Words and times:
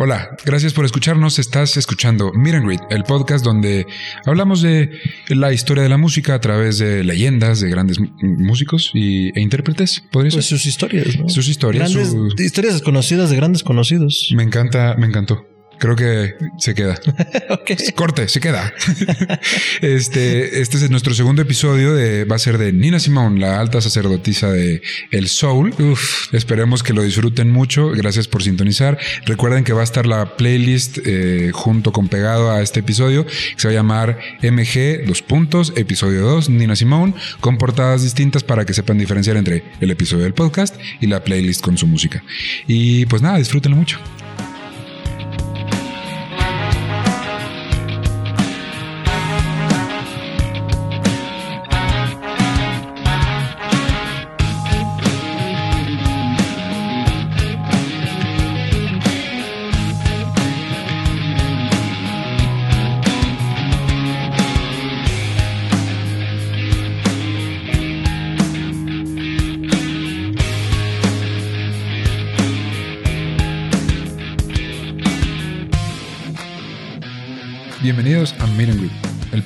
Hola, 0.00 0.36
gracias 0.44 0.74
por 0.74 0.84
escucharnos. 0.84 1.40
Estás 1.40 1.76
escuchando 1.76 2.30
Meet 2.32 2.64
Read, 2.64 2.80
el 2.88 3.02
podcast 3.02 3.44
donde 3.44 3.84
hablamos 4.26 4.62
de 4.62 4.92
la 5.26 5.52
historia 5.52 5.82
de 5.82 5.88
la 5.88 5.98
música 5.98 6.34
a 6.34 6.40
través 6.40 6.78
de 6.78 7.02
leyendas 7.02 7.58
de 7.58 7.68
grandes 7.68 7.98
músicos 8.22 8.92
y, 8.94 9.36
e 9.36 9.40
intérpretes. 9.40 10.04
¿Podría 10.12 10.30
pues 10.30 10.46
sus 10.46 10.66
historias, 10.66 11.18
¿no? 11.18 11.28
Sus 11.28 11.48
historias. 11.48 11.92
Historias 12.38 12.74
desconocidas 12.74 13.28
de 13.30 13.34
grandes 13.34 13.64
conocidos. 13.64 14.32
Me 14.36 14.44
encanta, 14.44 14.94
me 14.96 15.08
encantó. 15.08 15.44
Creo 15.78 15.96
que 15.96 16.34
se 16.56 16.74
queda. 16.74 16.98
Corte, 17.94 18.28
se 18.28 18.40
queda. 18.40 18.72
este, 19.80 20.60
este 20.60 20.76
es 20.76 20.90
nuestro 20.90 21.14
segundo 21.14 21.42
episodio 21.42 21.94
de, 21.94 22.24
va 22.24 22.36
a 22.36 22.38
ser 22.38 22.58
de 22.58 22.72
Nina 22.72 22.98
Simone, 22.98 23.38
la 23.38 23.60
alta 23.60 23.80
sacerdotisa 23.80 24.50
de 24.50 24.82
El 25.10 25.28
Soul. 25.28 25.74
esperemos 26.32 26.82
que 26.82 26.92
lo 26.92 27.02
disfruten 27.02 27.50
mucho. 27.50 27.90
Gracias 27.90 28.26
por 28.26 28.42
sintonizar. 28.42 28.98
Recuerden 29.24 29.64
que 29.64 29.72
va 29.72 29.82
a 29.82 29.84
estar 29.84 30.06
la 30.06 30.36
playlist 30.36 30.98
eh, 31.04 31.50
junto 31.52 31.92
con 31.92 32.08
pegado 32.08 32.50
a 32.50 32.60
este 32.62 32.80
episodio, 32.80 33.24
que 33.26 33.32
se 33.56 33.68
va 33.68 33.72
a 33.72 33.74
llamar 33.74 34.18
MG, 34.42 35.06
los 35.06 35.22
puntos, 35.22 35.72
episodio 35.76 36.22
2, 36.22 36.50
Nina 36.50 36.76
Simone, 36.76 37.14
con 37.40 37.58
portadas 37.58 38.02
distintas 38.02 38.42
para 38.42 38.64
que 38.64 38.74
sepan 38.74 38.98
diferenciar 38.98 39.36
entre 39.36 39.64
el 39.80 39.90
episodio 39.90 40.24
del 40.24 40.34
podcast 40.34 40.76
y 41.00 41.06
la 41.06 41.22
playlist 41.22 41.60
con 41.60 41.78
su 41.78 41.86
música. 41.86 42.22
Y 42.66 43.06
pues 43.06 43.22
nada, 43.22 43.38
disfrútenlo 43.38 43.76
mucho. 43.76 43.98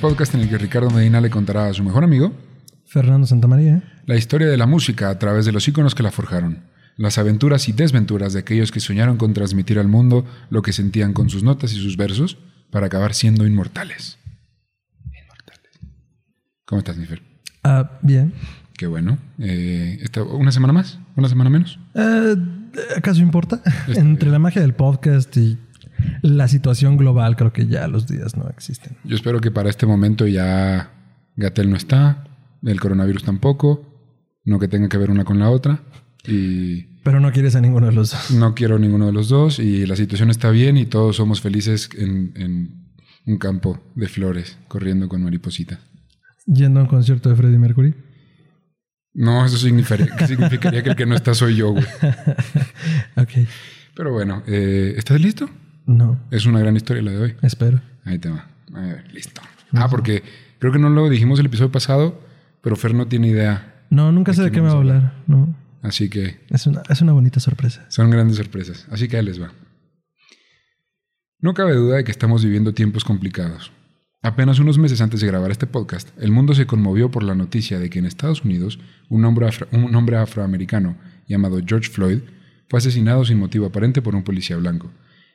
Podcast 0.02 0.34
en 0.34 0.40
el 0.40 0.48
que 0.48 0.58
Ricardo 0.58 0.90
Medina 0.90 1.20
le 1.20 1.30
contará 1.30 1.68
a 1.68 1.72
su 1.72 1.84
mejor 1.84 2.02
amigo, 2.02 2.32
Fernando 2.86 3.24
Santamaría, 3.24 3.84
la 4.04 4.16
historia 4.16 4.48
de 4.48 4.56
la 4.56 4.66
música 4.66 5.08
a 5.10 5.18
través 5.20 5.46
de 5.46 5.52
los 5.52 5.68
íconos 5.68 5.94
que 5.94 6.02
la 6.02 6.10
forjaron, 6.10 6.64
las 6.96 7.18
aventuras 7.18 7.68
y 7.68 7.72
desventuras 7.72 8.32
de 8.32 8.40
aquellos 8.40 8.72
que 8.72 8.80
soñaron 8.80 9.16
con 9.16 9.32
transmitir 9.32 9.78
al 9.78 9.86
mundo 9.86 10.26
lo 10.50 10.60
que 10.60 10.72
sentían 10.72 11.12
con 11.12 11.30
sus 11.30 11.44
notas 11.44 11.72
y 11.72 11.76
sus 11.76 11.96
versos 11.96 12.36
para 12.72 12.86
acabar 12.86 13.14
siendo 13.14 13.46
inmortales. 13.46 14.18
Inmortales. 15.04 15.78
¿Cómo 16.64 16.80
estás, 16.80 16.96
Nifer? 16.96 17.22
Ah, 17.62 18.00
bien. 18.02 18.34
Qué 18.76 18.88
bueno. 18.88 19.18
Eh, 19.38 20.04
¿Una 20.32 20.50
semana 20.50 20.72
más? 20.72 20.98
¿Una 21.14 21.28
semana 21.28 21.48
menos? 21.48 21.78
Eh, 21.94 22.34
¿Acaso 22.96 23.20
importa? 23.20 23.62
Entre 23.86 24.30
la 24.30 24.40
magia 24.40 24.62
del 24.62 24.74
podcast 24.74 25.36
y 25.36 25.60
la 26.22 26.48
situación 26.48 26.96
global, 26.96 27.36
creo 27.36 27.52
que 27.52 27.66
ya 27.66 27.88
los 27.88 28.06
días 28.06 28.36
no 28.36 28.48
existen. 28.48 28.96
Yo 29.04 29.16
espero 29.16 29.40
que 29.40 29.50
para 29.50 29.70
este 29.70 29.86
momento 29.86 30.26
ya 30.26 30.90
Gatel 31.36 31.70
no 31.70 31.76
está, 31.76 32.24
el 32.62 32.80
coronavirus 32.80 33.24
tampoco, 33.24 33.92
no 34.44 34.58
que 34.58 34.68
tenga 34.68 34.88
que 34.88 34.98
ver 34.98 35.10
una 35.10 35.24
con 35.24 35.38
la 35.38 35.50
otra. 35.50 35.82
Y 36.26 36.82
Pero 37.02 37.20
no 37.20 37.32
quieres 37.32 37.56
a 37.56 37.60
ninguno 37.60 37.86
de 37.86 37.92
los 37.92 38.12
dos. 38.12 38.30
No 38.30 38.54
quiero 38.54 38.76
a 38.76 38.78
ninguno 38.78 39.06
de 39.06 39.12
los 39.12 39.28
dos 39.28 39.58
y 39.58 39.86
la 39.86 39.96
situación 39.96 40.30
está 40.30 40.50
bien 40.50 40.76
y 40.76 40.86
todos 40.86 41.16
somos 41.16 41.40
felices 41.40 41.88
en, 41.96 42.82
un 43.24 43.38
campo 43.38 43.80
de 43.94 44.08
flores, 44.08 44.58
corriendo 44.66 45.08
con 45.08 45.22
mariposita. 45.22 45.80
¿Yendo 46.46 46.80
a 46.80 46.82
un 46.82 46.88
concierto 46.88 47.28
de 47.28 47.36
Freddie 47.36 47.58
Mercury? 47.58 47.94
No, 49.14 49.44
eso 49.44 49.58
significaría, 49.58 50.26
significaría 50.26 50.82
que 50.82 50.90
el 50.90 50.96
que 50.96 51.06
no 51.06 51.14
está 51.14 51.34
soy 51.34 51.54
yo, 51.54 51.70
güey. 51.70 51.84
ok. 53.16 53.46
Pero 53.94 54.12
bueno, 54.12 54.42
eh, 54.46 54.94
¿estás 54.96 55.20
listo? 55.20 55.48
No. 55.92 56.18
Es 56.30 56.46
una 56.46 56.58
gran 56.58 56.76
historia 56.76 57.02
la 57.02 57.10
de 57.10 57.18
hoy. 57.18 57.34
Espero. 57.42 57.80
Ahí 58.04 58.18
te 58.18 58.30
va. 58.30 58.48
A 58.74 58.80
ver, 58.80 59.12
listo. 59.12 59.40
Ah, 59.72 59.88
porque 59.88 60.22
creo 60.58 60.72
que 60.72 60.78
no 60.78 60.88
lo 60.88 61.08
dijimos 61.08 61.38
el 61.38 61.46
episodio 61.46 61.70
pasado, 61.70 62.20
pero 62.62 62.76
Fer 62.76 62.94
no 62.94 63.06
tiene 63.06 63.28
idea. 63.28 63.84
No, 63.90 64.10
nunca 64.12 64.32
sé 64.32 64.42
de 64.42 64.50
qué 64.50 64.60
me 64.60 64.68
va 64.68 64.74
a 64.74 64.76
hablar. 64.76 65.14
No. 65.26 65.54
Así 65.82 66.08
que. 66.08 66.40
Es 66.48 66.66
una, 66.66 66.82
es 66.88 67.00
una 67.02 67.12
bonita 67.12 67.40
sorpresa. 67.40 67.84
Son 67.88 68.10
grandes 68.10 68.36
sorpresas. 68.36 68.86
Así 68.90 69.08
que 69.08 69.16
ahí 69.16 69.24
les 69.24 69.40
va. 69.40 69.52
No 71.40 71.54
cabe 71.54 71.74
duda 71.74 71.96
de 71.96 72.04
que 72.04 72.12
estamos 72.12 72.44
viviendo 72.44 72.72
tiempos 72.72 73.04
complicados. 73.04 73.72
Apenas 74.22 74.60
unos 74.60 74.78
meses 74.78 75.00
antes 75.00 75.20
de 75.20 75.26
grabar 75.26 75.50
este 75.50 75.66
podcast, 75.66 76.08
el 76.20 76.30
mundo 76.30 76.54
se 76.54 76.66
conmovió 76.66 77.10
por 77.10 77.24
la 77.24 77.34
noticia 77.34 77.80
de 77.80 77.90
que 77.90 77.98
en 77.98 78.06
Estados 78.06 78.44
Unidos 78.44 78.78
un 79.08 79.24
hombre, 79.24 79.48
un 79.72 79.94
hombre 79.96 80.16
afroamericano 80.16 80.96
llamado 81.26 81.58
George 81.66 81.90
Floyd 81.90 82.20
fue 82.68 82.78
asesinado 82.78 83.24
sin 83.24 83.38
motivo 83.38 83.66
aparente 83.66 84.00
por 84.00 84.14
un 84.14 84.22
policía 84.22 84.56
blanco 84.56 84.92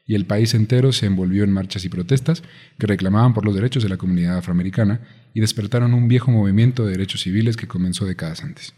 y 0.07 0.15
el 0.15 0.25
país 0.25 0.53
entero 0.53 0.93
se 0.93 1.05
envolvió 1.05 1.43
en 1.43 1.51
marchas 1.51 1.83
y 1.83 1.89
protestas 1.89 2.41
que 2.79 2.87
reclamaban 2.87 3.33
por 3.33 3.45
los 3.45 3.53
derechos 3.53 3.83
de 3.83 3.89
la 3.89 3.97
comunidad 3.97 4.37
afroamericana 4.37 5.01
y 5.33 5.41
despertaron 5.41 5.93
un 5.93 6.07
viejo 6.07 6.31
movimiento 6.31 6.85
de 6.85 6.91
derechos 6.91 7.21
civiles 7.21 7.57
que 7.57 7.67
comenzó 7.67 8.05
décadas 8.05 8.41
antes. 8.41 8.73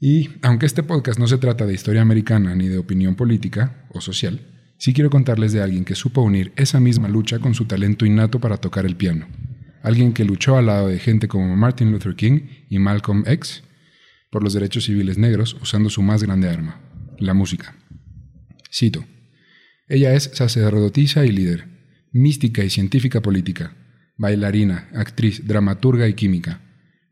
Y 0.00 0.30
aunque 0.40 0.64
este 0.64 0.82
podcast 0.82 1.20
no 1.20 1.28
se 1.28 1.36
trata 1.36 1.66
de 1.66 1.74
historia 1.74 2.00
americana 2.00 2.54
ni 2.54 2.68
de 2.68 2.78
opinión 2.78 3.14
política 3.14 3.84
o 3.90 4.00
social, 4.00 4.40
sí 4.78 4.94
quiero 4.94 5.10
contarles 5.10 5.52
de 5.52 5.62
alguien 5.62 5.84
que 5.84 5.94
supo 5.94 6.22
unir 6.22 6.54
esa 6.56 6.80
misma 6.80 7.08
lucha 7.08 7.38
con 7.38 7.54
su 7.54 7.66
talento 7.66 8.06
innato 8.06 8.40
para 8.40 8.56
tocar 8.56 8.86
el 8.86 8.96
piano. 8.96 9.28
Alguien 9.82 10.14
que 10.14 10.24
luchó 10.24 10.56
al 10.56 10.66
lado 10.66 10.88
de 10.88 10.98
gente 10.98 11.28
como 11.28 11.54
Martin 11.54 11.92
Luther 11.92 12.16
King 12.16 12.48
y 12.70 12.78
Malcolm 12.78 13.24
X 13.26 13.62
por 14.30 14.42
los 14.42 14.54
derechos 14.54 14.84
civiles 14.84 15.18
negros 15.18 15.54
usando 15.60 15.90
su 15.90 16.00
más 16.00 16.22
grande 16.22 16.48
arma, 16.48 16.80
la 17.18 17.34
música. 17.34 17.76
Cito. 18.72 19.04
Ella 19.90 20.14
es 20.14 20.30
sacerdotisa 20.34 21.26
y 21.26 21.32
líder, 21.32 21.66
mística 22.12 22.62
y 22.62 22.70
científica 22.70 23.20
política, 23.20 23.74
bailarina, 24.16 24.88
actriz, 24.94 25.48
dramaturga 25.48 26.06
y 26.06 26.14
química. 26.14 26.60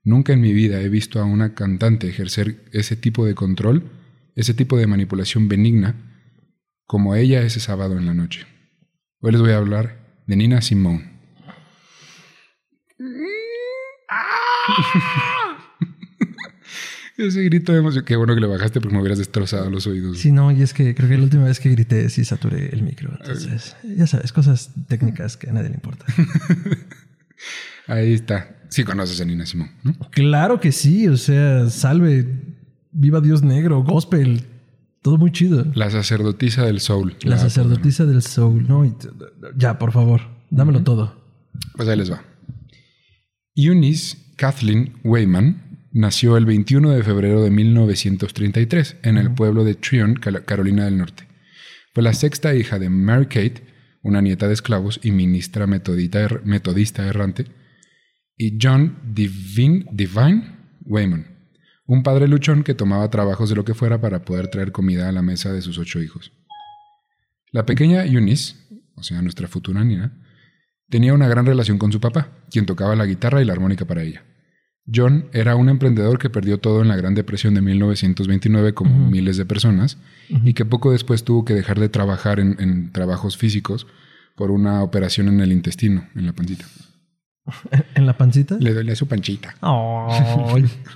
Nunca 0.05 0.33
en 0.33 0.41
mi 0.41 0.53
vida 0.53 0.81
he 0.81 0.89
visto 0.89 1.21
a 1.21 1.25
una 1.25 1.57
cantante 1.57 2.09
ejercer 2.09 2.63
ese 2.71 2.95
tipo 2.95 3.27
de 3.27 3.35
control, 3.35 3.83
ese 4.37 4.55
tipo 4.55 4.77
de 4.77 4.87
manipulación 4.87 5.49
benigna, 5.49 5.97
como 6.87 7.17
ella 7.17 7.43
ese 7.43 7.59
sábado 7.59 7.99
en 7.99 8.07
la 8.07 8.15
noche. 8.15 8.47
Hoy 9.23 9.33
les 9.33 9.41
voy 9.41 9.51
a 9.51 9.57
hablar 9.57 10.23
de 10.29 10.37
Nina 10.37 10.63
Simone. 10.63 11.19
Ese 17.19 17.43
grito 17.43 17.73
de 17.73 17.79
emoción. 17.79 18.05
Qué 18.05 18.15
bueno 18.15 18.37
que 18.37 18.41
le 18.41 18.47
bajaste 18.47 18.81
porque 18.81 18.95
me 18.95 19.01
hubieras 19.01 19.19
destrozado 19.19 19.69
los 19.71 19.89
oídos. 19.89 20.19
Sí, 20.19 20.31
no, 20.31 20.53
y 20.53 20.63
es 20.63 20.73
que 20.73 20.95
creo 20.95 21.09
que 21.09 21.19
la 21.19 21.25
última 21.25 21.45
vez 21.45 21.59
que 21.59 21.69
grité 21.69 22.09
sí 22.11 22.25
saturé 22.25 22.69
el 22.73 22.83
micro. 22.83 23.11
Entonces, 23.21 23.77
ya 23.83 24.07
sabes, 24.07 24.33
cosas 24.33 24.71
técnicas 24.87 25.37
que 25.37 25.51
a 25.51 25.53
nadie 25.53 25.71
le 25.71 25.75
importa. 25.75 26.07
Ahí 27.89 28.13
está. 28.13 28.57
Sí 28.69 28.85
conoces 28.85 29.21
a 29.21 29.25
Nina 29.25 29.47
Simón, 29.47 29.71
¿no? 29.83 29.95
Claro 30.11 30.61
que 30.61 30.71
sí. 30.71 31.09
O 31.09 31.17
sea, 31.17 31.69
salve, 31.71 32.25
viva 32.93 33.21
Dios 33.21 33.43
negro, 33.43 33.83
gospel. 33.83 34.45
Todo 35.03 35.19
muy 35.19 35.33
chido. 35.33 35.67
La 35.75 35.91
sacerdotisa 35.91 36.65
del 36.67 36.79
soul. 36.79 37.17
La, 37.23 37.37
sacerdotisa 37.39 38.07
del 38.07 38.23
soul. 38.23 38.69
No, 38.69 38.85
ya, 39.57 39.77
por 39.79 39.91
favor, 39.91 40.21
dámelo 40.51 40.85
todo. 40.85 41.21
Pues 41.75 41.89
ahí 41.89 41.97
les 41.97 42.13
va. 42.13 42.23
Eunice 43.57 44.17
Kathleen 44.37 44.93
Wayman 45.03 45.68
nació 45.99 46.37
el 46.37 46.47
21 46.47 46.91
de 46.91 47.03
febrero 47.03 47.43
de 47.43 47.51
1933 47.51 48.99
en 49.03 49.19
el 49.19 49.35
pueblo 49.35 49.65
de 49.65 49.75
Tryon, 49.75 50.15
Carolina 50.15 50.85
del 50.85 50.97
Norte. 50.97 51.27
Fue 51.93 52.05
la 52.05 52.13
sexta 52.13 52.55
hija 52.55 52.79
de 52.79 52.89
Mary 52.89 53.27
Kate, 53.27 53.65
una 54.03 54.21
nieta 54.21 54.47
de 54.47 54.55
esclavos 54.55 55.01
y 55.03 55.11
ministra 55.11 55.67
metodista 55.67 57.05
errante, 57.05 57.47
y 58.37 58.57
John 58.63 58.97
Divine, 59.13 59.87
Divine 59.91 60.57
Wayman, 60.85 61.27
un 61.87 62.05
padre 62.05 62.29
luchón 62.29 62.63
que 62.63 62.75
tomaba 62.75 63.11
trabajos 63.11 63.51
de 63.51 63.57
lo 63.57 63.65
que 63.65 63.75
fuera 63.75 64.01
para 64.01 64.25
poder 64.25 64.47
traer 64.47 64.71
comida 64.71 65.09
a 65.09 65.13
la 65.13 65.23
mesa 65.23 65.53
de 65.53 65.63
sus 65.63 65.79
ocho 65.79 66.01
hijos. 66.01 66.31
La 67.51 67.67
pequeña 67.67 68.05
Eunice, 68.05 68.55
o 68.95 69.03
sea, 69.03 69.21
nuestra 69.21 69.49
futura 69.49 69.83
Nina, 69.83 70.17
tenía 70.89 71.13
una 71.13 71.27
gran 71.27 71.45
relación 71.45 71.77
con 71.77 71.91
su 71.91 72.01
papá, 72.01 72.39
quien 72.53 72.67
tocaba 72.67 72.95
la 72.95 73.05
guitarra 73.07 73.43
y 73.43 73.45
la 73.45 73.55
armónica 73.55 73.85
para 73.85 74.05
ella. 74.05 74.28
John 74.93 75.27
era 75.33 75.55
un 75.57 75.69
emprendedor 75.69 76.19
que 76.19 76.31
perdió 76.31 76.59
todo 76.59 76.83
en 76.83 76.89
la 76.89 76.97
Gran 76.97 77.15
Depresión 77.15 77.55
de 77.55 77.61
1929 77.61 78.73
como 78.75 79.11
miles 79.11 79.37
de 79.37 79.45
personas 79.45 79.99
y 80.29 80.55
que 80.55 80.65
poco 80.65 80.93
después 80.93 81.25
tuvo 81.25 81.45
que 81.45 81.55
dejar 81.55 81.79
de 81.79 81.89
trabajar 81.89 82.41
en, 82.41 82.91
trabajos 82.93 83.37
físicos 83.37 83.87
por 84.35 84.51
una 84.51 84.83
operación 84.83 85.29
en 85.29 85.41
el 85.41 85.53
intestino, 85.53 86.07
en 86.15 86.27
la 86.27 86.33
pancita. 86.33 86.65
¿En 87.95 88.07
la 88.07 88.17
pancita? 88.17 88.57
Le 88.61 88.73
dolía 88.73 88.95
su 88.97 89.07
panchita. 89.07 89.55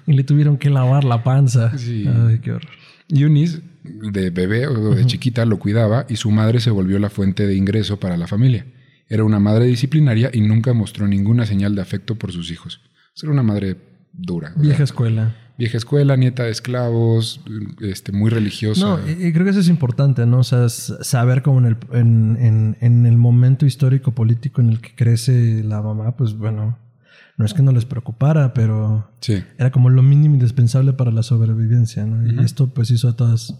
y 0.07 0.13
le 0.13 0.25
tuvieron 0.25 0.57
que 0.57 0.71
lavar 0.71 1.05
la 1.05 1.23
panza. 1.23 1.77
Sí. 1.77 2.07
Ay, 2.07 2.39
qué 2.39 2.53
horror. 2.53 2.71
Eunice 3.09 3.61
de 3.85 4.31
bebé 4.31 4.67
o 4.67 4.95
de 4.95 5.05
chiquita 5.07 5.45
lo 5.45 5.59
cuidaba 5.59 6.07
y 6.09 6.17
su 6.17 6.31
madre 6.31 6.61
se 6.61 6.71
volvió 6.71 6.99
la 6.99 7.11
fuente 7.11 7.47
de 7.47 7.57
ingreso 7.57 7.99
para 7.99 8.17
la 8.17 8.27
familia. 8.27 8.67
Era 9.09 9.25
una 9.25 9.41
madre 9.41 9.67
disciplinaria 9.67 10.31
y 10.33 10.41
nunca 10.41 10.73
mostró 10.73 11.07
ninguna 11.07 11.45
señal 11.45 11.75
de 11.75 11.83
afecto 11.83 12.15
por 12.15 12.33
sus 12.33 12.51
hijos. 12.51 12.81
Era 13.21 13.33
una 13.33 13.43
madre 13.43 13.77
dura. 14.13 14.53
Vieja 14.57 14.85
escuela. 14.85 15.37
Vieja 15.59 15.77
escuela, 15.77 16.17
nieta 16.17 16.45
de 16.45 16.51
esclavos, 16.51 17.41
este, 17.81 18.11
muy 18.11 18.31
religiosa. 18.31 18.85
No, 18.85 18.99
y, 19.09 19.33
creo 19.33 19.45
que 19.45 19.51
eso 19.51 19.61
es 19.61 19.69
importante, 19.69 20.25
¿no? 20.27 20.39
O 20.39 20.45
sea, 20.45 20.69
saber 20.69 21.43
cómo 21.43 21.59
en 21.61 21.67
el, 21.67 21.77
en, 21.93 22.77
en 22.81 23.07
el 23.07 23.17
momento 23.17 23.67
histórico 23.67 24.13
político 24.13 24.61
en 24.61 24.71
el 24.71 24.81
que 24.81 24.95
crece 24.95 25.63
la 25.63 25.83
mamá, 25.83 26.17
pues 26.17 26.35
bueno, 26.37 26.79
no 27.37 27.47
es 27.47 27.55
que 27.55 27.63
no 27.63 27.73
les 27.73 27.85
preocupara, 27.85 28.55
pero 28.55 29.11
era 29.59 29.71
como 29.71 29.91
lo 29.91 30.03
mínimo 30.03 30.35
indispensable 30.35 30.93
para 30.93 31.11
la 31.11 31.23
sobrevivencia, 31.23 32.07
¿no? 32.07 32.27
Y 32.27 32.45
esto 32.45 32.73
pues 32.73 32.91
hizo 32.91 33.09
a 33.09 33.17
todas 33.17 33.59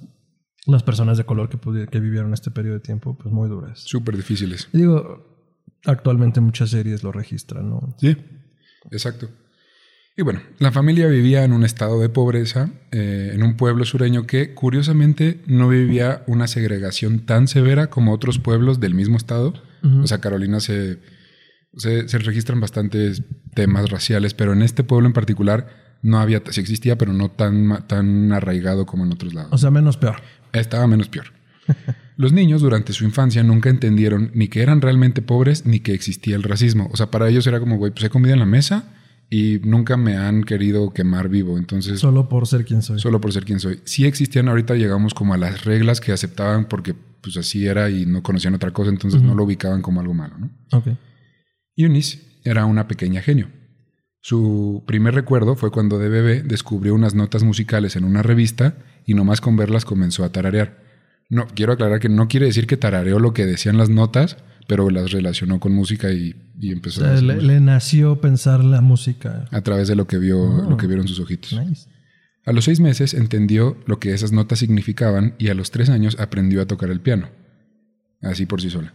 las 0.67 0.83
personas 0.83 1.19
de 1.19 1.25
color 1.25 1.49
que, 1.49 1.87
que 1.89 2.01
vivieron 2.01 2.33
este 2.35 2.51
periodo 2.51 2.75
de 2.75 2.81
tiempo 2.81 3.17
pues 3.17 3.33
muy 3.33 3.49
duras. 3.49 3.81
Súper 3.81 4.17
difíciles. 4.17 4.69
digo, 4.73 5.27
actualmente 5.85 6.41
muchas 6.41 6.71
series 6.71 7.03
lo 7.03 7.13
registran, 7.13 7.71
¿no? 7.71 7.95
Sí, 7.99 8.17
exacto. 8.91 9.29
Y 10.17 10.23
bueno, 10.23 10.43
la 10.59 10.73
familia 10.73 11.07
vivía 11.07 11.43
en 11.43 11.53
un 11.53 11.65
estado 11.65 11.99
de 11.99 12.11
pobreza, 12.11 12.71
eh, 12.91 13.31
en 13.33 13.43
un 13.43 13.57
pueblo 13.57 13.87
sureño 13.87 14.27
que 14.27 14.53
curiosamente 14.53 15.41
no 15.47 15.69
vivía 15.69 16.23
una 16.27 16.49
segregación 16.49 17.21
tan 17.21 17.49
severa 17.49 17.89
como 17.89 18.13
otros 18.13 18.39
pueblos 18.39 18.79
del 18.79 18.95
mismo 18.95 19.17
estado. 19.17 19.55
O 20.03 20.07
sea, 20.07 20.21
Carolina 20.21 20.61
se 20.61 20.99
se, 21.77 22.19
registran 22.19 22.61
bastantes 22.61 23.23
temas 23.55 23.91
raciales, 23.91 24.35
pero 24.35 24.53
en 24.53 24.63
este 24.63 24.85
pueblo 24.85 25.07
en 25.07 25.13
particular 25.13 25.69
no 26.03 26.19
había, 26.19 26.43
sí 26.51 26.61
existía, 26.61 26.99
pero 26.99 27.13
no 27.13 27.31
tan, 27.31 27.87
tan 27.87 28.33
arraigado 28.33 28.87
como 28.87 29.05
en 29.05 29.13
otros 29.13 29.35
lados. 29.35 29.53
O 29.53 29.59
sea, 29.59 29.71
menos 29.71 29.97
peor. 29.97 30.17
Estaba 30.53 30.87
menos 30.87 31.09
peor. 31.09 31.27
Los 32.17 32.33
niños 32.33 32.61
durante 32.61 32.93
su 32.93 33.05
infancia 33.05 33.43
nunca 33.43 33.71
entendieron 33.71 34.31
ni 34.35 34.49
que 34.49 34.63
eran 34.63 34.81
realmente 34.81 35.23
pobres 35.23 35.67
ni 35.67 35.81
que 35.81 35.95
existía 35.95 36.37
el 36.37 36.43
racismo. 36.43 36.89
O 36.93 36.97
sea, 36.97 37.11
para 37.11 37.29
ellos 37.29 37.47
era 37.47 37.61
como, 37.61 37.79
güey, 37.79 37.93
pues 37.93 38.05
he 38.05 38.11
comido 38.11 38.35
en 38.35 38.41
la 38.41 38.47
mesa 38.47 38.85
y 39.31 39.61
nunca 39.65 39.97
me 39.97 40.17
han 40.17 40.45
querido 40.45 40.93
quemar 40.93 41.29
vivo. 41.29 41.57
Entonces. 41.57 42.01
Solo 42.01 42.29
por 42.29 42.47
ser 42.47 42.65
quien 42.65 42.83
soy. 42.83 42.99
Solo 42.99 43.21
por 43.21 43.33
ser 43.33 43.45
quien 43.45 43.61
soy. 43.61 43.81
Sí 43.85 44.05
existían, 44.05 44.49
ahorita 44.49 44.75
llegamos 44.75 45.15
como 45.15 45.33
a 45.33 45.39
las 45.39 45.65
reglas 45.65 46.01
que 46.01 46.13
aceptaban 46.13 46.67
porque 46.67 46.95
pues 47.23 47.37
así 47.37 47.67
era 47.67 47.89
y 47.89 48.05
no 48.05 48.23
conocían 48.23 48.55
otra 48.55 48.73
cosa, 48.73 48.91
entonces 48.91 49.23
no 49.23 49.35
lo 49.35 49.45
ubicaban 49.45 49.81
como 49.81 50.01
algo 50.01 50.13
malo, 50.13 50.37
¿no? 50.39 50.51
Ok. 50.73 50.89
Eunice 51.77 52.21
era 52.45 52.67
una 52.67 52.89
pequeña 52.89 53.23
genio. 53.23 53.49
Su 54.21 54.85
primer 54.87 55.15
recuerdo 55.15 55.57
fue 55.57 55.71
cuando 55.71 55.99
de 55.99 56.09
bebé 56.09 56.43
descubrió 56.43 56.95
unas 56.95 57.15
notas 57.15 57.43
musicales 57.43 57.97
en 57.97 58.05
una 58.05 58.23
revista 58.23 58.77
y 59.07 59.15
nomás 59.15 59.41
con 59.41 59.57
verlas 59.57 59.85
comenzó 59.85 60.25
a 60.25 60.31
tararear. 60.31 60.82
No, 61.33 61.47
quiero 61.47 61.73
aclarar 61.73 61.99
que 61.99 62.11
no 62.11 62.29
quiere 62.29 62.45
decir 62.45 62.67
que 62.67 62.77
tarareó 62.77 63.19
lo 63.19 63.33
que 63.33 63.47
decían 63.47 63.79
las 63.79 63.89
notas, 63.89 64.37
pero 64.69 64.91
las 64.91 65.13
relacionó 65.13 65.61
con 65.61 65.73
música 65.73 66.13
y, 66.13 66.37
empezó 66.61 67.07
a 67.07 67.15
le, 67.15 67.41
le, 67.41 67.59
nació 67.59 68.21
pensar 68.21 68.63
la 68.63 68.83
música. 68.83 69.47
A 69.51 69.63
través 69.63 69.89
de 69.89 69.97
lo 69.97 70.07
que 70.07 70.19
vio, 70.19 70.43
oh, 70.43 70.69
lo 70.69 70.77
que 70.77 70.87
vieron 70.87 71.09
sus 71.09 71.21
ojitos. 71.21 71.59
A 72.45 72.53
los 72.53 72.67
seis 72.67 72.81
meses 72.81 73.15
entendió 73.15 73.79
lo 73.87 73.99
que 73.99 74.13
esas 74.13 74.31
notas 74.31 74.59
significaban 74.59 75.35
y 75.39 75.49
a 75.49 75.55
los 75.55 75.71
tres 75.71 75.89
años 75.89 76.21
aprendió 76.21 76.61
a 76.61 76.67
tocar 76.67 76.91
el 76.91 77.01
piano. 77.01 77.31
Así 78.21 78.45
por 78.45 78.61
sí 78.61 78.69
sola. 78.69 78.93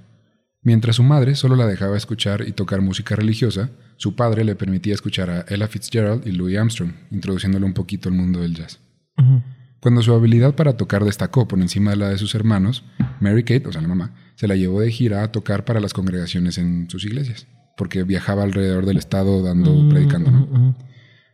Mientras 0.62 0.98
su 0.98 1.04
madre 1.04 1.34
solo 1.34 1.56
la 1.56 1.66
dejaba 1.66 1.98
escuchar 1.98 2.48
y 2.48 2.52
tocar 2.52 2.82
música 2.82 3.16
religiosa, 3.16 3.72
su 3.96 4.16
padre 4.16 4.44
le 4.44 4.54
permitía 4.54 4.94
escuchar 4.94 5.32
a 5.32 5.46
Ella 5.50 5.68
Fitzgerald 5.68 6.28
y 6.28 6.34
Louis 6.34 6.56
Armstrong, 6.56 6.92
introduciéndole 7.10 7.66
un 7.66 7.74
poquito 7.74 8.10
al 8.10 8.16
mundo 8.16 8.42
del 8.42 8.54
jazz. 8.54 8.80
Cuando 9.80 10.02
su 10.02 10.14
habilidad 10.14 10.56
para 10.56 10.76
tocar 10.76 11.04
destacó 11.04 11.48
por 11.48 11.60
encima 11.60 11.92
de 11.92 11.98
la 11.98 12.10
de 12.10 12.18
sus 12.18 12.34
hermanos, 12.36 12.84
Mary 13.20 13.44
Kate, 13.44 13.68
o 13.68 13.72
sea 13.72 13.82
la 13.82 13.88
mamá, 13.88 14.16
se 14.36 14.48
la 14.48 14.56
llevó 14.56 14.82
de 14.82 14.92
gira 14.92 15.24
a 15.24 15.32
tocar 15.32 15.66
para 15.66 15.80
las 15.80 15.94
congregaciones 15.94 16.58
en 16.58 16.90
sus 16.90 17.06
iglesias, 17.06 17.48
porque 17.78 18.04
viajaba 18.04 18.44
alrededor 18.44 18.86
del 18.86 18.98
estado 18.98 19.44
dando, 19.44 19.88
predicando. 19.90 20.76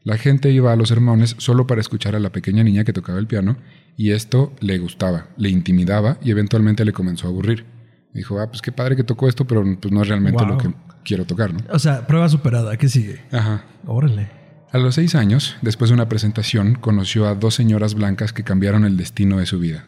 La 0.04 0.18
gente 0.18 0.52
iba 0.52 0.74
a 0.74 0.76
los 0.76 0.90
sermones 0.90 1.36
solo 1.38 1.66
para 1.66 1.80
escuchar 1.80 2.16
a 2.16 2.20
la 2.20 2.32
pequeña 2.32 2.64
niña 2.64 2.84
que 2.84 2.92
tocaba 2.92 3.20
el 3.20 3.28
piano, 3.28 3.58
y 3.96 4.12
esto 4.12 4.54
le 4.60 4.78
gustaba, 4.78 5.28
le 5.38 5.50
intimidaba 5.50 6.18
y 6.22 6.32
eventualmente 6.32 6.84
le 6.84 6.92
comenzó 6.92 7.28
a 7.28 7.30
aburrir. 7.30 7.66
Dijo, 8.14 8.40
ah, 8.40 8.48
pues 8.48 8.62
qué 8.62 8.72
padre 8.72 8.96
que 8.96 9.04
tocó 9.04 9.28
esto, 9.28 9.46
pero 9.46 9.64
pues 9.80 9.92
no 9.92 10.02
es 10.02 10.08
realmente 10.08 10.46
lo 10.46 10.58
que 10.58 10.74
quiero 11.04 11.26
tocar, 11.26 11.54
¿no? 11.54 11.60
O 11.72 11.80
sea, 11.80 12.06
prueba 12.06 12.28
superada, 12.30 12.76
¿qué 12.78 12.90
sigue? 12.90 13.22
Ajá. 13.32 13.64
Órale. 13.86 14.43
A 14.74 14.80
los 14.80 14.96
seis 14.96 15.14
años, 15.14 15.56
después 15.62 15.92
de 15.92 15.94
una 15.94 16.10
presentación, 16.10 16.74
conoció 16.74 17.28
a 17.28 17.36
dos 17.36 17.54
señoras 17.54 17.94
blancas 17.94 18.34
que 18.34 18.44
cambiaron 18.44 18.86
el 18.86 18.98
destino 18.98 19.38
de 19.38 19.46
su 19.46 19.60
vida. 19.60 19.88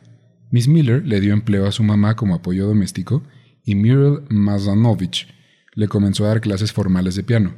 Miss 0.51 0.67
Miller 0.67 1.03
le 1.03 1.19
dio 1.19 1.33
empleo 1.33 1.65
a 1.65 1.71
su 1.71 1.83
mamá 1.83 2.15
como 2.15 2.35
apoyo 2.35 2.67
doméstico 2.67 3.23
y 3.63 3.73
Muriel 3.73 4.19
Mazanovich 4.29 5.27
le 5.73 5.87
comenzó 5.87 6.25
a 6.25 6.27
dar 6.27 6.39
clases 6.39 6.71
formales 6.71 7.15
de 7.15 7.23
piano. 7.23 7.55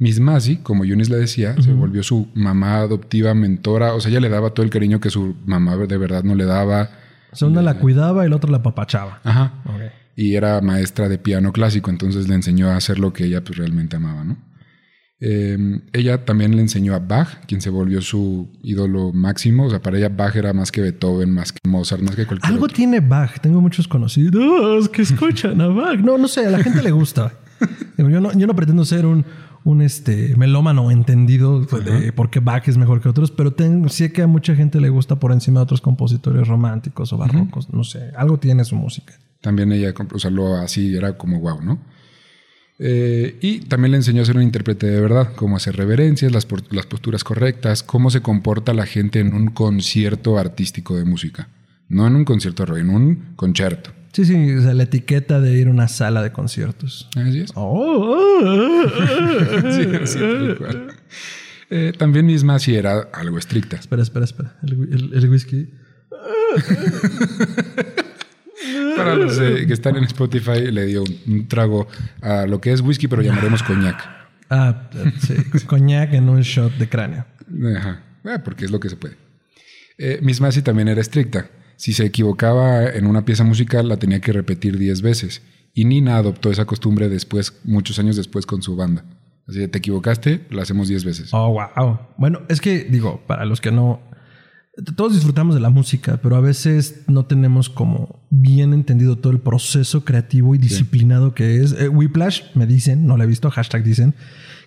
Miss 0.00 0.18
Mazzy, 0.18 0.56
como 0.56 0.84
Yunis 0.84 1.08
le 1.08 1.18
decía, 1.18 1.54
se 1.62 1.72
volvió 1.72 2.02
su 2.02 2.28
mamá 2.34 2.78
adoptiva, 2.78 3.32
mentora, 3.32 3.94
o 3.94 4.00
sea, 4.00 4.10
ella 4.10 4.18
le 4.18 4.28
daba 4.28 4.50
todo 4.50 4.64
el 4.64 4.70
cariño 4.70 4.98
que 4.98 5.10
su 5.10 5.36
mamá 5.46 5.76
de 5.76 5.98
verdad 5.98 6.24
no 6.24 6.34
le 6.34 6.46
daba 6.46 6.90
o 7.30 7.36
sea, 7.36 7.46
una 7.46 7.62
la 7.62 7.74
cuidaba 7.74 8.26
y 8.26 8.28
la 8.28 8.34
otra 8.34 8.50
la 8.50 8.64
papachaba. 8.64 9.20
Ajá. 9.22 9.62
Y 10.16 10.34
era 10.34 10.60
maestra 10.60 11.08
de 11.08 11.16
piano 11.16 11.52
clásico, 11.52 11.90
entonces 11.90 12.28
le 12.28 12.34
enseñó 12.34 12.70
a 12.70 12.76
hacer 12.76 12.98
lo 12.98 13.12
que 13.12 13.26
ella 13.26 13.44
pues, 13.44 13.56
realmente 13.56 13.94
amaba, 13.94 14.24
¿no? 14.24 14.49
Em, 15.22 15.82
ella 15.92 16.24
también 16.24 16.56
le 16.56 16.62
enseñó 16.62 16.94
a 16.94 16.98
Bach, 16.98 17.44
quien 17.46 17.60
se 17.60 17.68
volvió 17.68 18.00
su 18.00 18.48
ídolo 18.62 19.12
máximo. 19.12 19.66
O 19.66 19.70
sea, 19.70 19.82
para 19.82 19.98
ella 19.98 20.08
Bach 20.08 20.34
era 20.34 20.52
más 20.54 20.72
que 20.72 20.80
Beethoven, 20.80 21.30
más 21.30 21.52
que 21.52 21.60
Mozart, 21.68 22.02
más 22.02 22.16
que 22.16 22.26
cualquier 22.26 22.52
Algo 22.52 22.68
tiene 22.68 23.00
Bach. 23.00 23.38
Tengo 23.40 23.60
muchos 23.60 23.86
conocidos 23.86 24.88
que 24.88 25.02
escuchan 25.02 25.60
a 25.60 25.68
Bach. 25.68 25.98
No, 25.98 26.16
no 26.16 26.26
sé, 26.26 26.46
a 26.46 26.50
la 26.50 26.62
gente 26.62 26.82
le 26.82 26.90
gusta. 26.90 27.34
yo, 27.98 28.20
no, 28.20 28.32
yo 28.32 28.46
no 28.46 28.56
pretendo 28.56 28.86
ser 28.86 29.04
un, 29.04 29.26
un 29.64 29.82
este, 29.82 30.34
melómano 30.36 30.90
entendido 30.90 31.66
pues, 31.68 31.84
de 31.84 32.12
por 32.12 32.30
qué 32.30 32.40
Bach 32.40 32.66
es 32.66 32.78
mejor 32.78 33.02
que 33.02 33.10
otros, 33.10 33.30
pero 33.30 33.52
tengo, 33.52 33.90
sé 33.90 34.12
que 34.12 34.22
a 34.22 34.26
mucha 34.26 34.54
gente 34.54 34.80
le 34.80 34.88
gusta 34.88 35.16
por 35.16 35.32
encima 35.32 35.60
de 35.60 35.64
otros 35.64 35.82
compositores 35.82 36.48
románticos 36.48 37.12
o 37.12 37.18
barrocos. 37.18 37.70
No 37.72 37.84
sé, 37.84 38.10
algo 38.16 38.38
tiene 38.38 38.64
su 38.64 38.74
música. 38.74 39.12
También 39.42 39.70
ella, 39.72 39.92
o 40.14 40.18
sea, 40.18 40.30
lo 40.30 40.56
así 40.56 40.96
era 40.96 41.18
como 41.18 41.40
wow, 41.40 41.60
¿no? 41.62 41.78
Eh, 42.82 43.36
y 43.42 43.58
también 43.60 43.90
le 43.90 43.98
enseñó 43.98 44.22
a 44.22 44.24
ser 44.24 44.38
un 44.38 44.42
intérprete 44.42 44.86
de 44.86 45.02
verdad, 45.02 45.34
cómo 45.36 45.56
hacer 45.56 45.76
reverencias, 45.76 46.32
las, 46.32 46.46
las 46.70 46.86
posturas 46.86 47.24
correctas, 47.24 47.82
cómo 47.82 48.08
se 48.10 48.22
comporta 48.22 48.72
la 48.72 48.86
gente 48.86 49.20
en 49.20 49.34
un 49.34 49.48
concierto 49.48 50.38
artístico 50.38 50.96
de 50.96 51.04
música. 51.04 51.48
No 51.90 52.06
en 52.06 52.16
un 52.16 52.24
concierto 52.24 52.64
en 52.76 52.88
un 52.88 53.34
concierto. 53.36 53.90
Sí, 54.12 54.24
sí, 54.24 54.54
o 54.54 54.62
sea, 54.62 54.72
la 54.74 54.84
etiqueta 54.84 55.40
de 55.40 55.58
ir 55.58 55.66
a 55.68 55.70
una 55.70 55.86
sala 55.88 56.22
de 56.22 56.32
conciertos. 56.32 57.08
Así 57.16 57.40
es. 57.40 57.50
Oh, 57.54 57.62
oh, 57.62 58.86
oh, 58.86 58.90
sí, 59.70 59.86
eh, 61.72 61.92
también 61.96 62.26
misma 62.26 62.58
sí 62.58 62.74
era 62.74 63.08
algo 63.12 63.38
estricta. 63.38 63.76
Espera, 63.76 64.02
espera, 64.02 64.24
espera. 64.24 64.56
El, 64.62 65.30
whisky. 65.30 65.70
Para 68.96 69.14
los 69.14 69.38
que 69.38 69.72
están 69.72 69.96
en 69.96 70.04
Spotify, 70.04 70.70
le 70.70 70.86
dio 70.86 71.04
un, 71.26 71.48
trago 71.48 71.88
a 72.20 72.46
lo 72.46 72.60
que 72.60 72.72
es 72.72 72.80
whisky, 72.80 73.08
pero 73.08 73.22
llamaremos 73.22 73.62
coñac. 73.62 74.02
Ah, 74.50 74.90
sí. 75.20 75.34
coñac 75.66 76.12
en 76.12 76.28
un 76.28 76.40
shot 76.40 76.72
de 76.74 76.88
cráneo. 76.88 77.24
Ajá. 77.76 78.02
Ah, 78.24 78.40
porque 78.44 78.64
es 78.64 78.70
lo 78.70 78.80
que 78.80 78.88
se 78.88 78.96
puede. 78.96 79.16
Eh, 79.98 80.18
Miss 80.22 80.40
Massey 80.40 80.62
también 80.62 80.88
era 80.88 81.00
estricta. 81.00 81.50
Si 81.76 81.92
se 81.92 82.04
equivocaba 82.04 82.86
en 82.90 83.06
una 83.06 83.24
pieza 83.24 83.44
musical, 83.44 83.88
la 83.88 83.96
tenía 83.96 84.20
que 84.20 84.32
repetir 84.32 84.76
10 84.78 85.02
veces. 85.02 85.42
Y 85.72 85.84
Nina 85.84 86.16
adoptó 86.16 86.50
esa 86.50 86.64
costumbre 86.64 87.08
después, 87.08 87.60
muchos 87.64 87.98
años 87.98 88.16
después, 88.16 88.44
con 88.44 88.60
su 88.60 88.76
banda. 88.76 89.04
Así 89.48 89.60
que 89.60 89.68
te 89.68 89.78
equivocaste, 89.78 90.46
la 90.50 90.62
hacemos 90.62 90.88
10 90.88 91.04
veces. 91.04 91.30
Oh, 91.32 91.52
wow. 91.52 91.98
Bueno, 92.16 92.42
es 92.48 92.60
que, 92.60 92.84
digo, 92.84 93.22
para 93.26 93.44
los 93.44 93.60
que 93.60 93.72
no. 93.72 94.00
Todos 94.96 95.14
disfrutamos 95.14 95.54
de 95.54 95.60
la 95.60 95.70
música, 95.70 96.20
pero 96.22 96.36
a 96.36 96.40
veces 96.40 97.02
no 97.08 97.26
tenemos 97.26 97.68
como 97.68 98.24
bien 98.30 98.72
entendido 98.72 99.18
todo 99.18 99.32
el 99.32 99.40
proceso 99.40 100.04
creativo 100.04 100.54
y 100.54 100.58
disciplinado 100.58 101.34
que 101.34 101.62
es. 101.62 101.72
Eh, 101.72 101.88
Whiplash, 101.88 102.42
me 102.54 102.66
dicen, 102.66 103.06
no 103.06 103.16
lo 103.16 103.24
he 103.24 103.26
visto, 103.26 103.50
hashtag 103.50 103.82
dicen, 103.82 104.14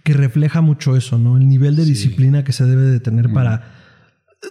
que 0.03 0.13
refleja 0.13 0.61
mucho 0.61 0.97
eso, 0.97 1.17
¿no? 1.17 1.37
El 1.37 1.47
nivel 1.47 1.75
de 1.77 1.85
disciplina 1.85 2.43
que 2.43 2.51
se 2.51 2.65
debe 2.65 2.83
de 2.83 2.99
tener 2.99 3.31
para 3.31 3.83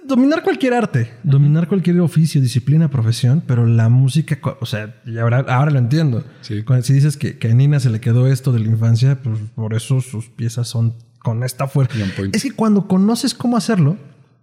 dominar 0.06 0.42
cualquier 0.42 0.74
arte, 0.74 1.12
dominar 1.22 1.68
cualquier 1.68 2.00
oficio, 2.00 2.40
disciplina, 2.40 2.88
profesión, 2.88 3.42
pero 3.46 3.66
la 3.66 3.88
música, 3.88 4.38
o 4.60 4.66
sea, 4.66 4.94
ahora, 5.20 5.44
ahora 5.48 5.70
lo 5.70 5.78
entiendo. 5.78 6.24
Si 6.40 6.62
dices 6.92 7.16
que, 7.16 7.38
a 7.48 7.54
Nina 7.54 7.80
se 7.80 7.90
le 7.90 8.00
quedó 8.00 8.26
esto 8.26 8.52
de 8.52 8.60
la 8.60 8.68
infancia, 8.68 9.20
pues 9.22 9.38
por 9.54 9.74
eso 9.74 10.00
sus 10.00 10.28
piezas 10.28 10.68
son 10.68 10.94
con 11.18 11.42
esta 11.44 11.68
fuerza. 11.68 11.98
Es 12.32 12.42
que 12.42 12.52
cuando 12.52 12.88
conoces 12.88 13.34
cómo 13.34 13.56
hacerlo, 13.56 13.96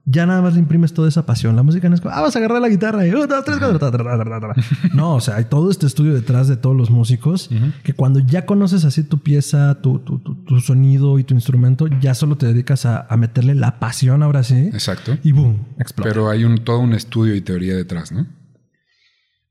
ya 0.06 0.25
nada 0.25 0.41
más 0.41 0.53
le 0.53 0.60
imprimes 0.60 0.94
toda 0.94 1.08
esa 1.08 1.25
pasión. 1.25 1.56
La 1.56 1.63
música 1.63 1.88
no 1.88 1.96
es 1.96 2.01
como, 2.01 2.15
ah, 2.15 2.22
vas 2.22 2.36
a 2.36 2.39
agarrar 2.39 2.62
la 2.62 2.70
guitarra 2.70 3.06
y, 3.06 3.13
uh, 3.13 3.27
dos, 3.27 3.46
tres, 3.46 3.58
cuatro. 3.60 4.53
No, 4.94 5.15
o 5.15 5.22
sea, 5.22 5.36
hay 5.36 5.46
todo 5.46 5.70
este 5.70 5.86
estudio 5.86 6.13
detrás 6.13 6.48
de 6.48 6.58
todos 6.58 6.75
los 6.75 6.89
músicos 6.89 7.50
que 7.84 7.94
cuando 7.94 8.20
ya 8.20 8.46
conoces 8.46 8.86
así 8.86 9.03
tu 9.03 9.20
pieza, 9.20 9.82
tu, 9.82 10.00
tu, 10.00 10.20
tu, 10.20 10.36
tu 10.44 10.60
sonido 10.62 11.20
y 11.20 11.24
tu 11.24 11.34
instrumento, 11.34 11.88
ya 11.88 12.13
solo 12.13 12.38
te 12.38 12.48
dedicas 12.48 12.86
a, 12.86 13.06
a 13.08 13.18
meterle 13.18 13.56
la 13.56 13.79
pasión 13.79 14.24
ahora 14.24 14.44
sí. 14.44 14.70
Exacto. 14.74 15.18
Y 15.24 15.32
boom, 15.32 15.68
explota. 15.77 16.10
Pero 16.10 16.29
hay 16.29 16.44
un, 16.44 16.63
todo 16.63 16.79
un 16.79 16.94
estudio 16.94 17.36
y 17.36 17.41
teoría 17.41 17.75
detrás, 17.75 18.12
¿no? 18.12 18.27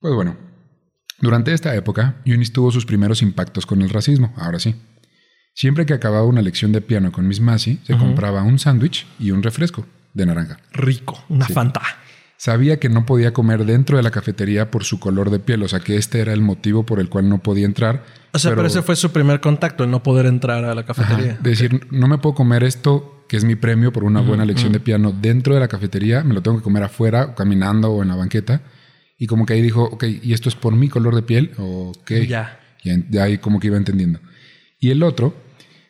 Pues 0.01 0.15
bueno, 0.15 0.37
durante 1.21 1.53
esta 1.53 1.75
época, 1.75 2.17
Eunice 2.25 2.53
tuvo 2.53 2.71
sus 2.71 2.87
primeros 2.87 3.23
impactos 3.23 3.67
con 3.67 3.83
el 3.83 3.91
racismo, 3.91 4.33
ahora 4.37 4.59
sí. 4.59 4.75
Siempre 5.55 5.87
que 5.87 5.95
acababa 5.95 6.25
una 6.25 6.43
lección 6.43 6.71
de 6.71 6.81
piano 6.81 7.11
con 7.11 7.27
Miss 7.27 7.41
Massey, 7.41 7.81
se 7.83 7.97
compraba 7.97 8.45
un 8.45 8.61
sándwich 8.61 9.07
y 9.19 9.33
un 9.33 9.43
refresco 9.43 9.85
de 10.15 10.27
naranja. 10.27 10.59
rico, 10.73 11.23
una 11.29 11.47
fanta. 11.47 11.81
Sabía 12.37 12.79
que 12.79 12.89
no 12.89 13.05
podía 13.05 13.33
comer 13.33 13.65
dentro 13.65 13.97
de 13.97 14.03
la 14.05 14.13
cafetería 14.13 14.71
por 14.71 14.85
su 14.85 15.01
color 15.01 15.31
de 15.31 15.41
piel, 15.41 15.63
o 15.65 15.69
sea 15.69 15.81
que 15.81 15.97
este 15.97 16.21
era 16.21 16.33
el 16.33 16.41
motivo 16.41 16.87
por 16.87 17.01
el 17.01 17.09
cual 17.09 17.29
no 17.29 17.43
podía 17.43 17.67
entrar. 17.67 18.05
O 18.33 18.39
sea, 18.39 18.55
pero, 18.55 18.67
ese 18.67 18.83
fue 18.83 18.95
su 18.95 19.11
primer 19.11 19.41
contacto, 19.41 19.83
el 19.83 19.91
no 19.91 20.05
poder 20.05 20.27
entrar 20.27 20.65
a 20.65 20.73
la 20.75 20.83
Ajá, 20.83 20.95
cafetería. 20.95 21.37
decir, 21.41 21.89
no 21.91 22.07
me 22.07 22.19
puedo 22.19 22.37
comer 22.37 22.63
esto, 22.63 23.25
que 23.29 23.37
es 23.37 23.45
mi 23.45 23.57
premio 23.57 23.93
por 23.93 24.05
una 24.05 24.21
buena 24.21 24.45
lección 24.45 24.73
de 24.73 24.79
piano 24.79 25.13
dentro 25.13 25.55
de 25.55 25.61
la 25.61 25.67
cafetería, 25.69 26.23
me 26.23 26.33
lo 26.33 26.41
tengo 26.41 26.59
que 26.59 26.63
comer 26.63 26.85
afuera, 26.85 27.35
caminando 27.35 27.91
o 27.91 28.03
en 28.03 28.09
la 28.09 28.15
banqueta. 28.15 28.63
Y 29.19 29.27
como 29.27 29.45
que 29.45 29.55
ahí 29.55 29.63
dijo, 29.63 29.83
ok, 29.83 30.05
¿y 30.23 30.33
esto 30.33 30.49
es 30.49 30.55
por 30.55 30.75
mi 30.77 30.89
color 30.89 31.17
de 31.17 31.23
piel? 31.23 31.51
Ok. 31.59 32.13
Ya. 32.29 32.61
Y 32.85 33.19
ahí 33.19 33.39
como 33.39 33.59
que 33.59 33.67
iba 33.67 33.77
entendiendo. 33.77 34.21
Y 34.79 34.91
el 34.91 35.03
otro 35.03 35.35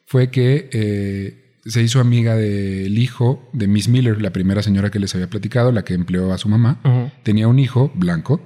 fue 0.07 0.31
que 0.31 0.71
eh, 0.73 1.48
se 1.69 1.83
hizo 1.83 2.01
amiga 2.01 2.35
del 2.35 2.99
hijo 2.99 3.49
de 3.53 3.69
Miss 3.69 3.89
Miller, 3.89 4.21
la 4.21 4.31
primera 4.33 4.63
señora 4.63 4.91
que 4.91 4.99
les 4.99 5.15
había 5.15 5.31
platicado, 5.31 5.71
la 5.73 5.85
que 5.85 5.95
empleó 5.95 6.33
a 6.33 6.39
su 6.39 6.49
mamá. 6.49 6.81
Tenía 7.23 7.47
un 7.49 7.59
hijo 7.59 7.93
blanco 7.95 8.41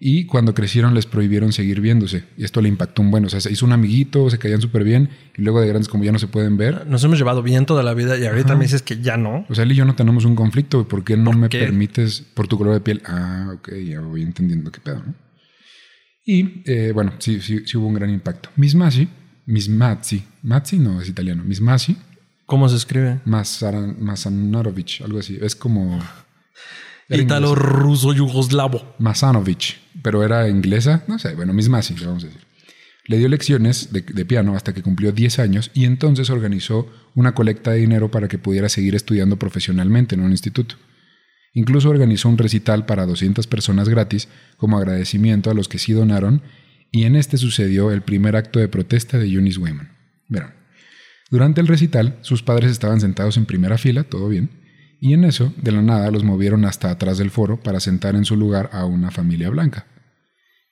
y 0.00 0.24
cuando 0.26 0.52
crecieron 0.52 0.94
les 0.94 1.06
prohibieron 1.06 1.52
seguir 1.52 1.80
viéndose. 1.80 2.24
Y 2.36 2.44
esto 2.44 2.60
le 2.60 2.68
impactó 2.68 3.02
un 3.02 3.12
buen. 3.12 3.24
O 3.24 3.28
sea, 3.28 3.40
se 3.40 3.52
hizo 3.52 3.64
un 3.64 3.72
amiguito, 3.72 4.28
se 4.30 4.38
caían 4.38 4.60
súper 4.60 4.82
bien 4.82 5.10
y 5.36 5.42
luego 5.42 5.60
de 5.60 5.68
grandes 5.68 5.88
como 5.88 6.02
ya 6.02 6.10
no 6.10 6.18
se 6.18 6.26
pueden 6.26 6.56
ver. 6.56 6.86
Nos 6.88 7.04
hemos 7.04 7.18
llevado 7.18 7.42
bien 7.42 7.66
toda 7.66 7.82
la 7.84 7.94
vida 7.94 8.18
y 8.18 8.24
ahorita 8.26 8.56
me 8.56 8.64
dices 8.64 8.82
que 8.82 9.00
ya 9.00 9.16
no. 9.16 9.46
O 9.48 9.54
sea, 9.54 9.64
él 9.64 9.72
y 9.72 9.74
yo 9.76 9.84
no 9.84 9.94
tenemos 9.94 10.24
un 10.24 10.34
conflicto. 10.34 10.88
¿Por 10.88 11.04
qué 11.04 11.16
no 11.16 11.26
¿Por 11.26 11.36
me 11.36 11.48
qué? 11.48 11.60
permites 11.60 12.22
por 12.34 12.48
tu 12.48 12.58
color 12.58 12.74
de 12.74 12.80
piel? 12.80 13.02
Ah, 13.06 13.52
ok, 13.54 13.74
ya 13.84 14.00
voy 14.00 14.22
entendiendo 14.22 14.72
qué 14.72 14.80
pedo, 14.80 15.02
¿no? 15.06 15.14
Y 16.24 16.62
eh, 16.66 16.92
bueno, 16.94 17.12
sí, 17.18 17.40
sí, 17.40 17.62
sí 17.66 17.76
hubo 17.76 17.86
un 17.86 17.94
gran 17.94 18.10
impacto. 18.10 18.48
Miss 18.56 18.74
Massey, 18.74 19.08
Miss 19.46 19.68
Mazzi, 19.68 20.22
Mazzi 20.42 20.78
no 20.78 21.00
es 21.00 21.08
italiano, 21.08 21.42
Miss 21.44 21.60
Massey, 21.60 21.96
¿Cómo 22.52 22.68
se 22.68 22.76
escribe? 22.76 23.18
Masaran- 23.24 23.96
Masanorovich, 23.98 25.00
algo 25.00 25.18
así. 25.20 25.38
Es 25.40 25.56
como. 25.56 25.98
inglesa. 27.08 27.54
ruso, 27.54 28.12
yugoslavo. 28.12 28.94
Masanovich, 28.98 29.80
pero 30.02 30.22
era 30.22 30.46
inglesa, 30.50 31.02
no 31.08 31.18
sé, 31.18 31.34
bueno, 31.34 31.54
Miss 31.54 31.70
Massey, 31.70 31.96
le 31.96 32.04
vamos 32.04 32.24
a 32.24 32.26
decir. 32.26 32.42
Le 33.06 33.16
dio 33.16 33.28
lecciones 33.30 33.90
de, 33.94 34.02
de 34.02 34.24
piano 34.26 34.54
hasta 34.54 34.74
que 34.74 34.82
cumplió 34.82 35.12
10 35.12 35.38
años 35.38 35.70
y 35.72 35.86
entonces 35.86 36.28
organizó 36.28 36.92
una 37.14 37.32
colecta 37.32 37.70
de 37.70 37.78
dinero 37.78 38.10
para 38.10 38.28
que 38.28 38.36
pudiera 38.36 38.68
seguir 38.68 38.94
estudiando 38.94 39.38
profesionalmente 39.38 40.14
en 40.14 40.20
un 40.20 40.30
instituto. 40.32 40.74
Incluso 41.54 41.88
organizó 41.88 42.28
un 42.28 42.36
recital 42.36 42.84
para 42.84 43.06
200 43.06 43.46
personas 43.46 43.88
gratis 43.88 44.28
como 44.58 44.76
agradecimiento 44.76 45.50
a 45.50 45.54
los 45.54 45.68
que 45.68 45.78
sí 45.78 45.94
donaron 45.94 46.42
y 46.90 47.04
en 47.04 47.16
este 47.16 47.38
sucedió 47.38 47.90
el 47.92 48.02
primer 48.02 48.36
acto 48.36 48.58
de 48.58 48.68
protesta 48.68 49.16
de 49.16 49.26
Eunice 49.26 49.58
Wayman. 49.58 49.90
Verán, 50.28 50.54
durante 51.32 51.62
el 51.62 51.66
recital 51.66 52.18
sus 52.20 52.42
padres 52.42 52.70
estaban 52.70 53.00
sentados 53.00 53.38
en 53.38 53.46
primera 53.46 53.78
fila, 53.78 54.04
todo 54.04 54.28
bien, 54.28 54.50
y 55.00 55.14
en 55.14 55.24
eso, 55.24 55.50
de 55.56 55.72
la 55.72 55.80
nada, 55.80 56.10
los 56.10 56.24
movieron 56.24 56.66
hasta 56.66 56.90
atrás 56.90 57.16
del 57.16 57.30
foro 57.30 57.58
para 57.62 57.80
sentar 57.80 58.16
en 58.16 58.26
su 58.26 58.36
lugar 58.36 58.68
a 58.74 58.84
una 58.84 59.10
familia 59.10 59.48
blanca. 59.48 59.86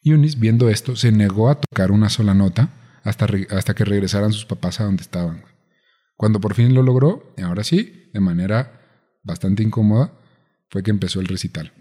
Eunice, 0.04 0.36
viendo 0.38 0.68
esto, 0.68 0.96
se 0.96 1.12
negó 1.12 1.48
a 1.48 1.58
tocar 1.58 1.90
una 1.90 2.10
sola 2.10 2.34
nota 2.34 3.00
hasta, 3.04 3.26
hasta 3.48 3.74
que 3.74 3.86
regresaran 3.86 4.34
sus 4.34 4.44
papás 4.44 4.80
a 4.80 4.84
donde 4.84 5.00
estaban. 5.00 5.44
Cuando 6.14 6.42
por 6.42 6.52
fin 6.52 6.74
lo 6.74 6.82
logró, 6.82 7.32
y 7.38 7.40
ahora 7.40 7.64
sí, 7.64 8.10
de 8.12 8.20
manera 8.20 8.82
bastante 9.22 9.62
incómoda, 9.62 10.12
fue 10.68 10.82
que 10.82 10.90
empezó 10.90 11.20
el 11.20 11.26
recital. 11.26 11.72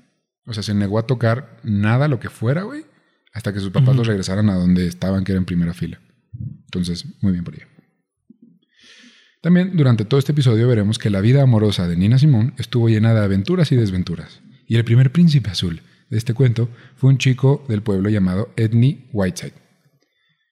O 0.45 0.53
sea, 0.53 0.63
se 0.63 0.73
negó 0.73 0.99
a 0.99 1.05
tocar 1.05 1.59
nada, 1.63 2.07
lo 2.07 2.21
que 2.21 2.29
fuera, 2.29 2.61
güey, 2.63 2.85
hasta 3.33 3.51
que 3.51 3.59
sus 3.59 3.71
papás 3.71 3.97
los 3.97 4.07
regresaran 4.07 4.49
a 4.49 4.55
donde 4.55 4.87
estaban, 4.87 5.25
que 5.25 5.33
era 5.33 5.39
en 5.39 5.45
primera 5.45 5.73
fila. 5.73 5.99
Entonces, 6.63 7.05
muy 7.21 7.33
bien 7.33 7.43
por 7.43 7.55
ella. 7.55 7.67
También 9.41 9.77
durante 9.77 10.03
todo 10.03 10.19
este 10.19 10.33
episodio 10.33 10.67
veremos 10.67 10.99
que 10.99 11.09
la 11.09 11.21
vida 11.21 11.41
amorosa 11.41 11.87
de 11.87 11.95
Nina 11.95 12.19
Simone 12.19 12.53
estuvo 12.57 12.89
llena 12.89 13.13
de 13.13 13.23
aventuras 13.23 13.71
y 13.71 13.77
desventuras. 13.77 14.41
Y 14.67 14.75
el 14.75 14.83
primer 14.83 15.11
príncipe 15.11 15.49
azul 15.49 15.81
de 16.09 16.17
este 16.17 16.33
cuento 16.33 16.69
fue 16.95 17.09
un 17.09 17.17
chico 17.17 17.63
del 17.69 17.81
pueblo 17.81 18.09
llamado 18.09 18.51
Edney 18.57 19.07
Whiteside. 19.13 19.53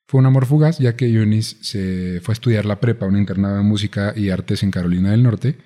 Fue 0.07 0.19
un 0.19 0.25
amor 0.25 0.45
fugaz 0.45 0.79
ya 0.79 0.95
que 0.95 1.07
Eunice 1.07 1.57
se 1.61 2.21
fue 2.21 2.31
a 2.31 2.35
estudiar 2.35 2.65
la 2.65 2.79
prepa, 2.79 3.05
un 3.05 3.17
internado 3.17 3.57
de 3.57 3.63
música 3.63 4.13
y 4.15 4.29
artes 4.29 4.63
en 4.63 4.71
Carolina 4.71 5.11
del 5.11 5.23
Norte, 5.23 5.57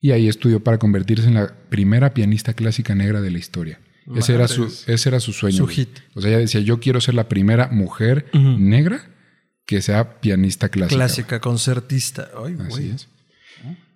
y 0.00 0.12
ahí 0.12 0.26
estudió 0.26 0.64
para 0.64 0.78
convertirse 0.78 1.28
en 1.28 1.34
la 1.34 1.54
primera 1.68 2.14
pianista 2.14 2.54
clásica 2.54 2.94
negra 2.94 3.20
de 3.20 3.30
la 3.30 3.38
historia. 3.38 3.78
Ese 4.16 4.34
era, 4.34 4.48
su, 4.48 4.64
ese 4.86 5.08
era 5.10 5.20
su 5.20 5.34
sueño. 5.34 5.58
Su 5.58 5.66
hit. 5.66 5.90
O 6.14 6.22
sea, 6.22 6.30
ella 6.30 6.38
decía, 6.38 6.62
yo 6.62 6.80
quiero 6.80 6.98
ser 7.02 7.14
la 7.14 7.28
primera 7.28 7.68
mujer 7.68 8.24
negra 8.32 9.02
que 9.68 9.82
sea 9.82 10.18
pianista 10.18 10.70
clásica. 10.70 10.96
Clásica, 10.96 11.40
concertista. 11.40 12.30
Ay, 12.42 12.56
Así 12.58 12.68
güey. 12.70 12.90
es. 12.92 13.08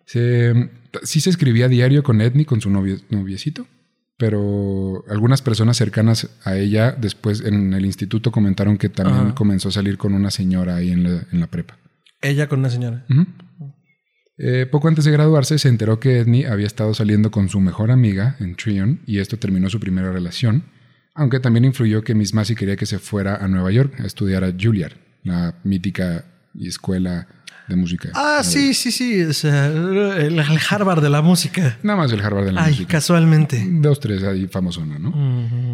Se, 0.04 0.70
sí 1.02 1.22
se 1.22 1.30
escribía 1.30 1.66
diario 1.66 2.02
con 2.02 2.20
Edney, 2.20 2.44
con 2.44 2.60
su 2.60 2.68
novio, 2.68 2.98
noviecito, 3.08 3.66
pero 4.18 5.02
algunas 5.08 5.40
personas 5.40 5.78
cercanas 5.78 6.28
a 6.44 6.58
ella 6.58 6.92
después 6.92 7.40
en 7.40 7.72
el 7.72 7.86
instituto 7.86 8.30
comentaron 8.30 8.76
que 8.76 8.90
también 8.90 9.28
Ajá. 9.28 9.34
comenzó 9.34 9.70
a 9.70 9.72
salir 9.72 9.96
con 9.96 10.12
una 10.12 10.30
señora 10.30 10.76
ahí 10.76 10.90
en 10.90 11.04
la, 11.04 11.26
en 11.32 11.40
la 11.40 11.46
prepa. 11.46 11.78
Ella 12.20 12.50
con 12.50 12.58
una 12.58 12.68
señora. 12.68 13.06
Eh, 14.36 14.66
poco 14.70 14.88
antes 14.88 15.06
de 15.06 15.10
graduarse 15.10 15.58
se 15.58 15.70
enteró 15.70 15.98
que 15.98 16.18
Edney 16.18 16.44
había 16.44 16.66
estado 16.66 16.92
saliendo 16.92 17.30
con 17.30 17.48
su 17.48 17.60
mejor 17.60 17.90
amiga 17.90 18.36
en 18.40 18.56
Trion 18.56 19.00
y 19.06 19.20
esto 19.20 19.38
terminó 19.38 19.70
su 19.70 19.80
primera 19.80 20.12
relación, 20.12 20.64
aunque 21.14 21.40
también 21.40 21.64
influyó 21.64 22.02
que 22.04 22.14
Miss 22.14 22.34
Massey 22.34 22.56
quería 22.56 22.76
que 22.76 22.84
se 22.84 22.98
fuera 22.98 23.36
a 23.36 23.48
Nueva 23.48 23.70
York 23.70 23.98
a 24.00 24.04
estudiar 24.06 24.44
a 24.44 24.52
Juilliard, 24.52 24.96
la 25.22 25.54
mítica 25.64 26.24
escuela 26.60 27.26
de 27.68 27.76
música. 27.76 28.10
Ah, 28.14 28.42
sí, 28.42 28.74
sí, 28.74 28.90
sí. 28.90 29.22
O 29.22 29.32
sea, 29.32 29.66
el, 29.66 30.38
Harvard 30.68 31.02
de 31.02 31.10
la 31.10 31.22
música. 31.22 31.78
Nada 31.82 31.98
más 31.98 32.12
el 32.12 32.20
Harvard 32.20 32.46
de 32.46 32.52
la 32.52 32.64
Ay, 32.64 32.72
música. 32.72 32.92
casualmente. 32.92 33.64
Dos, 33.68 34.00
tres 34.00 34.22
ahí 34.24 34.46
famosona, 34.46 34.98
¿no? 34.98 35.12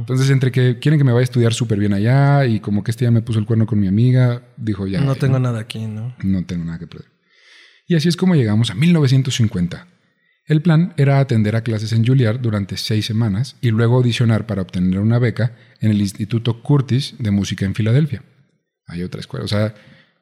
Entonces, 0.01 0.31
entre 0.31 0.53
que 0.53 0.79
quieren 0.79 0.99
que 0.99 1.05
me 1.05 1.13
vaya 1.13 1.23
a 1.23 1.25
estudiar 1.25 1.55
súper 1.55 1.79
bien 1.79 1.93
allá 1.93 2.45
y 2.47 2.61
como 2.61 2.85
que 2.85 2.91
este 2.91 3.05
ya 3.05 3.11
me 3.11 3.23
puso 3.23 3.39
el 3.39 3.47
cuerno 3.47 3.67
con 3.67 3.81
mi 3.81 3.89
amiga, 3.89 4.43
dijo 4.57 4.87
ya. 4.87 5.01
No 5.01 5.13
eh, 5.13 5.17
tengo 5.19 5.39
nada 5.39 5.61
aquí, 5.61 5.87
¿no? 5.87 6.15
no 6.23 6.45
tengo 6.45 6.65
nada 6.65 6.79
que 6.79 6.87
perder. 6.87 7.09
Y 7.87 7.95
así 7.95 8.09
es 8.09 8.17
como 8.17 8.35
llegamos 8.35 8.71
a 8.71 8.75
1950. 8.75 9.87
El 10.47 10.63
plan 10.63 10.95
era 10.97 11.21
atender 11.21 11.57
a 11.57 11.63
clases 11.63 11.93
en 11.93 12.07
Juilliard 12.07 12.41
durante 12.41 12.77
seis 12.79 13.05
semanas 13.05 13.57
y 13.61 13.71
luego 13.71 13.97
audicionar 13.97 14.47
para 14.47 14.63
obtener 14.63 15.01
una 15.01 15.19
beca 15.19 15.55
en 15.81 15.91
el 15.91 16.01
Instituto 16.01 16.63
Curtis 16.63 17.17
de 17.19 17.31
Música 17.31 17.67
en 17.67 17.75
Filadelfia. 17.75 18.23
Hay 18.89 19.03
otra 19.03 19.21
escuela. 19.21 19.45
O 19.45 19.49
sea, 19.49 19.75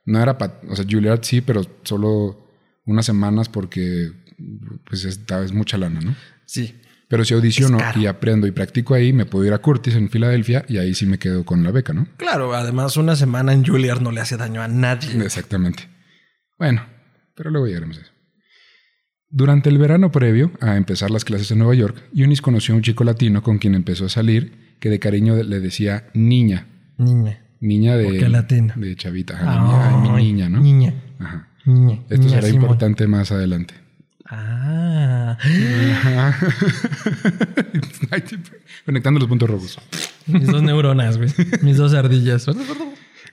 no 0.05 0.21
era 0.21 0.37
para... 0.37 0.61
O 0.69 0.77
sea, 0.77 0.85
Juilliard 0.89 1.23
sí, 1.23 1.41
pero 1.41 1.63
solo 1.83 2.47
unas 2.85 3.07
semanas 3.07 3.49
porque 3.49 4.13
pues 4.85 5.05
esta 5.05 5.43
es 5.43 5.53
mucha 5.53 5.79
lana, 5.79 6.01
¿no? 6.01 6.15
Sí. 6.45 6.75
Pero 7.09 7.25
si 7.25 7.35
audiciono 7.35 7.79
Es 7.79 7.97
y 7.97 8.07
aprendo 8.07 8.47
y 8.47 8.51
practico 8.51 8.95
ahí, 8.95 9.13
me 9.13 9.27
puedo 9.27 9.45
ir 9.45 9.53
a 9.53 9.59
Curtis 9.59 9.95
en 9.95 10.11
Filadelfia 10.11 10.65
y 10.69 10.79
ahí 10.79 10.95
sí 10.95 11.07
me 11.07 11.19
quedo 11.19 11.45
con 11.45 11.63
la 11.63 11.71
beca, 11.71 11.93
¿no? 11.93 12.09
Claro, 12.17 12.53
además 12.55 12.97
una 12.97 13.15
semana 13.15 13.53
en 13.53 13.65
Juilliard 13.65 14.01
no 14.01 14.11
le 14.11 14.21
hace 14.21 14.37
daño 14.37 14.61
a 14.61 14.69
nadie. 14.69 15.25
Exactamente. 15.25 15.89
Bueno, 16.59 16.85
pero 17.37 17.51
luego 17.51 17.67
llegaremos 17.67 17.99
a 17.99 18.01
eso. 18.01 18.13
Durante 19.29 19.69
el 19.69 19.79
verano 19.79 20.11
previo 20.11 20.53
a 20.61 20.77
empezar 20.77 21.11
las 21.11 21.25
clases 21.25 21.51
en 21.51 21.59
Nueva 21.59 21.75
York, 21.75 22.03
Eunice 22.15 22.43
conoció 22.43 22.75
a 22.75 22.77
un 22.77 22.83
chico 22.83 23.05
latino 23.05 23.43
con 23.43 23.59
quien 23.59 23.75
empezó 23.75 24.07
a 24.07 24.09
salir 24.09 24.77
que 24.81 24.89
de 24.89 24.99
cariño 24.99 25.37
le 25.37 25.61
decía 25.61 26.09
niña. 26.15 26.67
Niña. 26.99 27.46
Niña 27.67 27.97
de, 27.97 28.13
de 28.77 28.97
chavita. 28.97 29.35
Ajá, 29.35 29.99
mi 29.99 30.23
niña, 30.23 30.49
¿no? 30.49 30.61
Niña. 30.61 30.95
Ajá. 31.19 31.49
Niña. 31.65 31.95
Esto 32.09 32.17
niña 32.19 32.29
será 32.31 32.47
Simón. 32.47 32.63
importante 32.63 33.07
más 33.09 33.33
adelante. 33.33 33.75
Ah. 34.29 35.37
Ajá. 35.93 36.39
Conectando 38.85 39.21
los 39.21 39.29
puntos 39.29 39.51
rojos. 39.51 39.79
Mis 40.27 40.47
dos 40.47 40.63
neuronas, 40.63 41.19
güey. 41.19 41.31
Mis 41.63 41.77
dos 41.77 41.95
ardillas. 41.95 42.47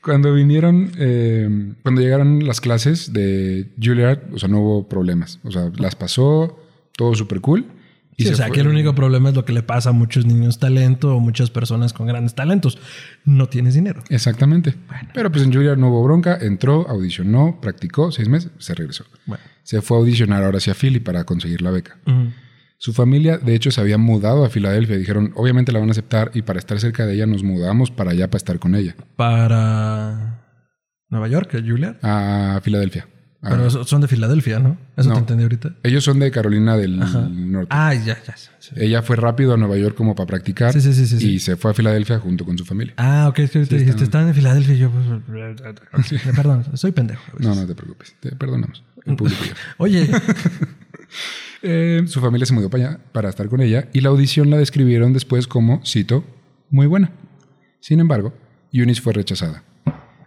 Cuando 0.02 0.34
vinieron, 0.34 0.92
eh, 0.98 1.74
cuando 1.82 2.02
llegaron 2.02 2.46
las 2.46 2.60
clases 2.60 3.14
de 3.14 3.70
Juilliard, 3.82 4.20
o 4.34 4.40
sea, 4.40 4.50
no 4.50 4.60
hubo 4.60 4.88
problemas. 4.90 5.40
O 5.44 5.52
sea, 5.52 5.72
las 5.78 5.96
pasó, 5.96 6.60
todo 6.98 7.16
súper 7.16 7.40
cool. 7.42 7.66
Sí, 8.18 8.26
se 8.26 8.34
o 8.34 8.36
sea, 8.36 8.48
fue. 8.48 8.56
que 8.56 8.62
el 8.62 8.68
único 8.68 8.94
problema 8.94 9.30
es 9.30 9.36
lo 9.36 9.46
que 9.46 9.54
le 9.54 9.64
pasa 9.64 9.90
a 9.90 9.94
muchos 9.94 10.26
niños 10.26 10.60
talento 10.60 11.16
o 11.16 11.20
muchas 11.20 11.50
personas 11.50 11.94
con 11.94 12.08
grandes 12.08 12.36
talentos. 12.36 12.78
No 13.26 13.48
tienes 13.48 13.74
dinero. 13.74 14.04
Exactamente. 14.10 14.76
Pero 15.14 15.32
pues 15.32 15.44
en 15.44 15.54
Juilliard 15.54 15.78
no 15.78 15.90
hubo 15.90 16.04
bronca, 16.04 16.38
entró, 16.40 16.88
audicionó, 16.88 17.60
practicó 17.62 18.12
seis 18.12 18.30
meses, 18.30 18.52
se 18.60 18.76
regresó. 18.76 19.06
Bueno. 19.26 19.44
Se 19.64 19.82
fue 19.82 19.98
a 19.98 20.00
audicionar 20.02 20.44
ahora 20.44 20.60
sí 20.60 20.70
a 20.70 20.76
Philly 20.76 21.00
para 21.00 21.24
conseguir 21.24 21.62
la 21.62 21.72
beca. 21.72 21.98
Su 22.78 22.94
familia, 22.94 23.38
de 23.38 23.56
hecho, 23.56 23.72
se 23.72 23.80
había 23.80 23.98
mudado 23.98 24.44
a 24.44 24.50
Filadelfia. 24.50 24.98
Dijeron, 24.98 25.32
obviamente 25.36 25.72
la 25.72 25.80
van 25.80 25.88
a 25.88 25.92
aceptar 25.94 26.32
y 26.34 26.42
para 26.42 26.60
estar 26.60 26.80
cerca 26.80 27.06
de 27.06 27.14
ella 27.14 27.26
nos 27.26 27.42
mudamos 27.42 27.92
para 27.92 28.12
allá 28.12 28.28
para 28.28 28.38
estar 28.38 28.60
con 28.60 28.76
ella. 28.76 28.96
Para 29.16 30.44
Nueva 31.10 31.30
York, 31.30 31.56
Julia. 31.66 31.98
A 32.02 32.60
Filadelfia. 32.62 33.08
Pero 33.44 33.70
so- 33.70 33.84
son 33.84 34.00
de 34.02 34.08
Filadelfia, 34.08 34.60
¿no? 34.60 34.78
Eso 34.96 35.10
No. 35.10 35.16
te 35.16 35.20
entendí 35.22 35.44
ahorita. 35.44 35.76
Ellos 35.84 36.04
son 36.04 36.18
de 36.20 36.32
Carolina 36.32 36.78
del 36.78 36.98
Norte. 36.98 37.68
Ah, 37.70 37.94
ya, 37.94 38.18
ya. 38.26 38.36
sí. 38.38 38.72
Ella 38.78 39.02
fue 39.02 39.16
rápido 39.18 39.54
a 39.54 39.58
Nueva 39.58 39.76
York 39.78 39.96
como 39.96 40.16
para 40.16 40.28
practicar 40.28 40.72
Sí, 40.74 40.80
sí, 40.82 40.94
sí, 40.94 41.06
sí, 41.06 41.16
y 41.18 41.20
sí. 41.20 41.40
se 41.40 41.58
fue 41.58 41.72
a 41.72 41.74
Filadelfia 41.74 42.20
junto 42.20 42.46
con 42.46 42.58
su 42.58 42.64
familia. 42.66 42.94
Ah, 42.98 43.28
ok, 43.30 43.40
es 43.40 43.52
que 43.52 43.58
ahorita 43.60 43.76
dijiste, 43.76 44.04
estaban 44.06 44.30
en 44.30 44.34
Filadelfia 44.36 44.76
y 44.76 44.78
yo, 44.78 44.90
pues, 44.92 46.34
perdón, 46.36 46.66
soy 46.76 46.92
pendejo. 46.94 47.22
No, 47.40 47.54
no 47.54 47.68
te 47.68 47.76
preocupes, 47.76 48.16
te 48.22 48.32
perdonamos. 48.36 48.84
El 49.06 49.16
público. 49.18 49.42
Oye, 49.78 50.10
Eh, 51.66 52.04
su 52.08 52.20
familia 52.20 52.46
se 52.46 52.54
mudó 52.54 52.70
para 52.70 52.84
allá 52.90 53.00
para 53.14 53.30
estar 53.30 53.48
con 53.48 53.62
ella 53.62 53.88
y 53.94 54.02
la 54.02 54.10
audición 54.10 54.50
la 54.50 54.58
describieron 54.58 55.14
después 55.14 55.48
como, 55.48 55.82
cito, 55.86 56.26
muy 56.70 56.88
buena. 56.88 57.12
Sin 57.80 58.00
embargo, 58.02 58.34
Eunice 58.74 59.02
fue 59.02 59.14
rechazada. 59.14 59.64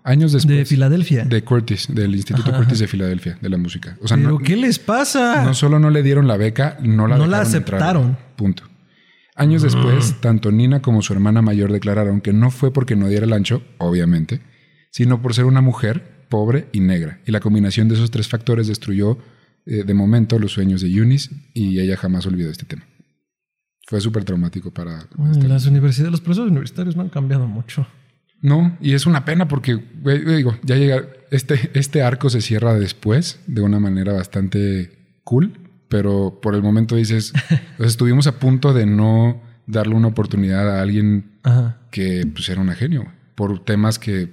Años 0.06 0.32
después. 0.32 0.56
de 0.56 0.64
Filadelfia. 0.64 1.24
De 1.24 1.42
Curtis, 1.42 1.88
del 1.92 2.14
Instituto 2.14 2.52
Curtis 2.52 2.78
de 2.78 2.86
Filadelfia, 2.86 3.38
de 3.40 3.48
la 3.48 3.58
música. 3.58 3.98
O 4.00 4.06
sea, 4.08 4.16
¿Pero 4.16 4.30
no, 4.30 4.38
qué 4.38 4.56
les 4.56 4.78
pasa? 4.78 5.44
no 5.44 5.52
solo 5.52 5.78
no 5.80 5.90
le 5.90 6.02
dieron 6.02 6.28
la 6.28 6.36
beca, 6.36 6.78
no 6.80 7.08
la 7.08 7.16
No 7.18 7.26
la 7.26 7.40
dejaron 7.40 7.56
entrar. 7.56 7.80
aceptaron. 7.80 8.18
Punto. 8.36 8.62
Años 9.34 9.62
después, 9.62 10.14
tanto 10.20 10.50
Nina 10.52 10.80
como 10.80 11.02
su 11.02 11.12
hermana 11.12 11.42
mayor 11.42 11.70
declararon 11.72 12.20
que 12.20 12.32
no 12.32 12.50
fue 12.50 12.72
porque 12.72 12.96
no 12.96 13.08
diera 13.08 13.26
el 13.26 13.32
ancho, 13.32 13.62
obviamente, 13.78 14.40
sino 14.90 15.20
por 15.20 15.34
ser 15.34 15.44
una 15.44 15.60
mujer 15.60 16.24
pobre 16.30 16.68
y 16.72 16.80
negra. 16.80 17.20
Y 17.26 17.32
la 17.32 17.40
combinación 17.40 17.88
de 17.88 17.96
esos 17.96 18.10
tres 18.10 18.28
factores 18.28 18.66
destruyó 18.68 19.18
eh, 19.66 19.82
de 19.84 19.92
momento 19.94 20.38
los 20.38 20.52
sueños 20.52 20.80
de 20.80 20.88
Eunice 20.88 21.34
y 21.52 21.80
ella 21.80 21.96
jamás 21.96 22.24
olvidó 22.26 22.50
este 22.50 22.64
tema. 22.64 22.84
Fue 23.88 24.00
súper 24.00 24.24
traumático 24.24 24.72
para... 24.72 25.06
Bueno, 25.16 25.34
las 25.48 25.66
universidades, 25.66 26.12
los 26.12 26.20
profesores 26.20 26.50
universitarios 26.50 26.96
no 26.96 27.02
han 27.02 27.08
cambiado 27.10 27.46
mucho. 27.46 27.86
No, 28.42 28.76
y 28.80 28.92
es 28.94 29.06
una 29.06 29.24
pena 29.24 29.48
porque, 29.48 29.74
güey, 29.74 30.24
digo, 30.24 30.56
ya 30.62 30.76
llega, 30.76 31.04
este, 31.30 31.70
este 31.74 32.02
arco 32.02 32.30
se 32.30 32.40
cierra 32.40 32.74
después 32.74 33.40
de 33.46 33.62
una 33.62 33.80
manera 33.80 34.12
bastante 34.12 35.18
cool, 35.24 35.58
pero 35.88 36.38
por 36.42 36.54
el 36.54 36.62
momento 36.62 36.96
dices, 36.96 37.32
pues, 37.76 37.90
estuvimos 37.90 38.26
a 38.26 38.38
punto 38.38 38.72
de 38.72 38.86
no 38.86 39.42
darle 39.66 39.94
una 39.94 40.08
oportunidad 40.08 40.76
a 40.78 40.82
alguien 40.82 41.38
Ajá. 41.42 41.78
que 41.90 42.24
pues 42.32 42.48
era 42.48 42.60
una 42.60 42.74
genio, 42.74 43.12
por 43.34 43.64
temas 43.64 43.98
que, 43.98 44.32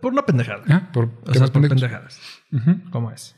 Por 0.00 0.12
una 0.12 0.24
pendejada. 0.26 0.62
ah, 0.68 0.90
por 0.92 1.04
o 1.04 1.10
sea, 1.26 1.32
temas 1.34 1.50
por 1.50 1.62
pendejos. 1.62 1.80
pendejadas. 1.82 2.20
Ujú. 2.52 2.90
¿Cómo 2.90 3.10
es? 3.12 3.36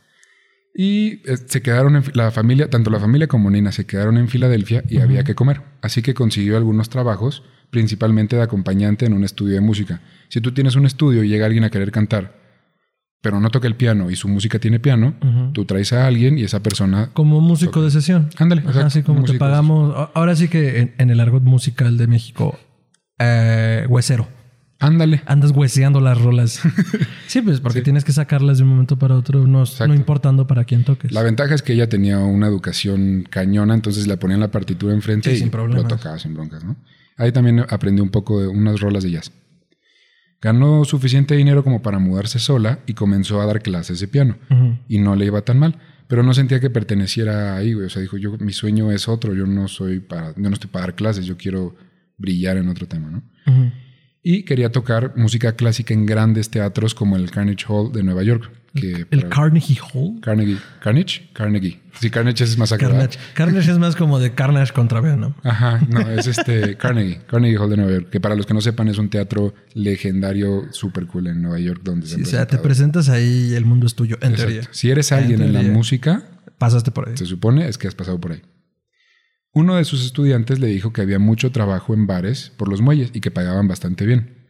Y 0.75 1.23
eh, 1.29 1.37
se 1.45 1.61
quedaron 1.61 1.97
en 1.97 2.05
la 2.15 2.31
familia, 2.31 2.71
tanto 2.71 2.89
la 2.91 3.01
familia 3.01 3.27
como 3.27 3.51
Nina 3.51 3.73
se 3.73 3.85
quedaron 3.85 4.17
en 4.17 4.29
Filadelfia 4.29 4.85
y 4.89 4.99
había 5.01 5.25
que 5.25 5.35
comer. 5.35 5.63
Así 5.83 6.03
que 6.03 6.15
consiguió 6.15 6.57
algunos 6.57 6.89
trabajos, 6.89 7.43
principalmente 7.71 8.37
de 8.37 8.43
acompañante 8.43 9.07
en 9.07 9.13
un 9.13 9.25
estudio 9.25 9.55
de 9.55 9.61
música. 9.61 10.01
Si 10.29 10.41
tú 10.41 10.53
tienes 10.53 10.77
un 10.77 10.87
estudio 10.87 11.25
y 11.25 11.29
llega 11.29 11.47
alguien 11.47 11.65
a 11.65 11.71
querer 11.71 11.91
cantar, 11.91 12.39
pero 13.21 13.41
no 13.41 13.51
toca 13.51 13.67
el 13.67 13.75
piano 13.75 14.11
y 14.11 14.17
su 14.17 14.29
música 14.29 14.59
tiene 14.59 14.79
piano, 14.79 15.15
tú 15.53 15.65
traes 15.65 15.93
a 15.93 16.07
alguien 16.07 16.39
y 16.39 16.45
esa 16.45 16.63
persona. 16.63 17.11
Como 17.13 17.41
músico 17.41 17.83
de 17.83 17.91
sesión. 17.91 18.31
Ándale, 18.37 18.63
Ajá, 18.67 18.87
así 18.87 19.03
como 19.03 19.19
te 19.19 19.33
músico 19.33 19.39
pagamos. 19.39 20.11
Ahora 20.15 20.37
sí 20.37 20.49
que 20.49 20.81
en, 20.81 20.95
en 20.99 21.11
el 21.11 21.21
argot 21.21 21.43
musical 21.43 21.97
de 21.97 22.07
México, 22.07 22.59
eh, 23.19 23.87
huesero. 23.89 24.29
Ándale. 24.81 25.23
Andas 25.27 25.51
hueseando 25.51 26.01
las 26.01 26.21
rolas. 26.21 26.61
sí, 27.27 27.43
pues 27.43 27.59
porque 27.61 27.83
tienes 27.83 28.05
que 28.05 28.13
sacarlas 28.13 28.59
de 28.59 28.65
un 28.65 28.71
momento 28.71 28.97
para 28.97 29.17
otro, 29.17 29.47
no, 29.47 29.65
no 29.65 29.95
importando 29.95 30.47
para 30.47 30.65
quién 30.65 30.85
toques. 30.85 31.11
La 31.11 31.25
ventaja 31.25 31.55
es 31.55 31.63
que 31.63 31.73
ella 31.73 31.89
tenía 31.89 32.21
una 32.21 32.47
educación 32.47 33.27
cañona, 33.29 33.75
entonces 33.75 34.07
le 34.07 34.17
ponían 34.17 34.39
la 34.39 34.53
partitura 34.53 34.95
enfrente 34.95 35.31
Sí, 35.31 35.37
y 35.37 35.39
sin 35.41 35.51
lo 35.51 35.85
tocaba 35.85 36.19
sin 36.21 36.35
broncas, 36.35 36.63
¿no? 36.63 36.77
Ahí 37.19 37.33
también 37.33 37.67
aprendí 37.69 38.01
un 38.01 38.11
poco 38.11 38.41
de 38.41 38.49
unas 38.49 38.81
rolas 38.81 39.03
de 39.03 39.11
jazz. 39.11 39.33
Ganó 40.41 40.85
suficiente 40.85 41.35
dinero 41.35 41.65
como 41.65 41.83
para 41.83 41.99
mudarse 41.99 42.39
sola 42.39 42.79
y 42.87 42.95
comenzó 42.95 43.41
a 43.41 43.47
dar 43.47 43.61
clases 43.61 43.99
de 43.99 44.09
piano. 44.09 44.39
Y 44.89 44.99
no 44.99 45.17
le 45.17 45.27
iba 45.27 45.43
tan 45.43 45.59
mal, 45.59 45.79
pero 46.07 46.23
no 46.23 46.33
sentía 46.33 46.61
que 46.61 46.71
perteneciera 46.71 47.57
ahí, 47.57 47.75
güey. 47.75 47.87
O 47.87 47.91
sea, 47.91 48.01
dijo, 48.01 48.17
yo, 48.17 48.39
mi 48.39 48.53
sueño 48.53 48.93
es 48.93 49.09
otro, 49.09 49.35
yo 49.35 49.47
no 49.47 49.67
soy 49.67 49.99
para, 49.99 50.35
yo 50.37 50.49
no 50.49 50.55
estoy 50.55 50.71
para 50.71 50.87
dar 50.87 50.95
clases, 50.95 51.27
yo 51.27 51.37
quiero 51.37 51.75
brillar 52.17 52.57
en 52.57 52.69
otro 52.69 52.87
tema, 52.87 53.11
¿no? 53.11 53.23
Y 54.23 54.43
quería 54.43 54.71
tocar 54.73 55.13
música 55.17 55.53
clásica 55.53 55.95
en 55.95 56.05
grandes 56.05 56.51
teatros 56.51 56.95
como 56.95 57.17
el 57.17 57.31
Carnegie 57.31 57.65
Hall 57.69 57.93
de 57.93 58.03
Nueva 58.03 58.23
York. 58.25 58.51
Que 58.75 59.07
El 59.11 59.21
para- 59.23 59.29
Carnegie 59.31 59.79
Hall. 59.95 60.21
Carnegie. 60.21 60.59
¿Carnage? 60.83 61.31
Carnegie. 61.33 61.81
Sí, 62.01 62.11
Carnage 62.11 62.45
es 62.45 62.59
más 62.59 62.71
acá. 62.71 62.89
Carnage. 62.89 63.19
Carnage 63.35 63.71
es 63.71 63.79
más 63.79 63.97
como 63.97 64.19
de 64.19 64.35
Carnage 64.35 64.73
contra 64.73 65.01
Venom. 65.01 65.33
Ajá, 65.43 65.81
no, 65.89 66.01
es 66.11 66.27
este 66.27 66.77
Carnegie, 66.77 67.21
Carnegie 67.27 67.57
Hall 67.59 67.71
de 67.71 67.77
Nueva 67.79 67.93
York, 67.93 68.11
que 68.11 68.21
para 68.21 68.35
los 68.35 68.45
que 68.45 68.53
no 68.55 68.61
sepan 68.61 68.89
es 68.89 68.99
un 68.99 69.09
teatro 69.09 69.55
legendario 69.75 70.67
súper 70.73 71.07
cool 71.07 71.29
en 71.29 71.41
Nueva 71.41 71.59
York 71.61 71.81
donde 71.83 72.07
Sí, 72.07 72.23
o 72.23 72.27
sea, 72.27 72.47
te 72.47 72.59
presentas 72.59 73.09
ahí 73.09 73.51
y 73.53 73.55
el 73.55 73.65
mundo 73.65 73.87
es 73.87 73.95
tuyo, 73.95 74.17
en 74.21 74.33
Exacto. 74.33 74.53
teoría. 74.53 74.69
Si 74.73 74.91
eres 74.91 75.13
alguien 75.13 75.41
en 75.41 75.53
la 75.55 75.61
teoría. 75.61 75.77
música, 75.77 76.23
Pasaste 76.59 76.91
por 76.91 77.09
ahí. 77.09 77.17
se 77.17 77.25
supone 77.27 77.69
es 77.69 77.79
que 77.79 77.89
has 77.89 77.95
pasado 77.95 78.21
por 78.21 78.33
ahí. 78.33 78.43
Uno 79.59 79.75
de 79.75 79.85
sus 79.85 80.05
estudiantes 80.05 80.61
le 80.61 80.69
dijo 80.69 80.93
que 80.93 81.01
había 81.01 81.19
mucho 81.19 81.51
trabajo 81.51 81.93
en 81.93 82.07
bares 82.07 82.53
por 82.57 82.69
los 82.69 82.81
muelles 82.81 83.11
y 83.13 83.21
que 83.21 83.33
pagaban 83.33 83.67
bastante 83.67 84.07
bien. 84.07 84.47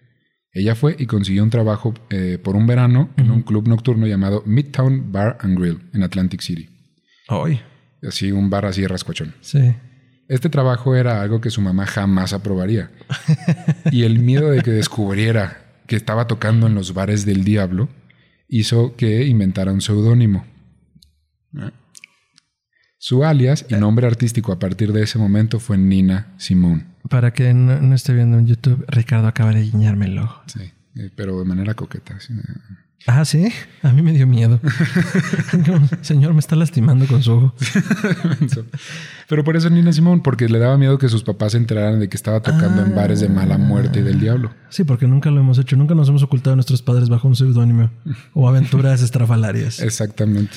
Ella 0.52 0.74
fue 0.74 0.96
y 0.98 1.06
consiguió 1.06 1.42
un 1.42 1.48
trabajo 1.48 1.94
eh, 2.10 2.36
por 2.36 2.56
un 2.56 2.66
verano 2.66 3.08
en 3.16 3.30
un 3.30 3.40
club 3.40 3.68
nocturno 3.68 4.06
llamado 4.06 4.42
Midtown 4.44 5.10
Bar 5.10 5.38
and 5.40 5.58
Grill 5.58 5.80
en 5.94 6.02
Atlantic 6.02 6.42
City. 6.42 6.68
Hoy. 7.30 7.58
Así 8.06 8.32
un 8.32 8.50
bar 8.50 8.66
así 8.66 8.86
rascuachón. 8.86 9.34
Sí. 9.40 9.74
Este 10.28 10.50
trabajo 10.50 10.94
era 10.94 11.22
algo 11.22 11.40
que 11.40 11.48
su 11.48 11.62
mamá 11.62 11.86
jamás 11.86 12.34
aprobaría. 12.34 12.90
Y 13.90 14.02
el 14.02 14.18
miedo 14.18 14.50
de 14.50 14.60
que 14.60 14.72
descubriera 14.72 15.80
que 15.86 15.96
estaba 15.96 16.26
tocando 16.26 16.66
en 16.66 16.74
los 16.74 16.92
bares 16.92 17.24
del 17.24 17.44
diablo 17.44 17.88
hizo 18.46 18.94
que 18.94 19.24
inventara 19.24 19.72
un 19.72 19.80
seudónimo. 19.80 20.44
Su 23.00 23.24
alias 23.24 23.64
y 23.68 23.74
nombre 23.76 24.08
artístico 24.08 24.50
a 24.50 24.58
partir 24.58 24.92
de 24.92 25.04
ese 25.04 25.18
momento 25.18 25.60
fue 25.60 25.78
Nina 25.78 26.34
Simone. 26.36 26.84
Para 27.08 27.32
que 27.32 27.54
no, 27.54 27.80
no 27.80 27.94
esté 27.94 28.12
viendo 28.12 28.38
en 28.38 28.46
YouTube, 28.46 28.84
Ricardo 28.88 29.28
acaba 29.28 29.52
de 29.52 29.62
guiñarme 29.62 30.06
el 30.06 30.18
ojo. 30.18 30.42
Sí, 30.46 30.72
eh, 30.96 31.10
pero 31.14 31.38
de 31.38 31.44
manera 31.44 31.74
coqueta. 31.74 32.18
sí. 32.18 32.34
Ah, 33.06 33.24
sí. 33.24 33.48
A 33.84 33.92
mí 33.92 34.02
me 34.02 34.12
dio 34.12 34.26
miedo. 34.26 34.60
Señor, 36.02 36.34
me 36.34 36.40
está 36.40 36.56
lastimando 36.56 37.06
con 37.06 37.22
su 37.22 37.32
ojo. 37.32 37.54
Pero 39.28 39.44
por 39.44 39.56
eso 39.56 39.70
Nina 39.70 39.92
Simone, 39.92 40.20
porque 40.22 40.48
le 40.48 40.58
daba 40.58 40.76
miedo 40.76 40.98
que 40.98 41.08
sus 41.08 41.22
papás 41.22 41.52
se 41.52 41.58
enteraran 41.58 42.00
de 42.00 42.08
que 42.08 42.16
estaba 42.16 42.42
tocando 42.42 42.82
en 42.82 42.96
bares 42.96 43.20
de 43.20 43.28
mala 43.28 43.56
muerte 43.56 44.00
y 44.00 44.02
del 44.02 44.18
diablo. 44.18 44.50
Sí, 44.68 44.82
porque 44.82 45.06
nunca 45.06 45.30
lo 45.30 45.40
hemos 45.40 45.58
hecho. 45.58 45.76
Nunca 45.76 45.94
nos 45.94 46.08
hemos 46.08 46.24
ocultado 46.24 46.54
a 46.54 46.56
nuestros 46.56 46.82
padres 46.82 47.08
bajo 47.08 47.28
un 47.28 47.36
seudónimo 47.36 47.90
o 48.34 48.48
aventuras 48.48 49.00
estrafalarias. 49.00 49.80
Exactamente. 49.80 50.56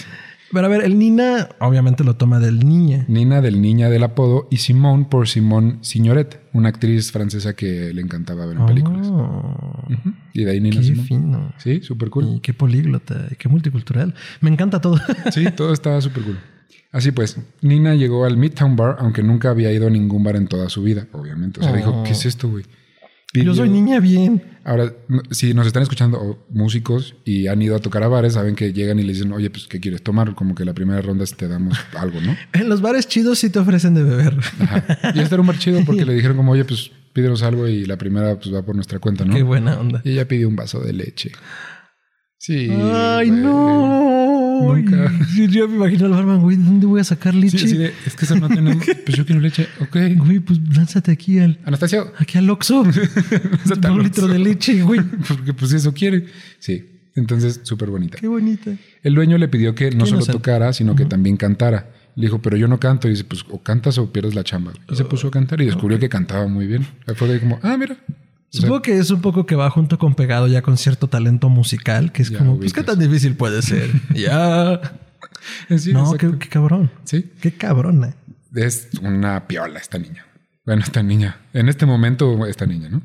Pero 0.52 0.66
a 0.66 0.70
ver, 0.70 0.84
el 0.84 1.00
Nina 1.00 1.50
obviamente 1.60 2.04
lo 2.04 2.16
toma 2.16 2.40
del 2.40 2.60
niña. 2.68 3.06
Nina 3.08 3.42
del 3.42 3.62
niña 3.62 3.90
del 3.90 4.04
apodo 4.04 4.48
y 4.52 4.58
Simone 4.58 5.06
por 5.06 5.28
Simone 5.28 5.78
Signoret, 5.82 6.42
una 6.54 6.70
actriz 6.70 7.12
francesa 7.12 7.54
que 7.54 7.94
le 7.94 8.02
encantaba 8.02 8.46
ver 8.46 8.58
en 8.58 8.66
películas. 8.66 9.08
Oh. 9.10 9.88
Y 10.34 10.44
de 10.44 10.52
ahí 10.52 10.62
Nina 10.62 10.78
qué 10.78 10.84
Simone. 10.84 11.08
fino. 11.08 11.54
Sí, 11.58 11.82
súper 11.82 12.10
cool. 12.10 12.36
Y 12.36 12.40
qué 12.42 12.54
políglota, 12.54 13.28
y 13.32 13.36
qué 13.36 13.50
multicultural. 13.50 14.14
Me 14.42 14.50
encanta 14.50 14.82
todo. 14.82 15.00
Sí, 15.32 15.46
todo 15.56 15.72
estaba 15.72 16.02
súper 16.02 16.24
cool. 16.24 16.40
Así 16.92 17.12
pues, 17.12 17.38
Nina 17.62 17.96
llegó 17.96 18.26
al 18.26 18.36
Midtown 18.38 18.76
Bar, 18.76 18.98
aunque 19.00 19.24
nunca 19.24 19.50
había 19.50 19.72
ido 19.72 19.88
a 19.88 19.90
ningún 19.90 20.24
bar 20.24 20.36
en 20.36 20.48
toda 20.48 20.68
su 20.70 20.84
vida, 20.84 21.08
obviamente. 21.14 21.62
O 21.62 21.64
sea, 21.64 21.74
dijo, 21.74 22.04
¿qué 22.04 22.12
es 22.12 22.26
esto, 22.26 22.50
güey? 22.50 22.66
Yo 23.34 23.54
soy 23.54 23.70
niña 23.70 24.00
bien. 24.00 24.44
Ahora, 24.64 24.94
si 25.32 25.54
nos 25.54 25.66
están 25.66 25.84
escuchando 25.84 26.20
o 26.20 26.46
músicos 26.50 27.16
y 27.26 27.48
han 27.48 27.62
ido 27.62 27.76
a 27.76 27.80
tocar 27.80 28.04
a 28.04 28.08
bares, 28.08 28.34
saben 28.34 28.56
que 28.56 28.74
llegan 28.74 29.00
y 29.00 29.04
le 29.04 29.14
dicen, 29.14 29.32
oye, 29.32 29.50
pues, 29.50 29.68
¿qué 29.68 29.80
quieres 29.80 30.04
tomar? 30.04 30.36
Como 30.36 30.54
que 30.54 30.66
la 30.66 30.74
primera 30.74 31.02
ronda 31.02 31.26
te 31.26 31.48
damos 31.48 31.78
algo, 31.98 32.20
¿no? 32.22 32.36
En 32.54 32.70
los 32.70 32.82
bares 32.82 33.08
chidos 33.08 33.40
sí 33.40 33.50
te 33.50 33.60
ofrecen 33.60 33.94
de 33.94 34.04
beber. 34.04 34.38
Ajá. 34.60 35.14
Y 35.16 35.20
este 35.20 35.36
era 35.36 35.42
un 35.42 35.48
bar 35.48 35.58
chido 35.58 35.84
porque 35.86 36.06
le 36.06 36.14
dijeron 36.14 36.38
como, 36.38 36.52
oye, 36.52 36.66
pues, 36.66 36.92
pídenos 37.14 37.42
algo 37.44 37.68
y 37.68 37.86
la 37.86 37.98
primera, 37.98 38.38
pues, 38.38 38.54
va 38.54 38.62
por 38.64 38.76
nuestra 38.76 39.00
cuenta, 39.00 39.26
¿no? 39.26 39.34
Qué 39.34 39.44
buena 39.44 39.80
onda. 39.80 40.02
Y 40.04 40.12
ella 40.12 40.28
pidió 40.28 40.48
un 40.48 40.56
vaso 40.56 40.80
de 40.82 40.94
leche. 40.94 41.32
Sí. 42.38 42.70
Ay, 42.72 43.32
no. 43.32 44.31
Nunca. 44.62 45.12
Yo 45.50 45.68
me 45.68 45.76
imagino 45.76 46.06
al 46.06 46.12
barman, 46.12 46.42
güey, 46.42 46.58
¿de 46.58 46.64
dónde 46.64 46.86
voy 46.86 47.02
a 47.02 47.04
sacar 47.04 47.34
Sí, 47.34 47.42
leche? 47.42 47.78
de, 47.78 47.94
es 48.06 48.16
que 48.16 48.26
eso 48.26 48.36
no 48.36 48.48
tenemos. 48.48 48.84
Pues 49.06 49.18
yo 49.18 49.26
quiero 49.26 49.42
leche. 49.42 49.68
Ok. 49.80 49.98
Güey, 50.18 50.40
pues 50.40 50.60
lánzate 50.76 51.12
aquí 51.12 51.40
al, 51.40 51.60
Anastasio. 51.66 52.12
aquí 52.18 52.38
al 52.38 52.50
Oxxo. 52.50 52.82
Un 53.92 54.04
litro 54.04 54.28
de 54.28 54.40
leche, 54.40 54.82
güey. 54.84 55.02
Porque 55.28 55.54
pues 55.54 55.74
eso 55.74 55.94
quiere. 55.94 56.26
Sí. 56.60 56.86
Entonces, 57.16 57.62
súper 57.64 57.90
bonita. 57.90 58.18
Qué 58.18 58.28
bonita. 58.28 58.72
El 59.04 59.16
dueño 59.16 59.38
le 59.38 59.48
pidió 59.48 59.76
que 59.76 59.92
no 59.92 60.06
solo 60.06 60.26
tocara, 60.26 60.72
sino 60.74 60.96
que 60.96 61.06
también 61.06 61.36
cantara. 61.38 61.90
Le 62.16 62.28
dijo, 62.28 62.42
pero 62.42 62.58
yo 62.58 62.68
no 62.68 62.80
canto. 62.80 63.08
Y 63.08 63.12
dice, 63.12 63.24
pues 63.26 63.44
o 63.50 63.62
cantas 63.62 63.98
o 63.98 64.12
pierdes 64.12 64.36
la 64.36 64.44
chamba. 64.44 64.74
Y 64.90 64.96
se 64.96 65.04
puso 65.06 65.28
a 65.28 65.32
cantar 65.32 65.62
y 65.62 65.66
descubrió 65.66 66.00
que 66.00 66.10
cantaba 66.10 66.48
muy 66.48 66.68
bien. 66.68 66.88
Fue 67.16 67.28
de 67.28 67.40
como, 67.40 67.60
ah, 67.64 67.76
mira. 67.78 67.98
Supongo 68.52 68.82
que 68.82 68.98
es 68.98 69.10
un 69.12 69.22
poco 69.22 69.46
que 69.46 69.56
va 69.56 69.70
junto 69.70 69.98
con 69.98 70.14
pegado 70.14 70.48
ya 70.48 70.62
con 70.62 70.78
cierto 70.78 71.08
talento 71.08 71.48
musical, 71.48 72.12
que 72.12 72.22
es 72.22 72.30
Ya 72.30 72.40
como, 72.40 72.60
pues 72.60 72.74
qué 72.74 72.84
tan 72.84 73.00
difícil 73.00 73.36
puede 73.36 73.62
ser. 73.62 73.90
ya. 74.14 74.82
sí, 75.78 75.94
no, 75.94 76.14
qué, 76.14 76.38
qué 76.38 76.50
cabrón. 76.50 76.92
Sí. 77.06 77.32
Qué 77.42 77.54
cabrona. 77.54 78.14
es 78.54 78.90
una 79.02 79.48
piola 79.48 79.80
esta 79.80 79.98
niña. 79.98 80.26
Bueno, 80.66 80.84
esta 80.84 81.02
niña. 81.02 81.40
En 81.54 81.70
este 81.70 81.86
momento, 81.86 82.46
esta 82.46 82.66
niña, 82.66 82.90
¿no? 82.90 83.02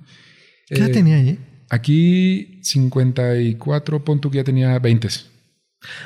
¿Qué 0.66 0.74
edad 0.76 0.88
Eh, 0.88 0.92
tenía 0.92 1.16
allí? 1.16 1.38
Aquí 1.70 2.60
54, 2.62 4.04
pon 4.04 4.20
tú 4.20 4.30
que 4.30 4.38
ya 4.38 4.44
tenía 4.44 4.78
20. 4.78 5.08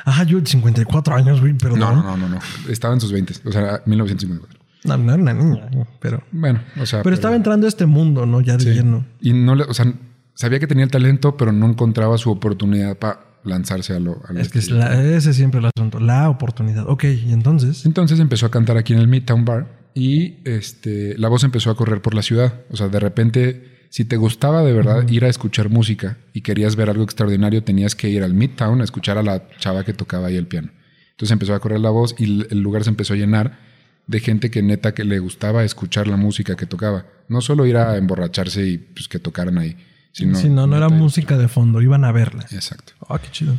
Ajá, 0.05 0.24
yo 0.24 0.44
54 0.44 1.14
años, 1.14 1.40
güey, 1.40 1.55
pero 1.55 1.76
No, 1.76 1.94
no, 1.94 2.03
no, 2.03 2.16
no, 2.16 2.29
no. 2.29 2.38
Estaba 2.68 2.92
en 2.94 3.00
sus 3.00 3.12
20, 3.12 3.35
o 3.46 3.53
sea, 3.53 3.83
1954. 3.87 4.60
No, 4.85 4.97
no 4.97 5.12
era 5.12 5.23
una 5.23 5.33
niña, 5.35 5.69
pero... 6.01 6.23
Bueno, 6.33 6.61
o 6.81 6.87
sea. 6.87 7.03
Pero 7.03 7.14
estaba 7.14 7.37
entrando 7.37 7.66
a 7.66 7.69
este 7.69 7.87
mundo, 7.87 8.25
¿no? 8.27 8.40
Ya 8.40 8.57
de 8.57 8.64
sí. 8.64 8.71
lleno. 8.71 9.05
Y 9.21 9.33
no 9.35 9.55
le, 9.55 9.64
o 9.64 9.75
sea, 9.75 9.93
sabía 10.35 10.59
que 10.59 10.66
tenía 10.66 10.85
el 10.85 10.90
talento, 10.90 11.37
pero 11.37 11.53
no 11.53 11.66
encontraba 11.66 12.16
su 12.16 12.31
oportunidad 12.31 12.97
para 12.97 13.21
lanzarse 13.45 13.95
a 13.95 14.01
lo. 14.01 14.23
a 14.27 14.33
lo 14.33 14.40
Es 14.40 14.49
que 14.49 14.59
es 14.59 14.71
la- 14.71 15.03
ese 15.03 15.31
es 15.31 15.37
siempre 15.37 15.61
el 15.61 15.66
asunto, 15.77 16.01
la 16.01 16.31
oportunidad. 16.31 16.88
Ok, 16.88 17.05
y 17.05 17.33
entonces... 17.33 17.85
Entonces 17.85 18.21
empezó 18.21 18.47
a 18.47 18.51
cantar 18.51 18.77
aquí 18.79 18.93
en 18.95 19.01
el 19.01 19.09
Midtown 19.09 19.45
Bar 19.45 19.66
y 19.95 20.38
este, 20.45 21.16
la 21.19 21.29
voz 21.29 21.45
empezó 21.45 21.71
a 21.71 21.77
correr 21.77 22.01
por 22.01 22.14
la 22.14 22.23
ciudad. 22.23 22.62
O 22.71 22.77
sea, 22.77 22.88
de 22.88 23.01
repente, 23.01 23.87
si 23.90 24.05
te 24.07 24.16
gustaba 24.16 24.62
de 24.62 24.73
verdad 24.73 25.07
ir 25.09 25.25
a 25.25 25.29
escuchar 25.29 25.69
música 25.69 26.16
y 26.33 26.40
querías 26.40 26.77
ver 26.77 26.88
algo 26.88 27.03
extraordinario, 27.05 27.62
tenías 27.64 27.95
que 27.95 28.09
ir 28.09 28.23
al 28.23 28.33
Midtown 28.33 28.81
a 28.81 28.85
escuchar 28.85 29.19
a 29.19 29.23
la 29.23 29.43
chava 29.59 29.85
que 29.85 29.93
tocaba 29.93 30.29
ahí 30.29 30.37
el 30.37 30.47
piano. 30.47 30.71
Entonces 31.11 31.33
empezó 31.33 31.55
a 31.55 31.61
correr 31.61 31.81
la 31.81 31.90
voz 31.90 32.14
y 32.19 32.47
el 32.51 32.61
lugar 32.62 32.85
se 32.85 32.88
empezó 32.90 33.12
a 33.12 33.16
llenar 33.16 33.59
de 34.07 34.21
gente 34.21 34.51
que 34.51 34.63
neta 34.63 34.95
que 34.95 35.05
le 35.05 35.19
gustaba 35.19 35.65
escuchar 35.65 36.09
la 36.09 36.17
música 36.17 36.57
que 36.57 36.67
tocaba. 36.67 37.07
No 37.29 37.41
solo 37.41 37.67
ir 37.67 37.77
a 37.77 37.97
emborracharse 37.97 38.67
y 38.67 38.79
pues 38.79 39.09
que 39.09 39.19
tocaran 39.19 39.59
ahí, 39.59 39.77
sino... 40.13 40.37
sí, 40.37 40.49
no, 40.49 40.67
no 40.67 40.77
era 40.77 40.89
música 40.89 41.39
de 41.39 41.49
fondo, 41.49 41.81
iban 41.81 42.05
a 42.05 42.13
verla. 42.13 42.47
Exacto. 42.51 42.93
Ah, 43.09 43.21
qué 43.21 43.31
chido. 43.31 43.57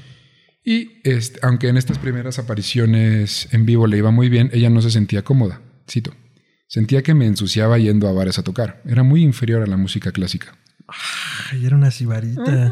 Y 0.64 1.00
este, 1.04 1.40
aunque 1.42 1.70
en 1.70 1.78
estas 1.78 1.98
primeras 1.98 2.38
apariciones 2.38 3.48
en 3.52 3.66
vivo 3.66 3.88
le 3.88 3.98
iba 3.98 4.12
muy 4.12 4.30
bien, 4.30 4.52
ella 4.54 4.70
no 4.70 4.82
se 4.82 4.92
sentía 4.92 5.24
cómoda. 5.24 5.62
Cito. 5.90 6.14
Sentía 6.68 7.02
que 7.02 7.14
me 7.14 7.26
ensuciaba 7.26 7.78
yendo 7.80 8.08
a 8.08 8.14
bares 8.14 8.40
a 8.40 8.44
tocar. 8.44 8.82
Era 8.86 9.04
muy 9.04 9.24
inferior 9.24 9.62
a 9.62 9.68
la 9.68 9.76
música 9.78 10.12
clásica. 10.12 10.56
Ay, 11.52 11.66
era 11.66 11.76
una 11.76 11.92
sibarita. 11.92 12.72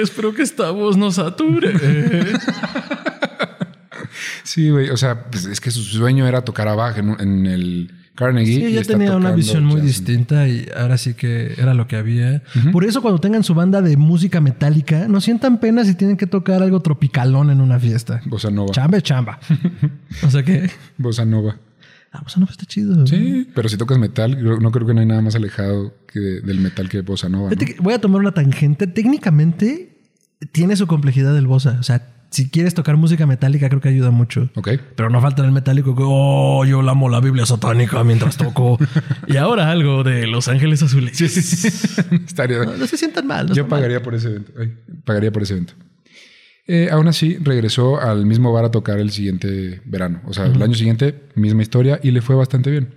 Espero 0.00 0.32
que 0.34 0.42
esta 0.42 0.70
voz 0.70 0.96
no 0.96 1.10
sature. 1.10 1.74
Sí, 4.46 4.70
güey. 4.70 4.90
O 4.90 4.96
sea, 4.96 5.24
pues 5.30 5.44
es 5.44 5.60
que 5.60 5.70
su 5.70 5.82
sueño 5.82 6.26
era 6.26 6.42
tocar 6.42 6.68
a 6.68 6.74
Bach 6.74 6.96
en, 6.98 7.46
el 7.46 7.90
Carnegie. 8.14 8.56
Sí, 8.56 8.64
ella 8.64 8.82
tenía 8.82 9.14
una 9.16 9.32
visión 9.32 9.64
muy 9.64 9.76
jazz. 9.76 9.86
distinta 9.86 10.48
y 10.48 10.66
ahora 10.74 10.96
sí 10.96 11.14
que 11.14 11.52
era 11.58 11.74
lo 11.74 11.86
que 11.86 11.96
había. 11.96 12.42
Por 12.72 12.84
eso 12.84 13.02
cuando 13.02 13.20
tengan 13.20 13.42
su 13.44 13.54
banda 13.54 13.82
de 13.82 13.96
música 13.96 14.40
metálica, 14.40 15.08
no 15.08 15.20
sientan 15.20 15.58
pena 15.58 15.84
si 15.84 15.94
tienen 15.94 16.16
que 16.16 16.26
tocar 16.26 16.62
algo 16.62 16.80
tropicalón 16.80 17.50
en 17.50 17.60
una 17.60 17.78
fiesta. 17.78 18.22
Bossa 18.24 18.50
Nova. 18.50 18.72
Chamba 18.72 19.00
chamba. 19.02 19.38
o 20.22 20.30
sea 20.30 20.42
que... 20.42 20.70
Bossa 20.96 21.24
Nova. 21.24 21.58
Ah, 22.12 22.20
pues 22.22 22.38
no, 22.38 22.46
está 22.46 22.64
chido. 22.64 23.06
Sí, 23.06 23.46
pero 23.54 23.68
si 23.68 23.76
tocas 23.76 23.98
metal, 23.98 24.42
no 24.62 24.70
creo 24.70 24.86
que 24.86 24.94
no 24.94 25.00
hay 25.00 25.06
nada 25.06 25.20
más 25.20 25.34
alejado 25.34 25.92
que 26.10 26.20
de- 26.20 26.40
del 26.40 26.60
metal 26.60 26.88
que 26.88 27.02
Bossa 27.02 27.28
Nova. 27.28 27.50
voy 27.80 27.92
a 27.92 28.00
tomar 28.00 28.20
una 28.20 28.32
tangente. 28.32 28.86
Técnicamente 28.86 29.98
tiene 30.52 30.76
su 30.76 30.86
complejidad 30.86 31.36
el 31.36 31.46
bossa. 31.46 31.76
O 31.80 31.82
sea, 31.82 32.15
si 32.30 32.50
quieres 32.50 32.74
tocar 32.74 32.96
música 32.96 33.26
metálica, 33.26 33.68
creo 33.68 33.80
que 33.80 33.88
ayuda 33.88 34.10
mucho. 34.10 34.50
Ok. 34.54 34.70
Pero 34.94 35.10
no 35.10 35.20
falta 35.20 35.44
el 35.44 35.52
metálico 35.52 35.94
que, 35.94 36.02
oh, 36.04 36.64
yo 36.64 36.80
amo 36.80 37.08
la 37.08 37.20
Biblia 37.20 37.46
satánica 37.46 38.02
mientras 38.04 38.36
toco. 38.36 38.78
y 39.26 39.36
ahora 39.36 39.70
algo 39.70 40.02
de 40.04 40.26
Los 40.26 40.48
Ángeles 40.48 40.82
Azules. 40.82 41.20
Estaría. 42.26 42.64
No, 42.64 42.76
no 42.76 42.86
se 42.86 42.96
sientan 42.96 43.26
mal. 43.26 43.46
no 43.48 43.54
Yo 43.54 43.64
mal. 43.64 43.70
pagaría 43.70 44.02
por 44.02 44.14
ese 44.14 44.28
evento. 44.28 44.52
Ay, 44.58 44.74
pagaría 45.04 45.32
por 45.32 45.42
ese 45.42 45.54
evento. 45.54 45.74
Eh, 46.68 46.88
aún 46.90 47.06
así, 47.06 47.38
regresó 47.40 48.00
al 48.00 48.26
mismo 48.26 48.52
bar 48.52 48.64
a 48.64 48.70
tocar 48.70 48.98
el 48.98 49.10
siguiente 49.12 49.80
verano. 49.84 50.20
O 50.24 50.32
sea, 50.32 50.46
el 50.46 50.60
año 50.60 50.74
siguiente, 50.74 51.14
misma 51.36 51.62
historia 51.62 52.00
y 52.02 52.10
le 52.10 52.22
fue 52.22 52.34
bastante 52.34 52.70
bien. 52.70 52.94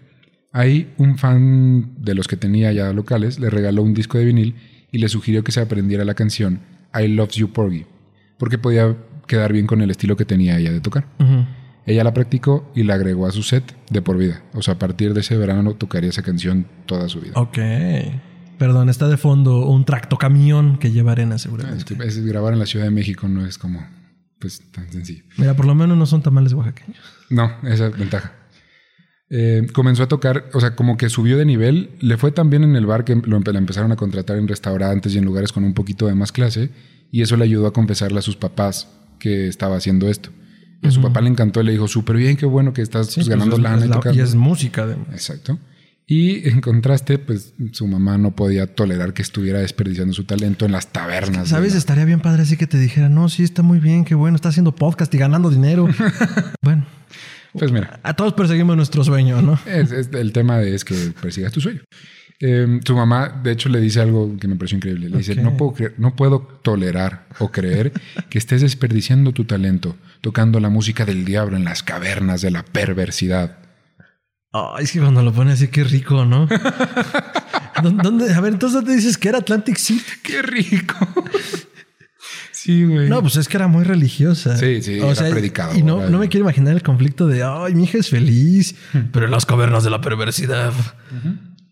Ahí, 0.51 0.91
un 0.97 1.19
fan 1.19 1.93
de 1.99 2.15
los 2.15 2.27
que 2.27 2.35
tenía 2.35 2.71
ya 2.71 2.91
locales 2.91 3.39
le 3.39 3.51
regaló 3.51 3.83
un 3.83 3.93
disco 3.93 4.17
de 4.17 4.25
vinil 4.25 4.55
y 4.91 4.97
le 4.97 5.07
sugirió 5.07 5.43
que 5.43 5.51
se 5.51 5.61
aprendiera 5.61 6.03
la 6.03 6.15
canción 6.15 6.61
I 6.99 7.07
Love 7.07 7.33
You 7.33 7.53
Porgy, 7.53 7.85
porque 8.39 8.57
podía 8.57 8.97
quedar 9.29 9.53
bien 9.53 9.65
con 9.67 9.81
el 9.81 9.89
estilo 9.91 10.17
que 10.17 10.25
tenía 10.25 10.57
ella 10.57 10.73
de 10.73 10.81
tocar. 10.81 11.05
Ella 11.85 12.03
la 12.03 12.13
practicó 12.13 12.69
y 12.75 12.83
la 12.83 12.95
agregó 12.95 13.25
a 13.27 13.31
su 13.31 13.41
set 13.43 13.63
de 13.89 14.01
por 14.01 14.17
vida. 14.17 14.43
O 14.53 14.61
sea, 14.61 14.73
a 14.73 14.79
partir 14.79 15.13
de 15.13 15.21
ese 15.21 15.37
verano 15.37 15.73
tocaría 15.75 16.09
esa 16.09 16.21
canción 16.21 16.65
toda 16.85 17.07
su 17.09 17.21
vida. 17.21 17.31
Ok. 17.35 17.57
Perdón, 18.57 18.89
está 18.89 19.07
de 19.07 19.15
fondo 19.17 19.65
un 19.67 19.85
tractocamión 19.85 20.77
que 20.77 20.91
lleva 20.91 21.13
arena 21.13 21.35
Es 21.35 21.43
seguramente. 21.43 21.95
que 21.95 22.03
es- 22.05 22.25
grabar 22.25 22.51
en 22.53 22.59
la 22.59 22.65
Ciudad 22.65 22.85
de 22.85 22.91
México 22.91 23.27
no 23.29 23.45
es 23.45 23.57
como 23.57 23.79
pues 24.39 24.61
tan 24.71 24.91
sencillo. 24.91 25.23
Mira, 25.37 25.53
por 25.55 25.65
lo 25.65 25.75
menos 25.75 25.97
no 25.97 26.05
son 26.05 26.21
tamales 26.21 26.53
oaxaqueños. 26.53 26.97
No, 27.29 27.51
esa 27.63 27.87
es 27.87 27.97
ventaja. 27.97 28.33
Eh, 29.29 29.67
comenzó 29.73 30.03
a 30.03 30.07
tocar, 30.07 30.45
o 30.53 30.59
sea, 30.59 30.75
como 30.75 30.97
que 30.97 31.09
subió 31.09 31.37
de 31.37 31.45
nivel. 31.45 31.91
Le 31.99 32.17
fue 32.17 32.31
tan 32.31 32.49
bien 32.49 32.63
en 32.63 32.75
el 32.75 32.85
bar 32.85 33.03
que 33.05 33.15
lo 33.15 33.39
la 33.39 33.57
empezaron 33.59 33.91
a 33.91 33.95
contratar 33.95 34.37
en 34.37 34.47
restaurantes 34.47 35.13
y 35.13 35.17
en 35.17 35.25
lugares 35.25 35.51
con 35.51 35.63
un 35.63 35.73
poquito 35.73 36.07
de 36.07 36.15
más 36.15 36.31
clase. 36.31 36.69
Y 37.11 37.21
eso 37.21 37.37
le 37.37 37.43
ayudó 37.45 37.67
a 37.67 37.73
confesarle 37.73 38.19
a 38.19 38.21
sus 38.21 38.35
papás 38.35 38.87
que 39.19 39.47
estaba 39.47 39.75
haciendo 39.77 40.09
esto. 40.09 40.31
Y 40.81 40.87
a 40.87 40.91
su 40.91 41.01
papá 41.01 41.19
le 41.21 41.29
encantó 41.29 41.59
y 41.61 41.65
le 41.65 41.73
dijo, 41.73 41.87
súper 41.89 42.15
bien, 42.15 42.37
qué 42.37 42.45
bueno 42.45 42.71
que 42.73 42.81
estás 42.81 43.13
pues, 43.13 43.27
ganando 43.27 43.57
Pues 43.57 43.59
es- 43.59 43.63
lana 43.63 43.77
es 43.83 43.89
y 43.89 43.91
tocando. 43.91 44.17
y 44.17 44.21
es 44.23 44.35
música. 44.35 44.87
De... 44.87 44.93
Exacto. 45.11 45.59
Y 46.07 46.47
en 46.49 46.61
contraste, 46.61 47.19
pues 47.19 47.53
su 47.73 47.85
mamá 47.85 48.17
no 48.17 48.35
podía 48.35 48.65
tolerar 48.73 49.13
que 49.13 49.21
estuviera 49.21 49.59
desperdiciando 49.59 50.13
su 50.13 50.23
talento 50.23 50.65
en 50.65 50.71
las 50.71 50.87
tabernas. 50.91 51.49
¿Sabes? 51.49 51.73
la- 51.73 51.77
Estaría 51.79 52.05
bien 52.05 52.21
padre 52.21 52.43
así 52.43 52.55
que 52.57 52.65
te 52.65 52.79
dijera, 52.79 53.09
no, 53.09 53.29
sí, 53.29 53.43
está 53.43 53.61
muy 53.61 53.79
bien, 53.79 54.05
qué 54.05 54.15
bueno, 54.15 54.35
está 54.35 54.49
haciendo 54.49 54.73
podcast 54.73 55.13
y 55.13 55.17
ganando 55.17 55.49
dinero. 55.51 55.87
bueno, 56.63 56.85
Pues 57.53 57.71
mira, 57.71 57.99
a 58.03 58.13
todos 58.15 58.33
perseguimos 58.33 58.75
nuestro 58.75 59.03
sueño, 59.03 59.41
¿no? 59.41 59.59
Es, 59.67 59.91
es- 59.91 60.09
el 60.13 60.31
tema 60.33 60.57
de 60.59 60.73
es 60.75 60.83
que 60.85 60.95
persigas 61.21 61.51
tu 61.51 61.61
sueño. 61.61 61.81
Eh, 62.41 62.79
su 62.85 62.95
mamá, 62.95 63.41
de 63.43 63.51
hecho, 63.51 63.67
le 63.69 63.81
dice 63.81 63.99
algo 63.99 64.37
que 64.39 64.47
me 64.47 64.55
pareció 64.55 64.77
increíble. 64.77 65.09
Le 65.09 65.17
dice, 65.17 65.35
no 65.35 65.57
puedo, 65.57 65.73
creer- 65.73 65.95
no 65.97 66.15
puedo 66.15 66.39
tolerar 66.63 67.27
o 67.39 67.51
creer 67.51 67.91
que 68.29 68.37
estés 68.37 68.61
desperdiciando 68.61 69.33
tu 69.33 69.43
talento 69.45 69.97
tocando 70.21 70.59
la 70.59 70.69
música 70.69 71.05
del 71.05 71.25
diablo 71.25 71.57
en 71.57 71.63
las 71.65 71.83
cavernas 71.83 72.41
de 72.41 72.51
la 72.51 72.63
perversidad. 72.63 73.57
Ay, 74.53 74.85
es 74.85 74.91
que 74.93 74.99
cuando 74.99 75.21
lo 75.21 75.31
pone 75.33 75.51
así, 75.51 75.67
qué 75.67 75.83
rico, 75.83 76.25
¿no? 76.25 76.47
¿Dó- 77.83 77.91
¿Dónde? 77.91 78.33
A 78.33 78.41
ver, 78.41 78.53
entonces 78.53 78.75
¿dónde 78.75 78.95
dices 78.95 79.17
que 79.17 79.29
era 79.29 79.37
Atlantic 79.39 79.75
City? 79.77 80.03
¡Qué 80.23 80.41
rico! 80.41 80.95
sí, 82.51 82.83
güey. 82.85 83.09
No, 83.09 83.21
pues 83.21 83.35
es 83.37 83.47
que 83.47 83.57
era 83.57 83.67
muy 83.67 83.83
religiosa. 83.83 84.57
Sí, 84.57 84.81
sí, 84.81 84.97
era 84.99 85.29
predicadora. 85.29 85.77
Y 85.77 85.83
no, 85.83 86.09
no 86.09 86.17
me 86.19 86.27
quiero 86.29 86.45
imaginar 86.45 86.73
el 86.73 86.83
conflicto 86.83 87.27
de, 87.27 87.43
ay, 87.43 87.75
mi 87.75 87.83
hija 87.83 87.97
es 87.99 88.09
feliz, 88.09 88.75
pero 89.11 89.25
en 89.25 89.31
las 89.31 89.45
cavernas 89.45 89.83
de 89.83 89.89
la 89.89 90.01
perversidad. 90.01 90.73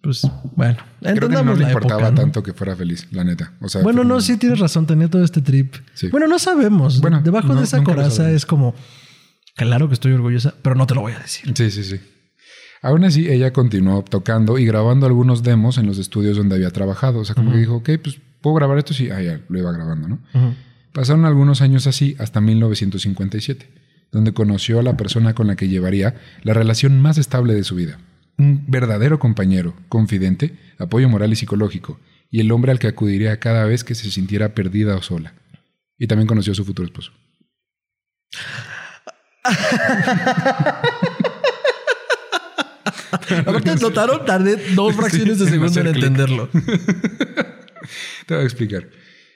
Pues 0.08 0.22
bueno, 0.56 0.78
Creo 1.02 1.28
que 1.28 1.44
no 1.44 1.54
le 1.54 1.66
importaba 1.66 2.00
época, 2.04 2.12
¿no? 2.12 2.22
tanto 2.22 2.42
que 2.42 2.54
fuera 2.54 2.78
feliz, 2.78 3.06
la 3.12 3.26
neta. 3.26 3.52
O 3.60 3.68
sea, 3.68 3.82
Bueno, 3.84 4.06
no, 4.06 4.22
sí 4.22 4.38
tienes 4.38 4.58
razón, 4.60 4.88
tenía 4.88 5.10
todo 5.10 5.22
este 5.22 5.42
trip. 5.42 5.76
Sí. 5.96 6.08
Bueno, 6.08 6.28
no 6.28 6.40
sabemos. 6.40 7.02
Bueno, 7.02 7.20
Debajo 7.22 7.50
no- 7.50 7.56
de 7.56 7.66
esa 7.66 7.84
coraza 7.84 8.32
es 8.32 8.46
como, 8.46 8.74
claro 9.58 9.90
que 9.90 9.96
estoy 9.96 10.14
orgullosa, 10.14 10.54
pero 10.62 10.76
no 10.78 10.88
te 10.88 10.96
lo 10.96 11.02
voy 11.02 11.12
a 11.12 11.20
decir. 11.20 11.52
Sí, 11.58 11.72
sí, 11.72 11.84
sí. 11.84 12.00
Aún 12.82 13.04
así, 13.04 13.28
ella 13.30 13.52
continuó 13.52 14.02
tocando 14.04 14.58
y 14.58 14.66
grabando 14.66 15.08
algunos 15.08 15.44
demos 15.44 15.78
en 15.78 15.88
los 15.88 15.98
estudios 15.98 16.38
donde 16.38 16.56
había 16.56 16.70
trabajado. 16.70 17.20
O 17.20 17.26
sea, 17.26 17.36
como 17.36 17.52
que 17.52 17.58
dijo, 17.58 17.76
ok, 17.76 17.90
pues 18.02 18.18
puedo 18.40 18.56
grabar 18.56 18.78
esto. 18.78 18.94
Sí, 18.94 19.10
ah, 19.10 19.22
ya 19.22 19.42
lo 19.50 19.60
iba 19.60 19.74
grabando, 19.74 20.08
¿no? 20.08 20.20
Pasaron 20.94 21.26
algunos 21.26 21.62
años 21.62 21.86
así 21.86 22.16
hasta 22.18 22.40
1957, 22.40 23.70
donde 24.12 24.34
conoció 24.34 24.80
a 24.80 24.84
la 24.84 24.96
persona 24.96 25.34
con 25.36 25.48
la 25.48 25.56
que 25.58 25.68
llevaría 25.68 26.16
la 26.44 26.54
relación 26.54 27.02
más 27.02 27.18
estable 27.18 27.54
de 27.56 27.64
su 27.66 27.76
vida. 27.76 27.98
Un 28.38 28.66
verdadero 28.68 29.20
compañero, 29.20 29.74
confidente, 29.90 30.58
apoyo 30.78 31.10
moral 31.10 31.34
y 31.34 31.36
psicológico, 31.36 32.00
y 32.30 32.40
el 32.40 32.52
hombre 32.52 32.72
al 32.72 32.80
que 32.80 32.88
acudiría 32.88 33.40
cada 33.40 33.66
vez 33.66 33.84
que 33.84 33.96
se 33.96 34.12
sintiera 34.12 34.54
perdida 34.54 34.96
o 34.96 35.02
sola. 35.02 35.34
Y 35.98 36.08
también 36.08 36.28
conoció 36.28 36.52
a 36.52 36.56
su 36.56 36.64
futuro 36.64 36.86
esposo. 36.86 37.12
Aparte, 43.46 43.76
notaron, 43.76 44.26
tardé 44.26 44.58
dos 44.76 44.96
fracciones 44.96 45.40
de 45.40 45.46
Sí, 45.46 45.52
segundo 45.52 45.80
en 45.80 45.88
entenderlo. 45.88 46.50
Te 48.26 48.36
voy 48.36 48.44
a 48.44 48.46
explicar. 48.46 48.88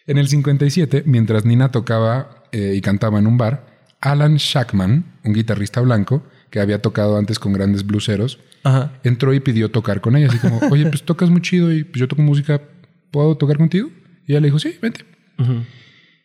En 0.07 0.17
el 0.17 0.27
57, 0.27 1.03
mientras 1.05 1.45
Nina 1.45 1.71
tocaba 1.71 2.43
eh, 2.51 2.73
y 2.75 2.81
cantaba 2.81 3.19
en 3.19 3.27
un 3.27 3.37
bar, 3.37 3.65
Alan 4.01 4.35
Shackman, 4.35 5.05
un 5.23 5.33
guitarrista 5.33 5.79
blanco 5.81 6.23
que 6.51 6.59
había 6.59 6.81
tocado 6.81 7.17
antes 7.17 7.39
con 7.39 7.53
grandes 7.53 7.85
bluseros, 7.85 8.39
Ajá. 8.63 8.93
entró 9.03 9.33
y 9.33 9.39
pidió 9.39 9.71
tocar 9.71 10.01
con 10.01 10.15
ella. 10.15 10.27
Así 10.27 10.37
como, 10.37 10.59
oye, 10.71 10.85
pues 10.85 11.01
tocas 11.03 11.29
muy 11.31 11.41
chido 11.41 11.71
y 11.73 11.83
pues, 11.83 11.99
yo 11.99 12.07
toco 12.07 12.21
música, 12.21 12.61
¿puedo 13.09 13.35
tocar 13.37 13.57
contigo? 13.57 13.89
Y 14.27 14.33
ella 14.33 14.41
le 14.41 14.47
dijo, 14.47 14.59
sí, 14.59 14.75
vente. 14.81 15.05
Ujú. 15.39 15.63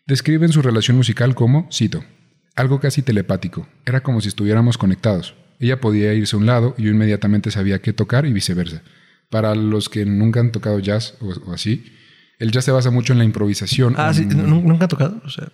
Describen 0.07 0.51
su 0.53 0.63
relación 0.63 0.97
musical 0.97 1.35
como, 1.35 1.69
cito, 1.73 2.05
algo 2.55 2.79
casi 2.81 3.03
telepático. 3.03 3.67
Era 3.85 4.03
como 4.03 4.21
si 4.21 4.29
estuviéramos 4.29 4.79
conectados. 4.79 5.35
Ella 5.59 5.81
podía 5.81 6.13
irse 6.15 6.37
a 6.37 6.39
un 6.39 6.47
lado 6.47 6.75
y 6.79 6.83
yo 6.85 6.91
inmediatamente 6.91 7.51
sabía 7.51 7.81
qué 7.81 7.93
tocar 7.93 8.27
y 8.27 8.33
viceversa. 8.33 8.83
Para 9.31 9.55
los 9.55 9.89
que 9.89 10.05
nunca 10.07 10.41
han 10.41 10.53
tocado 10.53 10.79
jazz 10.79 11.15
o, 11.21 11.29
o 11.51 11.53
así, 11.53 11.93
el 12.39 12.53
jazz 12.53 12.65
se 12.67 12.71
basa 12.71 12.91
mucho 12.91 13.13
en 13.13 13.19
la 13.19 13.25
improvisación. 13.25 13.95
Ah, 13.97 14.13
sí, 14.15 14.23
en- 14.23 14.49
¿nu- 14.49 14.61
¿nunca 14.63 14.85
ha 14.85 14.89
tocado? 14.89 15.21
O 15.25 15.31
sea, 15.31 15.49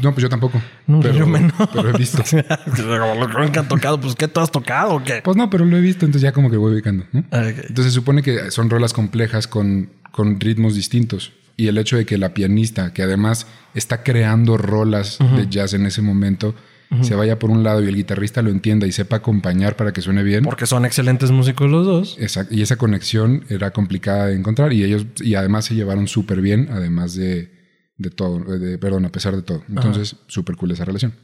No, 0.00 0.12
pues 0.12 0.22
yo 0.22 0.28
tampoco. 0.28 0.60
No, 0.86 1.00
pero, 1.00 1.14
yo 1.14 1.26
menos. 1.26 1.52
pero 1.72 1.90
he 1.90 1.98
visto. 1.98 2.22
Lo 2.76 3.50
que 3.52 3.58
han 3.58 3.68
tocado, 3.68 4.00
pues 4.00 4.14
¿qué 4.14 4.26
tú 4.28 4.40
has 4.40 4.50
tocado 4.50 4.94
o 4.94 5.04
qué? 5.04 5.20
Pues 5.22 5.36
no, 5.36 5.50
pero 5.50 5.64
lo 5.64 5.76
he 5.76 5.80
visto, 5.80 6.06
entonces 6.06 6.22
ya 6.22 6.32
como 6.32 6.50
que 6.50 6.56
voy 6.56 6.72
ubicando, 6.72 7.04
¿no? 7.12 7.24
Ah. 7.30 7.44
Entonces 7.48 7.86
se 7.86 7.90
supone 7.92 8.22
que 8.22 8.50
son 8.50 8.70
rolas 8.70 8.92
complejas 8.92 9.46
con, 9.46 9.90
con 10.10 10.40
ritmos 10.40 10.74
distintos. 10.74 11.32
Y 11.56 11.68
el 11.68 11.76
hecho 11.76 11.96
de 11.96 12.06
que 12.06 12.16
la 12.16 12.32
pianista, 12.32 12.92
que 12.94 13.02
además 13.02 13.46
está 13.74 14.02
creando 14.02 14.56
rolas 14.56 15.18
de 15.36 15.46
jazz 15.48 15.74
en 15.74 15.84
ese 15.86 16.00
momento, 16.00 16.54
se 17.02 17.14
vaya 17.14 17.38
por 17.38 17.50
un 17.50 17.62
lado 17.62 17.82
y 17.82 17.88
el 17.88 17.94
guitarrista 17.94 18.42
lo 18.42 18.50
entienda 18.50 18.86
y 18.86 18.92
sepa 18.92 19.16
acompañar 19.16 19.76
para 19.76 19.92
que 19.92 20.02
suene 20.02 20.22
bien. 20.22 20.44
Porque 20.44 20.66
son 20.66 20.84
excelentes 20.84 21.30
músicos 21.30 21.70
los 21.70 21.86
dos. 21.86 22.16
Esa- 22.18 22.46
y 22.50 22.60
esa 22.62 22.76
conexión 22.76 23.44
era 23.48 23.70
complicada 23.70 24.26
de 24.26 24.34
encontrar 24.36 24.72
y 24.74 24.84
ellos 24.84 25.06
y 25.20 25.34
además 25.34 25.64
se 25.66 25.74
llevaron 25.74 26.06
súper 26.08 26.40
bien, 26.42 26.68
además 26.70 27.14
de, 27.14 27.50
de 27.96 28.10
todo, 28.10 28.40
de- 28.58 28.78
perdón, 28.78 29.04
a 29.04 29.12
pesar 29.12 29.34
de 29.36 29.42
todo. 29.42 29.62
Entonces, 29.68 30.16
súper 30.28 30.56
cool 30.56 30.70
esa 30.72 30.84
relación. 30.84 31.14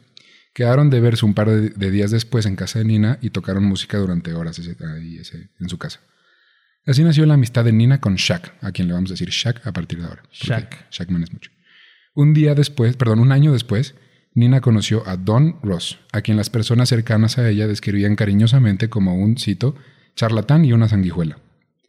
Quedaron 0.55 0.91
de 0.91 1.01
verse 1.01 1.25
un 1.27 1.35
par 1.35 1.49
de, 1.51 1.71
de 1.71 1.91
días 1.91 2.11
después 2.11 2.47
en 2.47 2.57
casa 2.57 2.79
de 2.79 2.85
Nina 2.85 3.19
y 3.21 3.31
tocaron 3.31 3.65
música 3.65 3.99
durante 3.99 4.33
horas 4.35 4.59
ese- 4.59 4.77
ahí 4.97 5.19
ese- 5.19 5.51
en 5.61 5.69
su 5.69 5.79
casa. 5.79 6.01
Así 6.87 7.05
nació 7.05 7.27
la 7.27 7.35
amistad 7.35 7.65
de 7.65 7.73
Nina 7.73 8.01
con 8.01 8.15
Shaq, 8.17 8.55
a 8.63 8.73
quien 8.73 8.89
le 8.89 8.95
vamos 8.95 9.11
a 9.11 9.15
decir 9.15 9.29
Shaq 9.31 9.67
a 9.67 9.73
partir 9.73 9.99
de 10.01 10.07
ahora. 10.07 10.23
Shaq. 10.33 10.91
Shaqman 10.91 11.23
es 11.23 11.33
mucho. 11.33 11.51
Un 12.15 12.33
día 12.35 12.55
después, 12.55 12.97
perdón, 12.97 13.19
un 13.21 13.31
año 13.31 13.53
después, 13.53 13.95
Nina 14.35 14.61
conoció 14.61 15.07
a 15.07 15.17
Don 15.17 15.59
Ross, 15.63 15.99
a 16.13 16.23
quien 16.23 16.37
las 16.37 16.49
personas 16.51 16.89
cercanas 16.89 17.39
a 17.39 17.49
ella 17.49 17.67
describían 17.67 18.17
cariñosamente 18.17 18.89
como 18.89 19.15
un, 19.17 19.37
cito, 19.37 19.77
charlatán 20.17 20.65
y 20.65 20.73
una 20.73 20.89
sanguijuela. 20.89 21.39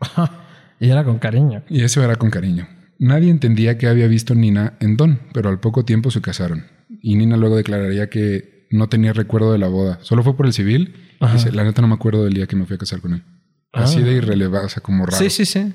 Y 0.82 0.90
era 0.90 1.04
con 1.04 1.20
cariño. 1.20 1.62
Y 1.70 1.82
eso 1.84 2.02
era 2.02 2.16
con 2.16 2.30
cariño. 2.30 2.66
Nadie 3.00 3.32
entendía 3.32 3.78
qué 3.78 3.88
había 3.88 4.08
visto 4.08 4.36
Nina 4.36 4.78
en 4.82 4.98
Don, 4.98 5.20
pero 5.34 5.50
al 5.50 5.60
poco 5.60 5.86
tiempo 5.86 6.12
se 6.12 6.22
casaron. 6.22 6.66
Y 7.02 7.16
Nina 7.16 7.38
luego 7.38 7.56
declararía 7.56 8.10
que 8.10 8.68
no 8.72 8.90
tenía 8.90 9.14
recuerdo 9.14 9.54
de 9.54 9.58
la 9.58 9.70
boda. 9.70 10.00
Solo 10.02 10.22
fue 10.22 10.36
por 10.36 10.46
el 10.46 10.54
civil. 10.54 10.96
Y 11.22 11.28
dice, 11.34 11.52
la 11.52 11.64
neta 11.64 11.82
no 11.82 11.88
me 11.88 11.96
acuerdo 11.96 12.24
del 12.24 12.34
día 12.34 12.46
que 12.46 12.56
me 12.56 12.66
fui 12.66 12.76
a 12.76 12.78
casar 12.78 13.02
con 13.02 13.14
él. 13.14 13.24
Así 13.72 14.02
de 14.02 14.14
irrelevante, 14.14 14.66
o 14.66 14.70
sea, 14.70 14.84
como 14.84 15.06
raro. 15.06 15.18
Sí, 15.18 15.30
sí, 15.30 15.46
sí. 15.46 15.74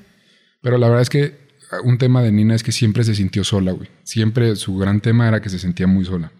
Pero 0.60 0.78
la 0.78 0.88
verdad 0.88 1.02
es 1.02 1.10
que 1.10 1.44
un 1.82 1.98
tema 1.98 2.22
de 2.22 2.32
Nina 2.32 2.54
es 2.54 2.62
que 2.62 2.72
siempre 2.72 3.04
se 3.04 3.14
sintió 3.14 3.42
sola, 3.42 3.72
güey. 3.72 3.88
Siempre 4.02 4.54
su 4.56 4.76
gran 4.76 5.00
tema 5.00 5.26
era 5.28 5.40
que 5.40 5.48
se 5.48 5.58
sentía 5.58 5.86
muy 5.86 6.04
sola. 6.04 6.32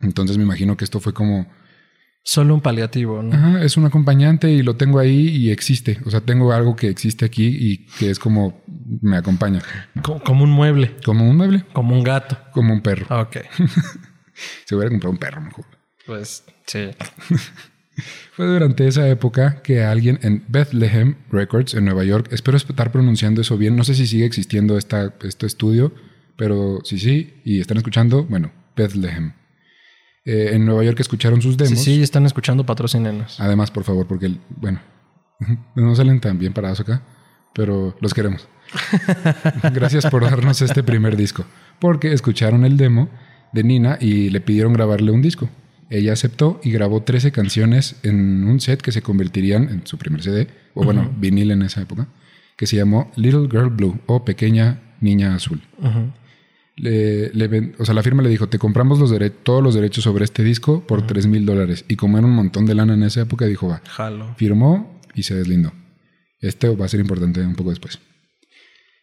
Entonces 0.00 0.38
me 0.38 0.44
imagino 0.44 0.76
que 0.76 0.84
esto 0.84 1.00
fue 1.00 1.12
como, 1.12 1.46
Solo 2.28 2.54
un 2.54 2.60
paliativo, 2.60 3.22
¿no? 3.22 3.32
ajá, 3.36 3.62
es 3.62 3.76
un 3.76 3.84
acompañante 3.84 4.50
y 4.50 4.62
lo 4.64 4.74
tengo 4.74 4.98
ahí 4.98 5.28
y 5.28 5.50
existe. 5.52 6.00
O 6.04 6.10
sea, 6.10 6.20
tengo 6.22 6.52
algo 6.52 6.74
que 6.74 6.88
existe 6.88 7.24
aquí 7.24 7.46
y 7.46 7.86
que 7.98 8.10
es 8.10 8.18
como 8.18 8.62
me 9.00 9.16
acompaña. 9.16 9.62
Co- 10.02 10.20
Como 10.24 10.42
un 10.42 10.50
mueble, 10.50 10.96
Como 11.04 11.30
un 11.30 11.36
mueble, 11.36 11.64
como 11.72 11.94
un 11.94 12.02
gato. 12.02 12.36
como 12.52 12.72
un 12.74 12.80
perro. 12.82 13.06
Ok. 13.20 13.36
Se 14.66 14.74
hubiera 14.74 14.90
comprado 14.90 15.12
un 15.12 15.18
perro 15.18 15.40
mejor. 15.40 15.64
Pues 16.04 16.42
sí. 16.66 16.88
Fue 18.32 18.44
durante 18.46 18.86
esa 18.88 19.08
época 19.08 19.62
que 19.62 19.84
alguien 19.84 20.18
en 20.22 20.44
Bethlehem 20.48 21.14
Records 21.30 21.74
en 21.74 21.84
Nueva 21.86 22.04
York, 22.04 22.28
espero 22.32 22.56
estar 22.56 22.90
pronunciando 22.92 23.40
eso 23.40 23.56
bien, 23.56 23.76
no 23.76 23.84
sé 23.84 23.94
si 23.94 24.06
sigue 24.06 24.26
existiendo 24.26 24.76
esta, 24.76 25.14
este 25.22 25.46
estudio, 25.46 25.94
pero 26.36 26.80
si 26.84 26.98
sí, 26.98 27.40
y 27.44 27.60
están 27.60 27.78
escuchando, 27.78 28.24
bueno, 28.24 28.52
Bethlehem. 28.76 29.32
Eh, 30.26 30.50
en 30.54 30.66
Nueva 30.66 30.82
York 30.84 30.98
escucharon 31.00 31.40
sus 31.40 31.52
Sí, 31.54 31.64
demos. 31.64 31.78
sí, 31.82 32.02
están 32.02 32.26
escuchando 32.26 32.66
patrocinenos. 32.66 33.40
Además, 33.40 33.70
por 33.70 33.84
favor, 33.84 34.06
porque, 34.06 34.36
bueno, 34.60 34.80
no 35.76 35.94
salen 35.94 36.20
tan 36.20 36.38
bien 36.38 36.52
parados 36.52 36.80
acá, 36.80 37.02
pero 37.54 37.96
los 38.00 38.12
queremos. 38.12 38.48
Gracias 39.72 40.06
por 40.06 40.24
darnos 40.24 40.60
este 40.62 40.82
primer 40.82 41.16
disco, 41.16 41.44
porque 41.78 42.12
escucharon 42.12 42.64
el 42.64 42.76
demo 42.76 43.08
de 43.52 43.62
Nina 43.62 43.98
y 44.00 44.30
le 44.30 44.40
pidieron 44.40 44.72
grabarle 44.72 45.12
un 45.12 45.22
disco. 45.22 45.48
Ella 45.88 46.12
aceptó 46.12 46.60
y 46.64 46.72
grabó 46.72 47.02
13 47.04 47.30
canciones 47.30 47.96
en 48.02 48.44
un 48.48 48.58
set 48.60 48.82
que 48.82 48.90
se 48.90 49.02
convertirían 49.02 49.68
en 49.68 49.86
su 49.86 49.96
primer 49.98 50.22
CD, 50.22 50.48
o 50.74 50.82
bueno, 50.84 51.08
vinil 51.16 51.52
en 51.52 51.62
esa 51.62 51.80
época, 51.80 52.08
que 52.56 52.66
se 52.66 52.74
llamó 52.76 53.12
Little 53.14 53.48
Girl 53.48 53.70
Blue 53.70 54.00
o 54.06 54.24
Pequeña 54.24 54.80
Niña 55.00 55.34
Azul. 55.36 55.62
Ujú. 55.78 56.10
Le- 56.76 57.30
o 57.78 57.84
sea, 57.84 57.94
la 57.94 58.02
firma 58.02 58.22
le 58.22 58.28
dijo, 58.28 58.48
te 58.48 58.58
compramos 58.58 58.98
los 58.98 59.12
todos 59.42 59.62
los 59.62 59.74
derechos 59.74 60.04
sobre 60.04 60.24
este 60.24 60.44
disco 60.44 60.86
por 60.86 61.06
3 61.06 61.26
mil 61.26 61.46
dólares. 61.46 61.84
Y 61.88 61.96
como 61.96 62.18
era 62.18 62.26
un 62.26 62.34
montón 62.34 62.66
de 62.66 62.74
lana 62.74 62.94
en 62.94 63.02
esa 63.02 63.22
época, 63.22 63.46
dijo, 63.46 63.68
va, 63.68 63.82
Jalo. 63.88 64.34
firmó 64.36 65.00
y 65.14 65.22
se 65.22 65.34
deslindó. 65.34 65.72
Esto 66.40 66.76
va 66.76 66.84
a 66.84 66.88
ser 66.88 67.00
importante 67.00 67.40
un 67.40 67.54
poco 67.54 67.70
después. 67.70 67.98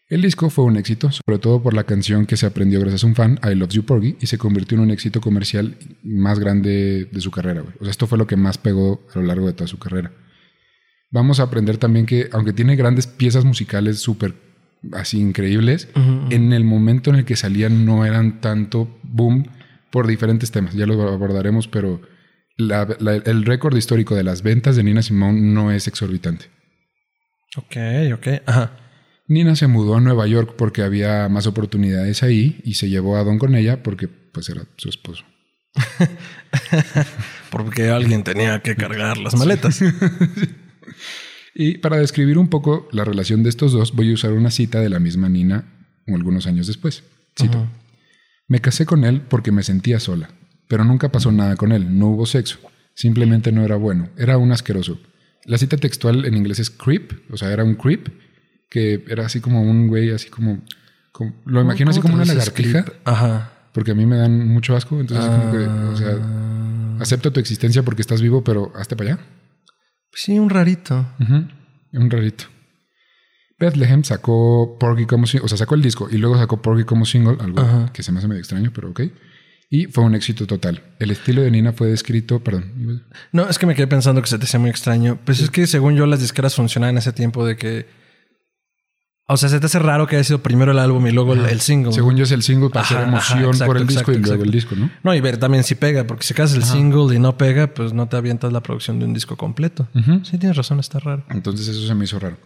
El 0.08 0.22
disco 0.22 0.52
fue 0.52 0.66
un 0.66 0.78
éxito, 0.78 1.10
sobre 1.12 1.40
todo 1.40 1.64
por 1.64 1.74
la 1.74 1.86
canción 1.86 2.28
que 2.28 2.38
se 2.38 2.46
aprendió 2.46 2.80
gracias 2.82 3.04
a 3.04 3.08
un 3.08 3.16
fan, 3.16 3.40
I 3.44 3.56
Love 3.56 3.72
You 3.72 3.84
Porgy, 3.84 4.18
y 4.22 4.28
se 4.28 4.38
convirtió 4.38 4.78
en 4.78 4.84
un 4.84 4.92
éxito 4.92 5.20
comercial 5.22 5.76
más 6.04 6.38
grande 6.38 7.10
de 7.12 7.22
su 7.22 7.32
carrera. 7.32 7.64
O 7.80 7.84
sea, 7.84 7.90
esto 7.90 8.06
fue 8.06 8.20
lo 8.20 8.28
que 8.28 8.36
más 8.36 8.60
pegó 8.60 9.08
a 9.16 9.20
lo 9.20 9.26
largo 9.26 9.48
de 9.48 9.54
toda 9.54 9.68
su 9.68 9.80
carrera. 9.80 10.12
Vamos 11.10 11.40
a 11.40 11.44
aprender 11.44 11.78
también 11.78 12.06
que, 12.06 12.30
aunque 12.32 12.54
tiene 12.54 12.76
grandes 12.76 13.08
piezas 13.08 13.46
musicales 13.46 14.00
súper 14.00 14.36
así 14.92 15.20
increíbles, 15.20 15.88
en 16.30 16.52
el 16.54 16.64
momento 16.66 17.10
en 17.10 17.18
el 17.18 17.26
que 17.26 17.36
salían 17.36 17.86
no 17.86 18.06
eran 18.06 18.42
tanto 18.42 19.00
boom 19.04 19.48
por 19.92 20.08
diferentes 20.08 20.52
temas. 20.52 20.74
Ya 20.74 20.86
lo 20.86 21.02
abordaremos, 21.10 21.68
pero 21.68 22.02
la- 22.58 22.88
la- 23.00 23.16
el 23.16 23.46
récord 23.46 23.76
histórico 23.78 24.16
de 24.16 24.24
las 24.24 24.42
ventas 24.44 24.76
de 24.76 24.84
Nina 24.84 25.02
Simone 25.02 25.40
no 25.42 25.72
es 25.72 25.88
exorbitante. 25.88 26.46
Ok, 27.56 27.76
ok. 28.16 28.28
Ajá. 28.46 28.72
Nina 29.28 29.56
se 29.56 29.68
mudó 29.68 29.96
a 29.96 30.02
Nueva 30.02 30.28
York 30.28 30.56
porque 30.58 30.82
había 30.82 31.30
más 31.30 31.48
oportunidades 31.48 32.24
ahí 32.24 32.60
y 32.66 32.74
se 32.74 32.90
llevó 32.90 33.16
a 33.18 33.24
Don 33.24 33.40
con 33.40 33.56
ella 33.56 33.82
porque 33.84 34.08
pues 34.08 34.50
era 34.50 34.64
su 34.78 34.90
esposo. 34.90 35.24
Porque 37.50 37.90
alguien 37.90 38.24
tenía 38.24 38.60
que 38.62 38.76
cargar 38.76 39.18
las 39.18 39.36
maletas. 39.36 39.80
Y 41.56 41.78
para 41.78 41.98
describir 41.98 42.38
un 42.38 42.48
poco 42.50 42.88
la 42.92 43.04
relación 43.06 43.44
de 43.44 43.50
estos 43.50 43.72
dos, 43.74 43.94
voy 43.94 44.10
a 44.12 44.14
usar 44.14 44.34
una 44.34 44.50
cita 44.52 44.80
de 44.80 44.90
la 44.90 45.00
misma 45.00 45.30
Nina 45.30 45.66
algunos 46.08 46.48
años 46.48 46.68
después. 46.68 47.04
Cito. 47.40 47.68
Me 48.48 48.60
casé 48.60 48.86
con 48.86 49.04
él 49.06 49.22
porque 49.22 49.52
me 49.52 49.64
sentía 49.64 50.00
sola, 50.00 50.30
pero 50.68 50.84
nunca 50.84 51.12
pasó 51.12 51.32
nada 51.32 51.56
con 51.56 51.72
él, 51.72 51.98
no 51.98 52.08
hubo 52.08 52.26
sexo, 52.26 52.58
simplemente 52.94 53.52
no 53.52 53.64
era 53.64 53.76
bueno, 53.78 54.10
era 54.18 54.38
un 54.38 54.52
asqueroso. 54.52 55.00
La 55.46 55.58
cita 55.58 55.78
textual 55.78 56.26
en 56.26 56.36
inglés 56.36 56.60
es 56.60 56.70
creep, 56.70 57.12
o 57.32 57.38
sea, 57.38 57.52
era 57.52 57.64
un 57.64 57.76
creep, 57.76 58.08
que 58.70 59.04
era 59.08 59.26
así 59.26 59.40
como 59.40 59.62
un 59.62 59.88
güey, 59.88 60.12
así 60.12 60.30
como, 60.30 60.62
como- 61.12 61.34
lo 61.46 61.62
imagino 61.62 61.92
así 61.92 62.02
como 62.02 62.16
una 62.16 62.26
lagartija? 62.26 62.86
Ajá. 63.06 63.50
porque 63.74 63.92
a 63.92 63.96
mí 63.96 64.06
me 64.06 64.18
dan 64.18 64.48
mucho 64.48 64.76
asco, 64.76 65.00
entonces 65.00 65.26
como 65.26 65.52
que, 65.52 65.58
o 65.58 65.96
sea, 65.96 66.18
acepto 67.00 67.32
tu 67.34 67.40
existencia 67.40 67.82
porque 67.84 68.02
estás 68.04 68.22
vivo, 68.22 68.44
pero 68.44 68.72
hazte 68.76 68.96
para 68.96 69.14
allá. 69.14 69.26
Sí, 70.14 70.38
un 70.40 70.50
rarito. 70.50 71.06
Un 71.92 72.10
rarito. 72.10 72.46
Bethlehem 73.60 74.04
sacó 74.04 74.78
Porgy 74.80 75.06
como 75.06 75.26
single, 75.26 75.46
o 75.46 75.48
sea, 75.48 75.58
sacó 75.58 75.76
el 75.76 75.82
disco 75.82 76.08
y 76.12 76.18
luego 76.18 76.38
sacó 76.38 76.62
Porgy 76.62 76.84
como 76.84 77.06
single, 77.06 77.38
algo 77.40 77.62
Ajá. 77.62 77.92
que 77.94 78.04
se 78.04 78.12
me 78.12 78.20
hace 78.20 78.28
medio 78.28 78.40
extraño, 78.40 78.72
pero 78.74 78.90
ok. 78.90 79.02
Y 79.70 79.86
fue 79.86 80.04
un 80.04 80.14
éxito 80.14 80.46
total. 80.46 80.84
El 81.00 81.12
estilo 81.12 81.42
de 81.42 81.50
Nina 81.50 81.74
fue 81.74 81.88
descrito, 81.88 82.44
perdón, 82.44 83.06
No, 83.32 83.50
es 83.50 83.58
que 83.58 83.66
me 83.66 83.74
quedé 83.74 83.88
pensando 83.88 84.22
que 84.22 84.28
se 84.28 84.38
te 84.38 84.46
hacía 84.46 84.60
muy 84.60 84.70
extraño. 84.70 85.20
Pues 85.26 85.40
es 85.40 85.50
que 85.50 85.66
según 85.66 85.96
yo 85.96 86.06
las 86.06 86.20
disqueras 86.20 86.56
funcionaban 86.56 86.94
en 86.96 87.00
ese 87.00 87.14
tiempo 87.14 87.46
de 87.46 87.56
que... 87.56 88.03
O 89.34 89.38
sea, 89.38 89.50
se 89.50 89.60
te 89.60 89.66
hace 89.66 89.80
raro 89.80 90.06
que 90.06 90.16
haya 90.16 90.24
sido 90.24 90.44
primero 90.44 90.72
el 90.74 90.78
álbum 90.78 91.08
y 91.08 91.12
luego 91.12 91.34
el, 91.34 91.44
el 91.46 91.60
single. 91.60 91.92
según 91.92 92.16
yo 92.16 92.24
es 92.24 92.32
el 92.32 92.44
single 92.44 92.70
para 92.70 92.86
hacer 92.86 92.98
ajá, 92.98 93.08
emoción 93.08 93.46
exacto, 93.48 93.66
por 93.66 93.78
el 93.78 93.88
disco 93.88 94.12
exacto, 94.12 94.20
y 94.20 94.30
luego 94.30 94.44
el 94.44 94.52
disco, 94.52 94.76
¿no? 94.76 94.92
No, 95.02 95.16
y 95.16 95.22
ver 95.22 95.38
también 95.38 95.64
si 95.64 95.74
pega, 95.74 96.06
porque 96.06 96.24
si 96.24 96.30
sacas 96.30 96.54
el 96.54 96.64
single 96.64 97.16
y 97.16 97.20
no 97.20 97.36
pega, 97.36 97.74
pues 97.74 97.94
no 97.94 98.08
te 98.08 98.16
avientas 98.16 98.54
la 98.54 98.62
producción 98.62 99.00
de 99.00 99.06
un 99.06 99.14
disco 99.16 99.36
completo. 99.36 99.88
Sí, 100.24 100.38
tienes 100.38 100.56
razón, 100.56 100.80
está 100.80 101.00
raro. 101.00 101.26
Entonces 101.30 101.68
eso 101.68 101.88
se 101.88 101.96
me 101.96 102.06
hizo 102.06 102.20
raro. 102.20 102.38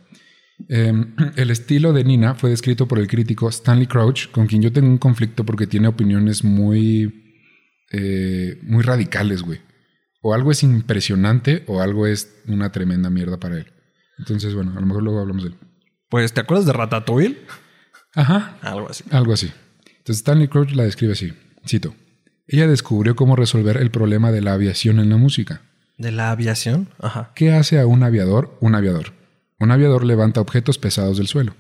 Eh, 0.69 0.93
el 1.36 1.52
estilo 1.52 1.91
de 1.91 2.06
Nina 2.06 2.36
fue 2.36 2.50
descrito 2.50 2.88
por 2.88 3.00
el 3.00 3.08
crítico 3.08 3.50
Stanley 3.50 3.88
Crouch, 3.88 4.32
con 4.32 4.47
quien 4.47 4.62
yo 4.62 4.71
tengo 4.71 4.88
un 4.88 4.97
conflicto 4.97 5.45
porque 5.45 5.67
tiene 5.67 5.89
opiniones 5.89 6.45
muy, 6.45 7.43
eh, 7.91 8.60
muy 8.63 8.82
radicales, 8.82 9.41
güey. 9.41 9.60
O 10.21 10.34
algo 10.34 10.52
es 10.52 10.63
impresionante 10.63 11.65
o 11.67 11.82
algo 11.82 12.08
es 12.08 12.41
una 12.47 12.71
tremenda 12.71 13.10
mierda 13.10 13.38
para 13.39 13.58
él. 13.58 13.67
Entonces, 14.19 14.54
bueno, 14.56 14.71
a 14.71 14.80
lo 14.80 14.88
mejor 14.88 15.04
luego 15.04 15.19
hablamos 15.19 15.43
de 15.43 15.50
él. 15.50 15.56
Pues, 16.10 16.34
¿te 16.34 16.41
acuerdas 16.41 16.65
de 16.65 16.74
Ratatouille? 16.74 17.38
Ajá, 18.15 18.58
Algo 18.62 18.89
así. 18.89 19.04
algo 19.12 19.34
así. 19.34 19.52
Entonces 19.86 20.17
Stanley 20.17 20.48
Crouch 20.48 20.72
la 20.72 20.84
describe 20.84 21.13
así. 21.13 21.34
Cito. 21.67 21.93
Ella 22.48 22.67
descubrió 22.67 23.15
cómo 23.15 23.36
resolver 23.36 23.78
el 23.78 23.91
problema 23.91 24.32
de 24.32 24.41
la 24.41 24.54
aviación 24.54 25.00
en 25.00 25.10
la 25.10 25.17
música. 25.17 25.62
¿De 25.98 26.12
la 26.12 26.32
aviación? 26.32 26.89
Ajá. 27.00 27.32
¿Qué 27.36 27.52
hace 27.52 27.80
a 27.80 27.86
un 27.86 28.04
aviador 28.04 28.58
un 28.62 28.76
aviador? 28.76 29.13
Un 29.60 29.72
aviador 29.72 30.06
levanta 30.06 30.39
objetos 30.39 30.78
pesados 30.78 31.17
del 31.17 31.28
suelo. 31.28 31.56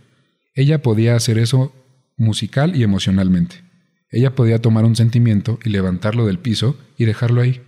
Ella 0.53 0.81
podía 0.81 1.15
hacer 1.15 1.37
eso 1.39 1.73
musical 2.15 2.75
y 2.75 2.83
emocionalmente. 2.83 3.63
Ella 4.09 4.33
podía 4.33 4.61
tomar 4.61 4.85
un 4.85 4.95
sentimiento 4.95 5.59
y 5.63 5.69
levantarlo 5.69 6.25
del 6.25 6.39
piso 6.39 6.77
y 6.97 7.05
dejarlo 7.05 7.41
ahí. 7.41 7.61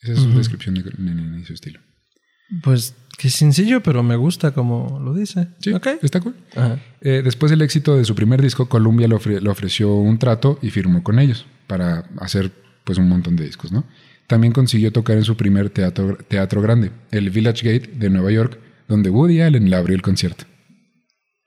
Esa 0.00 0.12
es 0.14 0.20
su 0.20 0.30
descripción 0.30 0.74
de 0.76 1.44
su 1.44 1.52
estilo. 1.52 1.80
Pues, 2.62 2.94
qué 3.18 3.30
sencillo, 3.30 3.82
pero 3.82 4.02
me 4.02 4.16
gusta 4.16 4.52
como 4.52 4.98
lo 5.00 5.14
dice. 5.14 5.48
Sí, 5.60 5.72
Ok. 5.72 5.86
está 6.02 6.20
cool. 6.20 6.34
Eh, 7.00 7.20
después 7.24 7.50
del 7.50 7.62
éxito 7.62 7.96
de 7.96 8.04
su 8.04 8.14
primer 8.14 8.40
disco, 8.42 8.68
Columbia 8.68 9.06
le, 9.08 9.14
ofre- 9.14 9.40
le 9.40 9.48
ofreció 9.50 9.94
un 9.94 10.18
trato 10.18 10.58
y 10.62 10.70
firmó 10.70 11.02
con 11.02 11.18
ellos. 11.18 11.46
para 11.66 12.04
hacer 12.18 12.50
pues 12.82 12.98
un 12.98 13.08
montón 13.08 13.36
de 13.36 13.44
discos, 13.44 13.70
¿no? 13.70 13.84
También 14.26 14.52
consiguió 14.52 14.90
tocar 14.92 15.16
en 15.16 15.22
su 15.24 15.36
primer 15.36 15.70
teatro, 15.70 16.18
teatro 16.26 16.60
grande, 16.60 16.90
el 17.12 17.30
Village 17.30 17.64
Gate 17.64 17.92
de 17.96 18.10
Nueva 18.10 18.32
York, 18.32 18.58
donde 18.88 19.08
Woody 19.08 19.40
Allen 19.40 19.70
le 19.70 19.76
abrió 19.76 19.94
el 19.94 20.02
concierto. 20.02 20.44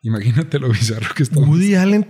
Imagínate 0.01 0.59
lo 0.59 0.69
bizarro 0.69 1.13
que 1.15 1.23
está. 1.23 1.39
Woody 1.39 1.75
Allen. 1.75 2.07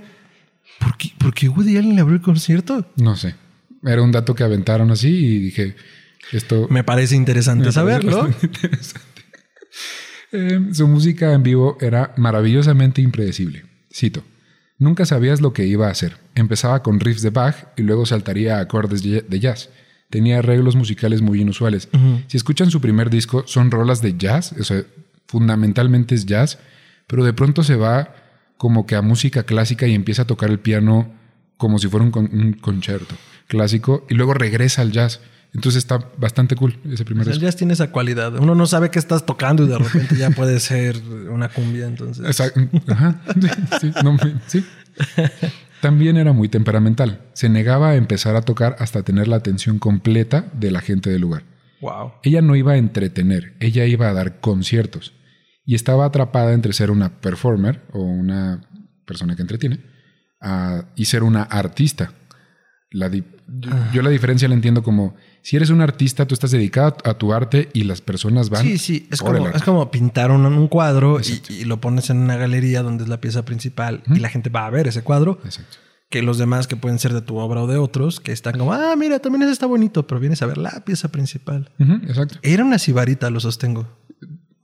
¿Por 0.80 0.96
qué, 0.98 1.10
¿Por 1.18 1.34
qué 1.34 1.50
Woody 1.50 1.78
Allen 1.78 1.96
le 1.96 2.02
abrió 2.02 2.18
el 2.18 2.22
concierto? 2.24 2.86
No 2.98 3.16
sé. 3.16 3.36
Era 3.84 4.02
un 4.04 4.12
dato 4.12 4.34
que 4.36 4.44
aventaron 4.44 4.92
así 4.92 5.10
y 5.10 5.40
dije, 5.40 5.76
esto... 6.32 6.68
Me 6.70 6.84
parece 6.84 7.16
interesante 7.16 7.66
me 7.68 7.72
saberlo. 7.72 8.28
interesante. 8.42 9.02
Eh, 10.32 10.60
su 10.74 10.88
música 10.88 11.34
en 11.34 11.44
vivo 11.44 11.78
era 11.80 12.14
maravillosamente 12.18 13.02
impredecible. 13.02 13.66
Cito. 13.94 14.24
Nunca 14.80 15.06
sabías 15.06 15.42
lo 15.42 15.54
que 15.54 15.66
iba 15.66 15.88
a 15.88 15.92
hacer. 15.92 16.18
Empezaba 16.36 16.82
con 16.82 17.00
riffs 17.00 17.22
de 17.22 17.30
Bach 17.30 17.56
y 17.78 17.84
luego 17.84 18.06
saltaría 18.06 18.58
a 18.58 18.62
acordes 18.62 19.04
de 19.04 19.40
jazz. 19.40 19.70
Tenía 20.10 20.40
arreglos 20.40 20.76
musicales 20.76 21.22
muy 21.22 21.42
inusuales. 21.42 21.88
Si 22.28 22.38
escuchan 22.38 22.72
su 22.72 22.82
primer 22.82 23.10
disco, 23.10 23.44
son 23.48 23.72
rolas 23.72 24.02
de 24.02 24.18
jazz, 24.18 24.54
o 24.60 24.64
sea, 24.64 24.84
fundamentalmente 25.28 26.16
es 26.16 26.26
jazz, 26.26 26.60
pero 27.08 27.24
de 27.24 27.34
pronto 27.34 27.64
se 27.64 27.76
va 27.76 28.16
como 28.58 28.86
que 28.86 28.96
a 28.96 29.02
música 29.02 29.44
clásica 29.44 29.88
y 29.88 29.94
empieza 29.94 30.24
a 30.24 30.28
tocar 30.28 30.50
el 30.50 30.60
piano 30.60 31.12
como 31.58 31.80
si 31.80 31.88
fuera 31.88 32.06
un, 32.06 32.12
con- 32.12 32.30
un 32.34 32.54
concierto 32.54 33.16
clásico 33.48 34.06
y 34.10 34.16
luego 34.16 34.34
regresa 34.34 34.82
al 34.82 34.92
jazz. 34.92 35.20
Entonces 35.54 35.80
está 35.84 36.00
bastante 36.18 36.56
cool 36.56 36.80
ese 36.92 37.06
primer 37.06 37.28
El 37.28 37.34
disco. 37.34 37.46
jazz 37.46 37.56
tiene 37.56 37.74
esa 37.74 37.92
cualidad. 37.92 38.34
Uno 38.40 38.56
no 38.56 38.66
sabe 38.66 38.90
qué 38.90 38.98
estás 39.00 39.26
tocando 39.26 39.64
y 39.64 39.68
de 39.68 39.78
repente 39.78 40.16
ya 40.16 40.32
puede 40.32 40.60
ser 40.60 40.98
una 41.30 41.50
cumbia. 41.50 41.86
Entonces, 41.86 42.26
Exacto. 42.26 42.62
Ajá. 42.88 43.22
Sí, 43.80 43.92
no 44.04 44.14
me- 44.14 44.36
sí. 44.48 44.66
También 45.82 46.18
era 46.18 46.32
muy 46.34 46.48
temperamental. 46.50 47.22
Se 47.34 47.50
negaba 47.50 47.90
a 47.90 47.96
empezar 47.96 48.36
a 48.36 48.42
tocar 48.42 48.76
hasta 48.80 49.04
tener 49.04 49.28
la 49.28 49.36
atención 49.36 49.80
completa 49.80 50.46
de 50.54 50.72
la 50.72 50.82
gente 50.82 51.10
del 51.10 51.22
lugar. 51.22 51.44
wow. 51.82 52.14
Ella 52.24 52.42
no 52.42 52.56
iba 52.56 52.74
a 52.74 52.78
entretener, 52.78 53.56
ella 53.60 53.86
iba 53.86 54.08
a 54.10 54.14
dar 54.14 54.40
conciertos. 54.40 55.14
Y 55.66 55.76
estaba 55.76 56.06
atrapada 56.06 56.54
entre 56.54 56.74
ser 56.74 56.92
una 56.92 57.20
performer 57.22 57.84
o 57.92 58.02
una 58.02 58.62
persona 59.06 59.36
que 59.36 59.42
entretiene 59.42 59.82
a- 60.42 60.86
y 60.96 61.06
ser 61.06 61.24
una 61.24 61.44
artista. 61.44 62.14
La 62.92 63.10
di- 63.10 63.24
yo, 63.48 63.72
yo 63.94 64.02
la 64.02 64.10
diferencia 64.10 64.48
la 64.48 64.54
entiendo 64.56 64.84
como 64.84 65.16
si 65.44 65.58
eres 65.58 65.70
un 65.70 65.82
artista, 65.82 66.26
tú 66.26 66.34
estás 66.34 66.52
dedicado 66.52 66.98
a 67.04 67.14
tu 67.16 67.34
arte 67.34 67.70
y 67.74 67.84
las 67.84 68.02
personas 68.02 68.50
van. 68.50 68.64
Sí, 68.64 68.78
sí. 68.78 69.08
Es 69.12 69.22
como, 69.22 69.50
es 69.50 69.62
como 69.62 69.92
pintar 69.92 70.32
un, 70.32 70.46
un 70.46 70.68
cuadro 70.70 71.20
y, 71.20 71.42
y 71.54 71.66
lo 71.66 71.82
pones 71.82 72.10
en 72.10 72.18
una 72.18 72.38
galería 72.38 72.82
donde 72.82 73.04
es 73.04 73.10
la 73.10 73.20
pieza 73.20 73.44
principal 73.44 74.04
y 74.08 74.20
la 74.20 74.30
gente 74.30 74.50
va 74.50 74.66
a 74.66 74.70
ver 74.70 74.88
ese 74.88 75.04
cuadro. 75.04 75.40
Exacto. 75.44 75.78
Que 76.10 76.22
los 76.22 76.38
demás 76.38 76.68
que 76.68 76.78
pueden 76.78 76.98
ser 76.98 77.12
de 77.14 77.22
tu 77.22 77.38
obra 77.38 77.62
o 77.62 77.68
de 77.68 77.78
otros, 77.78 78.20
que 78.20 78.32
están 78.32 78.58
como, 78.58 78.72
ah, 78.72 78.96
mira, 78.96 79.20
también 79.20 79.44
ese 79.44 79.52
está 79.52 79.66
bonito, 79.66 80.08
pero 80.08 80.22
vienes 80.22 80.42
a 80.42 80.46
ver 80.46 80.58
la 80.58 80.86
pieza 80.86 81.10
principal. 81.10 81.72
Exacto. 81.78 82.36
Era 82.42 82.64
una 82.64 82.80
sibarita, 82.80 83.30
lo 83.30 83.40
sostengo. 83.40 83.88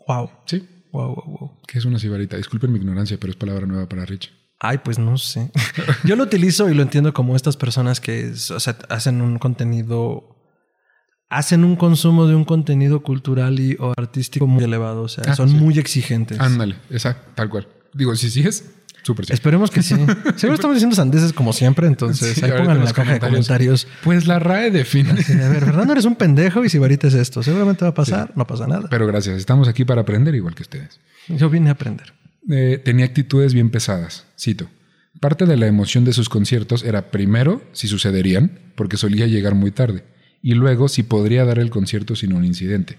Wow. 0.07 0.29
Sí. 0.45 0.65
Wow, 0.91 1.15
wow, 1.15 1.37
wow. 1.39 1.51
¿Qué 1.67 1.77
es 1.77 1.85
una 1.85 1.99
sibarita? 1.99 2.37
Disculpen 2.37 2.71
mi 2.71 2.79
ignorancia, 2.79 3.17
pero 3.19 3.31
es 3.31 3.37
palabra 3.37 3.65
nueva 3.65 3.87
para 3.87 4.05
Rich. 4.05 4.31
Ay, 4.59 4.79
pues 4.79 4.99
no 4.99 5.17
sé. 5.17 5.51
Yo 6.03 6.15
lo 6.15 6.23
utilizo 6.23 6.69
y 6.69 6.73
lo 6.73 6.83
entiendo 6.83 7.13
como 7.13 7.35
estas 7.35 7.57
personas 7.57 7.99
que 7.99 8.31
o 8.31 8.59
sea, 8.59 8.77
hacen 8.89 9.21
un 9.21 9.39
contenido, 9.39 10.38
hacen 11.29 11.63
un 11.63 11.75
consumo 11.75 12.27
de 12.27 12.35
un 12.35 12.43
contenido 12.45 13.01
cultural 13.01 13.59
y, 13.59 13.75
o 13.79 13.93
artístico 13.97 14.47
muy 14.47 14.63
elevado. 14.63 15.03
O 15.03 15.07
sea, 15.07 15.23
Ah, 15.27 15.35
son 15.35 15.49
sí. 15.49 15.55
muy 15.55 15.77
exigentes. 15.79 16.39
Ándale, 16.39 16.75
exacto, 16.89 17.31
tal 17.35 17.49
cual. 17.49 17.67
Digo, 17.93 18.15
si 18.15 18.29
sí 18.29 18.41
es, 18.41 18.71
súper 19.03 19.25
sí. 19.25 19.33
Esperemos 19.33 19.71
que 19.71 19.81
sí. 19.83 19.95
Seguro 20.35 20.55
estamos 20.55 20.75
diciendo 20.75 20.95
sandeces 20.95 21.33
como 21.33 21.53
siempre, 21.53 21.87
entonces 21.87 22.35
Sí, 22.35 22.43
ahí 22.45 22.51
pongan 22.51 22.77
en 22.77 22.85
la 22.85 22.93
caja 22.93 23.13
de 23.13 23.19
comentarios. 23.19 23.87
Pues 24.03 24.27
la 24.27 24.39
RAE 24.39 24.71
define. 24.71 25.21
Sí, 25.23 25.33
a 25.33 25.49
ver, 25.49 25.65
Fernando 25.65 25.93
eres 25.93 26.05
un 26.05 26.15
pendejo 26.15 26.63
y 26.65 26.69
Sibarita 26.69 27.07
es 27.07 27.13
esto. 27.13 27.43
Seguramente 27.43 27.85
va 27.85 27.89
a 27.89 27.93
pasar, 27.93 28.31
no 28.35 28.45
pasa 28.45 28.67
nada. 28.67 28.87
Pero 28.89 29.07
gracias, 29.07 29.37
estamos 29.37 29.67
aquí 29.67 29.85
para 29.85 30.01
aprender 30.01 30.33
igual 30.35 30.55
que 30.55 30.63
ustedes. 30.63 30.99
Yo 31.27 31.49
vine 31.49 31.69
a 31.69 31.73
aprender. 31.73 32.13
Eh, 32.49 32.81
tenía 32.83 33.05
actitudes 33.05 33.53
bien 33.53 33.69
pesadas. 33.69 34.25
Cito. 34.39 34.67
Parte 35.19 35.45
de 35.45 35.57
la 35.57 35.67
emoción 35.67 36.05
de 36.05 36.13
sus 36.13 36.29
conciertos 36.29 36.83
era 36.83 37.11
primero 37.11 37.61
si 37.73 37.87
sucederían, 37.87 38.59
porque 38.75 38.95
solía 38.97 39.27
llegar 39.27 39.53
muy 39.53 39.71
tarde, 39.71 40.03
y 40.41 40.53
luego 40.53 40.87
si 40.87 41.03
podría 41.03 41.45
dar 41.45 41.59
el 41.59 41.69
concierto 41.69 42.15
sin 42.15 42.33
un 42.33 42.45
incidente. 42.45 42.97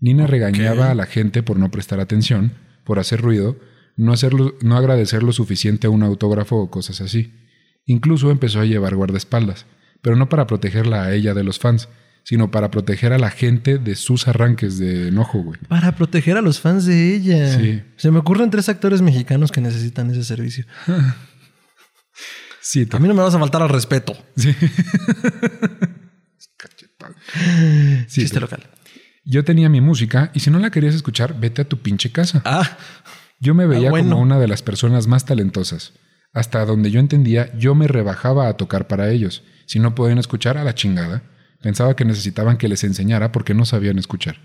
Nina 0.00 0.26
regañaba 0.26 0.90
a 0.90 0.94
la 0.94 1.06
gente 1.06 1.42
por 1.42 1.58
no 1.58 1.70
prestar 1.70 2.00
atención, 2.00 2.52
por 2.84 2.98
hacer 2.98 3.20
ruido, 3.20 3.56
no, 3.96 4.12
hacerlo, 4.12 4.54
no 4.62 4.76
agradecer 4.76 5.22
lo 5.22 5.32
suficiente 5.32 5.86
a 5.86 5.90
un 5.90 6.02
autógrafo 6.02 6.56
o 6.56 6.70
cosas 6.70 7.00
así. 7.00 7.32
Incluso 7.84 8.30
empezó 8.30 8.60
a 8.60 8.64
llevar 8.64 8.94
guardaespaldas, 8.94 9.66
pero 10.02 10.14
no 10.14 10.28
para 10.28 10.46
protegerla 10.46 11.04
a 11.04 11.14
ella 11.14 11.34
de 11.34 11.42
los 11.42 11.58
fans, 11.58 11.88
sino 12.22 12.50
para 12.50 12.70
proteger 12.70 13.12
a 13.12 13.18
la 13.18 13.30
gente 13.30 13.78
de 13.78 13.96
sus 13.96 14.28
arranques 14.28 14.78
de 14.78 15.08
enojo, 15.08 15.42
güey. 15.42 15.58
Para 15.68 15.96
proteger 15.96 16.36
a 16.36 16.42
los 16.42 16.60
fans 16.60 16.84
de 16.84 17.14
ella. 17.16 17.58
Sí. 17.58 17.82
Se 17.96 18.10
me 18.10 18.18
ocurren 18.18 18.50
tres 18.50 18.68
actores 18.68 19.02
mexicanos 19.02 19.50
que 19.50 19.60
necesitan 19.60 20.10
ese 20.10 20.24
servicio. 20.24 20.66
Sí, 22.60 22.86
A 22.90 22.98
mí 22.98 23.08
no 23.08 23.14
me 23.14 23.22
vas 23.22 23.34
a 23.34 23.38
faltar 23.38 23.62
al 23.62 23.70
respeto. 23.70 24.14
Sí. 24.36 24.54
Sí, 28.08 28.22
Chiste 28.22 28.40
local. 28.40 28.68
Yo 29.24 29.44
tenía 29.44 29.68
mi 29.68 29.80
música 29.80 30.30
y 30.34 30.40
si 30.40 30.50
no 30.50 30.58
la 30.58 30.70
querías 30.70 30.94
escuchar, 30.94 31.38
vete 31.38 31.62
a 31.62 31.68
tu 31.68 31.78
pinche 31.78 32.10
casa. 32.10 32.42
Ah, 32.44 32.78
Yo 33.40 33.54
me 33.54 33.66
veía 33.66 33.88
Ah, 33.88 33.90
bueno. 33.90 34.10
como 34.10 34.22
una 34.22 34.38
de 34.38 34.48
las 34.48 34.62
personas 34.62 35.06
más 35.06 35.24
talentosas. 35.24 35.92
Hasta 36.32 36.64
donde 36.64 36.90
yo 36.90 36.98
entendía, 37.00 37.56
yo 37.56 37.74
me 37.74 37.86
rebajaba 37.88 38.48
a 38.48 38.56
tocar 38.56 38.86
para 38.88 39.10
ellos. 39.10 39.42
Si 39.66 39.78
no 39.78 39.94
podían 39.94 40.18
escuchar, 40.18 40.58
a 40.58 40.64
la 40.64 40.74
chingada. 40.74 41.22
Pensaba 41.62 41.94
que 41.96 42.04
necesitaban 42.04 42.56
que 42.58 42.68
les 42.68 42.84
enseñara 42.84 43.32
porque 43.32 43.54
no 43.54 43.64
sabían 43.64 43.98
escuchar. 43.98 44.40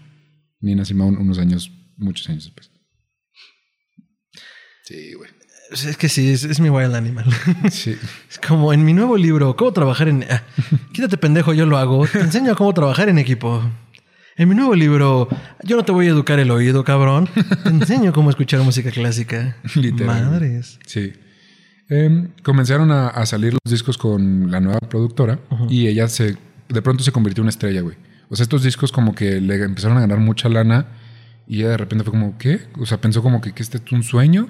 Nina 0.59 0.85
Simón, 0.85 1.17
unos 1.17 1.39
años, 1.39 1.71
muchos 1.97 2.29
años 2.29 2.45
después. 2.45 2.71
Sí, 4.83 5.13
güey. 5.13 5.29
Es 5.73 5.97
que 5.97 6.09
sí, 6.09 6.31
es, 6.31 6.43
es 6.43 6.59
mi 6.59 6.69
wild 6.69 6.95
animal. 6.95 7.25
Sí. 7.71 7.95
Es 8.29 8.39
como 8.39 8.73
en 8.73 8.85
mi 8.85 8.93
nuevo 8.93 9.17
libro, 9.17 9.55
¿Cómo 9.55 9.73
trabajar 9.73 10.07
en... 10.07 10.25
ah, 10.29 10.43
quítate 10.93 11.17
pendejo, 11.17 11.53
yo 11.53 11.65
lo 11.65 11.77
hago. 11.77 12.05
Te 12.07 12.19
enseño 12.19 12.55
cómo 12.55 12.73
trabajar 12.73 13.09
en 13.09 13.17
equipo. 13.17 13.63
En 14.35 14.49
mi 14.49 14.55
nuevo 14.55 14.75
libro, 14.75 15.27
yo 15.63 15.75
no 15.75 15.85
te 15.85 15.91
voy 15.91 16.07
a 16.07 16.09
educar 16.09 16.39
el 16.39 16.49
oído, 16.49 16.83
cabrón. 16.83 17.29
Te 17.63 17.69
enseño 17.69 18.13
cómo 18.13 18.29
escuchar 18.29 18.61
música 18.61 18.91
clásica. 18.91 19.57
Literal. 19.75 20.25
Madres. 20.25 20.79
Sí. 20.85 21.13
Em, 21.89 22.29
comenzaron 22.41 22.91
a, 22.91 23.09
a 23.09 23.25
salir 23.25 23.53
los 23.53 23.71
discos 23.71 23.97
con 23.97 24.49
la 24.49 24.59
nueva 24.59 24.79
productora 24.79 25.39
y 25.69 25.87
ella 25.87 26.07
se 26.07 26.37
de 26.69 26.81
pronto 26.81 27.03
se 27.03 27.11
convirtió 27.11 27.41
en 27.41 27.45
una 27.45 27.49
estrella, 27.49 27.81
güey. 27.81 27.95
O 28.29 28.35
sea, 28.35 28.43
estos 28.43 28.63
discos 28.63 28.91
como 28.91 29.13
que 29.13 29.39
le 29.39 29.63
empezaron 29.63 29.97
a 29.97 30.01
ganar 30.01 30.19
mucha 30.19 30.49
lana 30.49 30.87
y 31.47 31.59
ella 31.59 31.69
de 31.69 31.77
repente 31.77 32.03
fue 32.03 32.11
como, 32.11 32.37
¿qué? 32.37 32.61
O 32.79 32.85
sea, 32.85 32.99
pensó 32.99 33.21
como 33.21 33.41
que, 33.41 33.51
que 33.53 33.61
este 33.61 33.77
es 33.77 33.91
un 33.91 34.03
sueño. 34.03 34.47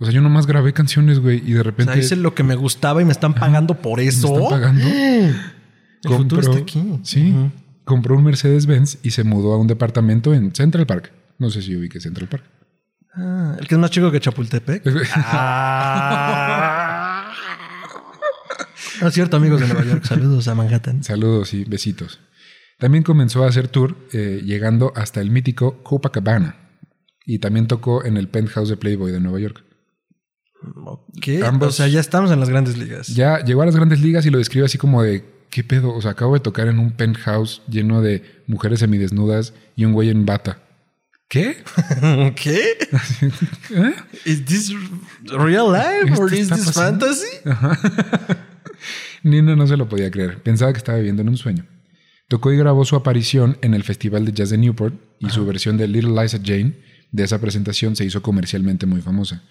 O 0.00 0.04
sea, 0.04 0.14
yo 0.14 0.20
nomás 0.20 0.46
grabé 0.46 0.72
canciones, 0.72 1.18
güey, 1.18 1.42
y 1.44 1.52
de 1.52 1.60
O 1.60 1.64
repente 1.64 1.94
sea, 1.94 2.02
hice 2.02 2.16
lo 2.16 2.34
que 2.34 2.44
me 2.44 2.54
gustaba 2.54 3.02
y 3.02 3.04
me 3.04 3.12
están 3.12 3.34
pagando 3.34 3.74
por 3.74 3.98
me 3.98 4.06
eso. 4.06 4.32
están 4.34 4.50
pagando. 4.50 4.84
El 6.04 6.12
futuro 6.16 6.40
está 6.40 6.58
aquí. 6.58 7.00
Sí. 7.02 7.34
Compró 7.84 8.16
un 8.16 8.22
Mercedes-Benz 8.24 8.98
y 9.02 9.10
se 9.10 9.24
mudó 9.24 9.52
a 9.54 9.58
un 9.58 9.66
departamento 9.66 10.34
en 10.34 10.54
Central 10.54 10.86
Park. 10.86 11.10
No 11.38 11.50
sé 11.50 11.62
si 11.62 11.74
ubique 11.74 11.98
Central 12.00 12.28
Park. 12.28 12.44
Ah, 13.14 13.56
el 13.58 13.66
que 13.66 13.74
es 13.74 13.80
más 13.80 13.90
chico 13.90 14.10
que 14.12 14.20
Chapultepec. 14.20 14.82
Ah. 15.16 17.32
No 19.00 19.08
es 19.08 19.14
cierto, 19.14 19.36
amigos 19.36 19.60
de 19.60 19.68
Nueva 19.68 19.84
York. 19.84 20.04
Saludos 20.04 20.48
a 20.48 20.54
Manhattan. 20.56 21.04
Saludos 21.04 21.54
y 21.54 21.64
besitos. 21.64 22.18
También 22.78 23.04
comenzó 23.04 23.44
a 23.44 23.48
hacer 23.48 23.68
tour, 23.68 23.96
eh, 24.12 24.40
llegando 24.44 24.92
hasta 24.96 25.20
el 25.20 25.30
mítico 25.30 25.82
Copacabana. 25.84 26.56
Y 27.24 27.38
también 27.38 27.68
tocó 27.68 28.04
en 28.04 28.16
el 28.16 28.28
penthouse 28.28 28.68
de 28.68 28.76
Playboy 28.76 29.12
de 29.12 29.20
Nueva 29.20 29.38
York. 29.38 29.62
¿Qué? 31.20 31.44
Ambos- 31.44 31.68
O 31.68 31.72
sea, 31.72 31.88
ya 31.88 32.00
estamos 32.00 32.30
en 32.30 32.40
las 32.40 32.48
grandes 32.48 32.76
ligas. 32.78 33.08
Ya 33.08 33.44
llegó 33.44 33.62
a 33.62 33.66
las 33.66 33.76
grandes 33.76 34.00
ligas 34.00 34.26
y 34.26 34.30
lo 34.30 34.38
describe 34.38 34.66
así 34.66 34.78
como 34.78 35.02
de, 35.02 35.24
¿qué 35.50 35.62
pedo? 35.64 35.94
O 35.94 36.00
sea, 36.02 36.12
acabo 36.12 36.34
de 36.34 36.40
tocar 36.40 36.68
en 36.68 36.78
un 36.78 36.92
penthouse 36.92 37.62
lleno 37.68 38.00
de 38.02 38.42
mujeres 38.46 38.80
semidesnudas 38.80 39.54
y 39.76 39.84
un 39.84 39.92
güey 39.92 40.10
en 40.10 40.26
bata. 40.26 40.60
¿Qué? 41.28 41.62
¿Qué? 42.36 42.60
¿Eh? 43.74 43.94
¿Is 44.24 44.44
this 44.46 44.72
real 45.26 45.70
life 45.72 46.10
¿Esto 46.10 46.22
or 46.22 46.32
is 46.34 46.48
this 46.48 46.66
pasando? 46.66 47.06
fantasy? 47.06 47.26
Nina 49.22 49.56
no 49.56 49.66
se 49.66 49.76
lo 49.76 49.88
podía 49.88 50.10
creer. 50.10 50.42
Pensaba 50.42 50.72
que 50.72 50.78
estaba 50.78 50.98
viviendo 50.98 51.22
en 51.22 51.28
un 51.28 51.36
sueño. 51.36 51.66
Tocó 52.28 52.52
y 52.52 52.56
grabó 52.56 52.84
su 52.84 52.94
aparición 52.96 53.58
en 53.62 53.74
el 53.74 53.82
Festival 53.84 54.24
de 54.24 54.32
Jazz 54.32 54.50
de 54.50 54.58
Newport 54.58 54.94
y 55.18 55.30
su 55.30 55.44
versión 55.46 55.76
de 55.76 55.88
Little 55.88 56.20
Liza 56.20 56.38
Jane 56.44 56.74
de 57.10 57.24
esa 57.24 57.40
presentación 57.40 57.96
se 57.96 58.04
hizo 58.04 58.22
comercialmente 58.22 58.86
muy 58.86 59.00
famosa. 59.00 59.42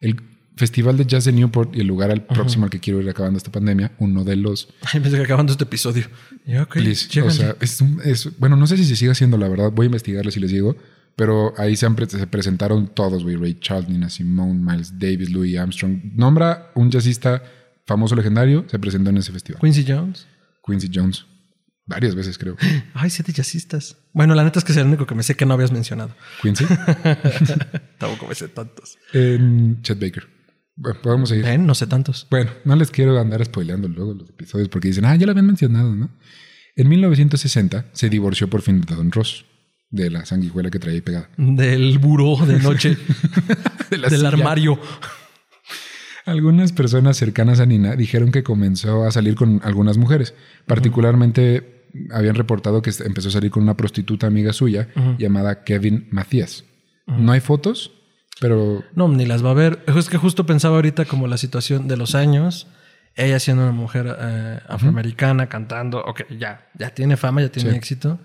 El 0.00 0.20
Festival 0.60 0.96
de 0.96 1.04
Jazz 1.06 1.24
de 1.24 1.32
Newport 1.32 1.74
y 1.74 1.80
el 1.80 1.86
lugar 1.88 2.10
al 2.12 2.24
próximo 2.24 2.64
al 2.64 2.70
que 2.70 2.78
quiero 2.78 3.00
ir 3.02 3.08
acabando 3.10 3.36
esta 3.38 3.50
pandemia, 3.50 3.92
uno 3.98 4.22
de 4.22 4.36
los... 4.36 4.68
Ay, 4.92 5.00
pensé 5.00 5.16
que 5.16 5.24
acabando 5.24 5.50
este 5.52 5.64
episodio. 5.64 6.06
Y, 6.46 6.56
ok, 6.56 6.72
Please, 6.74 7.20
o 7.22 7.30
sea, 7.30 7.56
es, 7.60 7.80
un- 7.80 8.00
es- 8.04 8.38
bueno, 8.38 8.54
no 8.56 8.66
sé 8.68 8.76
si 8.76 8.84
se 8.84 8.94
sigue 8.94 9.10
haciendo, 9.10 9.36
la 9.36 9.48
verdad. 9.48 9.72
Voy 9.72 9.84
a 9.84 9.86
investigarlo 9.88 10.30
si 10.30 10.38
les 10.38 10.50
digo. 10.52 10.76
Pero 11.16 11.52
ahí 11.58 11.74
se, 11.76 11.84
han 11.86 11.96
pre- 11.96 12.06
se 12.08 12.26
presentaron 12.28 12.86
todos, 12.94 13.24
güey. 13.24 13.34
Ray 13.36 13.58
Charles, 13.60 13.88
Nina 13.90 14.08
Simone, 14.08 14.54
Miles 14.62 14.98
Davis, 14.98 15.30
Louis 15.30 15.58
Armstrong. 15.58 16.00
Nombra 16.14 16.70
un 16.76 16.90
jazzista 16.90 17.42
famoso 17.86 18.14
legendario 18.14 18.64
se 18.70 18.78
presentó 18.78 19.10
en 19.10 19.16
ese 19.18 19.32
festival. 19.32 19.60
Quincy 19.60 19.84
Jones. 19.86 20.26
Quincy 20.64 20.88
Jones. 20.94 21.26
Varias 21.86 22.14
veces, 22.14 22.38
creo. 22.38 22.56
Ay, 22.94 23.10
siete 23.10 23.32
jazzistas. 23.32 23.96
Bueno, 24.12 24.34
la 24.36 24.44
neta 24.44 24.60
es 24.60 24.64
que 24.64 24.70
es 24.72 24.78
el 24.78 24.86
único 24.86 25.06
que 25.06 25.14
me 25.16 25.24
sé 25.24 25.34
que 25.34 25.44
no 25.44 25.54
habías 25.54 25.72
mencionado. 25.72 26.14
Quincy. 26.40 26.64
Tampoco 27.98 28.26
me 28.28 28.34
sé 28.34 28.48
tantos. 28.48 28.96
en 29.12 29.82
Chet 29.82 29.98
Baker. 30.00 30.28
Bueno, 30.80 30.98
podemos 31.02 31.28
seguir. 31.28 31.44
¿Eh? 31.44 31.58
No 31.58 31.74
sé 31.74 31.86
tantos. 31.86 32.26
Bueno, 32.30 32.50
no 32.64 32.74
les 32.74 32.90
quiero 32.90 33.20
andar 33.20 33.44
spoileando 33.44 33.86
luego 33.86 34.14
los 34.14 34.30
episodios 34.30 34.70
porque 34.70 34.88
dicen, 34.88 35.04
ah, 35.04 35.14
ya 35.14 35.26
lo 35.26 35.32
habían 35.32 35.46
mencionado, 35.46 35.94
¿no? 35.94 36.08
En 36.74 36.88
1960 36.88 37.90
se 37.92 38.08
divorció 38.08 38.48
por 38.48 38.62
fin 38.62 38.80
de 38.80 38.94
Don 38.94 39.12
Ross, 39.12 39.44
de 39.90 40.08
la 40.08 40.24
sanguijuela 40.24 40.70
que 40.70 40.78
traía 40.78 40.94
ahí 40.94 41.00
pegada. 41.02 41.28
Del 41.36 41.98
buró 41.98 42.46
de 42.46 42.58
noche. 42.58 42.96
De 43.90 43.98
del 43.98 44.08
silla. 44.10 44.28
armario. 44.28 44.78
Algunas 46.24 46.72
personas 46.72 47.18
cercanas 47.18 47.60
a 47.60 47.66
Nina 47.66 47.94
dijeron 47.96 48.30
que 48.30 48.42
comenzó 48.42 49.04
a 49.04 49.10
salir 49.10 49.34
con 49.34 49.60
algunas 49.64 49.98
mujeres. 49.98 50.32
Particularmente 50.64 51.88
habían 52.10 52.36
reportado 52.36 52.80
que 52.80 52.92
empezó 53.04 53.28
a 53.28 53.32
salir 53.32 53.50
con 53.50 53.64
una 53.64 53.76
prostituta 53.76 54.28
amiga 54.28 54.52
suya 54.54 54.88
llamada 55.18 55.64
Kevin 55.64 56.08
Macías. 56.10 56.64
No 57.06 57.32
hay 57.32 57.40
fotos, 57.40 57.90
pero 58.40 58.82
No, 58.94 59.06
ni 59.08 59.26
las 59.26 59.44
va 59.44 59.50
a 59.50 59.54
ver. 59.54 59.80
Es 59.86 60.08
que 60.08 60.16
justo 60.18 60.44
pensaba 60.46 60.76
ahorita 60.76 61.04
como 61.04 61.26
la 61.28 61.36
situación 61.36 61.86
de 61.86 61.96
los 61.96 62.14
años. 62.14 62.66
Ella 63.16 63.38
siendo 63.40 63.62
una 63.64 63.72
mujer 63.72 64.16
eh, 64.18 64.60
afroamericana 64.68 65.48
cantando. 65.48 65.98
Ok, 66.04 66.22
ya, 66.38 66.68
ya 66.78 66.90
tiene 66.90 67.16
fama, 67.16 67.42
ya 67.42 67.48
tiene 67.50 67.70
Sí. 67.70 67.76
éxito. 67.76 68.18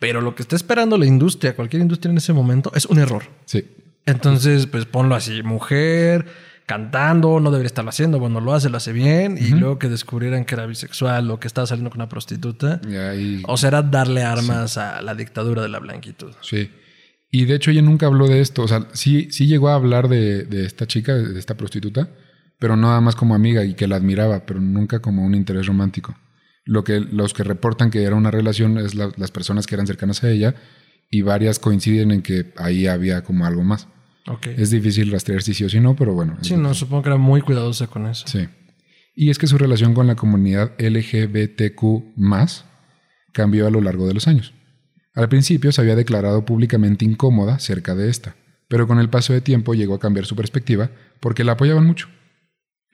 Pero 0.00 0.20
lo 0.20 0.34
que 0.34 0.42
está 0.42 0.54
esperando 0.54 0.96
la 0.98 1.06
industria, 1.06 1.56
cualquier 1.56 1.82
industria 1.82 2.10
en 2.12 2.18
ese 2.18 2.32
momento, 2.32 2.70
es 2.74 2.86
un 2.86 2.98
error. 2.98 3.24
sí. 3.46 3.64
Entonces, 4.06 4.66
pues 4.66 4.86
ponlo 4.86 5.14
así, 5.14 5.42
mujer, 5.42 6.24
cantando, 6.64 7.40
no 7.40 7.50
debería 7.50 7.66
estarlo 7.66 7.90
haciendo, 7.90 8.18
bueno, 8.18 8.40
lo 8.40 8.54
hace, 8.54 8.70
lo 8.70 8.78
hace 8.78 8.92
bien, 8.92 9.36
y 9.38 9.48
luego 9.50 9.78
que 9.78 9.90
descubrieran 9.90 10.46
que 10.46 10.54
era 10.54 10.64
bisexual 10.64 11.30
o 11.30 11.38
que 11.38 11.46
estaba 11.46 11.66
saliendo 11.66 11.90
con 11.90 11.98
una 12.00 12.08
prostituta, 12.08 12.80
Y 12.88 12.96
ahí- 12.96 13.42
o 13.46 13.56
sea, 13.58 13.68
era 13.68 13.82
darle 13.82 14.22
armas 14.22 14.78
a 14.78 15.02
la 15.02 15.14
dictadura 15.14 15.60
de 15.60 15.68
la 15.68 15.78
blanquitud. 15.78 16.32
Sí. 16.40 16.70
Y 17.30 17.44
de 17.44 17.54
hecho 17.56 17.70
ella 17.70 17.82
nunca 17.82 18.06
habló 18.06 18.26
de 18.26 18.40
esto. 18.40 18.62
O 18.62 18.68
sea, 18.68 18.88
sí, 18.92 19.28
sí 19.30 19.46
llegó 19.46 19.68
a 19.68 19.74
hablar 19.74 20.08
de, 20.08 20.44
de 20.44 20.64
esta 20.64 20.86
chica, 20.86 21.14
de 21.14 21.38
esta 21.38 21.56
prostituta, 21.56 22.08
pero 22.58 22.76
nada 22.76 23.00
más 23.00 23.16
como 23.16 23.34
amiga 23.34 23.64
y 23.64 23.74
que 23.74 23.86
la 23.86 23.96
admiraba, 23.96 24.46
pero 24.46 24.60
nunca 24.60 25.00
como 25.00 25.24
un 25.24 25.34
interés 25.34 25.66
romántico. 25.66 26.16
Lo 26.64 26.84
que 26.84 27.00
los 27.00 27.34
que 27.34 27.44
reportan 27.44 27.90
que 27.90 28.02
era 28.02 28.14
una 28.16 28.30
relación 28.30 28.78
es 28.78 28.94
la- 28.94 29.12
las 29.16 29.30
personas 29.30 29.66
que 29.66 29.74
eran 29.74 29.86
cercanas 29.86 30.22
a 30.24 30.30
ella 30.30 30.54
y 31.10 31.22
varias 31.22 31.58
coinciden 31.58 32.10
en 32.10 32.22
que 32.22 32.52
ahí 32.56 32.86
había 32.86 33.22
como 33.24 33.46
algo 33.46 33.62
más. 33.62 33.88
Ok. 34.26 34.46
Es 34.58 34.70
difícil 34.70 35.10
rastrear 35.10 35.42
si 35.42 35.54
sí 35.54 35.64
o 35.64 35.68
si 35.70 35.80
no, 35.80 35.96
pero 35.96 36.12
bueno. 36.14 36.36
Sí, 36.42 36.56
no, 36.56 36.74
supongo 36.74 37.02
que 37.02 37.08
era 37.10 37.16
muy 37.16 37.40
cuidadosa 37.40 37.86
con 37.86 38.06
eso. 38.06 38.26
Sí. 38.26 38.46
Y 39.14 39.30
es 39.30 39.38
que 39.38 39.46
su 39.46 39.56
relación 39.58 39.94
con 39.94 40.06
la 40.06 40.16
comunidad 40.16 40.72
LGBTQ 40.78 42.14
cambió 43.32 43.66
a 43.66 43.70
lo 43.70 43.80
largo 43.80 44.06
de 44.06 44.14
los 44.14 44.28
años. 44.28 44.52
Al 45.18 45.28
principio 45.28 45.72
se 45.72 45.80
había 45.80 45.96
declarado 45.96 46.44
públicamente 46.44 47.04
incómoda 47.04 47.58
cerca 47.58 47.96
de 47.96 48.08
esta, 48.08 48.36
pero 48.68 48.86
con 48.86 49.00
el 49.00 49.10
paso 49.10 49.32
de 49.32 49.40
tiempo 49.40 49.74
llegó 49.74 49.96
a 49.96 49.98
cambiar 49.98 50.26
su 50.26 50.36
perspectiva 50.36 50.90
porque 51.18 51.42
la 51.42 51.52
apoyaban 51.52 51.84
mucho. 51.84 52.06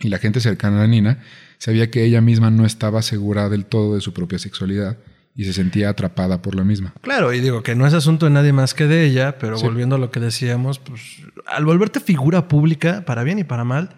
Y 0.01 0.09
la 0.09 0.17
gente 0.17 0.41
cercana 0.41 0.83
a 0.83 0.87
Nina 0.87 1.23
sabía 1.59 1.91
que 1.91 2.03
ella 2.03 2.23
misma 2.23 2.51
no 2.51 2.65
estaba 2.65 3.03
segura 3.03 3.51
del 3.51 3.67
todo 3.67 3.95
de 3.95 4.01
su 4.01 4.15
propia 4.15 4.39
sexualidad 4.39 4.97
y 5.37 5.45
se 5.45 5.53
sentía 5.53 5.91
atrapada 5.91 6.41
por 6.41 6.55
la 6.55 6.65
misma. 6.65 6.95
Claro, 7.03 7.31
y 7.35 7.41
digo 7.41 7.63
que 7.63 7.75
no 7.75 7.87
es 7.87 7.93
asunto 7.93 8.25
de 8.25 8.33
nadie 8.33 8.55
más 8.55 8.73
que 8.73 8.87
de 8.87 9.05
ella, 9.05 9.37
pero 9.39 9.59
Sí. 9.59 9.67
volviendo 9.67 9.97
a 9.97 9.99
lo 9.99 10.11
que 10.11 10.21
decíamos, 10.21 10.79
pues 10.79 11.03
al 11.47 11.67
volverte 11.67 12.01
figura 12.01 12.49
pública, 12.49 13.05
para 13.05 13.23
bien 13.23 13.39
y 13.39 13.45
para 13.45 13.65
mal, 13.65 13.91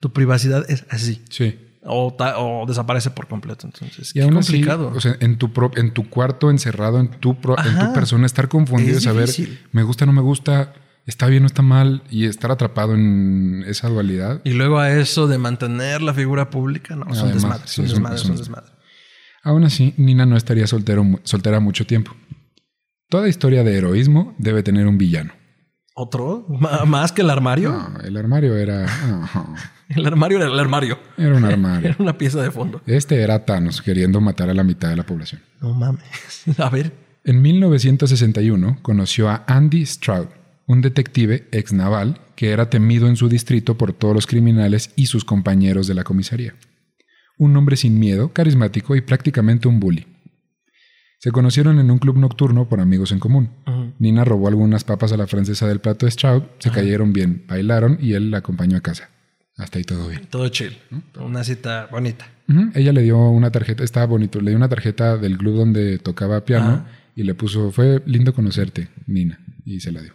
tu 0.00 0.12
privacidad 0.12 0.68
es 0.68 0.86
así. 0.90 1.22
Sí. 1.30 1.56
O, 1.82 2.14
o 2.36 2.66
desaparece 2.66 3.10
por 3.10 3.26
completo. 3.26 3.66
Entonces, 3.66 4.10
Y 4.14 4.20
qué 4.20 4.28
complicado. 4.30 4.88
así, 4.90 4.98
o 4.98 5.00
sea, 5.00 5.16
en 5.20 5.38
tu, 5.38 5.52
pro- 5.52 5.70
en 5.76 5.92
tu 5.94 6.10
cuarto, 6.10 6.50
encerrado 6.50 7.00
en 7.00 7.08
tu, 7.08 7.40
pro- 7.40 7.56
en 7.58 7.78
tu 7.78 7.92
persona, 7.94 8.26
estar 8.26 8.48
confundido 8.48 8.94
y 8.94 8.96
Es 8.98 9.04
saber, 9.04 9.30
me 9.72 9.82
gusta, 9.82 10.04
no 10.04 10.12
me 10.12 10.20
gusta, 10.20 10.74
está 11.06 11.26
bien, 11.26 11.42
no 11.42 11.46
está 11.46 11.62
mal, 11.62 12.02
y 12.10 12.26
estar 12.26 12.50
atrapado 12.50 12.94
en 12.94 13.64
esa 13.66 13.88
dualidad. 13.88 14.42
Y 14.44 14.52
luego 14.52 14.78
a 14.78 14.90
eso 14.92 15.26
de 15.26 15.38
mantener 15.38 16.02
la 16.02 16.12
figura 16.12 16.50
pública, 16.50 16.96
no, 16.96 17.14
son 17.14 17.32
desmadres, 17.32 17.70
son 17.70 17.86
es 17.86 17.92
un- 17.92 18.02
desmadres, 18.04 18.20
son. 18.46 18.64
Aún 19.42 19.64
así, 19.64 19.94
Nina 19.96 20.26
no 20.26 20.36
estaría 20.36 20.66
soltero, 20.66 21.02
soltera 21.24 21.60
mucho 21.60 21.86
tiempo. 21.86 22.14
Toda 23.08 23.26
historia 23.26 23.64
de 23.64 23.74
heroísmo 23.78 24.34
debe 24.38 24.62
tener 24.62 24.86
un 24.86 24.98
villano. 24.98 25.32
¿Otro? 25.94 26.46
¿M- 26.48 26.68
¿Más 26.86 27.12
que 27.12 27.22
el 27.22 27.30
armario? 27.30 27.72
No, 27.72 28.00
el 28.00 28.16
armario 28.16 28.56
era... 28.56 28.86
El 29.90 30.06
armario 30.06 30.38
era 30.38 30.46
el 30.46 30.56
armario. 30.60 31.00
era 31.18 31.34
un 31.34 31.44
armario. 31.44 31.88
Era 31.88 31.96
una 31.98 32.16
pieza 32.16 32.40
de 32.40 32.52
fondo. 32.52 32.80
Este 32.86 33.20
era 33.22 33.44
Thanos 33.44 33.82
queriendo 33.82 34.20
matar 34.20 34.48
a 34.48 34.54
la 34.54 34.62
mitad 34.62 34.88
de 34.88 34.94
la 34.94 35.02
población. 35.02 35.40
No 35.60 35.74
mames. 35.74 36.04
A 36.58 36.70
ver. 36.70 36.92
En 37.24 37.42
1961 37.42 38.78
conoció 38.82 39.28
a 39.28 39.42
Andy 39.48 39.84
Stroud, 39.84 40.28
un 40.68 40.80
detective 40.80 41.48
ex 41.50 41.72
naval 41.72 42.20
que 42.36 42.50
era 42.52 42.70
temido 42.70 43.08
en 43.08 43.16
su 43.16 43.28
distrito 43.28 43.76
por 43.76 43.92
todos 43.92 44.14
los 44.14 44.28
criminales 44.28 44.92
y 44.94 45.06
sus 45.06 45.24
compañeros 45.24 45.88
de 45.88 45.94
la 45.94 46.04
comisaría. 46.04 46.54
Un 47.36 47.56
hombre 47.56 47.76
sin 47.76 47.98
miedo, 47.98 48.32
carismático 48.32 48.94
y 48.94 49.00
prácticamente 49.00 49.66
un 49.66 49.80
bully. 49.80 50.06
Se 51.20 51.32
conocieron 51.32 51.78
en 51.78 51.90
un 51.90 51.98
club 51.98 52.16
nocturno 52.16 52.66
por 52.66 52.80
amigos 52.80 53.12
en 53.12 53.18
común. 53.18 53.50
Nina 53.98 54.24
robó 54.24 54.48
algunas 54.48 54.84
papas 54.84 55.12
a 55.12 55.18
la 55.18 55.26
francesa 55.26 55.68
del 55.68 55.78
plato 55.78 56.06
de 56.06 56.12
Stroud, 56.12 56.44
se 56.58 56.70
cayeron 56.70 57.12
bien, 57.12 57.44
bailaron 57.46 57.98
y 58.00 58.14
él 58.14 58.30
la 58.30 58.38
acompañó 58.38 58.78
a 58.78 58.80
casa. 58.80 59.10
Hasta 59.58 59.76
ahí 59.76 59.84
todo 59.84 60.08
bien. 60.08 60.22
Todo 60.30 60.48
chill. 60.48 60.78
Una 61.20 61.44
cita 61.44 61.88
bonita. 61.92 62.26
Ella 62.74 62.94
le 62.94 63.02
dio 63.02 63.18
una 63.18 63.50
tarjeta, 63.50 63.84
estaba 63.84 64.06
bonito, 64.06 64.40
le 64.40 64.52
dio 64.52 64.56
una 64.56 64.70
tarjeta 64.70 65.18
del 65.18 65.36
club 65.36 65.56
donde 65.56 65.98
tocaba 65.98 66.42
piano 66.46 66.86
y 67.14 67.24
le 67.24 67.34
puso, 67.34 67.70
fue 67.70 68.02
lindo 68.06 68.32
conocerte, 68.32 68.88
Nina, 69.06 69.38
y 69.66 69.80
se 69.80 69.92
la 69.92 70.00
dio. 70.00 70.14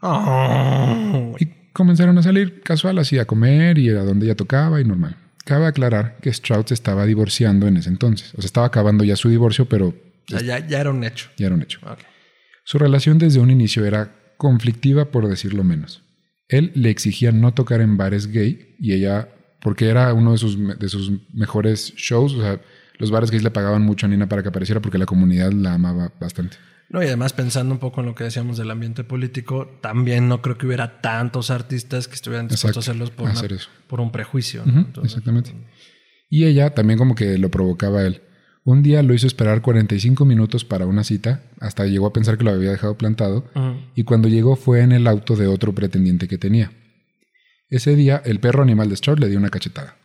Oh. 0.00 1.36
Y 1.38 1.70
comenzaron 1.72 2.18
a 2.18 2.22
salir 2.24 2.62
casual, 2.62 2.98
así 2.98 3.16
a 3.20 3.26
comer 3.26 3.78
y 3.78 3.90
a 3.90 4.02
donde 4.02 4.26
ella 4.26 4.34
tocaba 4.34 4.80
y 4.80 4.84
normal. 4.84 5.16
Cabe 5.44 5.66
aclarar 5.66 6.16
que 6.20 6.32
Stroud 6.32 6.66
se 6.66 6.74
estaba 6.74 7.06
divorciando 7.06 7.68
en 7.68 7.76
ese 7.76 7.90
entonces. 7.90 8.34
O 8.34 8.42
sea, 8.42 8.46
estaba 8.46 8.66
acabando 8.66 9.04
ya 9.04 9.14
su 9.14 9.28
divorcio, 9.28 9.66
pero 9.68 9.94
O 10.36 10.38
sea, 10.38 10.58
ya, 10.60 10.66
ya 10.66 10.80
era 10.80 10.90
un 10.90 11.02
hecho. 11.04 11.28
ya 11.36 11.46
era 11.46 11.54
un 11.54 11.62
hecho. 11.62 11.78
Su 12.64 12.78
relación 12.78 13.18
desde 13.18 13.40
un 13.40 13.50
inicio 13.50 13.84
era 13.84 14.14
conflictiva, 14.36 15.10
por 15.10 15.28
decirlo 15.28 15.64
menos. 15.64 16.02
Él 16.48 16.72
le 16.74 16.90
exigía 16.90 17.32
no 17.32 17.54
tocar 17.54 17.80
en 17.80 17.96
bares 17.96 18.26
gay 18.28 18.76
y 18.78 18.92
ella, 18.92 19.28
porque 19.60 19.88
era 19.88 20.12
uno 20.12 20.32
de 20.32 20.38
sus, 20.38 20.58
de 20.78 20.88
sus 20.88 21.12
mejores 21.32 21.94
shows, 21.96 22.34
o 22.34 22.42
sea, 22.42 22.60
los 22.98 23.10
bares 23.10 23.30
gays 23.30 23.42
le 23.42 23.50
pagaban 23.50 23.82
mucho 23.82 24.06
a 24.06 24.08
Nina 24.08 24.28
para 24.28 24.42
que 24.42 24.48
apareciera 24.48 24.80
porque 24.80 24.98
la 24.98 25.06
comunidad 25.06 25.50
la 25.52 25.74
amaba 25.74 26.12
bastante. 26.20 26.56
No, 26.88 27.02
y 27.02 27.06
además 27.06 27.32
pensando 27.32 27.72
un 27.72 27.80
poco 27.80 28.00
en 28.00 28.06
lo 28.06 28.14
que 28.14 28.24
decíamos 28.24 28.58
del 28.58 28.70
ambiente 28.70 29.02
político, 29.02 29.78
también 29.80 30.28
no 30.28 30.42
creo 30.42 30.58
que 30.58 30.66
hubiera 30.66 31.00
tantos 31.00 31.50
artistas 31.50 32.06
que 32.06 32.14
estuvieran 32.14 32.48
dispuestos 32.48 32.86
a 32.86 32.90
hacerlos 32.90 33.10
por, 33.10 33.28
a 33.28 33.30
una- 33.30 33.38
hacer 33.38 33.54
eso. 33.54 33.70
por 33.86 34.00
un 34.00 34.12
prejuicio. 34.12 34.62
¿no? 34.66 34.72
Ujú, 34.72 34.80
Entonces, 34.88 35.12
exactamente. 35.12 35.54
Y 36.28 36.44
ella 36.44 36.74
también 36.74 36.98
como 36.98 37.14
que 37.14 37.38
lo 37.38 37.50
provocaba 37.50 38.00
a 38.00 38.06
él. 38.06 38.20
Un 38.64 38.82
día 38.82 39.02
lo 39.02 39.12
hizo 39.14 39.26
esperar 39.26 39.60
45 39.60 40.24
minutos 40.24 40.64
para 40.64 40.86
una 40.86 41.02
cita, 41.02 41.42
hasta 41.60 41.84
llegó 41.86 42.06
a 42.06 42.12
pensar 42.12 42.38
que 42.38 42.44
lo 42.44 42.50
había 42.52 42.70
dejado 42.70 42.96
plantado, 42.96 43.50
y 43.96 44.04
cuando 44.04 44.28
llegó 44.28 44.54
fue 44.56 44.82
en 44.82 44.92
el 44.92 45.06
auto 45.08 45.34
de 45.34 45.48
otro 45.48 45.74
pretendiente 45.74 46.28
que 46.28 46.38
tenía. 46.38 46.70
Ese 47.68 47.96
día, 47.96 48.22
el 48.24 48.38
perro 48.38 48.62
animal 48.62 48.88
de 48.88 48.96
Stroud 48.96 49.18
le 49.18 49.28
dio 49.28 49.38
una 49.38 49.50
cachetada. 49.50 49.96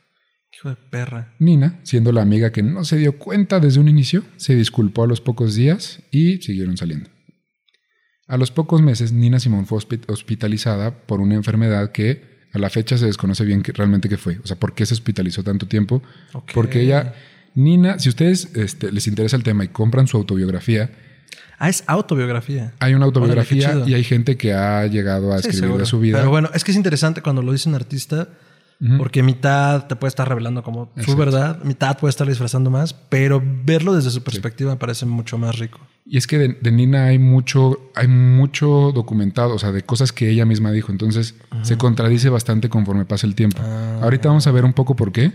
Hijo 0.54 0.70
de 0.70 0.76
perra. 0.76 1.36
Nina, 1.38 1.80
siendo 1.84 2.12
la 2.12 2.22
amiga 2.24 2.52
que 2.52 2.64
no 2.64 2.84
se 2.84 2.98
dio 2.98 3.20
cuenta 3.20 3.60
desde 3.60 3.80
un 3.80 3.90
inicio, 3.90 4.24
se 4.38 4.56
disculpó 4.56 5.04
a 5.04 5.08
los 5.08 5.22
pocos 5.22 5.54
días 5.54 6.02
y 6.10 6.38
siguieron 6.42 6.78
saliendo. 6.78 7.10
A 8.28 8.38
los 8.38 8.50
pocos 8.52 8.82
meses, 8.82 9.12
Nina 9.12 9.40
Simón 9.40 9.68
fue 9.68 9.78
hospi- 9.78 10.04
hospitalizada 10.08 11.06
por 11.06 11.22
una 11.22 11.36
enfermedad 11.36 11.92
que 11.92 12.48
a 12.54 12.58
la 12.60 12.70
fecha 12.70 12.98
se 12.98 13.06
desconoce 13.06 13.46
bien 13.46 13.62
que, 13.62 13.72
realmente 13.72 14.10
qué 14.10 14.18
fue. 14.18 14.40
O 14.44 14.48
sea, 14.48 14.58
por 14.58 14.74
qué 14.74 14.86
se 14.86 14.94
hospitalizó 14.96 15.44
tanto 15.44 15.68
tiempo. 15.68 16.02
Porque 16.54 16.82
ella, 16.82 17.14
Nina, 17.58 17.98
si 18.00 18.08
ustedes 18.10 18.50
este, 18.56 18.92
les 18.92 19.08
interesa 19.08 19.36
el 19.36 19.44
tema 19.44 19.64
y 19.66 19.68
compran 19.70 20.08
su 20.08 20.16
autobiografía, 20.18 20.92
Ah, 21.60 21.70
es 21.70 21.84
autobiografía. 21.88 22.74
hay 22.80 22.94
una 22.94 23.06
autobiografía 23.06 23.72
Órale, 23.72 23.90
y 23.90 23.96
hay 23.96 24.04
gente 24.04 24.38
que 24.38 24.54
ha 24.54 24.86
llegado 24.86 25.34
a 25.34 25.40
Sí, 25.40 25.48
escribir 25.50 25.62
seguro. 25.62 25.80
de 25.80 25.86
su 25.88 26.00
vida. 26.00 26.20
Pero 26.20 26.30
bueno, 26.30 26.50
es 26.54 26.64
que 26.64 26.70
es 26.70 26.78
interesante 26.78 27.24
cuando 27.24 27.42
lo 27.42 27.52
dice 27.52 27.68
un 27.68 27.74
artista, 27.76 28.30
porque 29.00 29.24
mitad 29.24 29.88
te 29.88 29.96
puede 29.96 30.10
estar 30.10 30.30
revelando 30.30 30.62
como 30.62 30.92
su 31.04 31.16
verdad, 31.16 31.64
mitad 31.64 31.98
puede 31.98 32.12
estar 32.12 32.28
disfrazando 32.28 32.70
más, 32.70 32.94
pero 32.94 33.42
verlo 33.66 33.96
desde 33.96 34.12
su 34.12 34.22
perspectiva 34.24 34.70
me 34.70 34.78
parece 34.78 35.08
mucho 35.08 35.40
más 35.40 35.58
rico. 35.58 35.80
Y 36.06 36.18
es 36.18 36.28
que 36.28 36.38
de, 36.38 36.50
de 36.62 36.72
Nina 36.72 37.06
hay 37.06 37.18
mucho, 37.18 37.90
hay 37.96 38.08
mucho 38.08 38.92
documentado, 38.94 39.56
o 39.56 39.60
sea, 39.60 39.72
de 39.72 39.82
cosas 39.82 40.12
que 40.12 40.30
ella 40.30 40.46
misma 40.46 40.72
dijo. 40.72 40.92
Entonces 40.92 41.34
se 41.64 41.76
contradice 41.76 42.30
bastante 42.30 42.70
conforme 42.70 43.06
pasa 43.06 43.26
el 43.26 43.34
tiempo. 43.34 43.58
Ah. 43.66 44.02
Ahorita 44.04 44.30
vamos 44.30 44.46
a 44.46 44.52
ver 44.52 44.64
un 44.64 44.74
poco 44.74 44.96
por 44.96 45.12
qué. 45.12 45.32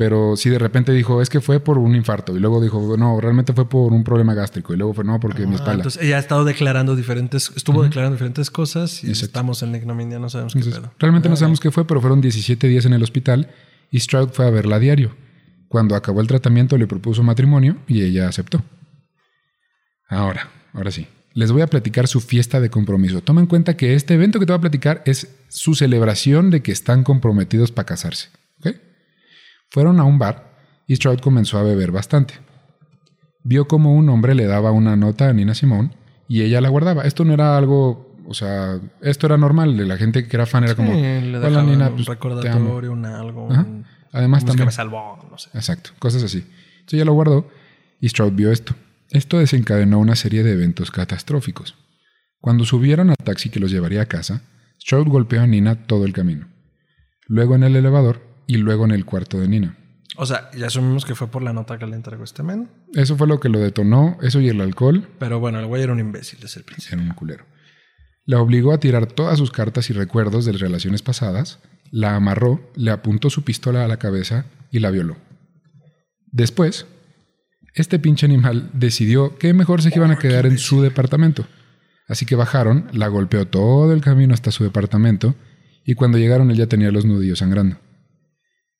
Pero 0.00 0.34
si 0.34 0.48
de 0.48 0.58
repente 0.58 0.92
dijo, 0.92 1.20
es 1.20 1.28
que 1.28 1.42
fue 1.42 1.60
por 1.60 1.76
un 1.76 1.94
infarto. 1.94 2.34
Y 2.34 2.40
luego 2.40 2.58
dijo, 2.62 2.96
no, 2.96 3.20
realmente 3.20 3.52
fue 3.52 3.68
por 3.68 3.92
un 3.92 4.02
problema 4.02 4.32
gástrico. 4.32 4.72
Y 4.72 4.78
luego 4.78 4.94
fue, 4.94 5.04
no, 5.04 5.20
porque 5.20 5.44
mi 5.44 5.52
Ah, 5.52 5.56
espalda. 5.56 5.74
entonces 5.74 6.02
ella 6.02 6.16
ha 6.16 6.18
estado 6.20 6.46
declarando 6.46 6.96
diferentes, 6.96 7.52
estuvo 7.54 7.82
declarando 7.82 8.14
diferentes 8.14 8.50
cosas 8.50 9.04
y 9.04 9.08
Exacto. 9.08 9.26
estamos 9.26 9.62
en 9.62 9.72
la 9.72 9.76
ignominia, 9.76 10.18
no 10.18 10.30
sabemos 10.30 10.54
qué 10.54 10.60
pedo. 10.60 10.90
realmente 10.98 11.28
no 11.28 11.36
sabemos 11.36 11.60
qué 11.60 11.70
fue, 11.70 11.86
pero 11.86 12.00
fueron 12.00 12.22
17 12.22 12.66
días 12.66 12.86
en 12.86 12.94
el 12.94 13.02
hospital. 13.02 13.50
y 13.90 14.00
Stroud 14.00 14.30
fue 14.30 14.46
a 14.46 14.50
verla 14.50 14.76
a 14.76 14.78
diario. 14.78 15.14
Cuando 15.68 15.94
acabó 15.94 16.22
el 16.22 16.26
tratamiento 16.28 16.78
le 16.78 16.86
propuso 16.86 17.22
matrimonio 17.22 17.76
y 17.86 18.02
ella 18.02 18.26
aceptó. 18.26 18.62
Ahora, 20.08 20.48
ahora 20.72 20.90
sí. 20.90 21.06
Les 21.34 21.52
voy 21.52 21.60
a 21.62 21.66
platicar 21.66 22.08
su 22.08 22.20
fiesta 22.20 22.58
de 22.60 22.70
compromiso. 22.70 23.20
Toma 23.20 23.40
en 23.42 23.46
cuenta 23.46 23.76
que 23.76 23.94
este 23.94 24.14
evento 24.14 24.40
que 24.40 24.46
te 24.46 24.52
voy 24.52 24.58
a 24.58 24.62
platicar 24.62 25.02
es 25.04 25.28
su 25.48 25.74
celebración 25.74 26.50
de 26.50 26.62
que 26.62 26.72
están 26.72 27.04
comprometidos 27.04 27.70
para 27.70 27.84
casarse. 27.86 28.30
Fueron 29.70 30.00
a 30.00 30.04
un 30.04 30.18
bar 30.18 30.50
y 30.86 30.96
Stroud 30.96 31.20
comenzó 31.20 31.58
a 31.58 31.62
beber 31.62 31.92
bastante. 31.92 32.34
Vio 33.42 33.66
como 33.68 33.94
un 33.94 34.08
hombre 34.08 34.34
le 34.34 34.46
daba 34.46 34.70
una 34.72 34.96
nota 34.96 35.28
a 35.28 35.32
Nina 35.32 35.54
Simone 35.54 35.90
y 36.28 36.42
ella 36.42 36.60
la 36.60 36.68
guardaba. 36.68 37.04
Esto 37.04 37.24
no 37.24 37.32
era 37.32 37.56
algo, 37.56 38.14
o 38.26 38.34
sea, 38.34 38.78
esto 39.00 39.26
era 39.26 39.36
normal. 39.38 39.76
De 39.76 39.86
la 39.86 39.96
gente 39.96 40.26
que 40.26 40.36
era 40.36 40.46
fan 40.46 40.64
era 40.64 40.74
como, 40.74 40.92
Sí, 40.92 41.00
le 41.00 41.38
"Hola, 41.38 41.62
Nina, 41.62 41.88
un 41.88 41.94
pues, 41.96 42.06
te 42.06 42.12
amo". 42.12 42.14
recordatorio, 42.14 42.92
un 42.92 43.04
algo. 43.06 43.46
Un- 43.46 43.84
Además 44.12 44.44
también, 44.44 44.66
me 44.66 44.72
salvó, 44.72 45.24
no 45.30 45.38
sé. 45.38 45.50
exacto, 45.54 45.90
cosas 46.00 46.24
así. 46.24 46.38
Entonces 46.38 46.94
ella 46.94 47.04
lo 47.04 47.12
guardó 47.12 47.48
y 48.00 48.08
Stroud 48.08 48.32
vio 48.32 48.50
esto. 48.50 48.74
Esto 49.10 49.38
desencadenó 49.38 49.98
una 50.00 50.16
serie 50.16 50.42
de 50.42 50.52
eventos 50.52 50.90
catastróficos. 50.90 51.76
Cuando 52.40 52.64
subieron 52.64 53.10
al 53.10 53.16
taxi 53.22 53.50
que 53.50 53.60
los 53.60 53.70
llevaría 53.70 54.02
a 54.02 54.06
casa, 54.06 54.42
Stroud 54.82 55.06
golpeó 55.08 55.42
a 55.42 55.46
Nina 55.46 55.86
todo 55.86 56.04
el 56.06 56.12
camino. 56.12 56.48
Luego 57.28 57.54
en 57.54 57.62
el 57.62 57.76
elevador 57.76 58.20
y 58.50 58.56
luego 58.56 58.84
en 58.84 58.90
el 58.90 59.04
cuarto 59.04 59.38
de 59.38 59.46
Nina. 59.46 59.76
O 60.16 60.26
sea, 60.26 60.50
ya 60.58 60.66
asumimos 60.66 61.04
que 61.04 61.14
fue 61.14 61.28
por 61.28 61.40
la 61.40 61.52
nota 61.52 61.78
que 61.78 61.86
le 61.86 61.94
entregó 61.94 62.24
este 62.24 62.42
men. 62.42 62.68
Eso 62.94 63.16
fue 63.16 63.28
lo 63.28 63.38
que 63.38 63.48
lo 63.48 63.60
detonó, 63.60 64.18
eso 64.22 64.40
y 64.40 64.48
el 64.48 64.60
alcohol, 64.60 65.08
Pero 65.20 65.38
bueno, 65.38 65.60
el 65.60 65.66
güey 65.66 65.84
era 65.84 65.92
un 65.92 66.00
imbécil 66.00 66.40
desde 66.40 66.58
el 66.58 66.64
principio. 66.64 66.98
era 66.98 67.08
un 67.08 67.14
culero. 67.14 67.44
La 68.24 68.40
obligó 68.40 68.72
a 68.72 68.80
tirar 68.80 69.06
todas 69.06 69.38
sus 69.38 69.52
cartas 69.52 69.88
y 69.88 69.92
recuerdos 69.92 70.44
de 70.44 70.52
las 70.52 70.60
relaciones 70.60 71.00
pasadas, 71.02 71.60
la 71.92 72.16
amarró, 72.16 72.72
le 72.74 72.90
apuntó 72.90 73.30
su 73.30 73.44
pistola 73.44 73.84
a 73.84 73.88
la 73.88 73.98
cabeza 73.98 74.46
y 74.72 74.80
la 74.80 74.90
violó. 74.90 75.16
Después, 76.32 76.86
este 77.74 78.00
pinche 78.00 78.26
animal 78.26 78.68
decidió 78.72 79.38
que 79.38 79.54
mejor 79.54 79.80
se 79.80 79.92
iban 79.94 80.10
a 80.10 80.18
quedar 80.18 80.44
en 80.46 80.58
su 80.58 80.82
departamento. 80.82 81.46
Así 82.08 82.26
que 82.26 82.34
bajaron, 82.34 82.88
la 82.92 83.06
golpeó 83.06 83.46
todo 83.46 83.92
el 83.92 84.00
camino 84.00 84.34
hasta 84.34 84.50
su 84.50 84.64
departamento 84.64 85.36
y 85.84 85.94
cuando 85.94 86.18
llegaron 86.18 86.50
él 86.50 86.56
ya 86.56 86.66
tenía 86.66 86.90
los 86.90 87.04
nudillos 87.04 87.38
sangrando. 87.38 87.76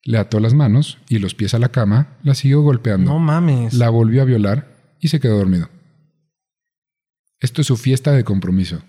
Le 0.05 0.19
ató 0.19 0.41
las 0.41 0.55
manos 0.55 0.99
y 1.09 1.19
los 1.19 1.35
pies 1.35 1.53
a 1.55 1.59
la 1.59 1.69
cama, 1.71 2.17
la 2.23 2.35
siguió 2.35 2.63
golpeando. 2.63 3.11
No 3.13 3.19
mames. 3.19 3.75
La 3.75 3.91
volvió 3.91 4.23
a 4.23 4.25
violar 4.25 4.75
y 5.01 5.09
se 5.09 5.21
quedó 5.21 5.37
dormido. 5.37 5.69
Esto 7.39 7.61
es 7.61 7.67
su 7.67 7.77
fiesta 7.77 8.13
de 8.13 8.25
compromiso. 8.25 8.83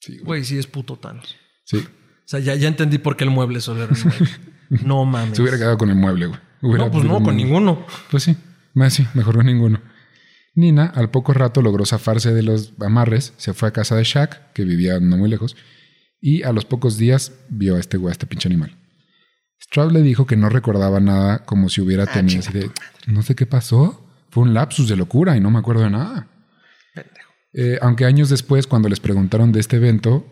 Sí, 0.00 0.14
güey. 0.14 0.24
Güey, 0.24 0.44
sí 0.44 0.58
es 0.58 0.66
puto 0.66 0.96
Thanos. 0.96 1.36
Sí. 1.64 1.78
O 1.78 1.88
sea, 2.26 2.40
ya, 2.40 2.54
ya 2.54 2.68
entendí 2.68 2.98
por 2.98 3.16
qué 3.16 3.24
el 3.24 3.30
mueble 3.30 3.60
solo 3.60 3.84
era 3.84 3.92
un 3.92 4.00
mueble. 4.00 4.28
No 4.86 5.04
mames. 5.04 5.36
Se 5.36 5.42
hubiera 5.42 5.58
quedado 5.58 5.76
con 5.76 5.90
el 5.90 5.96
mueble, 5.96 6.26
güey. 6.28 6.40
Hubiera 6.62 6.86
No, 6.86 6.90
pues 6.90 7.04
no, 7.04 7.14
con 7.16 7.28
un- 7.30 7.36
ninguno. 7.36 7.84
Pues 8.10 8.22
sí, 8.22 8.36
más 8.72 8.94
sí, 8.94 9.06
mejor 9.12 9.36
con 9.36 9.44
ninguno. 9.44 9.82
Nina 10.54 10.86
al 10.86 11.10
poco 11.10 11.34
rato 11.34 11.60
logró 11.60 11.84
zafarse 11.84 12.32
de 12.32 12.42
los 12.42 12.72
amarres, 12.80 13.34
se 13.36 13.52
fue 13.52 13.68
a 13.68 13.72
casa 13.72 13.96
de 13.96 14.04
Shaq, 14.04 14.52
que 14.54 14.64
vivía 14.64 14.98
no 14.98 15.18
muy 15.18 15.28
lejos, 15.28 15.56
y 16.22 16.42
a 16.44 16.52
los 16.52 16.64
pocos 16.64 16.96
días 16.96 17.32
vio 17.50 17.76
a 17.76 17.80
este 17.80 17.98
güey, 17.98 18.10
a 18.10 18.12
este 18.12 18.26
pinche 18.26 18.48
animal. 18.48 18.74
Stroud 19.62 19.92
le 19.92 20.00
dijo 20.02 20.26
que 20.26 20.36
no 20.36 20.48
recordaba 20.48 21.00
nada 21.00 21.44
como 21.44 21.68
si 21.68 21.80
hubiera 21.82 22.06
tenido 22.06 22.40
así 22.40 22.52
de, 22.52 22.70
no 23.06 23.22
sé 23.22 23.34
qué 23.34 23.44
pasó, 23.44 24.06
fue 24.30 24.42
un 24.44 24.54
lapsus 24.54 24.88
de 24.88 24.96
locura 24.96 25.36
y 25.36 25.40
no 25.40 25.50
me 25.50 25.58
acuerdo 25.58 25.82
de 25.82 25.90
nada. 25.90 26.28
Pendejo. 26.94 27.30
Eh, 27.52 27.78
aunque 27.82 28.04
años 28.06 28.28
después, 28.30 28.66
cuando 28.66 28.88
les 28.88 29.00
preguntaron 29.00 29.52
de 29.52 29.60
este 29.60 29.76
evento, 29.76 30.26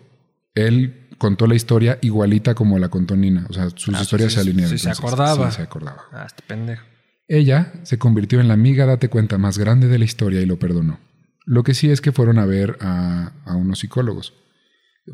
él 0.55 1.09
contó 1.19 1.47
la 1.47 1.55
historia 1.55 1.99
igualita 2.01 2.55
como 2.55 2.79
la 2.79 2.89
contó 2.89 3.15
Nina. 3.17 3.47
O 3.51 3.53
sea, 3.53 3.69
sus 3.75 3.95
Ah, 3.95 4.01
historias 4.03 4.33
sí, 4.33 4.37
se 4.37 4.41
alinearon. 4.41 4.79
sí 4.79 4.83
se 4.85 4.91
acordaba. 4.91 5.51
Sí, 5.51 5.57
se 5.59 5.63
acordaba. 5.63 6.03
Ah, 6.13 6.25
este 6.27 6.43
pendejo. 6.47 6.83
Ella 7.29 7.73
se 7.85 7.99
convirtió 7.99 8.41
en 8.41 8.49
la 8.49 8.55
amiga, 8.55 8.87
date 8.87 9.09
cuenta, 9.09 9.39
más 9.39 9.59
grande 9.59 9.87
de 9.87 9.99
la 9.99 10.05
historia 10.05 10.41
y 10.41 10.47
lo 10.47 10.59
perdonó. 10.59 10.99
Lo 11.47 11.63
que 11.63 11.75
sí 11.75 11.91
es 11.91 12.01
que 12.01 12.11
fueron 12.13 12.39
a 12.39 12.47
ver 12.47 12.77
a, 12.81 13.33
a 13.45 13.55
unos 13.55 13.81
psicólogos. 13.81 14.33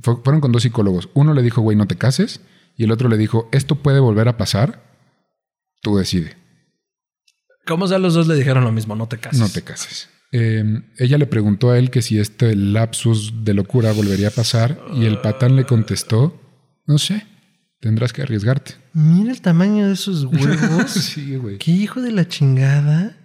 Fue- 0.03 0.17
fueron 0.23 0.41
con 0.41 0.53
dos 0.53 0.63
psicólogos. 0.63 1.09
Uno 1.15 1.33
le 1.35 1.43
dijo, 1.43 1.61
güey, 1.63 1.77
no 1.77 1.87
te 1.87 1.97
cases. 1.97 2.41
Y 2.77 2.85
el 2.85 2.91
otro 2.93 3.09
le 3.09 3.17
dijo, 3.17 3.49
esto 3.53 3.77
puede 3.77 4.01
volver 4.01 4.29
a 4.29 4.37
pasar. 4.37 4.83
Tú 5.83 5.97
decide, 5.97 6.37
Como 7.67 7.87
sea, 7.89 7.99
los 7.99 8.15
dos 8.15 8.27
le 8.29 8.35
dijeron 8.35 8.65
lo 8.65 8.73
mismo, 8.73 8.95
no 8.97 9.09
te 9.09 9.19
cases. 9.19 9.41
no 9.41 9.49
te 9.49 9.63
cases. 9.63 10.09
Eh, 10.33 10.65
ella 10.99 11.19
le 11.19 11.27
preguntó 11.27 11.71
a 11.71 11.79
él 11.79 11.91
que 11.91 12.03
si 12.03 12.19
este 12.19 12.55
lapsus 12.57 13.45
de 13.45 13.55
locura 13.55 13.93
volvería 13.93 14.29
a 14.29 14.33
pasar. 14.33 14.79
Y 14.95 15.05
el 15.07 15.19
patán 15.21 15.57
le 15.57 15.65
contestó, 15.65 16.39
no 16.87 16.99
sé, 16.99 17.27
tendrás 17.81 18.13
que 18.13 18.23
arriesgarte. 18.23 18.75
Mira 18.93 19.31
el 19.33 19.41
tamaño 19.41 19.87
de 19.87 19.95
esos 19.95 20.25
huevos. 20.25 20.91
sí, 20.91 21.37
güey. 21.37 21.59
Qué 21.59 21.71
hijo 21.73 22.01
de 22.03 22.13
la 22.13 22.29
chingada. 22.29 23.17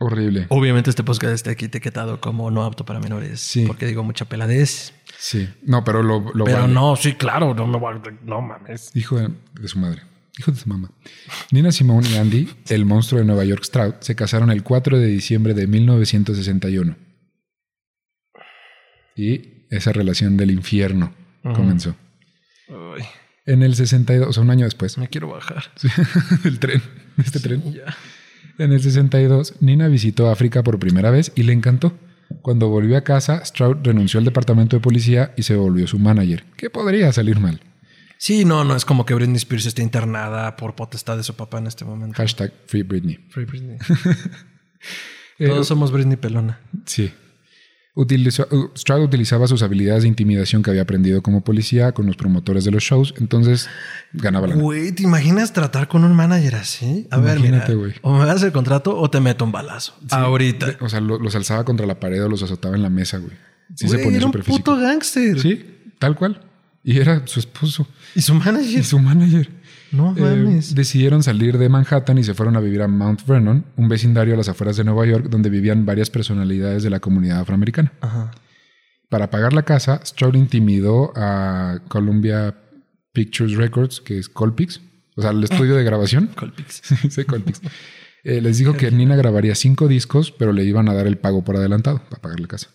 Horrible. 0.00 0.46
Obviamente 0.50 0.90
este 0.90 1.02
podcast 1.02 1.34
está 1.34 1.50
aquí 1.50 1.64
etiquetado 1.64 2.20
como 2.20 2.50
no 2.50 2.64
apto 2.64 2.84
para 2.84 3.00
menores. 3.00 3.40
Sí. 3.40 3.64
Porque 3.66 3.86
digo 3.86 4.04
mucha 4.04 4.24
peladez. 4.26 4.92
Sí. 5.18 5.48
No, 5.62 5.82
pero 5.82 6.02
lo, 6.02 6.20
lo 6.34 6.44
Pero 6.44 6.60
vale. 6.62 6.72
no, 6.72 6.94
sí, 6.94 7.14
claro, 7.14 7.52
no 7.54 7.66
me 7.66 7.78
voy 7.78 7.96
a... 7.96 8.02
No 8.24 8.40
mames. 8.40 8.94
Hijo 8.94 9.18
de, 9.18 9.30
de 9.60 9.68
su 9.68 9.78
madre. 9.78 10.02
Hijo 10.38 10.52
de 10.52 10.58
su 10.58 10.68
mamá. 10.68 10.90
Nina 11.50 11.72
Simone 11.72 12.08
y 12.10 12.16
Andy, 12.16 12.48
el 12.68 12.84
monstruo 12.84 13.18
de 13.20 13.26
Nueva 13.26 13.44
York 13.44 13.64
Stroud, 13.64 13.94
se 13.98 14.14
casaron 14.14 14.52
el 14.52 14.62
4 14.62 14.98
de 15.00 15.06
diciembre 15.08 15.52
de 15.52 15.66
1961. 15.66 16.96
Y 19.16 19.64
esa 19.70 19.92
relación 19.92 20.36
del 20.36 20.52
infierno 20.52 21.12
comenzó. 21.42 21.96
Ay, 22.68 23.04
En 23.46 23.64
el 23.64 23.74
62, 23.74 24.28
o 24.28 24.32
sea, 24.32 24.42
un 24.44 24.50
año 24.50 24.64
después, 24.64 24.96
me 24.96 25.08
quiero 25.08 25.28
bajar. 25.28 25.72
del 26.44 26.60
tren, 26.60 26.82
de 27.16 27.22
este 27.24 27.40
tren. 27.40 27.72
Ya. 27.72 27.96
En 28.58 28.72
el 28.72 28.82
62, 28.82 29.54
Nina 29.60 29.88
visitó 29.88 30.30
África 30.30 30.62
por 30.62 30.78
primera 30.78 31.10
vez 31.10 31.32
y 31.34 31.44
le 31.44 31.52
encantó. 31.52 31.96
Cuando 32.42 32.68
volvió 32.68 32.98
a 32.98 33.02
casa, 33.02 33.44
Stroud 33.44 33.78
renunció 33.82 34.18
al 34.18 34.24
departamento 34.24 34.76
de 34.76 34.80
policía 34.80 35.32
y 35.36 35.44
se 35.44 35.56
volvió 35.56 35.86
su 35.86 35.98
manager. 35.98 36.44
¿Qué 36.56 36.68
podría 36.68 37.12
salir 37.12 37.38
mal? 37.40 37.60
Sí, 38.18 38.44
no, 38.44 38.64
no 38.64 38.74
es 38.74 38.84
como 38.84 39.06
que 39.06 39.14
Britney 39.14 39.36
Spears 39.36 39.66
esté 39.66 39.82
internada 39.82 40.56
por 40.56 40.74
potestad 40.74 41.16
de 41.16 41.22
su 41.22 41.34
papá 41.34 41.58
en 41.58 41.68
este 41.68 41.84
momento. 41.84 42.16
Hashtag 42.16 42.52
Free 42.66 42.82
Britney. 42.82 43.18
Free 43.30 43.44
Britney. 43.44 43.78
Eh, 45.40 45.46
Todos 45.46 45.68
somos 45.68 45.92
Britney 45.92 46.16
Pelona. 46.16 46.58
Sí. 46.84 47.12
Utilizó, 48.00 48.46
uh, 48.52 48.70
Stroud 48.76 49.02
utilizaba 49.02 49.48
sus 49.48 49.60
habilidades 49.62 50.04
de 50.04 50.08
intimidación 50.08 50.62
que 50.62 50.70
había 50.70 50.82
aprendido 50.82 51.20
como 51.20 51.42
policía 51.42 51.90
con 51.90 52.06
los 52.06 52.14
promotores 52.16 52.62
de 52.64 52.70
los 52.70 52.84
shows, 52.84 53.12
entonces 53.18 53.68
ganaba 54.12 54.46
la 54.46 54.54
Güey, 54.54 54.92
¿te 54.92 55.02
imaginas 55.02 55.52
tratar 55.52 55.88
con 55.88 56.04
un 56.04 56.14
manager 56.14 56.54
así? 56.54 57.08
A 57.10 57.16
ver, 57.16 57.38
Imagínate, 57.38 57.74
mira. 57.74 57.78
güey. 57.88 57.94
O 58.02 58.16
me 58.16 58.24
das 58.24 58.40
el 58.44 58.52
contrato 58.52 58.96
o 58.96 59.10
te 59.10 59.18
meto 59.18 59.44
un 59.44 59.50
balazo. 59.50 59.94
Ahorita. 60.10 60.76
O 60.80 60.88
sea, 60.88 61.00
lo- 61.00 61.18
los 61.18 61.34
alzaba 61.34 61.64
contra 61.64 61.86
la 61.86 61.98
pared 61.98 62.22
o 62.24 62.28
los 62.28 62.40
azotaba 62.44 62.76
en 62.76 62.82
la 62.82 62.90
mesa, 62.90 63.18
güey. 63.18 63.32
Sí 63.74 63.88
se 63.88 63.98
ponía 63.98 64.18
era 64.18 64.26
un 64.26 64.32
puto 64.32 64.76
gángster. 64.76 65.40
Sí, 65.40 65.66
tal 65.98 66.14
cual. 66.14 66.40
Y 66.84 67.00
era 67.00 67.26
su 67.26 67.40
esposo 67.40 67.86
Y 68.14 68.22
su 68.22 68.32
manager. 68.34 68.78
y 68.78 68.84
su 68.84 68.98
manager. 69.00 69.50
No 69.92 70.14
Eh, 70.16 70.20
mames. 70.20 70.74
decidieron 70.74 71.22
salir 71.22 71.56
de 71.58 71.68
Manhattan 71.68 72.18
y 72.18 72.24
se 72.24 72.34
fueron 72.34 72.56
a 72.56 72.60
vivir 72.60 72.82
a 72.82 72.88
Mount 72.88 73.26
Vernon, 73.26 73.64
un 73.76 73.88
vecindario 73.88 74.34
a 74.34 74.36
las 74.36 74.48
afueras 74.48 74.76
de 74.76 74.84
Nueva 74.84 75.06
York 75.06 75.26
donde 75.30 75.48
vivían 75.50 75.86
varias 75.86 76.10
personalidades 76.10 76.82
de 76.82 76.90
la 76.90 77.00
comunidad 77.00 77.40
afroamericana. 77.40 77.92
Ajá. 78.00 78.30
Para 79.08 79.30
pagar 79.30 79.52
la 79.54 79.62
casa, 79.62 80.00
Stroud 80.04 80.34
intimidó 80.34 81.12
a 81.16 81.80
Columbia 81.88 82.54
Pictures 83.12 83.54
Records, 83.56 84.00
que 84.02 84.18
es 84.18 84.28
Colpix, 84.28 84.80
o 85.16 85.22
sea, 85.22 85.30
el 85.30 85.42
estudio 85.42 85.74
de 85.74 85.84
grabación. 85.84 86.26
Colpix. 86.36 86.82
Sí, 87.10 87.24
Colpix. 87.24 87.60
Eh, 88.24 88.40
les 88.42 88.58
dijo 88.58 88.74
que 88.74 88.90
Nina 88.90 89.16
grabaría 89.16 89.54
cinco 89.54 89.88
discos, 89.88 90.30
pero 90.32 90.52
le 90.52 90.64
iban 90.64 90.88
a 90.88 90.94
dar 90.94 91.06
el 91.06 91.16
pago 91.16 91.42
por 91.44 91.56
adelantado 91.56 92.02
para 92.10 92.20
pagar 92.20 92.40
la 92.40 92.48
casa. 92.48 92.68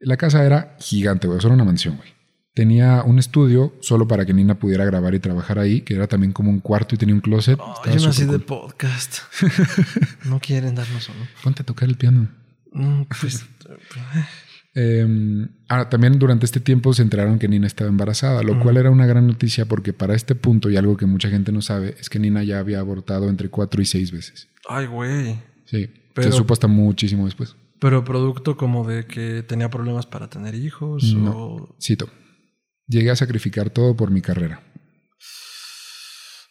La 0.00 0.16
casa 0.16 0.44
era 0.44 0.76
gigante, 0.80 1.28
güey, 1.28 1.38
o 1.38 1.40
sea, 1.40 1.48
era 1.48 1.54
una 1.54 1.64
mansión, 1.64 1.96
güey. 1.96 2.08
Tenía 2.54 3.02
un 3.02 3.18
estudio 3.18 3.72
solo 3.80 4.06
para 4.06 4.26
que 4.26 4.34
Nina 4.34 4.58
pudiera 4.58 4.84
grabar 4.84 5.14
y 5.14 5.20
trabajar 5.20 5.58
ahí, 5.58 5.80
que 5.80 5.94
era 5.94 6.06
también 6.06 6.32
como 6.32 6.50
un 6.50 6.60
cuarto 6.60 6.94
y 6.94 6.98
tenía 6.98 7.14
un 7.14 7.22
closet. 7.22 7.58
Oh, 7.58 7.74
yo 7.86 7.92
nací 7.94 8.22
súper 8.22 8.40
de 8.40 8.44
cool. 8.44 8.44
podcast. 8.44 9.18
no 10.26 10.38
quieren 10.38 10.74
darnos 10.74 11.08
uno. 11.08 11.26
Ponte 11.42 11.62
a 11.62 11.64
tocar 11.66 11.88
el 11.88 11.96
piano. 11.96 12.28
Mm, 12.72 13.02
pues, 13.20 13.44
Eh, 14.74 15.06
ah, 15.68 15.90
también 15.90 16.18
durante 16.18 16.46
este 16.46 16.58
tiempo 16.58 16.94
se 16.94 17.02
enteraron 17.02 17.38
que 17.38 17.46
Nina 17.46 17.66
estaba 17.66 17.90
embarazada, 17.90 18.42
lo 18.42 18.58
cual 18.58 18.78
era 18.78 18.90
una 18.90 19.04
gran 19.04 19.26
noticia 19.26 19.66
porque 19.66 19.92
para 19.92 20.14
este 20.14 20.34
punto, 20.34 20.70
y 20.70 20.78
algo 20.78 20.96
que 20.96 21.04
mucha 21.04 21.28
gente 21.28 21.52
no 21.52 21.60
sabe, 21.60 21.94
es 22.00 22.08
que 22.08 22.18
Nina 22.18 22.42
ya 22.42 22.58
había 22.58 22.80
abortado 22.80 23.28
entre 23.28 23.50
cuatro 23.50 23.82
y 23.82 23.84
seis 23.84 24.12
veces. 24.12 24.48
ay, 24.68 24.86
güey. 24.86 25.38
Sí, 25.66 25.90
Pero- 26.14 26.30
se 26.30 26.36
supo 26.38 26.54
hasta 26.54 26.68
muchísimo 26.68 27.26
después. 27.26 27.54
Pero 27.80 28.02
producto 28.04 28.56
como 28.56 28.86
de 28.88 29.04
que 29.06 29.42
tenía 29.42 29.68
problemas 29.68 30.06
para 30.06 30.30
tener 30.30 30.54
hijos 30.54 31.02
No. 31.14 31.32
o... 31.36 31.76
Cito. 31.78 32.08
Llegué 32.86 33.10
a 33.10 33.16
sacrificar 33.16 33.70
todo 33.70 33.96
por 33.96 34.10
mi 34.10 34.20
carrera. 34.20 34.62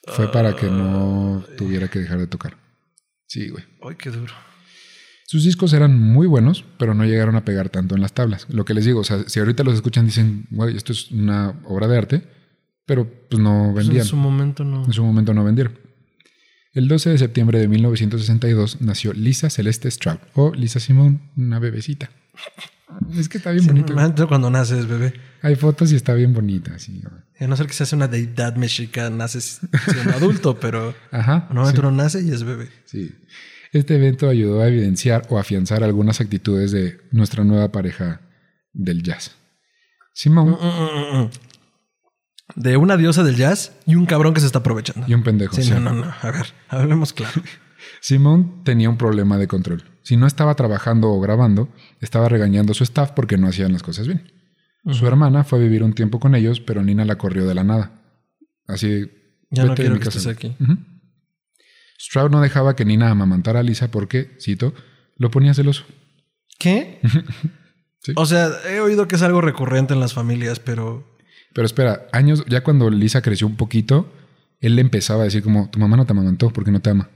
Fue 0.08 0.32
para 0.32 0.56
que 0.56 0.68
no 0.68 1.46
tuviera 1.58 1.88
que 1.88 2.00
dejar 2.00 2.20
de 2.20 2.28
tocar. 2.28 2.58
Sí, 3.28 3.50
güey. 3.50 3.64
Ay, 3.88 3.96
qué 3.98 4.10
duro. 4.10 4.34
Sus 5.28 5.44
discos 5.46 5.72
eran 5.74 5.98
muy 5.98 6.28
buenos, 6.28 6.66
pero 6.78 6.94
no 6.94 7.06
llegaron 7.06 7.36
a 7.36 7.46
pegar 7.46 7.70
tanto 7.70 7.96
en 7.96 8.02
las 8.02 8.14
tablas. 8.14 8.48
Lo 8.50 8.66
que 8.66 8.74
les 8.74 8.84
digo, 8.86 9.00
o 9.00 9.04
sea, 9.04 9.24
si 9.30 9.40
ahorita 9.40 9.64
los 9.64 9.76
escuchan 9.76 10.06
dicen, 10.06 10.48
güey, 10.50 10.76
esto 10.76 10.92
es 10.92 11.12
una 11.12 11.62
obra 11.66 11.88
de 11.88 11.98
arte, 11.98 12.24
pero 12.86 13.08
pues 13.30 13.42
no 13.42 13.70
Pues 13.74 13.86
vendían. 13.86 14.04
en 14.06 14.10
su 14.10 14.18
momento 14.18 14.64
no. 14.66 14.84
En 14.86 14.92
su 14.92 15.04
momento 15.04 15.34
no 15.34 15.44
vendieron. 15.46 15.80
El 16.74 16.88
12 16.88 17.12
de 17.12 17.18
septiembre 17.18 17.60
de 17.60 17.68
1962 17.68 18.82
nació 18.82 19.14
Lisa 19.14 19.50
Celeste 19.50 19.90
Stroud 19.92 20.18
o 20.34 20.54
Lisa 20.54 20.80
Simone, 20.80 21.32
una 21.38 21.60
bebecita. 21.60 22.10
Es 23.18 23.30
que 23.30 23.38
está 23.38 23.52
bien 23.52 23.64
Sí, 23.64 23.70
bonito. 23.70 24.28
cuando 24.28 24.50
naces, 24.50 24.88
bebé. 24.88 25.14
Hay 25.42 25.56
fotos 25.56 25.92
y 25.92 25.96
está 25.96 26.14
bien 26.14 26.34
bonita. 26.34 26.78
Sí. 26.80 27.02
A 27.40 27.48
no 27.48 27.56
ser 27.58 27.68
que 27.68 27.74
se 27.74 27.84
hace 27.84 27.96
una 27.96 28.08
deidad 28.08 28.56
mexica, 28.56 29.10
naces 29.10 29.60
siendo 29.92 30.14
adulto, 30.16 30.60
pero 30.60 30.94
Ajá. 31.12 31.46
normalmente 31.50 31.80
uno 31.82 31.92
nace 31.92 32.22
y 32.22 32.32
es 32.32 32.44
bebé. 32.44 32.70
Sí. 32.86 33.12
Este 33.74 33.96
evento 33.96 34.28
ayudó 34.30 34.62
a 34.62 34.68
evidenciar 34.68 35.26
o 35.30 35.40
afianzar 35.40 35.84
algunas 35.84 36.20
actitudes 36.22 36.72
de 36.72 37.00
nuestra 37.12 37.44
nueva 37.44 37.72
pareja 37.72 38.22
del 38.74 39.02
jazz. 39.04 39.36
Simone 40.14 40.52
Mm, 40.52 41.18
mm, 41.18 41.22
mm. 41.24 41.30
De 42.56 42.76
una 42.76 42.98
diosa 42.98 43.24
del 43.24 43.38
jazz 43.38 43.72
y 43.86 43.96
un 43.96 44.06
cabrón 44.06 44.34
que 44.34 44.42
se 44.42 44.46
está 44.46 44.60
aprovechando. 44.60 45.08
y 45.08 45.14
un 45.14 45.24
pendejo. 45.24 45.56
Sí, 45.56 45.64
sí. 45.64 45.72
no, 45.72 45.80
no, 45.80 45.94
no. 45.94 46.14
A 46.22 46.32
ver, 46.32 46.48
hablemos 46.68 47.14
claro. 47.14 47.42
Simone 48.02 48.62
tenía 48.66 48.90
un 48.90 48.98
problema 48.98 49.38
de 49.38 49.48
control. 49.48 49.84
Si 50.04 50.18
no 50.18 50.28
estaba 50.28 50.56
trabajando 50.56 51.10
o 51.10 51.20
grabando, 51.20 51.70
estaba 52.00 52.28
regañando 52.30 52.72
a 52.72 52.76
su 52.76 52.84
staff 52.84 53.12
porque 53.12 53.38
no 53.38 53.48
hacían 53.48 53.72
las 53.72 53.84
cosas 53.84 54.08
bien. 54.08 54.32
Su 54.90 55.06
hermana 55.06 55.44
fue 55.44 55.60
a 55.60 55.62
vivir 55.62 55.84
un 55.84 55.94
tiempo 55.94 56.20
con 56.20 56.34
ellos, 56.34 56.60
pero 56.60 56.82
Nina 56.82 57.06
la 57.06 57.18
corrió 57.18 57.46
de 57.46 57.54
la 57.54 57.64
nada. 57.64 58.02
Así, 58.68 59.12
Ya 59.52 59.66
no 59.66 59.76
quiero 59.76 60.00
que 60.00 60.10
estés 60.10 60.26
aquí. 60.28 60.56
Stroud 62.00 62.32
no 62.32 62.42
dejaba 62.42 62.76
que 62.76 62.84
Nina 62.84 63.12
amamantara 63.12 63.60
a 63.60 63.64
Lisa 63.64 63.92
porque, 63.92 64.36
cito, 64.40 64.74
lo 65.18 65.30
ponía 65.30 65.54
celoso. 65.54 65.86
¿Qué? 66.58 67.00
Sí. 68.04 68.14
O 68.16 68.26
sea, 68.26 68.50
he 68.68 68.80
oído 68.80 69.08
que 69.08 69.16
es 69.16 69.22
algo 69.22 69.42
recurrente 69.42 69.94
en 69.94 70.00
las 70.00 70.12
familias, 70.16 70.60
pero 70.60 71.06
Pero 71.54 71.68
espera, 71.68 72.08
años, 72.12 72.44
ya 72.50 72.64
cuando 72.64 72.90
Lisa 72.90 73.22
creció 73.22 73.46
un 73.46 73.58
poquito, 73.58 74.12
él 74.60 74.76
le 74.76 74.82
empezaba 74.82 75.22
a 75.22 75.26
decir 75.26 75.44
como, 75.44 75.70
tu 75.70 75.78
mamá 75.78 75.98
no 75.98 76.08
te 76.08 76.14
amamantó 76.14 76.50
porque 76.50 76.72
no 76.72 76.80
te 76.80 76.90
ama. 76.90 77.12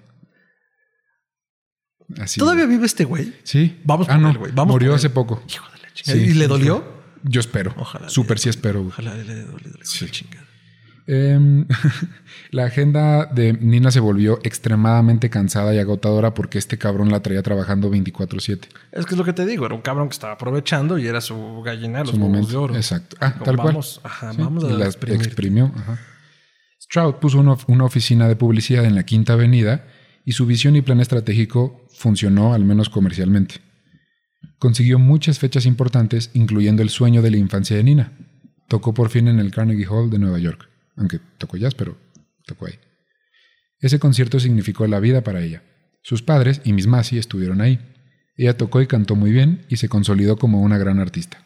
Así. 2.20 2.40
¿todavía 2.40 2.66
vive 2.66 2.86
este 2.86 3.04
güey? 3.04 3.34
Sí. 3.44 3.80
Vamos 3.84 4.08
ah, 4.10 4.14
por 4.14 4.22
no. 4.22 4.30
él, 4.32 4.38
güey. 4.38 4.52
Vamos 4.54 4.74
Murió 4.74 4.92
por 4.92 4.98
hace 4.98 5.10
poco. 5.10 5.42
Hijo 5.50 5.66
de 5.72 5.80
la 5.82 5.94
chingada. 5.94 6.26
Sí. 6.26 6.32
¿Y 6.32 6.34
le 6.36 6.48
dolió? 6.48 6.84
Yo 7.24 7.40
espero. 7.40 7.74
Ojalá. 7.78 8.10
Súper 8.10 8.38
sí 8.40 8.50
espero. 8.50 8.80
güey. 8.82 8.90
Ojalá 8.92 9.16
le 9.16 9.42
dolió. 9.44 9.72
Sí. 9.84 10.08
chingada. 10.10 10.46
Em, 11.08 11.68
la 12.52 12.66
agenda 12.66 13.26
de 13.28 13.54
Nina 13.54 13.92
se 13.92 14.00
volvió 14.00 14.40
extremadamente 14.44 15.30
cansada 15.30 15.74
y 15.74 15.78
agotadora 15.78 16.34
porque 16.34 16.58
este 16.58 16.80
cabrón 16.80 17.12
la 17.12 17.22
traía 17.22 17.44
trabajando 17.44 17.92
24/7. 17.92 18.68
Es 18.92 19.06
que 19.06 19.14
es 19.14 19.18
lo 19.18 19.24
que 19.24 19.34
te 19.34 19.46
digo, 19.46 19.66
era 19.68 19.76
un 19.76 19.82
cabrón 19.82 20.10
que 20.10 20.14
estaba 20.14 20.34
aprovechando 20.34 20.98
y 20.98 21.06
era 21.08 21.22
su 21.22 21.62
gallina 21.64 22.00
los 22.00 22.10
Su 22.12 22.18
momento. 22.18 22.48
de 22.50 22.58
oro. 22.58 22.76
Exacto. 22.76 23.18
Ah, 23.20 23.34
Como 23.34 23.46
tal 23.46 23.56
cual. 23.56 23.68
vamos, 23.68 24.02
Ajá, 24.04 24.32
Sí, 24.32 24.38
vamos 24.42 24.64
a 24.64 24.68
la 24.70 24.86
exprimió. 24.88 25.72
ajá. 25.76 26.00
Stroud 26.82 27.16
puso 27.16 27.40
una, 27.40 27.56
una 27.68 27.84
oficina 27.86 28.28
de 28.28 28.36
publicidad 28.36 28.86
en 28.86 28.96
la 28.96 29.04
Quinta 29.04 29.34
Avenida 29.34 29.86
y 30.26 30.32
su 30.32 30.46
visión 30.48 30.76
y 30.76 30.82
plan 30.82 31.00
estratégico 31.00 31.86
funcionó, 31.94 32.54
al 32.54 32.66
menos 32.66 32.90
comercialmente. 32.90 33.62
Consiguió 34.58 34.98
muchas 34.98 35.38
fechas 35.38 35.66
importantes, 35.68 36.32
incluyendo 36.34 36.82
el 36.82 36.90
sueño 36.90 37.22
de 37.22 37.32
la 37.32 37.38
infancia 37.38 37.78
de 37.78 37.84
Nina. 37.84 38.12
Tocó 38.68 38.94
por 38.94 39.10
fin 39.10 39.28
en 39.28 39.40
el 39.40 39.52
Carnegie 39.52 39.86
Hall 39.86 40.10
de 40.10 40.18
Nueva 40.18 40.40
York, 40.40 40.68
aunque 40.98 41.20
tocó 41.38 41.58
jazz, 41.58 41.76
pero 41.76 41.98
tocó 42.46 42.66
ahí. 42.66 42.80
Ese 43.80 44.00
concierto 44.00 44.40
significó 44.40 44.88
la 44.88 45.00
vida 45.00 45.24
para 45.24 45.42
ella. 45.42 45.62
Sus 46.02 46.24
padres 46.24 46.62
y 46.64 46.74
Miss 46.74 46.88
Massey 46.88 47.20
estuvieron 47.20 47.62
ahí. 47.62 47.80
Ella 48.36 48.58
tocó 48.58 48.82
y 48.82 48.88
cantó 48.88 49.16
muy 49.16 49.32
bien 49.32 49.66
y 49.70 49.78
se 49.78 49.90
consolidó 49.90 50.38
como 50.38 50.62
una 50.62 50.80
gran 50.80 51.00
artista. 51.00 51.46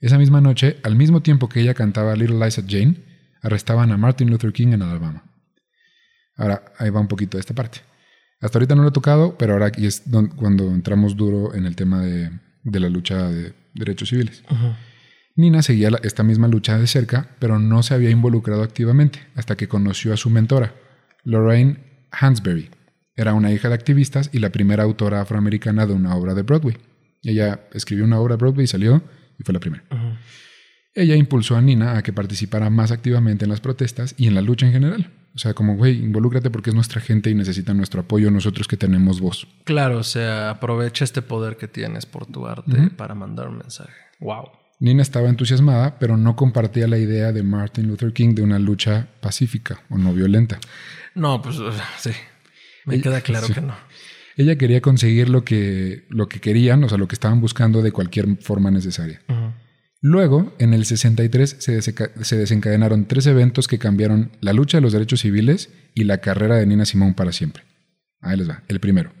Esa 0.00 0.18
misma 0.18 0.40
noche, 0.40 0.78
al 0.82 0.96
mismo 0.96 1.22
tiempo 1.22 1.48
que 1.48 1.60
ella 1.60 1.74
cantaba 1.74 2.16
Little 2.16 2.38
Lies 2.38 2.58
at 2.58 2.64
Jane, 2.68 2.96
arrestaban 3.40 3.92
a 3.92 3.96
Martin 3.96 4.30
Luther 4.30 4.52
King 4.52 4.72
en 4.72 4.82
Alabama. 4.82 5.24
Ahora, 6.36 6.64
ahí 6.78 6.90
va 6.90 7.00
un 7.00 7.08
poquito 7.08 7.36
de 7.36 7.40
esta 7.40 7.54
parte. 7.54 7.80
Hasta 8.40 8.58
ahorita 8.58 8.74
no 8.74 8.82
lo 8.82 8.88
he 8.88 8.92
tocado, 8.92 9.36
pero 9.38 9.54
ahora 9.54 9.66
aquí 9.66 9.86
es 9.86 10.02
cuando 10.36 10.68
entramos 10.70 11.16
duro 11.16 11.54
en 11.54 11.64
el 11.66 11.74
tema 11.76 12.02
de, 12.02 12.30
de 12.64 12.80
la 12.80 12.88
lucha 12.88 13.28
de 13.30 13.54
derechos 13.74 14.10
civiles. 14.10 14.42
Nina 15.36 15.62
seguía 15.62 15.90
la- 15.90 16.00
esta 16.02 16.22
misma 16.22 16.48
lucha 16.48 16.78
de 16.78 16.86
cerca, 16.86 17.36
pero 17.38 17.58
no 17.58 17.82
se 17.82 17.94
había 17.94 18.10
involucrado 18.10 18.62
activamente 18.62 19.20
hasta 19.34 19.56
que 19.56 19.68
conoció 19.68 20.12
a 20.12 20.16
su 20.16 20.30
mentora, 20.30 20.74
Lorraine 21.24 22.06
Hansberry. 22.10 22.70
Era 23.16 23.34
una 23.34 23.52
hija 23.52 23.68
de 23.68 23.74
activistas 23.74 24.30
y 24.32 24.38
la 24.38 24.50
primera 24.50 24.84
autora 24.84 25.20
afroamericana 25.22 25.86
de 25.86 25.94
una 25.94 26.14
obra 26.14 26.34
de 26.34 26.42
Broadway. 26.42 26.76
Ella 27.22 27.66
escribió 27.72 28.04
una 28.04 28.18
obra 28.20 28.34
de 28.36 28.38
Broadway 28.40 28.64
y 28.64 28.68
salió 28.68 29.02
y 29.38 29.42
fue 29.42 29.52
la 29.54 29.60
primera. 29.60 29.84
Ella 30.94 31.16
impulsó 31.16 31.56
a 31.56 31.62
Nina 31.62 31.96
a 31.98 32.02
que 32.02 32.12
participara 32.12 32.70
más 32.70 32.90
activamente 32.90 33.44
en 33.44 33.50
las 33.50 33.60
protestas 33.60 34.14
y 34.16 34.26
en 34.28 34.34
la 34.34 34.40
lucha 34.42 34.66
en 34.66 34.72
general. 34.72 35.10
O 35.36 35.38
sea, 35.38 35.52
como, 35.52 35.76
güey, 35.76 36.02
involúcrate 36.02 36.48
porque 36.48 36.70
es 36.70 36.74
nuestra 36.74 36.98
gente 36.98 37.28
y 37.28 37.34
necesita 37.34 37.74
nuestro 37.74 38.00
apoyo 38.00 38.30
nosotros 38.30 38.66
que 38.66 38.78
tenemos 38.78 39.20
voz. 39.20 39.46
Claro, 39.64 39.98
o 39.98 40.02
sea, 40.02 40.48
aprovecha 40.48 41.04
este 41.04 41.20
poder 41.20 41.58
que 41.58 41.68
tienes 41.68 42.06
por 42.06 42.24
tu 42.24 42.46
arte 42.46 42.88
para 42.96 43.14
mandar 43.14 43.48
un 43.48 43.58
mensaje. 43.58 43.92
Wow. 44.18 44.48
Nina 44.80 45.02
estaba 45.02 45.28
entusiasmada, 45.28 45.98
pero 45.98 46.16
no 46.16 46.36
compartía 46.36 46.88
la 46.88 46.96
idea 46.96 47.32
de 47.32 47.42
Martin 47.42 47.86
Luther 47.86 48.14
King 48.14 48.34
de 48.34 48.40
una 48.40 48.58
lucha 48.58 49.08
pacífica 49.20 49.82
o 49.90 49.98
no 49.98 50.14
violenta. 50.14 50.58
No, 51.14 51.42
pues 51.42 51.56
sí. 51.98 52.12
Me 52.86 53.02
queda 53.02 53.20
claro 53.20 53.46
sí. 53.46 53.52
que 53.52 53.60
no. 53.60 53.74
Ella 54.38 54.56
quería 54.56 54.80
conseguir 54.80 55.28
lo 55.28 55.44
que, 55.44 56.06
lo 56.08 56.30
que 56.30 56.40
querían, 56.40 56.82
o 56.82 56.88
sea, 56.88 56.96
lo 56.96 57.08
que 57.08 57.14
estaban 57.14 57.42
buscando 57.42 57.82
de 57.82 57.92
cualquier 57.92 58.38
forma 58.38 58.70
necesaria. 58.70 59.20
Ujú. 59.28 59.52
Luego, 60.00 60.54
en 60.58 60.74
el 60.74 60.84
63, 60.84 61.56
se, 61.58 61.82
se 61.82 62.36
desencadenaron 62.36 63.06
tres 63.06 63.26
eventos 63.26 63.66
que 63.66 63.78
cambiaron 63.78 64.30
la 64.40 64.52
lucha 64.52 64.78
de 64.78 64.82
los 64.82 64.92
derechos 64.92 65.20
civiles 65.20 65.70
y 65.94 66.04
la 66.04 66.18
carrera 66.18 66.56
de 66.56 66.66
Nina 66.66 66.84
Simón 66.84 67.14
para 67.14 67.32
siempre. 67.32 67.64
Ahí 68.20 68.36
les 68.36 68.48
va. 68.48 68.62
El 68.68 68.80
primero. 68.80 69.12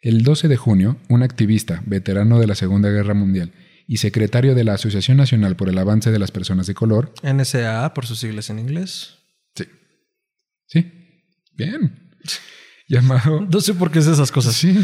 El 0.00 0.22
12 0.22 0.48
de 0.48 0.56
junio, 0.56 0.96
un 1.08 1.22
activista, 1.22 1.82
veterano 1.86 2.38
de 2.38 2.46
la 2.46 2.54
Segunda 2.54 2.88
Guerra 2.88 3.14
Mundial 3.14 3.52
y 3.86 3.96
secretario 3.96 4.54
de 4.54 4.64
la 4.64 4.74
Asociación 4.74 5.16
Nacional 5.16 5.56
por 5.56 5.68
el 5.68 5.78
Avance 5.78 6.10
de 6.10 6.18
las 6.18 6.30
Personas 6.30 6.66
de 6.66 6.74
Color, 6.74 7.12
NSA, 7.22 7.94
por 7.94 8.06
sus 8.06 8.20
siglas 8.20 8.50
en 8.50 8.58
inglés. 8.58 9.16
sí, 9.54 9.64
sí, 10.66 10.92
bien, 11.56 12.10
llamado 12.86 13.46
No 13.50 13.60
sé 13.60 13.74
por 13.74 13.90
qué 13.90 13.98
es 14.00 14.06
esas 14.06 14.30
cosas. 14.30 14.54
Sí, 14.54 14.78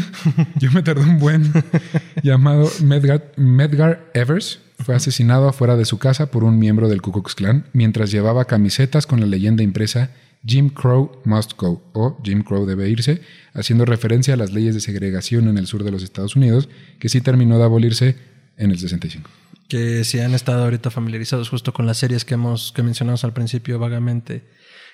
yo 0.59 0.71
me 0.71 0.81
tardé 0.81 1.03
un 1.03 1.19
buen. 1.19 1.53
llamado 2.23 2.69
Medgar, 2.81 3.31
Medgar 3.37 4.11
Evers 4.13 4.59
fue 4.79 4.95
asesinado 4.95 5.47
afuera 5.47 5.75
de 5.75 5.85
su 5.85 5.97
casa 5.97 6.31
por 6.31 6.43
un 6.43 6.59
miembro 6.59 6.89
del 6.89 7.01
Ku 7.01 7.11
Klux 7.11 7.35
Klan 7.35 7.65
mientras 7.73 8.11
llevaba 8.11 8.45
camisetas 8.45 9.07
con 9.07 9.19
la 9.19 9.25
leyenda 9.25 9.63
impresa 9.63 10.11
Jim 10.45 10.69
Crow 10.69 11.21
must 11.25 11.53
go 11.57 11.81
o 11.93 12.17
Jim 12.23 12.43
Crow 12.43 12.65
debe 12.65 12.87
irse, 12.89 13.21
haciendo 13.53 13.85
referencia 13.85 14.35
a 14.35 14.37
las 14.37 14.53
leyes 14.53 14.75
de 14.75 14.81
segregación 14.81 15.47
en 15.47 15.57
el 15.57 15.65
sur 15.65 15.83
de 15.83 15.91
los 15.91 16.03
Estados 16.03 16.35
Unidos, 16.35 16.69
que 16.99 17.09
sí 17.09 17.19
terminó 17.21 17.57
de 17.57 17.63
abolirse 17.63 18.15
en 18.57 18.71
el 18.71 18.77
65. 18.77 19.29
que 19.67 20.03
si 20.03 20.19
han 20.19 20.35
estado 20.35 20.63
ahorita 20.63 20.91
familiarizados 20.91 21.49
justo 21.49 21.73
con 21.73 21.87
las 21.87 21.97
series 21.97 22.23
que 22.23 22.35
hemos 22.35 22.71
que 22.71 22.83
mencionamos 22.83 23.23
al 23.23 23.33
principio 23.33 23.79
vagamente 23.79 24.43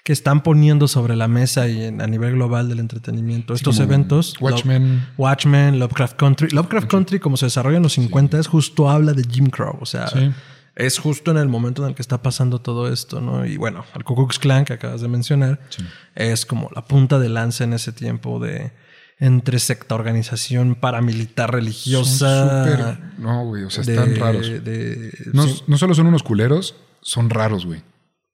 que 0.03 0.13
están 0.13 0.41
poniendo 0.41 0.87
sobre 0.87 1.15
la 1.15 1.27
mesa 1.27 1.67
y 1.67 1.83
en- 1.83 2.01
a 2.01 2.07
nivel 2.07 2.33
global 2.33 2.67
del 2.69 2.79
entretenimiento 2.79 3.53
estos 3.53 3.79
eventos 3.79 4.35
Watchmen. 4.41 5.07
Watchmen 5.17 5.77
Lovecraft 5.79 6.15
Country 6.17 6.49
Lovecraft 6.49 6.87
Country 6.89 7.19
como 7.19 7.37
se 7.37 7.45
desarrolla 7.45 7.77
en 7.77 7.83
los 7.83 7.93
50 7.93 8.39
es 8.39 8.47
justo 8.47 8.89
habla 8.89 9.13
de 9.13 9.23
Jim 9.29 9.47
Crow 9.51 9.77
o 9.79 9.85
sea 9.85 10.07
Sí. 10.07 10.31
es 10.75 10.97
justo 10.97 11.29
en 11.31 11.37
el 11.37 11.47
momento 11.49 11.83
en 11.83 11.89
el 11.89 11.95
que 11.95 12.01
está 12.01 12.21
pasando 12.23 12.59
todo 12.59 12.91
esto 12.91 13.21
no 13.21 13.45
y 13.45 13.57
bueno 13.57 13.85
el 13.95 14.03
Ku 14.03 14.15
Klux 14.15 14.39
Klan 14.39 14.65
que 14.65 14.73
acabas 14.73 15.01
de 15.01 15.07
mencionar 15.07 15.59
es 16.15 16.45
como 16.47 16.69
la 16.75 16.83
punta 16.85 17.19
de 17.19 17.29
lanza 17.29 17.63
en 17.63 17.73
ese 17.73 17.91
tiempo 17.91 18.39
de 18.39 18.71
entre 19.19 19.59
secta 19.59 19.93
organización 19.93 20.73
paramilitar 20.73 21.53
religiosa 21.53 22.63
Son 22.65 22.65
súper- 22.73 22.97
No, 23.19 23.45
güey, 23.45 23.65
o 23.65 23.69
sea, 23.69 23.83
de- 23.83 23.93
están 23.93 24.15
raros. 24.15 24.47
de- 24.47 25.11
No, 25.33 25.45
sí. 25.47 25.61
no 25.67 25.77
solo 25.77 25.93
son 25.93 26.07
unos 26.07 26.23
culeros, 26.23 26.73
son 27.03 27.29
raros, 27.29 27.67
güey. 27.67 27.83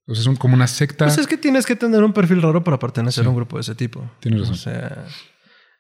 O 0.08 0.16
sea, 0.16 0.24
son 0.24 0.36
como 0.38 0.54
una 0.56 0.68
secta. 0.68 1.06
Pues 1.06 1.18
es 1.18 1.28
que 1.28 1.38
tienes 1.38 1.66
que 1.66 1.76
tener 1.76 2.04
un 2.04 2.14
perfil 2.14 2.42
raro 2.42 2.64
para 2.64 2.80
pertenecer 2.80 3.26
a 3.26 3.30
un 3.30 3.36
grupo 3.36 3.58
de 3.58 3.62
ese 3.62 3.76
tipo. 3.76 4.10
Tienes 4.22 4.42
razón. 4.42 4.54
O 4.54 4.58
sea, 4.58 5.06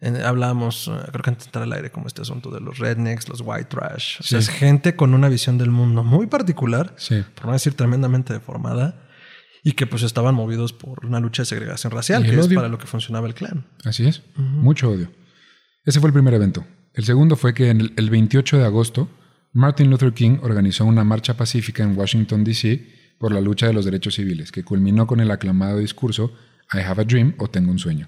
en- 0.02 0.22
hablábamos, 0.22 0.88
eh, 0.90 0.92
creo 1.12 1.22
que 1.24 1.30
antes 1.30 1.46
de 1.46 1.50
entrar 1.50 1.64
al 1.64 1.74
aire, 1.74 1.92
como 1.92 2.08
este 2.08 2.22
asunto 2.22 2.52
de 2.52 2.60
los 2.60 2.78
rednecks, 2.78 3.30
los 3.30 3.42
white 3.44 3.66
trash. 3.66 4.18
O 4.20 4.24
sea, 4.24 4.42
Sí. 4.42 4.50
es 4.52 4.56
gente 4.58 4.96
con 4.96 5.14
una 5.14 5.30
visión 5.30 5.58
del 5.58 5.72
mundo 5.72 6.04
muy 6.04 6.28
particular, 6.28 6.94
Sí. 6.98 7.24
por 7.36 7.46
no 7.48 7.54
decir 7.54 7.74
tremendamente 7.74 8.34
deformada, 8.34 9.02
y 9.64 9.72
que 9.74 9.88
pues 9.88 10.04
estaban 10.04 10.36
movidos 10.36 10.72
por 10.74 11.06
una 11.06 11.20
lucha 11.20 11.42
de 11.44 11.46
segregación 11.48 11.92
racial, 11.92 12.24
que 12.24 12.32
es 12.38 12.46
odio. 12.48 12.56
para 12.58 12.68
lo 12.70 12.78
que 12.78 12.86
funcionaba 12.86 13.28
el 13.28 13.34
clan. 13.34 13.66
Así 13.86 14.06
es. 14.08 14.24
Mucho 14.36 14.90
odio. 14.92 15.10
Ese 15.86 16.00
fue 16.02 16.10
el 16.10 16.14
primer 16.14 16.34
evento. 16.34 16.66
El 16.94 17.06
segundo 17.06 17.36
fue 17.38 17.54
que 17.54 17.70
en 17.70 17.80
el, 17.82 17.94
el 17.96 18.10
28 18.10 18.58
de 18.58 18.66
agosto, 18.66 19.10
Martin 19.54 19.90
Luther 19.90 20.14
King 20.14 20.38
organizó 20.42 20.84
una 20.86 21.04
marcha 21.04 21.36
pacífica 21.38 21.82
en 21.84 21.98
Washington, 21.98 22.44
D.C. 22.44 22.97
por 23.18 23.32
la 23.34 23.42
lucha 23.42 23.68
de 23.68 23.74
los 23.74 23.86
derechos 23.86 24.16
civiles, 24.16 24.52
que 24.52 24.64
culminó 24.64 25.08
con 25.08 25.20
el 25.20 25.32
aclamado 25.32 25.78
discurso 25.80 26.32
I 26.74 26.80
have 26.80 27.02
a 27.02 27.06
dream 27.06 27.34
o 27.38 27.50
tengo 27.50 27.72
un 27.72 27.80
sueño. 27.80 28.08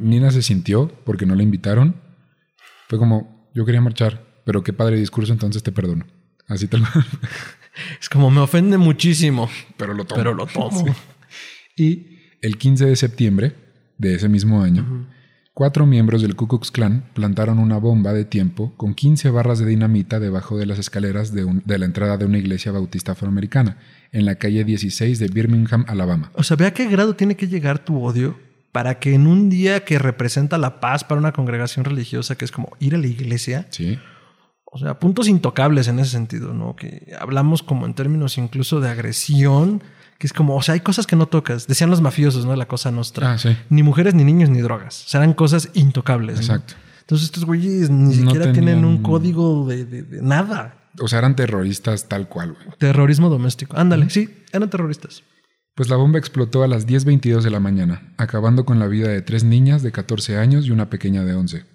Nina 0.00 0.30
se 0.30 0.42
sintió 0.42 0.88
porque 1.04 1.26
no 1.26 1.34
la 1.34 1.42
invitaron. 1.42 1.96
Fue 2.88 2.98
como, 2.98 3.50
yo 3.54 3.64
quería 3.64 3.80
marchar, 3.80 4.24
pero 4.44 4.62
qué 4.62 4.72
padre 4.72 4.96
discurso, 4.96 5.32
entonces 5.32 5.62
te 5.62 5.72
perdono. 5.72 6.06
Así 6.48 6.68
tal 6.68 6.80
cual. 6.90 7.04
Es 8.00 8.08
como 8.08 8.30
me 8.30 8.40
ofende 8.40 8.78
muchísimo, 8.78 9.50
pero 9.76 9.92
lo 9.92 10.04
tomo. 10.06 10.16
pero 10.18 10.32
lo 10.34 10.46
tomo. 10.46 10.84
Y 11.76 12.20
el 12.40 12.56
15 12.56 12.86
de 12.86 12.96
septiembre 12.96 13.54
de 13.98 14.14
ese 14.14 14.28
mismo 14.30 14.62
año, 14.62 15.06
cuatro 15.52 15.84
miembros 15.84 16.22
del 16.22 16.36
Ku 16.36 16.48
Klux 16.48 16.70
Klan 16.70 17.04
plantaron 17.12 17.58
una 17.58 17.76
bomba 17.76 18.12
de 18.14 18.24
tiempo 18.24 18.72
con 18.78 18.94
15 18.94 19.28
barras 19.30 19.58
de 19.58 19.66
dinamita 19.66 20.18
debajo 20.20 20.56
de 20.56 20.64
las 20.64 20.78
escaleras 20.78 21.32
de, 21.34 21.44
un- 21.44 21.62
de 21.66 21.78
la 21.78 21.84
entrada 21.84 22.16
de 22.16 22.24
una 22.24 22.38
iglesia 22.38 22.72
bautista 22.72 23.12
afroamericana 23.12 23.76
en 24.12 24.24
la 24.26 24.36
calle 24.36 24.64
16 24.64 25.18
de 25.18 25.28
Birmingham, 25.28 25.84
Alabama. 25.88 26.30
O 26.34 26.42
sea, 26.42 26.56
ve 26.56 26.66
a 26.66 26.72
qué 26.74 26.86
grado 26.88 27.14
tiene 27.14 27.36
que 27.36 27.48
llegar 27.48 27.78
tu 27.78 28.02
odio 28.02 28.38
para 28.72 28.98
que 28.98 29.14
en 29.14 29.26
un 29.26 29.48
día 29.48 29.84
que 29.84 29.98
representa 29.98 30.58
la 30.58 30.80
paz 30.80 31.02
para 31.04 31.18
una 31.20 31.32
congregación 31.32 31.84
religiosa, 31.84 32.36
que 32.36 32.44
es 32.44 32.52
como 32.52 32.76
ir 32.78 32.94
a 32.94 32.98
la 32.98 33.06
iglesia, 33.06 33.66
Sí, 33.70 33.98
o 34.64 34.78
sea, 34.78 34.98
puntos 34.98 35.28
intocables 35.28 35.88
en 35.88 35.98
ese 36.00 36.10
sentido, 36.10 36.52
¿no? 36.52 36.76
Que 36.76 37.12
hablamos 37.18 37.62
como 37.62 37.86
en 37.86 37.94
términos 37.94 38.36
incluso 38.36 38.80
de 38.80 38.90
agresión, 38.90 39.82
que 40.18 40.26
es 40.26 40.32
como, 40.34 40.54
o 40.56 40.60
sea, 40.62 40.74
hay 40.74 40.80
cosas 40.80 41.06
que 41.06 41.16
no 41.16 41.26
tocas. 41.26 41.66
Decían 41.66 41.88
los 41.88 42.02
mafiosos, 42.02 42.44
¿no? 42.44 42.54
La 42.56 42.68
cosa 42.68 42.90
nostra. 42.90 43.32
Ah, 43.32 43.38
sí. 43.38 43.56
Ni 43.70 43.82
mujeres, 43.82 44.14
ni 44.14 44.24
niños, 44.24 44.50
ni 44.50 44.60
drogas. 44.60 45.06
O 45.14 45.16
eran 45.16 45.32
cosas 45.32 45.70
intocables. 45.74 46.36
¿no? 46.36 46.40
Exacto. 46.42 46.74
Entonces 47.00 47.26
estos 47.26 47.44
güeyes 47.46 47.88
ni 47.88 48.16
No 48.16 48.26
siquiera 48.26 48.52
tienen 48.52 48.84
un 48.84 49.02
código 49.02 49.66
de, 49.66 49.84
de- 49.86 50.02
de 50.02 50.20
nada. 50.22 50.74
O 51.00 51.08
sea, 51.08 51.18
eran 51.20 51.36
terroristas 51.36 52.08
tal 52.08 52.28
cual, 52.28 52.54
güey. 52.54 52.66
Terrorismo 52.78 53.28
doméstico. 53.28 53.76
Ándale, 53.76 54.10
sí, 54.10 54.44
eran 54.52 54.70
terroristas. 54.70 55.22
Pues 55.74 55.90
la 55.90 55.96
bomba 55.96 56.18
explotó 56.18 56.62
a 56.62 56.68
las 56.68 56.86
10.22 56.86 57.42
de 57.42 57.50
la 57.50 57.60
mañana, 57.60 58.14
acabando 58.16 58.64
con 58.64 58.78
la 58.78 58.86
vida 58.86 59.08
de 59.08 59.20
tres 59.20 59.44
niñas 59.44 59.82
de 59.82 59.92
14 59.92 60.38
años 60.38 60.66
y 60.66 60.70
una 60.70 60.88
pequeña 60.88 61.22
de 61.24 61.34
11. 61.34 61.66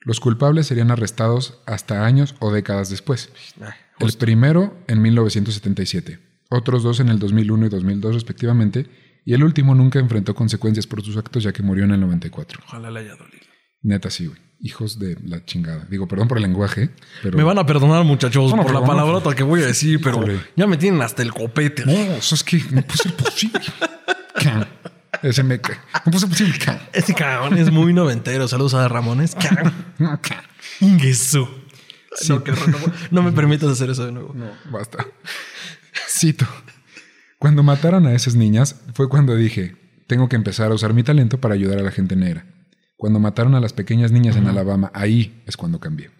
Los 0.00 0.20
culpables 0.20 0.68
serían 0.68 0.90
arrestados 0.90 1.60
hasta 1.66 2.06
años 2.06 2.34
o 2.38 2.50
décadas 2.50 2.88
después. 2.88 3.30
El 3.98 4.12
primero 4.14 4.78
en 4.86 5.02
1977, 5.02 6.18
otros 6.48 6.82
dos 6.82 7.00
en 7.00 7.08
el 7.08 7.18
2001 7.18 7.66
y 7.66 7.68
2002 7.68 8.14
respectivamente, 8.14 8.86
y 9.26 9.34
el 9.34 9.42
último 9.42 9.74
nunca 9.74 9.98
enfrentó 9.98 10.34
consecuencias 10.34 10.86
por 10.86 11.02
sus 11.02 11.16
actos 11.16 11.42
ya 11.42 11.52
que 11.52 11.62
murió 11.62 11.84
en 11.84 11.90
el 11.90 12.00
94. 12.00 12.60
Ojalá 12.66 12.90
le 12.90 13.00
haya 13.00 13.16
dolido. 13.16 13.44
Neta 13.82 14.08
sí, 14.08 14.26
güey. 14.26 14.45
Hijos 14.60 14.98
de 14.98 15.16
la 15.24 15.44
chingada. 15.44 15.86
Digo, 15.90 16.08
perdón 16.08 16.28
por 16.28 16.38
el 16.38 16.42
lenguaje, 16.42 16.90
pero... 17.22 17.36
Me 17.36 17.44
van 17.44 17.58
a 17.58 17.66
perdonar, 17.66 18.04
muchachos, 18.04 18.50
Bueno, 18.50 18.64
por 18.64 18.74
la 18.74 18.84
palabrota 18.84 19.34
que 19.34 19.42
voy 19.42 19.62
a 19.62 19.66
decir, 19.66 20.00
pero 20.02 20.16
Híjole. 20.16 20.40
ya 20.56 20.66
me 20.66 20.76
tienen 20.76 21.02
hasta 21.02 21.22
el 21.22 21.32
copete. 21.32 21.84
No, 21.84 21.92
eso 21.92 22.34
es 22.34 22.42
que 22.42 22.58
no 22.70 22.82
puede 22.82 22.98
ser 22.98 23.14
posible. 23.14 23.60
Ese 25.22 25.42
me... 25.42 25.56
No 25.56 25.62
puede 26.04 26.18
ser 26.20 26.28
posible. 26.28 26.58
Este 26.92 27.14
cabrón 27.14 27.58
es 27.58 27.70
muy 27.70 27.92
noventero. 27.92 28.48
Saludos 28.48 28.74
a 28.74 28.88
Ramones. 28.88 29.36
No. 29.98 30.20
Ingesu. 30.80 31.48
No, 32.28 32.42
qué 32.42 32.52
horror, 32.52 32.68
no, 32.70 32.78
no 33.10 33.22
me 33.22 33.32
permitas 33.32 33.68
hacer 33.68 33.90
eso 33.90 34.06
de 34.06 34.12
nuevo. 34.12 34.32
No, 34.34 34.46
basta. 34.70 35.06
Cito. 36.08 36.46
Cuando 37.38 37.62
mataron 37.62 38.06
a 38.06 38.14
esas 38.14 38.34
niñas 38.34 38.76
fue 38.94 39.08
cuando 39.08 39.36
dije, 39.36 39.76
tengo 40.06 40.28
que 40.28 40.36
empezar 40.36 40.70
a 40.70 40.74
usar 40.74 40.94
mi 40.94 41.02
talento 41.02 41.38
para 41.38 41.54
ayudar 41.54 41.78
a 41.78 41.82
la 41.82 41.90
gente 41.90 42.16
negra. 42.16 42.46
Cuando 42.96 43.20
mataron 43.20 43.54
a 43.54 43.60
las 43.60 43.72
pequeñas 43.72 44.10
niñas 44.10 44.36
en 44.36 44.46
Alabama, 44.46 44.90
ahí 44.94 45.42
es 45.46 45.56
cuando 45.56 45.80
cambié. 45.80 46.10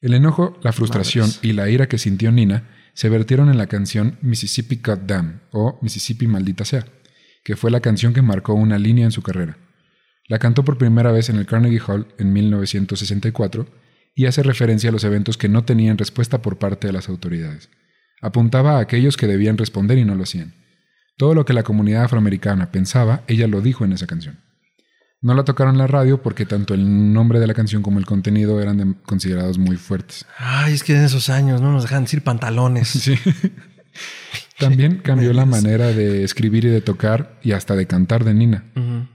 El 0.00 0.14
enojo, 0.14 0.58
la 0.62 0.72
frustración 0.72 1.26
Madres. 1.26 1.44
y 1.44 1.52
la 1.52 1.70
ira 1.70 1.88
que 1.88 1.98
sintió 1.98 2.32
Nina 2.32 2.68
se 2.94 3.08
vertieron 3.08 3.48
en 3.48 3.58
la 3.58 3.68
canción 3.68 4.18
Mississippi 4.20 4.80
Goddamn 4.82 5.42
o 5.52 5.78
Mississippi 5.80 6.26
Maldita 6.26 6.64
Sea, 6.64 6.84
que 7.44 7.56
fue 7.56 7.70
la 7.70 7.80
canción 7.80 8.12
que 8.12 8.22
marcó 8.22 8.54
una 8.54 8.78
línea 8.78 9.04
en 9.04 9.12
su 9.12 9.22
carrera. 9.22 9.56
La 10.26 10.38
cantó 10.38 10.64
por 10.64 10.78
primera 10.78 11.12
vez 11.12 11.28
en 11.28 11.36
el 11.36 11.46
Carnegie 11.46 11.80
Hall 11.86 12.08
en 12.18 12.32
1964 12.32 13.66
y 14.14 14.26
hace 14.26 14.42
referencia 14.42 14.90
a 14.90 14.92
los 14.92 15.04
eventos 15.04 15.36
que 15.36 15.48
no 15.48 15.64
tenían 15.64 15.98
respuesta 15.98 16.42
por 16.42 16.58
parte 16.58 16.88
de 16.88 16.92
las 16.92 17.08
autoridades. 17.08 17.70
Apuntaba 18.20 18.76
a 18.76 18.80
aquellos 18.80 19.16
que 19.16 19.26
debían 19.26 19.58
responder 19.58 19.98
y 19.98 20.04
no 20.04 20.14
lo 20.14 20.24
hacían. 20.24 20.54
Todo 21.16 21.34
lo 21.34 21.44
que 21.44 21.52
la 21.52 21.62
comunidad 21.62 22.04
afroamericana 22.04 22.70
pensaba, 22.72 23.22
ella 23.26 23.46
lo 23.46 23.60
dijo 23.60 23.84
en 23.84 23.92
esa 23.92 24.06
canción. 24.06 24.38
No 25.22 25.34
la 25.34 25.44
tocaron 25.44 25.74
en 25.74 25.78
la 25.78 25.86
radio 25.86 26.20
porque 26.20 26.44
tanto 26.46 26.74
el 26.74 27.12
nombre 27.12 27.38
de 27.40 27.46
la 27.46 27.54
canción 27.54 27.80
como 27.82 27.98
el 28.00 28.06
contenido 28.06 28.60
eran 28.60 28.76
de- 28.76 28.94
considerados 29.06 29.56
muy 29.56 29.76
fuertes. 29.76 30.26
Ay, 30.36 30.74
es 30.74 30.82
que 30.82 30.94
en 30.96 31.04
esos 31.04 31.30
años 31.30 31.60
no 31.62 31.72
nos 31.72 31.84
dejan 31.84 32.02
decir 32.04 32.22
pantalones. 32.22 32.88
Sí. 33.02 33.14
También 34.58 34.98
cambió 34.98 35.32
la 35.32 35.44
manera 35.46 35.88
de 35.88 36.24
escribir 36.24 36.64
y 36.64 36.68
de 36.68 36.80
tocar 36.80 37.38
y 37.42 37.52
hasta 37.52 37.74
de 37.76 37.86
cantar 37.86 38.24
de 38.24 38.32
Nina. 38.34 38.64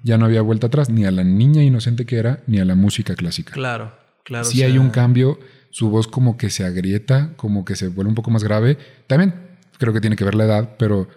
Ya 0.04 0.18
no 0.18 0.26
había 0.26 0.42
vuelta 0.42 0.68
atrás 0.68 0.90
ni 0.90 1.06
a 1.06 1.12
la 1.12 1.24
niña 1.24 1.64
inocente 1.64 2.06
que 2.06 2.18
era 2.18 2.42
ni 2.48 2.60
a 2.60 2.66
la 2.66 2.76
música 2.76 3.16
clásica. 3.16 3.54
Claro, 3.54 3.92
claro. 4.24 4.46
sí 4.46 4.62
o 4.62 4.66
hay 4.68 4.78
un 4.78 4.90
cambio, 4.90 5.40
su 5.72 5.90
voz 5.90 6.08
como 6.08 6.38
que 6.38 6.50
se 6.50 6.64
agrieta, 6.66 7.32
como 7.38 7.66
que 7.66 7.76
se 7.76 7.88
vuelve 7.88 8.10
un 8.10 8.16
poco 8.16 8.30
más 8.30 8.44
grave. 8.44 8.78
También 9.08 9.34
creo 9.80 9.94
que 9.94 10.02
tiene 10.02 10.16
que 10.16 10.24
ver 10.26 10.36
la 10.36 10.46
edad, 10.46 10.76
pero 10.78 11.08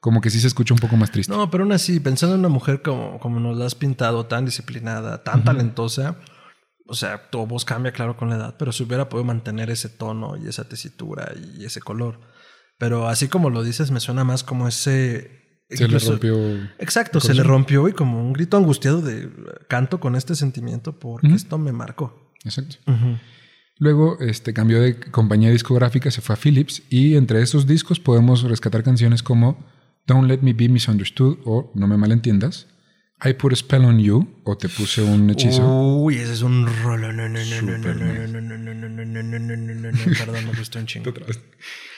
como 0.00 0.20
que 0.22 0.30
sí 0.30 0.40
se 0.40 0.46
escucha 0.46 0.74
un 0.74 0.80
poco 0.80 0.96
más 0.96 1.10
triste. 1.10 1.32
No, 1.32 1.50
pero 1.50 1.64
aún 1.64 1.72
así, 1.72 2.00
pensando 2.00 2.34
en 2.34 2.40
una 2.40 2.48
mujer 2.48 2.82
como, 2.82 3.18
como 3.20 3.38
nos 3.38 3.56
la 3.56 3.66
has 3.66 3.74
pintado, 3.74 4.26
tan 4.26 4.46
disciplinada, 4.46 5.22
tan 5.22 5.44
talentosa, 5.44 6.16
o 6.86 6.94
sea, 6.94 7.30
tu 7.30 7.46
voz 7.46 7.64
cambia, 7.64 7.92
claro, 7.92 8.16
con 8.16 8.30
la 8.30 8.36
edad, 8.36 8.56
pero 8.58 8.72
si 8.72 8.82
hubiera 8.82 9.08
podido 9.08 9.24
mantener 9.24 9.70
ese 9.70 9.88
tono 9.88 10.36
y 10.36 10.48
esa 10.48 10.68
tesitura 10.68 11.32
y 11.56 11.64
ese 11.64 11.80
color. 11.80 12.18
Pero 12.78 13.08
así 13.08 13.28
como 13.28 13.50
lo 13.50 13.62
dices, 13.62 13.90
me 13.90 14.00
suena 14.00 14.24
más 14.24 14.42
como 14.42 14.66
ese... 14.66 15.62
se 15.68 15.86
le 15.86 15.98
rompió. 15.98 16.36
Exacto, 16.78 17.20
se 17.20 17.34
le 17.34 17.42
rompió 17.42 17.86
y 17.86 17.92
como 17.92 18.20
un 18.20 18.32
grito 18.32 18.56
angustiado 18.56 19.02
de 19.02 19.30
canto 19.68 20.00
con 20.00 20.16
este 20.16 20.34
sentimiento 20.34 20.98
porque 20.98 21.28
esto 21.28 21.58
me 21.58 21.72
marcó. 21.72 22.32
Exacto. 22.42 22.76
Luego 23.78 24.18
este, 24.20 24.52
cambió 24.54 24.80
de 24.80 24.98
compañía 24.98 25.50
discográfica, 25.50 26.10
se 26.10 26.22
fue 26.22 26.34
a 26.34 26.38
Philips 26.38 26.82
y 26.90 27.16
entre 27.16 27.42
esos 27.42 27.66
discos 27.66 28.00
podemos 28.00 28.42
rescatar 28.42 28.82
canciones 28.82 29.22
como 29.22 29.64
Don't 30.06 30.28
Let 30.28 30.38
Me 30.42 30.52
Be 30.52 30.68
Misunderstood 30.68 31.38
o 31.44 31.70
No 31.74 31.86
Me 31.86 31.96
Malentiendas, 31.96 32.66
I 33.22 33.34
Put 33.34 33.52
a 33.52 33.56
Spell 33.56 33.84
on 33.84 33.98
You 33.98 34.40
o 34.44 34.56
Te 34.56 34.68
Puse 34.68 35.02
un 35.02 35.28
Hechizo. 35.30 35.62
Uy, 35.98 36.16
ese 36.16 36.32
es 36.32 36.42
un 36.42 36.66
rolo. 36.82 37.12
No, 37.12 37.28
no, 37.28 37.38
no, 37.38 37.60
no, 37.60 37.78
no, 37.78 37.78
no, 37.78 37.94
no, 37.94 38.26
no, 38.26 38.26
no, 38.26 38.40
no, 38.40 38.58
no, 38.58 38.74
no, 38.74 39.04
no, 39.04 39.22
no, 39.22 39.56
no, 39.56 39.74
no, 39.74 39.92
no, 39.92 39.98
Perdón, 40.18 40.46
me 40.46 40.58
gustó 40.58 40.78
un 40.78 40.86
chingo. 40.86 41.12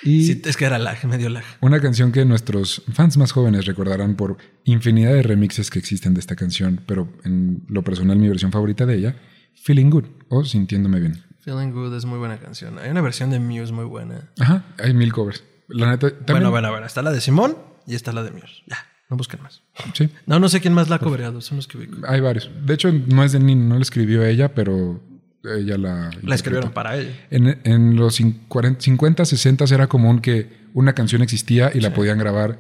Y 0.03 0.25
Sí, 0.27 0.43
es 0.45 0.57
que 0.57 0.65
era 0.65 0.79
lag, 0.81 1.05
medio 1.07 1.29
lag. 1.29 1.45
una 1.61 1.81
canción 1.81 2.11
que 2.11 2.25
nuestros 2.25 2.83
fans 2.93 3.17
más 3.19 3.31
jóvenes 3.31 3.67
recordarán 3.67 4.17
por 4.17 4.37
infinidad 4.65 5.13
de 5.13 5.23
remixes 5.23 5.71
que 5.71 5.79
existen 5.79 6.13
de 6.15 6.21
esta 6.21 6.35
canción, 6.35 6.81
pero 6.87 7.09
en 7.25 7.63
lo 7.69 7.83
personal 7.85 8.19
mi 8.19 8.29
versión 8.29 8.51
favorita 8.51 8.85
de 8.85 8.97
ella, 8.97 9.17
Feeling 9.63 9.91
Good 9.91 10.05
o 10.29 10.45
Sintiéndome 10.45 10.99
Bien. 10.99 11.23
Feeling 11.41 11.71
Good 11.71 11.95
es 11.97 12.05
muy 12.05 12.19
buena 12.19 12.39
canción. 12.39 12.79
Hay 12.81 12.91
una 12.91 13.01
versión 13.01 13.31
de 13.31 13.39
Muse 13.39 13.73
muy 13.73 13.85
buena. 13.85 14.33
Ajá, 14.41 14.65
hay 14.79 14.93
mil 14.93 15.13
covers. 15.13 15.45
La 15.69 15.89
neta, 15.89 16.11
también, 16.11 16.27
Bueno, 16.27 16.51
bueno, 16.51 16.71
bueno. 16.71 16.87
Está 16.87 17.01
la 17.03 17.13
de 17.13 17.21
Simón 17.21 17.57
y 17.87 17.95
está 17.95 18.12
la 18.12 18.22
de 18.22 18.30
Muse. 18.30 18.62
Ya, 18.66 18.78
no 19.11 19.16
busquen 19.16 19.43
más. 19.43 19.62
Sí, 19.95 20.09
No, 20.26 20.39
no 20.39 20.49
sé 20.49 20.61
quién 20.61 20.74
más 20.74 20.89
la 20.89 20.97
ha 20.97 20.99
cobreado. 20.99 21.41
Son 21.41 21.57
los 21.57 21.66
que 21.68 21.78
ubico. 21.78 21.97
hay 22.07 22.20
varios. 22.20 22.51
De 22.64 22.74
hecho, 22.74 22.91
no 22.93 23.24
es 23.24 23.33
de 23.33 23.41
Nina, 23.41 23.64
no 23.64 23.74
la 23.76 23.83
escribió 23.83 24.24
ella, 24.24 24.55
pero 24.55 25.01
ella 25.45 25.76
la... 25.78 26.11
La 26.22 26.35
escribieron 26.35 26.68
interpretó. 26.70 26.72
para 26.74 26.97
ella. 26.97 27.11
En, 27.30 27.61
en 27.64 27.97
los 27.97 28.20
cin- 28.20 28.41
40 28.49 28.80
50, 28.80 29.24
60 29.24 29.64
era 29.74 29.87
común 29.89 30.20
que 30.20 30.62
una 30.74 30.93
canción 30.95 31.20
existía 31.22 31.70
y 31.74 31.80
la 31.80 31.93
podían 31.93 32.18
grabar 32.18 32.59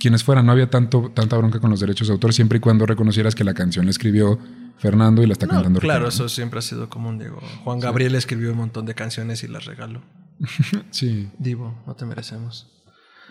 quienes 0.00 0.24
fueran. 0.24 0.46
No 0.46 0.52
había 0.52 0.68
tanto, 0.70 1.12
tanta 1.14 1.36
bronca 1.36 1.60
con 1.60 1.70
los 1.70 1.78
derechos 1.80 2.08
de 2.08 2.14
autor 2.14 2.32
siempre 2.32 2.56
y 2.58 2.60
cuando 2.60 2.86
reconocieras 2.86 3.34
que 3.34 3.44
la 3.44 3.54
canción 3.54 3.84
la 3.84 3.90
escribió 3.92 4.38
Fernando 4.78 5.22
y 5.22 5.26
la 5.26 5.34
está 5.34 5.46
No, 5.46 5.52
cantando 5.52 5.78
claro, 5.78 6.06
Ricardo. 6.06 6.08
eso 6.24 6.28
siempre 6.28 6.58
ha 6.58 6.62
sido 6.62 6.88
común, 6.88 7.18
Diego. 7.18 7.40
Juan 7.62 7.78
Gabriel 7.78 8.14
escribió 8.16 8.50
un 8.50 8.56
montón 8.56 8.86
de 8.86 8.94
canciones 8.94 9.44
y 9.44 9.48
las 9.48 9.64
regaló. 9.66 10.02
Sí. 10.90 11.28
Divo, 11.38 11.80
no 11.86 11.94
te 11.94 12.04
merecemos. 12.06 12.66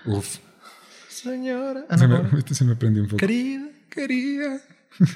Uf. 0.06 0.38
Señora. 1.12 1.86
Ah, 1.90 1.98
Se 1.98 2.08
me, 2.08 2.22
este 2.38 2.56
se 2.56 2.64
me 2.66 2.76
prendió 2.76 3.04
un 3.04 3.10
poco. 3.10 3.18
Querida. 3.18 3.68
Querida. 3.90 4.60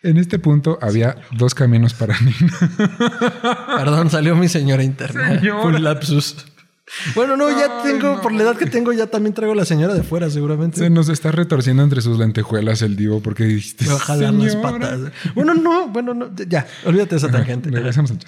En 0.00 0.16
este 0.16 0.38
punto 0.38 0.78
había 0.80 1.16
dos 1.36 1.56
caminos 1.56 1.92
para 1.92 2.14
Nina. 2.20 2.56
Perdón, 3.78 4.10
salió 4.10 4.36
mi 4.36 4.46
señora 4.48 4.84
interna. 4.84 5.40
Señora. 5.40 5.60
Fue 5.62 5.72
un 5.74 5.82
lapsus. 5.82 6.36
Bueno, 7.16 7.36
no, 7.36 7.50
ya 7.50 7.80
Ay, 7.82 7.92
tengo, 7.92 8.14
no. 8.14 8.20
por 8.22 8.32
la 8.32 8.44
edad 8.44 8.56
que 8.56 8.66
tengo, 8.66 8.92
ya 8.92 9.08
también 9.08 9.34
traigo 9.34 9.56
la 9.56 9.64
señora 9.64 9.94
de 9.94 10.04
fuera, 10.04 10.30
seguramente. 10.30 10.78
Se 10.78 10.88
nos 10.88 11.08
está 11.08 11.32
retorciendo 11.32 11.82
entre 11.82 12.00
sus 12.00 12.16
lentejuelas 12.16 12.80
el 12.82 12.94
divo 12.94 13.20
porque 13.20 13.42
dijiste. 13.44 13.86
Me 13.86 13.90
va 13.90 13.96
a 13.96 14.00
jalar 14.00 14.34
las 14.34 14.54
patas. 14.54 15.00
Bueno, 15.34 15.54
no, 15.54 15.88
bueno, 15.88 16.14
no, 16.14 16.30
ya, 16.48 16.64
olvídate 16.84 17.10
de 17.10 17.16
esa 17.16 17.30
tangente. 17.32 17.68
regresamos 17.68 18.12
al. 18.12 18.18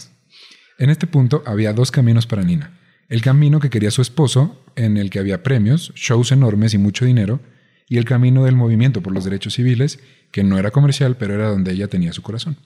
En 0.79 0.91
este 0.91 1.07
punto 1.07 1.45
había 1.47 1.73
dos 1.73 1.93
caminos 1.93 2.27
para 2.27 2.43
Nina. 2.43 2.73
El 3.11 3.21
camino 3.23 3.61
que 3.61 3.69
quería 3.71 3.91
su 3.91 4.01
esposo, 4.03 4.65
en 4.77 4.97
el 4.97 5.11
que 5.11 5.19
había 5.19 5.43
premios, 5.43 5.93
shows 5.95 6.33
enormes 6.33 6.73
y 6.75 6.79
mucho 6.79 7.05
dinero, 7.05 7.41
y 7.89 7.99
el 7.99 8.05
camino 8.05 8.45
del 8.45 8.55
movimiento 8.57 9.03
por 9.03 9.13
los 9.13 9.25
derechos 9.25 9.55
civiles, 9.55 9.99
que 10.31 10.45
no 10.45 10.59
era 10.59 10.71
comercial, 10.71 11.17
pero 11.19 11.35
era 11.35 11.49
donde 11.49 11.73
ella 11.73 11.89
tenía 11.89 12.13
su 12.13 12.23
corazón. 12.23 12.57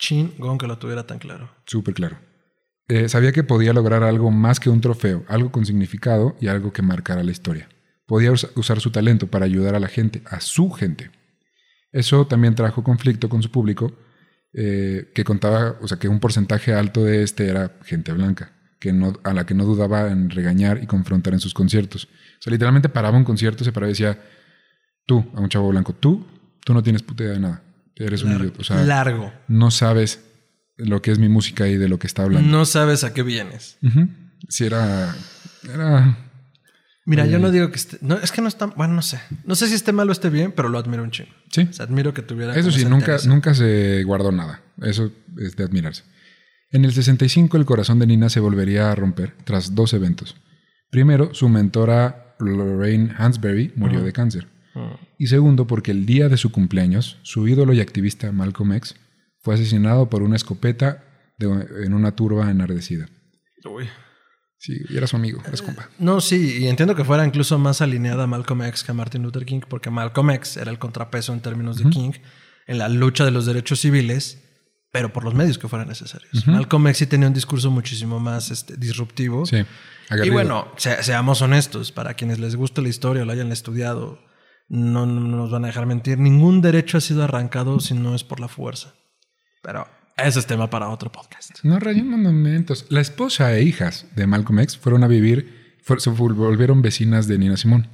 Chingón 0.00 0.58
que 0.58 0.66
lo 0.66 0.78
tuviera 0.78 1.06
tan 1.06 1.18
claro. 1.18 1.50
Súper 1.66 1.94
claro. 1.94 2.18
Eh, 2.88 3.08
sabía 3.08 3.32
que 3.32 3.44
podía 3.44 3.72
lograr 3.72 4.02
algo 4.02 4.30
más 4.30 4.60
que 4.60 4.70
un 4.70 4.80
trofeo, 4.80 5.24
algo 5.28 5.50
con 5.52 5.64
significado 5.64 6.36
y 6.40 6.48
algo 6.48 6.72
que 6.72 6.82
marcara 6.82 7.22
la 7.22 7.30
historia. 7.30 7.68
Podía 8.06 8.32
us- 8.32 8.48
usar 8.56 8.80
su 8.80 8.90
talento 8.90 9.28
para 9.28 9.44
ayudar 9.44 9.74
a 9.74 9.80
la 9.80 9.88
gente, 9.88 10.22
a 10.26 10.40
su 10.40 10.70
gente. 10.70 11.10
Eso 11.92 12.26
también 12.26 12.54
trajo 12.54 12.82
conflicto 12.84 13.28
con 13.28 13.42
su 13.42 13.50
público, 13.50 13.96
eh, 14.52 15.10
que 15.14 15.24
contaba, 15.24 15.76
o 15.80 15.88
sea, 15.88 15.98
que 15.98 16.08
un 16.08 16.20
porcentaje 16.20 16.72
alto 16.72 17.04
de 17.04 17.22
este 17.22 17.48
era 17.48 17.76
gente 17.84 18.12
blanca. 18.12 18.52
Que 18.78 18.92
no, 18.92 19.14
a 19.24 19.32
la 19.32 19.46
que 19.46 19.54
no 19.54 19.64
dudaba 19.64 20.10
en 20.10 20.30
regañar 20.30 20.82
y 20.82 20.86
confrontar 20.86 21.32
en 21.34 21.40
sus 21.40 21.54
conciertos. 21.54 22.04
O 22.04 22.42
sea, 22.42 22.50
literalmente 22.50 22.88
paraba 22.88 23.16
un 23.16 23.24
concierto, 23.24 23.64
se 23.64 23.72
paraba 23.72 23.90
y 23.90 23.92
decía, 23.92 24.20
tú, 25.06 25.24
a 25.34 25.40
un 25.40 25.48
chavo 25.48 25.68
blanco, 25.68 25.94
tú, 25.94 26.26
tú 26.64 26.74
no 26.74 26.82
tienes 26.82 27.02
puta 27.02 27.24
idea 27.24 27.34
de 27.34 27.40
nada. 27.40 27.62
Eres 27.94 28.22
un 28.22 28.36
idiota. 28.36 28.60
O 28.60 28.64
sea, 28.64 28.82
Largo. 28.82 29.32
no 29.48 29.70
sabes 29.70 30.20
lo 30.76 31.00
que 31.00 31.10
es 31.10 31.18
mi 31.18 31.28
música 31.28 31.66
y 31.66 31.76
de 31.76 31.88
lo 31.88 31.98
que 31.98 32.06
está 32.06 32.24
hablando. 32.24 32.48
No 32.48 32.66
sabes 32.66 33.04
a 33.04 33.14
qué 33.14 33.22
vienes. 33.22 33.78
Sí, 34.48 34.66
era. 34.66 35.14
Era. 35.72 36.18
Mira, 37.06 37.24
yo 37.24 37.38
no 37.38 37.50
digo 37.50 37.70
que 37.70 37.76
esté. 37.76 37.98
No, 38.02 38.16
es 38.18 38.32
que 38.32 38.42
no 38.42 38.48
está. 38.48 38.66
Bueno, 38.66 38.92
no 38.92 39.02
sé. 39.02 39.20
No 39.44 39.54
sé 39.54 39.68
si 39.68 39.74
esté 39.74 39.92
mal 39.92 40.08
o 40.10 40.12
esté 40.12 40.28
bien, 40.28 40.52
pero 40.52 40.68
lo 40.68 40.78
admiro 40.78 41.02
un 41.02 41.10
chingo. 41.10 41.30
Sí. 41.50 41.66
O 41.70 41.72
sea, 41.72 41.86
admiro 41.86 42.12
que 42.12 42.20
tuviera. 42.20 42.54
Eso 42.54 42.70
sí, 42.70 42.84
nunca, 42.84 43.16
nunca 43.26 43.54
se 43.54 44.02
guardó 44.04 44.30
nada. 44.30 44.60
Eso 44.82 45.10
es 45.38 45.56
de 45.56 45.64
admirarse. 45.64 46.02
En 46.70 46.84
el 46.84 46.92
65 46.92 47.56
el 47.56 47.64
corazón 47.64 47.98
de 47.98 48.06
Nina 48.06 48.28
se 48.28 48.40
volvería 48.40 48.90
a 48.90 48.94
romper 48.94 49.34
tras 49.44 49.74
dos 49.74 49.92
eventos. 49.94 50.36
Primero, 50.90 51.32
su 51.34 51.48
mentora 51.48 52.36
Lorraine 52.38 53.12
Hansberry 53.16 53.72
murió 53.76 54.02
de 54.02 54.12
cáncer. 54.12 54.48
Y 55.18 55.28
segundo, 55.28 55.66
porque 55.66 55.90
el 55.90 56.04
día 56.04 56.28
de 56.28 56.36
su 56.36 56.52
cumpleaños, 56.52 57.18
su 57.22 57.48
ídolo 57.48 57.72
y 57.72 57.80
activista 57.80 58.30
Malcolm 58.30 58.72
X 58.74 58.94
fue 59.40 59.54
asesinado 59.54 60.10
por 60.10 60.22
una 60.22 60.36
escopeta 60.36 61.02
de- 61.38 61.66
en 61.84 61.94
una 61.94 62.12
turba 62.14 62.50
enardecida. 62.50 63.08
Uy. 63.64 63.88
Sí, 64.58 64.74
y 64.90 64.96
era 64.96 65.06
su 65.06 65.16
amigo, 65.16 65.42
es 65.52 65.62
compa. 65.62 65.88
No, 65.98 66.20
sí, 66.20 66.58
y 66.60 66.66
entiendo 66.66 66.94
que 66.94 67.04
fuera 67.04 67.26
incluso 67.26 67.58
más 67.58 67.80
alineada 67.80 68.24
a 68.24 68.26
Malcolm 68.26 68.62
X 68.64 68.84
que 68.84 68.90
a 68.90 68.94
Martin 68.94 69.22
Luther 69.22 69.46
King, 69.46 69.60
porque 69.68 69.90
Malcolm 69.90 70.30
X 70.30 70.56
era 70.58 70.70
el 70.70 70.78
contrapeso 70.78 71.32
en 71.32 71.40
términos 71.40 71.78
de 71.78 71.88
King 71.88 72.12
en 72.66 72.78
la 72.78 72.88
lucha 72.88 73.24
de 73.24 73.30
los 73.30 73.46
derechos 73.46 73.80
civiles, 73.80 74.42
pero 74.96 75.12
por 75.12 75.24
los 75.24 75.34
medios 75.34 75.58
que 75.58 75.68
fueran 75.68 75.88
necesarios. 75.88 76.46
Malcolm 76.46 76.86
X 76.86 76.96
sí 76.96 77.06
tenía 77.06 77.28
un 77.28 77.34
discurso 77.34 77.70
muchísimo 77.70 78.18
más 78.18 78.50
este, 78.50 78.78
disruptivo. 78.78 79.44
Sí, 79.44 79.58
y 80.24 80.30
bueno, 80.30 80.68
se- 80.78 81.02
seamos 81.02 81.42
honestos, 81.42 81.92
para 81.92 82.14
quienes 82.14 82.38
les 82.38 82.56
guste 82.56 82.80
la 82.80 82.88
historia 82.88 83.22
o 83.22 83.26
la 83.26 83.34
hayan 83.34 83.52
estudiado, 83.52 84.18
no, 84.70 85.04
no 85.04 85.20
nos 85.20 85.50
van 85.50 85.64
a 85.64 85.66
dejar 85.66 85.84
mentir. 85.84 86.18
Ningún 86.18 86.62
derecho 86.62 86.96
ha 86.96 87.02
sido 87.02 87.24
arrancado 87.24 87.78
si 87.78 87.92
no 87.92 88.14
es 88.14 88.24
por 88.24 88.40
la 88.40 88.48
fuerza. 88.48 88.94
Pero 89.62 89.86
ese 90.16 90.38
es 90.38 90.46
tema 90.46 90.70
para 90.70 90.88
otro 90.88 91.12
podcast. 91.12 91.62
No 91.62 91.78
rayen 91.78 92.08
monumentos. 92.08 92.86
La 92.88 93.02
esposa 93.02 93.54
e 93.54 93.62
hijas 93.64 94.06
de 94.16 94.26
Malcolm 94.26 94.60
X 94.60 94.78
fueron 94.78 95.04
a 95.04 95.08
vivir, 95.08 95.76
fue- 95.82 96.00
se 96.00 96.08
volvieron 96.08 96.80
vecinas 96.80 97.26
de 97.28 97.36
Nina 97.36 97.58
Simón. 97.58 97.90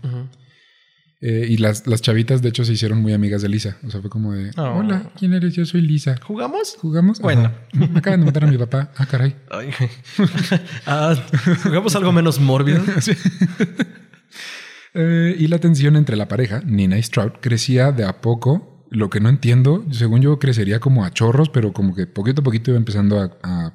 Eh, 1.24 1.46
y 1.48 1.56
las, 1.58 1.86
las 1.86 2.02
chavitas, 2.02 2.42
de 2.42 2.48
hecho, 2.48 2.64
se 2.64 2.72
hicieron 2.72 3.00
muy 3.00 3.12
amigas 3.12 3.42
de 3.42 3.48
Lisa. 3.48 3.76
O 3.86 3.90
sea, 3.90 4.00
fue 4.00 4.10
como 4.10 4.32
de, 4.32 4.50
Oh. 4.56 4.78
hola, 4.80 5.12
¿quién 5.16 5.32
eres? 5.34 5.54
Yo 5.54 5.64
soy 5.64 5.80
Lisa. 5.80 6.16
¿Jugamos? 6.20 6.76
¿Jugamos? 6.80 7.20
Bueno. 7.20 7.42
Ajá. 7.46 7.60
Me 7.72 7.98
acaban 8.00 8.20
de 8.20 8.26
matar 8.26 8.44
a 8.44 8.46
mi 8.48 8.58
papá. 8.58 8.90
Ah, 8.96 9.06
caray. 9.06 9.36
Ay. 9.50 9.70
Ah, 10.86 11.14
¿Jugamos 11.62 11.94
algo 11.94 12.10
menos 12.12 12.40
mórbido? 12.40 12.82
Eh, 14.94 15.36
y 15.38 15.46
la 15.46 15.58
tensión 15.58 15.96
entre 15.96 16.16
la 16.16 16.28
pareja, 16.28 16.60
Nina 16.66 16.98
y 16.98 17.02
Stroud, 17.02 17.32
crecía 17.40 17.92
de 17.92 18.04
a 18.04 18.20
poco. 18.20 18.86
Lo 18.90 19.08
que 19.08 19.20
no 19.20 19.30
entiendo, 19.30 19.86
según 19.90 20.20
yo, 20.20 20.38
crecería 20.38 20.80
como 20.80 21.04
a 21.06 21.10
chorros, 21.10 21.48
pero 21.48 21.72
como 21.72 21.94
que 21.94 22.06
poquito 22.06 22.42
a 22.42 22.44
poquito 22.44 22.70
iba 22.72 22.76
empezando 22.78 23.18
a, 23.18 23.30
a- 23.42 23.72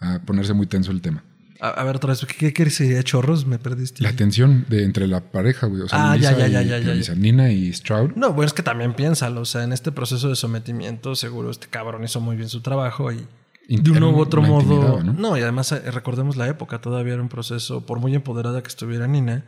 a 0.00 0.24
ponerse 0.24 0.54
muy 0.54 0.66
tenso 0.66 0.90
el 0.90 1.02
tema. 1.02 1.22
A, 1.60 1.68
a 1.70 1.84
ver, 1.84 1.96
otra 1.96 2.10
vez, 2.10 2.24
¿qué, 2.38 2.52
qué 2.52 2.70
sería 2.70 3.02
chorros? 3.02 3.46
Me 3.46 3.58
perdiste. 3.58 4.02
La 4.04 4.12
tensión 4.12 4.64
de 4.68 4.84
entre 4.84 5.06
la 5.08 5.20
pareja, 5.32 5.66
güey. 5.66 5.82
O 5.82 5.88
sea, 5.88 6.12
Ah, 6.12 6.16
ya, 6.16 6.30
Lisa 6.32 6.46
ya, 6.48 6.62
ya, 6.62 6.78
y- 6.78 6.84
ya, 6.84 6.94
Lisa, 6.94 7.14
Nina 7.14 7.50
y 7.50 7.72
Stroud. 7.72 8.12
No, 8.16 8.32
bueno, 8.32 8.46
es 8.46 8.52
que 8.52 8.62
también 8.62 8.94
piénsalo. 8.94 9.40
O 9.40 9.44
sea, 9.44 9.64
en 9.64 9.72
este 9.72 9.90
proceso 9.92 10.28
de 10.28 10.36
sometimiento, 10.36 11.16
seguro 11.16 11.50
este 11.50 11.66
cabrón 11.68 12.04
hizo 12.04 12.20
muy 12.20 12.36
bien 12.36 12.48
su 12.48 12.60
trabajo 12.60 13.10
y 13.12 13.26
de 13.68 13.90
uno 13.90 14.10
u 14.10 14.18
otro 14.20 14.40
modo. 14.42 15.02
¿no? 15.02 15.12
¿no? 15.12 15.36
y 15.36 15.42
además 15.42 15.72
eh, 15.72 15.90
recordemos 15.90 16.36
la 16.36 16.48
época, 16.48 16.80
todavía 16.80 17.14
era 17.14 17.22
un 17.22 17.28
proceso, 17.28 17.84
por 17.84 17.98
muy 18.00 18.14
empoderada 18.14 18.62
que 18.62 18.68
estuviera 18.68 19.06
Nina, 19.06 19.44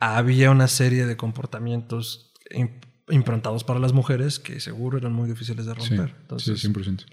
había 0.00 0.50
una 0.50 0.68
serie 0.68 1.06
de 1.06 1.16
comportamientos 1.16 2.32
imp- 2.50 2.86
improntados 3.10 3.64
para 3.64 3.80
las 3.80 3.92
mujeres 3.92 4.38
que 4.38 4.60
seguro 4.60 4.96
eran 4.98 5.12
muy 5.12 5.28
difíciles 5.28 5.66
de 5.66 5.74
Sí, 5.74 5.78
romper. 5.96 6.14
Entonces, 6.20 6.60
sí, 6.60 6.68
100%. 6.68 7.04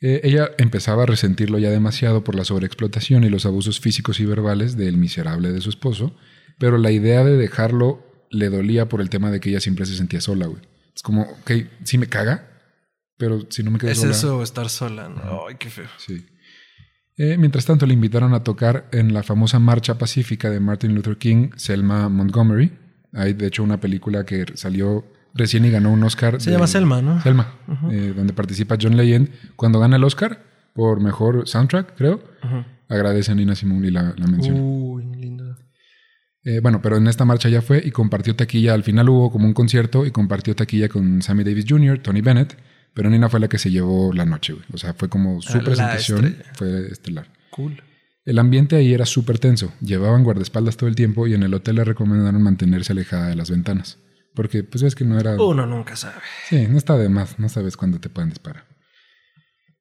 Eh, 0.00 0.20
ella 0.24 0.50
empezaba 0.56 1.02
a 1.02 1.06
resentirlo 1.06 1.58
ya 1.58 1.70
demasiado 1.70 2.24
por 2.24 2.34
la 2.34 2.44
sobreexplotación 2.44 3.24
y 3.24 3.28
los 3.28 3.44
abusos 3.44 3.80
físicos 3.80 4.18
y 4.20 4.24
verbales 4.24 4.76
del 4.76 4.96
miserable 4.96 5.52
de 5.52 5.60
su 5.60 5.68
esposo, 5.68 6.16
pero 6.58 6.78
la 6.78 6.90
idea 6.90 7.24
de 7.24 7.36
dejarlo 7.36 8.06
le 8.30 8.48
dolía 8.48 8.88
por 8.88 9.00
el 9.00 9.10
tema 9.10 9.30
de 9.30 9.40
que 9.40 9.50
ella 9.50 9.60
siempre 9.60 9.84
se 9.84 9.96
sentía 9.96 10.20
sola, 10.20 10.46
güey. 10.46 10.62
Es 10.94 11.02
como, 11.02 11.22
ok, 11.22 11.50
sí 11.84 11.98
me 11.98 12.06
caga, 12.06 12.48
pero 13.16 13.46
si 13.50 13.62
no 13.62 13.70
me 13.70 13.78
quedo 13.78 13.90
es 13.90 13.98
sola... 13.98 14.12
eso, 14.12 14.42
estar 14.42 14.70
sola. 14.70 15.08
¿no? 15.08 15.46
Ay, 15.48 15.56
qué 15.58 15.68
feo. 15.68 15.88
Sí. 15.98 16.26
Eh, 17.16 17.36
mientras 17.36 17.66
tanto, 17.66 17.84
le 17.84 17.92
invitaron 17.92 18.32
a 18.32 18.42
tocar 18.42 18.88
en 18.92 19.12
la 19.12 19.22
famosa 19.22 19.58
marcha 19.58 19.98
pacífica 19.98 20.48
de 20.48 20.58
Martin 20.58 20.94
Luther 20.94 21.18
King, 21.18 21.50
Selma 21.56 22.08
Montgomery. 22.08 22.72
Hay, 23.12 23.34
de 23.34 23.48
hecho, 23.48 23.62
una 23.62 23.78
película 23.78 24.24
que 24.24 24.46
salió 24.54 25.04
recién 25.34 25.64
y 25.64 25.70
ganó 25.70 25.92
un 25.92 26.02
Oscar. 26.04 26.40
Se 26.40 26.50
de- 26.50 26.56
llama 26.56 26.66
Selma, 26.66 27.02
¿no? 27.02 27.20
Selma, 27.22 27.54
eh, 27.90 28.12
donde 28.16 28.32
participa 28.32 28.76
John 28.80 28.96
Legend. 28.96 29.28
Cuando 29.56 29.80
gana 29.80 29.96
el 29.96 30.04
Oscar 30.04 30.42
por 30.74 31.00
mejor 31.00 31.48
soundtrack, 31.48 31.96
creo, 31.96 32.22
agradece 32.88 33.32
a 33.32 33.34
Nina 33.34 33.54
Simone 33.54 33.88
y 33.88 33.90
la, 33.90 34.14
la 34.16 34.26
menciona. 34.26 34.60
Uy, 34.60 35.04
lindo. 35.16 35.56
Eh, 36.42 36.60
bueno, 36.60 36.80
pero 36.82 36.96
en 36.96 37.06
esta 37.06 37.24
marcha 37.24 37.48
ya 37.48 37.60
fue 37.62 37.82
y 37.84 37.90
compartió 37.90 38.34
taquilla. 38.34 38.72
Al 38.74 38.82
final 38.82 39.08
hubo 39.10 39.30
como 39.30 39.46
un 39.46 39.52
concierto 39.54 40.06
y 40.06 40.10
compartió 40.10 40.56
taquilla 40.56 40.88
con 40.88 41.20
Sammy 41.22 41.44
Davis 41.44 41.66
Jr., 41.68 41.98
Tony 41.98 42.20
Bennett. 42.22 42.56
Pero 42.94 43.08
Nina 43.08 43.28
fue 43.28 43.38
la 43.38 43.48
que 43.48 43.58
se 43.58 43.70
llevó 43.70 44.12
la 44.12 44.24
noche, 44.24 44.54
güey. 44.54 44.64
O 44.72 44.78
sea, 44.78 44.94
fue 44.94 45.08
como 45.08 45.40
su 45.42 45.58
La 45.58 45.62
presentación. 45.64 46.24
estrella. 46.24 46.50
Fue 46.54 46.88
estelar. 46.90 47.28
Cool. 47.50 47.80
El 48.24 48.38
ambiente 48.38 48.74
ahí 48.76 48.92
era 48.92 49.06
súper 49.06 49.38
tenso. 49.38 49.72
Llevaban 49.80 50.24
guardaespaldas 50.24 50.76
todo 50.76 50.88
el 50.88 50.96
tiempo 50.96 51.26
y 51.28 51.34
en 51.34 51.42
el 51.44 51.54
hotel 51.54 51.76
le 51.76 51.84
recomendaron 51.84 52.42
mantenerse 52.42 52.92
alejada 52.92 53.28
de 53.28 53.36
las 53.36 53.48
ventanas. 53.50 53.98
Porque, 54.34 54.62
pues 54.62 54.82
ves 54.82 54.94
que 54.94 55.04
no 55.04 55.18
era. 55.18 55.34
Uno 55.42 55.66
nunca 55.66 55.96
sabe. 55.96 56.20
Sí, 56.48 56.66
no 56.68 56.78
está 56.78 56.96
de 56.96 57.08
más. 57.08 57.38
No 57.38 57.48
sabes 57.48 57.76
cuándo 57.76 57.98
te 58.00 58.08
pueden 58.08 58.30
disparar. 58.30 58.64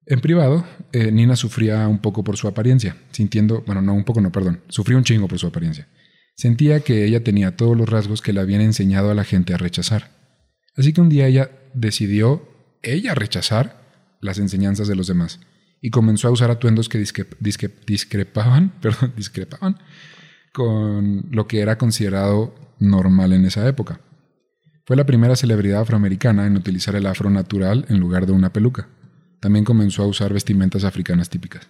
En 0.05 0.21
privado, 0.21 0.65
eh, 0.91 1.11
Nina 1.11 1.35
sufría 1.35 1.87
un 1.87 1.99
poco 1.99 2.23
por 2.23 2.35
su 2.35 2.47
apariencia, 2.47 2.95
sintiendo, 3.11 3.61
bueno, 3.67 3.81
no 3.83 3.93
un 3.93 4.03
poco, 4.03 4.21
no, 4.21 4.31
perdón, 4.31 4.61
sufría 4.67 4.97
un 4.97 5.03
chingo 5.03 5.27
por 5.27 5.37
su 5.37 5.45
apariencia. 5.47 5.87
Sentía 6.35 6.79
que 6.79 7.05
ella 7.05 7.23
tenía 7.23 7.55
todos 7.55 7.77
los 7.77 7.87
rasgos 7.87 8.21
que 8.21 8.33
le 8.33 8.39
habían 8.39 8.61
enseñado 8.61 9.11
a 9.11 9.13
la 9.13 9.23
gente 9.23 9.53
a 9.53 9.57
rechazar. 9.57 10.09
Así 10.75 10.93
que 10.93 11.01
un 11.01 11.09
día 11.09 11.27
ella 11.27 11.51
decidió, 11.75 12.49
ella 12.81 13.13
rechazar 13.13 13.83
las 14.21 14.39
enseñanzas 14.39 14.87
de 14.87 14.95
los 14.95 15.05
demás 15.07 15.39
y 15.81 15.91
comenzó 15.91 16.27
a 16.27 16.31
usar 16.31 16.49
atuendos 16.49 16.89
que 16.89 16.99
disque- 16.99 17.27
disque- 17.39 17.71
discrepaban, 17.85 18.71
perdón, 18.81 19.13
discrepaban 19.15 19.77
con 20.53 21.27
lo 21.29 21.47
que 21.47 21.59
era 21.59 21.77
considerado 21.77 22.55
normal 22.79 23.33
en 23.33 23.45
esa 23.45 23.67
época. 23.67 24.01
Fue 24.89 24.95
la 24.95 25.05
primera 25.05 25.35
celebridad 25.35 25.81
afroamericana 25.81 26.47
en 26.47 26.57
utilizar 26.57 26.95
el 26.95 27.05
afro 27.05 27.29
natural 27.29 27.85
en 27.89 27.99
lugar 27.99 28.25
de 28.25 28.31
una 28.31 28.51
peluca. 28.51 28.87
También 29.39 29.63
comenzó 29.63 30.01
a 30.01 30.07
usar 30.07 30.33
vestimentas 30.33 30.83
africanas 30.83 31.29
típicas. 31.29 31.67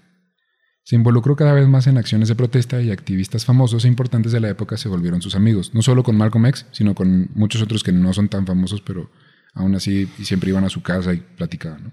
Se 0.85 0.95
involucró 0.95 1.35
cada 1.35 1.51
vez 1.51 1.67
más 1.67 1.87
en 1.87 1.97
acciones 1.97 2.29
de 2.29 2.35
protesta 2.35 2.81
y 2.81 2.91
activistas 2.91 3.43
famosos 3.43 3.83
e 3.83 3.89
importantes 3.89 4.31
de 4.31 4.39
la 4.39 4.47
época 4.47 4.77
se 4.77 4.87
volvieron 4.87 5.21
sus 5.21 5.35
amigos, 5.35 5.73
no 5.73 5.81
solo 5.81 6.01
con 6.01 6.15
Malcolm 6.15 6.45
X, 6.45 6.65
sino 6.71 6.95
con 6.95 7.27
muchos 7.35 7.61
otros 7.61 7.83
que 7.83 7.91
no 7.91 8.13
son 8.13 8.29
tan 8.29 8.47
famosos, 8.47 8.79
pero 8.79 9.11
aún 9.53 9.75
así 9.75 10.05
siempre 10.23 10.51
iban 10.51 10.63
a 10.63 10.69
su 10.69 10.81
casa 10.81 11.13
y 11.13 11.17
platicaban. 11.17 11.91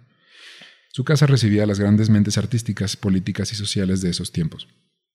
Su 0.92 1.02
casa 1.02 1.26
recibía 1.26 1.66
las 1.66 1.80
grandes 1.80 2.08
mentes 2.08 2.38
artísticas, 2.38 2.96
políticas 2.96 3.50
y 3.50 3.56
sociales 3.56 4.00
de 4.00 4.10
esos 4.10 4.30
tiempos. 4.30 4.68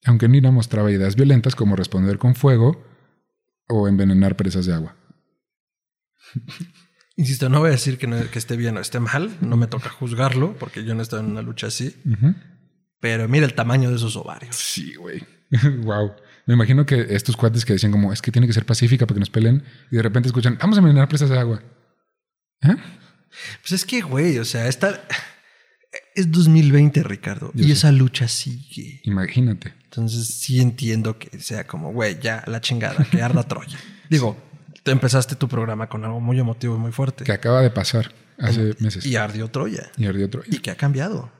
Aunque 0.04 0.28
Nina 0.28 0.52
mostraba 0.52 0.92
ideas 0.92 1.16
violentas 1.16 1.56
como 1.56 1.78
responder 1.78 2.18
con 2.18 2.36
fuego 2.36 2.84
o 3.70 3.88
envenenar 3.88 4.36
presas 4.36 4.66
de 4.66 4.74
agua. 4.74 4.98
Insisto, 7.18 7.50
no 7.50 7.60
voy 7.60 7.70
a 7.70 7.72
decir 7.74 7.98
que, 7.98 8.08
no- 8.08 8.30
que 8.32 8.40
esté 8.40 8.58
bien 8.58 8.78
o 8.78 8.80
esté 8.80 9.00
mal. 9.00 9.36
No 9.42 9.58
me 9.58 9.68
toca 9.68 9.90
juzgarlo 9.90 10.56
porque 10.58 10.84
yo 10.84 10.96
no 10.96 11.02
estoy 11.02 11.20
en 11.20 11.28
una 11.28 11.42
lucha 11.42 11.68
así. 11.68 11.96
Pero 13.00 13.28
mira 13.28 13.46
el 13.46 13.54
tamaño 13.54 13.90
de 13.90 13.98
esos 13.98 14.16
ovarios. 14.16 14.56
Sí, 14.56 14.96
güey. 14.96 15.22
wow. 15.84 16.12
Me 16.48 16.54
imagino 16.56 16.86
que 16.86 17.08
estos 17.10 17.36
cuates 17.38 17.66
que 17.66 17.74
decían 17.74 17.92
como, 17.92 18.12
es 18.14 18.22
que 18.22 18.32
tiene 18.32 18.48
que 18.48 18.54
ser 18.54 18.66
pacífica 18.66 19.06
para 19.06 19.16
que 19.16 19.20
nos 19.20 19.30
peleen, 19.30 19.64
y 19.92 19.98
de 19.98 20.02
repente 20.02 20.28
escuchan, 20.30 20.58
vamos 20.60 20.78
a 20.78 20.80
envenenar 20.80 21.08
presas 21.08 21.30
de 21.30 21.38
agua. 21.38 21.62
¿Eh? 22.64 22.76
Pues 23.62 23.72
es 23.74 23.86
que, 23.86 24.02
güey, 24.02 24.40
o 24.40 24.46
sea, 24.46 24.68
esta 24.68 25.02
es 26.16 26.32
2020, 26.32 27.04
Ricardo. 27.04 27.52
Yo 27.54 27.64
y 27.64 27.68
sé. 27.68 27.74
esa 27.74 27.92
lucha 27.92 28.28
sigue. 28.28 29.02
Imagínate. 29.04 29.74
Entonces 29.84 30.40
sí 30.40 30.60
entiendo 30.62 31.20
que 31.20 31.40
sea 31.40 31.68
como, 31.68 31.92
güey, 31.94 32.20
ya 32.20 32.44
la 32.48 32.60
chingada, 32.62 33.04
que 33.06 33.22
arda 33.22 33.44
Troya. 33.44 33.78
Digo, 34.10 34.38
te 34.84 34.92
empezaste 34.92 35.36
tu 35.36 35.48
programa 35.48 35.88
con 35.90 36.04
algo 36.06 36.20
muy 36.20 36.40
emotivo 36.40 36.76
y 36.76 36.80
muy 36.80 36.92
fuerte. 36.92 37.24
Que 37.24 37.32
acaba 37.32 37.62
de 37.62 37.70
pasar 37.72 38.14
hace 38.40 38.76
meses. 38.80 39.06
Y 39.06 39.16
ardió 39.16 39.48
Troya. 39.50 39.92
Y 39.98 40.06
ardió 40.08 40.26
otro. 40.26 40.44
Y 40.48 40.60
que 40.60 40.72
ha 40.72 40.76
cambiado. 40.76 41.32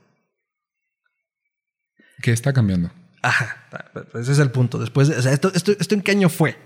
¿Qué 2.22 2.30
está 2.32 2.52
cambiando? 2.52 2.92
Ajá, 3.22 3.64
ese 4.14 4.32
es 4.32 4.38
el 4.38 4.50
punto. 4.50 4.78
Después, 4.78 5.08
de- 5.08 5.16
o 5.16 5.22
sea, 5.22 5.32
esto, 5.32 5.50
esto, 5.54 5.72
¿esto 5.78 5.94
en 5.94 6.02
qué 6.02 6.12
año 6.12 6.28
fue? 6.28 6.56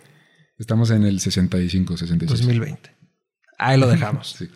Estamos 0.59 0.91
en 0.91 1.05
el 1.05 1.21
65, 1.21 1.97
66. 1.97 2.41
2020. 2.41 2.97
Ahí 3.59 3.79
lo 3.79 3.87
dejamos. 3.89 4.37
Sí. 4.39 4.49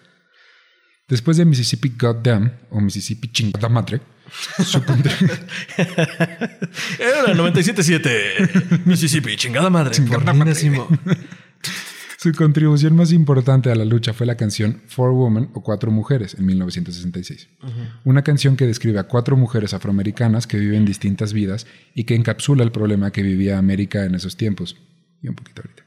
Después 1.08 1.36
de 1.36 1.44
Mississippi 1.44 1.94
Goddamn 1.98 2.52
o 2.70 2.80
Mississippi 2.80 3.30
Chingada 3.32 3.68
Madre, 3.68 4.00
Su 4.64 4.80
contri- 4.84 5.10
Era 6.98 7.34
97.7 7.34 8.84
Mississippi, 8.86 9.36
chingada 9.36 9.68
madre. 9.70 9.92
Chingada 9.92 10.24
por 10.24 10.34
madre. 10.34 10.54
Su 12.22 12.34
contribución 12.34 12.96
más 12.96 13.12
importante 13.12 13.70
a 13.70 13.74
la 13.74 13.86
lucha 13.86 14.12
fue 14.12 14.26
la 14.26 14.34
canción 14.34 14.82
Four 14.88 15.12
Women 15.12 15.48
o 15.54 15.62
Cuatro 15.62 15.90
Mujeres 15.90 16.34
en 16.34 16.44
1966. 16.44 17.48
Una 18.04 18.22
canción 18.22 18.58
que 18.58 18.66
describe 18.66 18.98
a 18.98 19.04
cuatro 19.04 19.38
mujeres 19.38 19.72
afroamericanas 19.72 20.46
que 20.46 20.58
viven 20.58 20.84
distintas 20.84 21.32
vidas 21.32 21.66
y 21.94 22.04
que 22.04 22.14
encapsula 22.14 22.62
el 22.62 22.72
problema 22.72 23.10
que 23.10 23.22
vivía 23.22 23.56
América 23.56 24.04
en 24.04 24.14
esos 24.14 24.36
tiempos. 24.36 24.76
Y 25.22 25.28
un 25.28 25.34
poquito 25.34 25.62
ahorita. 25.62 25.82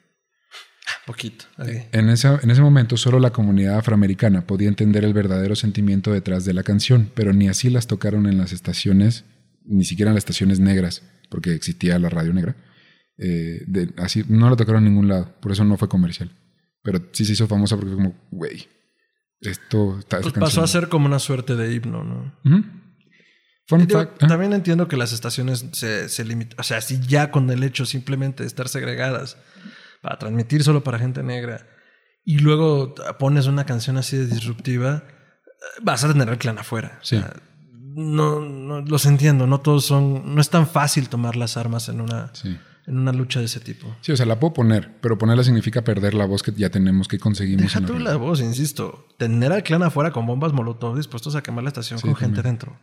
Poquito. 1.05 1.45
ok. 1.59 1.67
En 1.91 2.09
ese, 2.09 2.27
en 2.41 2.49
ese 2.49 2.61
momento 2.63 2.97
solo 2.97 3.19
la 3.19 3.29
comunidad 3.29 3.77
afroamericana 3.77 4.47
podía 4.47 4.69
entender 4.69 5.05
el 5.05 5.13
verdadero 5.13 5.55
sentimiento 5.55 6.11
detrás 6.11 6.45
de 6.45 6.53
la 6.53 6.63
canción, 6.63 7.11
pero 7.13 7.31
ni 7.33 7.47
así 7.47 7.69
las 7.69 7.85
tocaron 7.85 8.25
en 8.25 8.39
las 8.39 8.53
estaciones, 8.53 9.23
ni 9.65 9.85
siquiera 9.85 10.09
en 10.09 10.15
las 10.15 10.23
estaciones 10.23 10.59
negras, 10.59 11.03
porque 11.29 11.53
existía 11.53 11.99
la 11.99 12.09
radio 12.09 12.33
negra. 12.33 12.55
Eh, 13.17 13.61
de- 13.67 13.93
así 13.97 14.23
no 14.27 14.49
la 14.49 14.55
tocaron 14.55 14.83
en 14.85 14.89
ningún 14.91 15.07
lado, 15.07 15.33
por 15.39 15.51
eso 15.51 15.63
no 15.63 15.77
fue 15.77 15.87
comercial. 15.89 16.31
Pero 16.81 16.99
sí 17.13 17.25
se 17.25 17.33
hizo 17.33 17.47
famosa 17.47 17.75
porque 17.75 17.93
fue 17.93 18.03
como, 18.03 18.15
güey, 18.31 18.67
esto 19.41 19.99
está... 19.99 20.19
Pues 20.21 20.33
pasó 20.33 20.61
a 20.61 20.63
canción". 20.63 20.67
ser 20.67 20.89
como 20.89 21.05
una 21.05 21.19
suerte 21.19 21.55
de 21.55 21.73
himno, 21.73 22.03
¿no? 22.03 22.33
Fun 23.67 23.85
digo, 23.87 23.99
fact, 23.99 24.23
ah, 24.23 24.27
También 24.27 24.51
entiendo 24.53 24.87
que 24.89 24.97
las 24.97 25.13
estaciones 25.13 25.65
se, 25.71 26.09
se 26.09 26.25
limitan. 26.25 26.59
O 26.59 26.63
sea, 26.63 26.81
si 26.81 26.99
ya 26.99 27.31
con 27.31 27.49
el 27.49 27.63
hecho 27.63 27.85
simplemente 27.85 28.43
de 28.43 28.47
estar 28.47 28.67
segregadas 28.67 29.37
para 30.01 30.19
transmitir 30.19 30.63
solo 30.63 30.83
para 30.83 30.99
gente 30.99 31.23
negra 31.23 31.65
y 32.25 32.39
luego 32.39 32.93
pones 33.19 33.47
una 33.47 33.65
canción 33.65 33.97
así 33.97 34.17
de 34.17 34.27
disruptiva, 34.27 35.03
eh, 35.07 35.81
vas 35.81 36.03
a 36.03 36.11
tener 36.11 36.27
el 36.27 36.37
clan 36.37 36.57
afuera. 36.57 36.97
O 37.01 37.05
Sí. 37.05 37.17
sea, 37.17 37.33
no, 37.95 38.41
no 38.41 38.81
los 38.81 39.05
entiendo. 39.05 39.47
No 39.47 39.61
todos 39.61 39.85
son. 39.85 40.35
No 40.35 40.41
es 40.41 40.49
tan 40.49 40.67
fácil 40.67 41.07
tomar 41.07 41.37
las 41.37 41.55
armas 41.55 41.87
en 41.87 42.01
una, 42.01 42.31
sí. 42.33 42.57
En 42.85 42.97
una 42.97 43.13
lucha 43.13 43.39
de 43.39 43.45
ese 43.45 43.59
tipo. 43.59 43.95
Sí, 44.01 44.11
o 44.11 44.17
sea, 44.17 44.25
la 44.25 44.39
puedo 44.39 44.53
poner, 44.53 44.97
pero 45.01 45.17
ponerla 45.17 45.43
significa 45.43 45.83
perder 45.83 46.13
la 46.13 46.25
voz 46.25 46.43
que 46.43 46.51
ya 46.51 46.69
tenemos, 46.69 47.07
que 47.07 47.17
conseguimos. 47.19 47.63
Deja 47.63 47.79
en 47.79 47.85
la 47.85 47.87
tú 47.87 47.99
la 47.99 48.15
voz, 48.17 48.41
insisto. 48.41 49.07
Tener 49.17 49.51
al 49.51 49.63
clan 49.63 49.83
afuera 49.83 50.11
con 50.11 50.25
bombas 50.25 50.53
molotov 50.53 50.97
dispuestos 50.97 51.35
a 51.35 51.43
quemar 51.43 51.63
la 51.63 51.69
estación 51.69 51.99
Sí, 51.99 52.07
con 52.07 52.15
gente 52.15 52.41
dentro. 52.41 52.77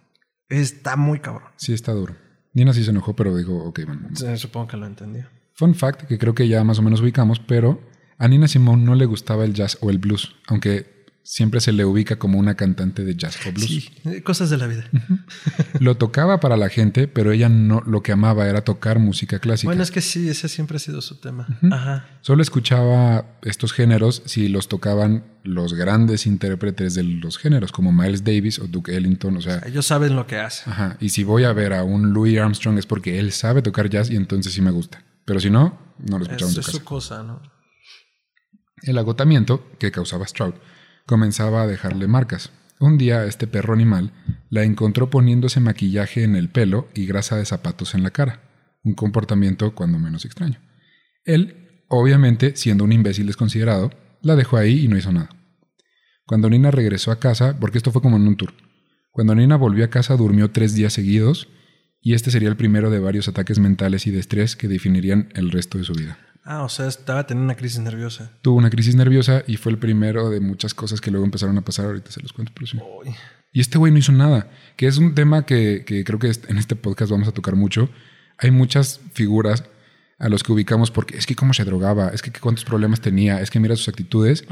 Está 0.48 0.96
muy 0.96 1.20
cabrón. 1.20 1.48
Sí, 1.57 1.72
está 1.72 1.92
duro. 1.92 2.16
Nina 2.53 2.72
sí 2.72 2.82
se 2.82 2.90
enojó, 2.90 3.14
pero 3.14 3.36
dijo, 3.36 3.57
ok, 3.64 3.80
bueno. 3.86 4.09
Sí, 4.14 4.26
Supongo 4.36 4.68
que 4.68 4.76
lo 4.76 4.86
entendió. 4.86 5.26
Fun 5.55 5.74
fact 5.74 6.05
que 6.07 6.18
creo 6.18 6.34
que 6.34 6.48
ya 6.48 6.64
más 6.64 6.78
o 6.78 6.82
menos 6.82 7.01
ubicamos, 7.01 7.38
pero 7.38 7.80
a 8.18 8.26
Nina 8.28 8.48
Simone 8.48 8.82
no 8.82 8.94
le 8.94 9.05
gustaba 9.07 9.44
el 9.44 9.55
jazz 9.55 9.78
o 9.80 9.90
el 9.90 9.98
blues, 9.98 10.34
aunque 10.48 10.99
siempre 11.30 11.60
se 11.60 11.70
le 11.70 11.84
ubica 11.84 12.18
como 12.18 12.40
una 12.40 12.56
cantante 12.56 13.04
de 13.04 13.14
jazz 13.14 13.38
o 13.46 13.52
blues. 13.52 13.68
Sí, 13.68 13.88
eh, 14.04 14.20
cosas 14.20 14.50
de 14.50 14.56
la 14.56 14.66
vida. 14.66 14.84
Lo 15.78 15.96
tocaba 15.96 16.40
para 16.40 16.56
la 16.56 16.68
gente, 16.70 17.06
pero 17.06 17.30
ella 17.30 17.48
no 17.48 17.84
lo 17.86 18.02
que 18.02 18.10
amaba 18.10 18.48
era 18.48 18.62
tocar 18.62 18.98
música 18.98 19.38
clásica. 19.38 19.68
Bueno, 19.68 19.84
es 19.84 19.92
que 19.92 20.00
sí, 20.00 20.28
ese 20.28 20.48
siempre 20.48 20.78
ha 20.78 20.80
sido 20.80 21.00
su 21.00 21.20
tema. 21.20 21.46
Ajá. 21.70 22.08
Solo 22.20 22.42
escuchaba 22.42 23.38
estos 23.42 23.72
géneros 23.72 24.24
si 24.26 24.48
los 24.48 24.66
tocaban 24.66 25.22
los 25.44 25.74
grandes 25.74 26.26
intérpretes 26.26 26.94
de 26.94 27.04
los 27.04 27.38
géneros, 27.38 27.70
como 27.70 27.92
Miles 27.92 28.24
Davis 28.24 28.58
o 28.58 28.66
Duke 28.66 28.96
Ellington, 28.96 29.36
o 29.36 29.40
sea, 29.40 29.62
Ellos 29.64 29.86
saben 29.86 30.16
lo 30.16 30.26
que 30.26 30.40
hacen. 30.40 30.72
Ajá. 30.72 30.96
Y 30.98 31.10
si 31.10 31.22
voy 31.22 31.44
a 31.44 31.52
ver 31.52 31.74
a 31.74 31.84
un 31.84 32.12
Louis 32.12 32.40
Armstrong 32.40 32.76
es 32.76 32.86
porque 32.86 33.20
él 33.20 33.30
sabe 33.30 33.62
tocar 33.62 33.88
jazz 33.88 34.10
y 34.10 34.16
entonces 34.16 34.52
sí 34.52 34.62
me 34.62 34.72
gusta. 34.72 35.04
Pero 35.24 35.38
si 35.38 35.48
no, 35.48 35.78
no 35.98 36.18
lo 36.18 36.24
Es, 36.24 36.32
escuchamos 36.32 36.56
en 36.56 36.60
es 36.60 36.66
su 36.66 36.82
cosa, 36.82 37.22
¿no? 37.22 37.40
El 38.82 38.98
agotamiento 38.98 39.70
que 39.78 39.92
causaba 39.92 40.26
Stroud 40.26 40.54
comenzaba 41.07 41.62
a 41.62 41.66
dejarle 41.66 42.07
marcas. 42.07 42.51
Un 42.78 42.96
día 42.96 43.24
este 43.24 43.46
perro 43.46 43.74
animal 43.74 44.12
la 44.48 44.64
encontró 44.64 45.11
poniéndose 45.11 45.61
maquillaje 45.61 46.24
en 46.24 46.34
el 46.36 46.48
pelo 46.48 46.88
y 46.94 47.07
grasa 47.07 47.36
de 47.36 47.44
zapatos 47.44 47.94
en 47.94 48.03
la 48.03 48.11
cara. 48.11 48.40
Un 48.82 48.94
comportamiento 48.94 49.74
cuando 49.74 49.98
menos 49.98 50.24
extraño. 50.24 50.59
Él, 51.24 51.84
obviamente, 51.88 52.57
siendo 52.57 52.84
un 52.84 52.92
imbécil 52.92 53.26
desconsiderado, 53.26 53.90
la 54.22 54.36
dejó 54.36 54.57
ahí 54.57 54.84
y 54.84 54.88
no 54.88 54.96
hizo 54.96 55.12
nada. 55.12 55.28
Cuando 56.24 56.48
Nina 56.48 56.70
regresó 56.70 57.11
a 57.11 57.18
casa, 57.18 57.59
porque 57.61 57.78
esto 57.78 57.92
fue 57.92 58.03
como 58.03 58.16
en 58.16 58.26
un 58.26 58.36
tour, 58.36 58.55
cuando 59.11 59.34
Nina 59.34 59.57
volvió 59.57 59.84
a 59.84 59.90
casa 59.90 60.16
durmió 60.16 60.51
tres 60.51 60.74
días 60.74 60.92
seguidos 60.92 61.48
y 62.01 62.14
este 62.14 62.30
sería 62.30 62.48
el 62.48 62.57
primero 62.57 62.90
de 62.90 63.01
varios 63.01 63.28
ataques 63.28 63.59
mentales 63.59 64.07
y 64.07 64.11
de 64.11 64.20
estrés 64.20 64.57
que 64.57 64.68
definirían 64.68 65.28
el 65.34 65.51
resto 65.51 65.76
de 65.76 65.84
su 65.84 65.92
vida. 65.92 66.18
Ah, 66.45 66.62
o 66.62 66.68
sea, 66.68 66.86
estaba 66.86 67.26
teniendo 67.26 67.45
una 67.45 67.57
crisis 67.57 67.80
nerviosa. 67.80 68.32
Tuvo 68.43 68.57
una 68.57 68.70
crisis 68.70 68.95
nerviosa 68.95 69.43
y 69.47 69.57
fue 69.57 69.72
el 69.72 69.78
primero 69.78 70.30
de 70.30 70.41
muchas 70.41 70.74
cosas 70.74 71.01
que 71.01 71.11
luego 71.11 71.24
empezaron 71.24 71.57
a 71.59 71.62
pasar. 71.62 71.86
Ahorita 71.86 72.11
se 72.11 72.20
los 72.20 72.32
cuento, 72.32 72.53
pero 72.55 72.66
sí. 72.66 72.78
Uy. 72.78 73.14
Y 73.53 73.61
este 73.61 73.78
güey 73.78 73.93
no 73.93 73.99
hizo 73.99 74.12
nada, 74.12 74.51
que 74.76 74.86
es 74.86 74.99
un 74.99 75.14
tema 75.14 75.45
que, 75.45 75.84
que 75.84 76.05
creo 76.05 76.18
que 76.18 76.30
en 76.49 76.57
este 76.57 76.76
podcast 76.76 77.11
vamos 77.11 77.28
a 77.28 77.32
tocar 77.32 77.57
mucho. 77.57 77.91
Hay 78.38 78.51
muchas 78.51 79.01
figuras 79.12 79.64
a 80.18 80.28
los 80.28 80.45
que 80.45 80.53
ubicamos 80.53 80.91
porque 80.91 81.16
es 81.16 81.26
que 81.26 81.34
cómo 81.34 81.53
se 81.53 81.64
drogaba, 81.64 82.09
es 82.11 82.22
que 82.22 82.30
cuántos 82.30 82.64
problemas 82.64 83.01
tenía, 83.01 83.41
es 83.41 83.51
que 83.51 83.59
mira 83.59 83.74
sus 83.74 83.88
actitudes. 83.88 84.45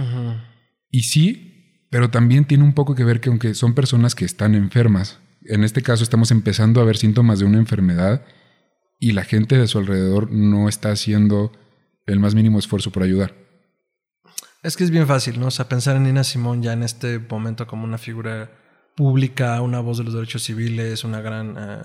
Y 0.90 1.02
sí, 1.02 1.84
pero 1.90 2.10
también 2.10 2.44
tiene 2.46 2.64
un 2.64 2.72
poco 2.72 2.94
que 2.94 3.04
ver 3.04 3.20
que 3.20 3.28
aunque 3.28 3.54
son 3.54 3.74
personas 3.74 4.14
que 4.14 4.24
están 4.24 4.54
enfermas, 4.54 5.18
en 5.44 5.64
este 5.64 5.82
caso 5.82 6.02
estamos 6.02 6.30
empezando 6.30 6.80
a 6.80 6.84
ver 6.84 6.96
síntomas 6.96 7.38
de 7.38 7.44
una 7.44 7.58
enfermedad 7.58 8.24
y 8.98 9.12
la 9.12 9.24
gente 9.24 9.56
de 9.56 9.68
su 9.68 9.78
alrededor 9.78 10.32
no 10.32 10.68
está 10.68 10.90
haciendo 10.90 11.52
el 12.08 12.18
más 12.20 12.34
mínimo 12.34 12.58
esfuerzo 12.58 12.90
por 12.90 13.02
ayudar. 13.02 13.34
Es 14.62 14.76
que 14.76 14.84
es 14.84 14.90
bien 14.90 15.06
fácil, 15.06 15.38
¿no? 15.38 15.46
O 15.46 15.50
sea, 15.50 15.68
pensar 15.68 15.96
en 15.96 16.02
Nina 16.04 16.24
Simón 16.24 16.62
ya 16.62 16.72
en 16.72 16.82
este 16.82 17.18
momento 17.20 17.66
como 17.66 17.84
una 17.84 17.98
figura 17.98 18.50
pública, 18.96 19.60
una 19.62 19.80
voz 19.80 19.98
de 19.98 20.04
los 20.04 20.14
derechos 20.14 20.42
civiles, 20.42 21.04
una 21.04 21.20
gran 21.20 21.54
eh, 21.56 21.82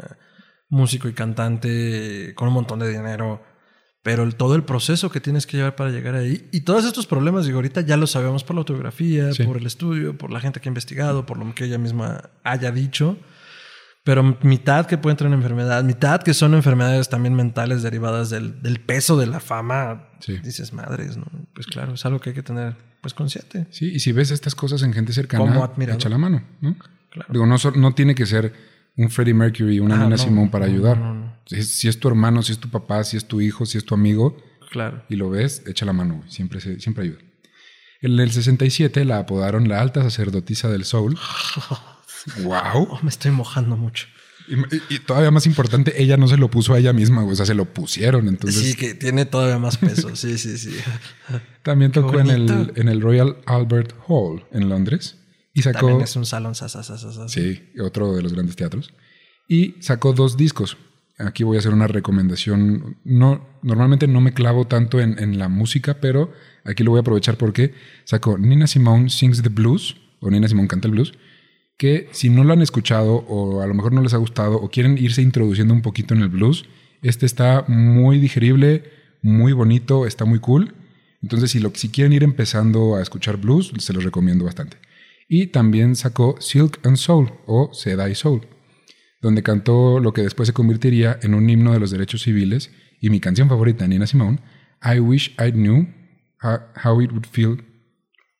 músico 0.70 1.08
y 1.08 1.14
cantante 1.14 2.30
eh, 2.30 2.34
con 2.34 2.48
un 2.48 2.56
montón 2.56 2.80
de 2.80 2.90
dinero. 2.90 3.44
Pero 4.02 4.24
el- 4.24 4.36
todo 4.36 4.56
el 4.56 4.64
proceso 4.64 5.12
que 5.12 5.22
tienes 5.22 5.46
que 5.46 5.58
llevar 5.58 5.76
para 5.76 5.92
llegar 5.92 6.16
ahí 6.16 6.50
y 6.52 6.62
todos 6.62 6.84
estos 6.86 7.06
problemas, 7.06 7.46
digo, 7.46 7.58
ahorita 7.60 7.82
ya 7.82 7.96
lo 7.96 8.08
sabemos 8.08 8.44
por 8.44 8.56
la 8.56 8.62
autografía, 8.62 9.32
Sí. 9.34 9.44
por 9.44 9.58
el 9.58 9.66
estudio, 9.68 10.18
por 10.18 10.32
la 10.32 10.40
gente 10.42 10.60
que 10.60 10.68
ha 10.68 10.72
investigado, 10.72 11.26
por 11.26 11.38
lo 11.38 11.54
que 11.54 11.66
ella 11.66 11.78
misma 11.78 12.32
haya 12.44 12.72
dicho. 12.72 13.18
Pero 14.04 14.38
mitad 14.42 14.86
que 14.86 14.98
puede 14.98 15.14
entrar 15.14 15.28
en 15.32 15.36
enfermedad, 15.38 15.82
mitad 15.84 16.22
que 16.22 16.34
son 16.34 16.54
enfermedades 16.56 17.08
también 17.08 17.36
mentales 17.36 17.84
derivadas 17.84 18.30
del, 18.30 18.62
del 18.62 18.82
peso 18.82 19.18
de 19.18 19.28
la 19.28 19.40
fama. 19.40 20.10
Sí. 20.20 20.38
Dices, 20.44 20.74
madres, 20.74 21.16
¿no? 21.16 21.26
Pues 21.54 21.68
claro, 21.68 21.94
es 21.94 22.06
algo 22.06 22.20
que 22.20 22.32
hay 22.32 22.36
que 22.36 22.44
tener 22.44 22.76
pues 23.02 23.14
consciente. 23.14 23.68
Sí, 23.72 23.92
y 23.94 24.00
si 24.00 24.12
ves 24.12 24.32
estas 24.32 24.56
cosas 24.56 24.82
en 24.84 24.94
gente 24.94 25.14
cercana, 25.14 25.72
echa 25.90 26.10
la 26.10 26.18
mano, 26.18 26.44
¿no? 26.62 26.76
Claro. 27.12 27.28
Digo, 27.32 27.46
no, 27.46 27.56
no 27.76 27.94
tiene 27.94 28.14
que 28.16 28.26
ser 28.26 28.54
un 28.98 29.10
Freddie 29.10 29.34
Mercury, 29.34 29.80
una 29.80 29.96
Ah, 29.96 29.98
Nina 30.00 30.10
no, 30.12 30.18
Simone 30.18 30.50
para 30.50 30.66
no, 30.68 30.72
ayudar. 30.74 30.98
no. 30.98 31.38
Si, 31.46 31.56
es, 31.58 31.70
si 31.76 31.88
es 31.88 32.00
tu 32.00 32.08
hermano, 32.10 32.42
si 32.44 32.52
es 32.54 32.60
tu 32.60 32.70
papá, 32.70 33.04
si 33.06 33.16
es 33.18 33.26
tu 33.26 33.40
hijo, 33.42 33.66
si 33.66 33.78
es 33.78 33.86
tu 33.86 33.94
amigo, 33.94 34.38
Claro. 34.72 35.04
y 35.08 35.16
lo 35.16 35.30
ves, 35.30 35.64
echa 35.68 35.86
la 35.86 35.94
mano. 35.94 36.24
Siempre, 36.28 36.60
siempre 36.60 37.04
ayuda. 37.06 37.20
En 38.02 38.20
el 38.20 38.32
67 38.32 39.06
la 39.06 39.20
apodaron 39.20 39.70
la 39.70 39.80
alta 39.80 40.02
sacerdotisa 40.04 40.70
del 40.70 40.84
soul. 40.84 41.18
¡Wow! 42.44 42.88
Oh, 42.90 43.00
me 43.02 43.10
estoy 43.10 43.32
mojando 43.32 43.78
mucho. 43.78 44.08
Y, 44.90 45.00
todavía 45.00 45.32
más 45.32 45.46
importante, 45.46 46.02
ella 46.02 46.18
no 46.18 46.28
se 46.28 46.38
lo 46.38 46.50
puso 46.50 46.74
a 46.74 46.80
ella 46.80 46.92
misma. 46.92 47.24
O 47.24 47.36
sea, 47.36 47.46
se 47.46 47.54
lo 47.54 47.66
pusieron. 47.66 48.28
Entonces, 48.28 48.62
sí, 48.62 48.76
que 48.76 48.94
tiene 48.94 49.26
todavía 49.26 49.58
más 49.58 49.78
peso. 49.78 50.16
Sí, 50.16 50.38
sí, 50.38 50.58
sí. 50.58 50.76
también 51.64 51.92
tocó 51.92 52.20
en 52.20 52.30
el, 52.30 52.74
en 52.76 52.90
el 52.90 53.02
Royal 53.02 53.38
Albert 53.46 53.94
Hall 54.08 54.46
en 54.52 54.70
Londres. 54.70 55.18
Y 55.54 55.62
sacó. 55.62 55.88
También 55.88 56.02
es 56.02 56.16
un 56.16 56.26
salón 56.26 56.56
sasasasasas. 56.56 57.32
Sí, 57.32 57.70
otro 57.80 58.14
de 58.16 58.22
los 58.22 58.34
grandes 58.34 58.56
teatros. 58.56 58.94
Y 59.48 59.76
sacó 59.80 60.14
dos 60.14 60.36
discos. 60.36 60.78
Aquí 61.20 61.44
voy 61.44 61.58
a 61.58 61.60
hacer 61.60 61.74
una 61.74 61.88
recomendación. 61.88 62.98
No, 63.04 63.48
normalmente 63.62 64.08
no 64.08 64.20
me 64.20 64.34
clavo 64.34 64.68
tanto 64.68 65.00
en, 65.00 65.20
en 65.20 65.38
la 65.38 65.48
música, 65.48 66.00
pero 66.02 66.34
aquí 66.66 66.84
lo 66.84 66.92
voy 66.92 66.98
a 66.98 67.02
aprovechar 67.02 67.38
porque 67.38 67.76
sacó 68.04 68.38
Nina 68.38 68.68
Simone 68.68 69.10
Sings 69.10 69.42
the 69.42 69.50
Blues, 69.50 69.96
o 70.20 70.30
Nina 70.30 70.48
Simone 70.48 70.68
canta 70.68 70.88
el 70.88 70.94
blues, 70.94 71.14
que 71.78 72.08
si 72.12 72.30
no 72.30 72.44
lo 72.44 72.54
han 72.54 72.62
escuchado 72.62 73.16
o 73.28 73.62
a 73.62 73.68
lo 73.68 73.74
mejor 73.74 73.94
no 73.94 74.02
les 74.02 74.14
ha 74.14 74.18
gustado 74.18 74.56
o 74.56 74.70
quieren 74.70 74.98
irse 74.98 75.22
introduciendo 75.22 75.74
un 75.74 75.82
poquito 75.82 76.14
en 76.14 76.22
el 76.22 76.30
blues, 76.30 76.66
este 77.02 77.26
está 77.26 77.66
muy 77.68 78.20
digerible, 78.20 78.84
muy 79.22 79.54
bonito, 79.54 80.06
está 80.06 80.26
muy 80.26 80.40
cool. 80.40 80.74
Entonces, 81.22 81.52
si, 81.52 81.60
lo, 81.60 81.72
si 81.74 81.90
quieren 81.90 82.14
ir 82.14 82.24
empezando 82.24 82.96
a 82.96 83.02
escuchar 83.02 83.38
blues, 83.38 83.74
se 83.78 83.94
los 83.94 84.04
recomiendo 84.04 84.46
bastante. 84.46 84.78
Y 85.28 85.48
también 85.48 85.96
sacó 85.96 86.36
Silk 86.40 86.80
and 86.86 86.98
Soul 86.98 87.32
o 87.46 87.74
Seda 87.74 88.10
y 88.10 88.16
Soul, 88.16 88.46
donde 89.22 89.42
cantó 89.42 90.00
lo 90.00 90.14
que 90.14 90.22
después 90.22 90.48
se 90.48 90.54
convertiría 90.54 91.18
en 91.22 91.34
un 91.34 91.50
himno 91.50 91.74
de 91.74 91.80
los 91.80 91.92
derechos 91.92 92.24
civiles 92.24 92.72
y 93.00 93.10
mi 93.10 93.20
canción 93.20 93.50
favorita, 93.50 93.88
Nina 93.88 94.08
Simone, 94.08 94.40
I 94.84 95.00
Wish 95.00 95.36
I 95.40 95.52
Knew 95.52 95.88
How, 96.42 96.60
how 96.84 97.02
It 97.02 97.12
Would 97.12 97.26
Feel. 97.26 97.73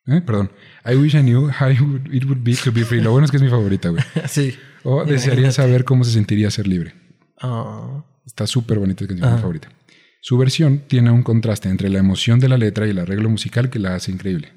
Eh, 0.06 0.20
Perdón. 0.20 0.50
I 0.84 0.94
Wish 0.96 1.14
I 1.14 1.20
Knew 1.22 1.48
How 1.48 1.70
it 1.70 2.24
would, 2.24 2.38
Be 2.42 2.54
to 2.56 2.72
Be 2.72 2.84
Free. 2.84 3.00
Lo 3.00 3.12
bueno 3.12 3.24
es 3.24 3.30
que 3.30 3.38
es 3.38 3.42
mi 3.42 3.48
favorita, 3.48 3.88
güey. 3.88 4.02
Sí. 4.28 4.54
O 4.82 5.04
desearía 5.04 5.50
saber 5.50 5.84
cómo 5.84 6.04
se 6.04 6.12
sentiría 6.12 6.50
ser 6.50 6.66
libre. 6.66 6.94
Ah, 7.40 8.04
Está 8.26 8.46
súper 8.46 8.78
bonita, 8.78 9.04
es 9.04 9.08
canción 9.08 9.34
mi 9.34 9.40
favorita. 9.40 9.68
Su 10.20 10.38
versión 10.38 10.82
tiene 10.88 11.10
un 11.10 11.22
contraste 11.22 11.68
entre 11.68 11.88
la 11.90 11.98
emoción 11.98 12.40
de 12.40 12.48
la 12.48 12.56
letra 12.58 12.86
y 12.86 12.90
el 12.90 12.98
arreglo 12.98 13.28
musical 13.28 13.68
que 13.70 13.78
la 13.78 13.94
hace 13.94 14.10
increíble. 14.12 14.52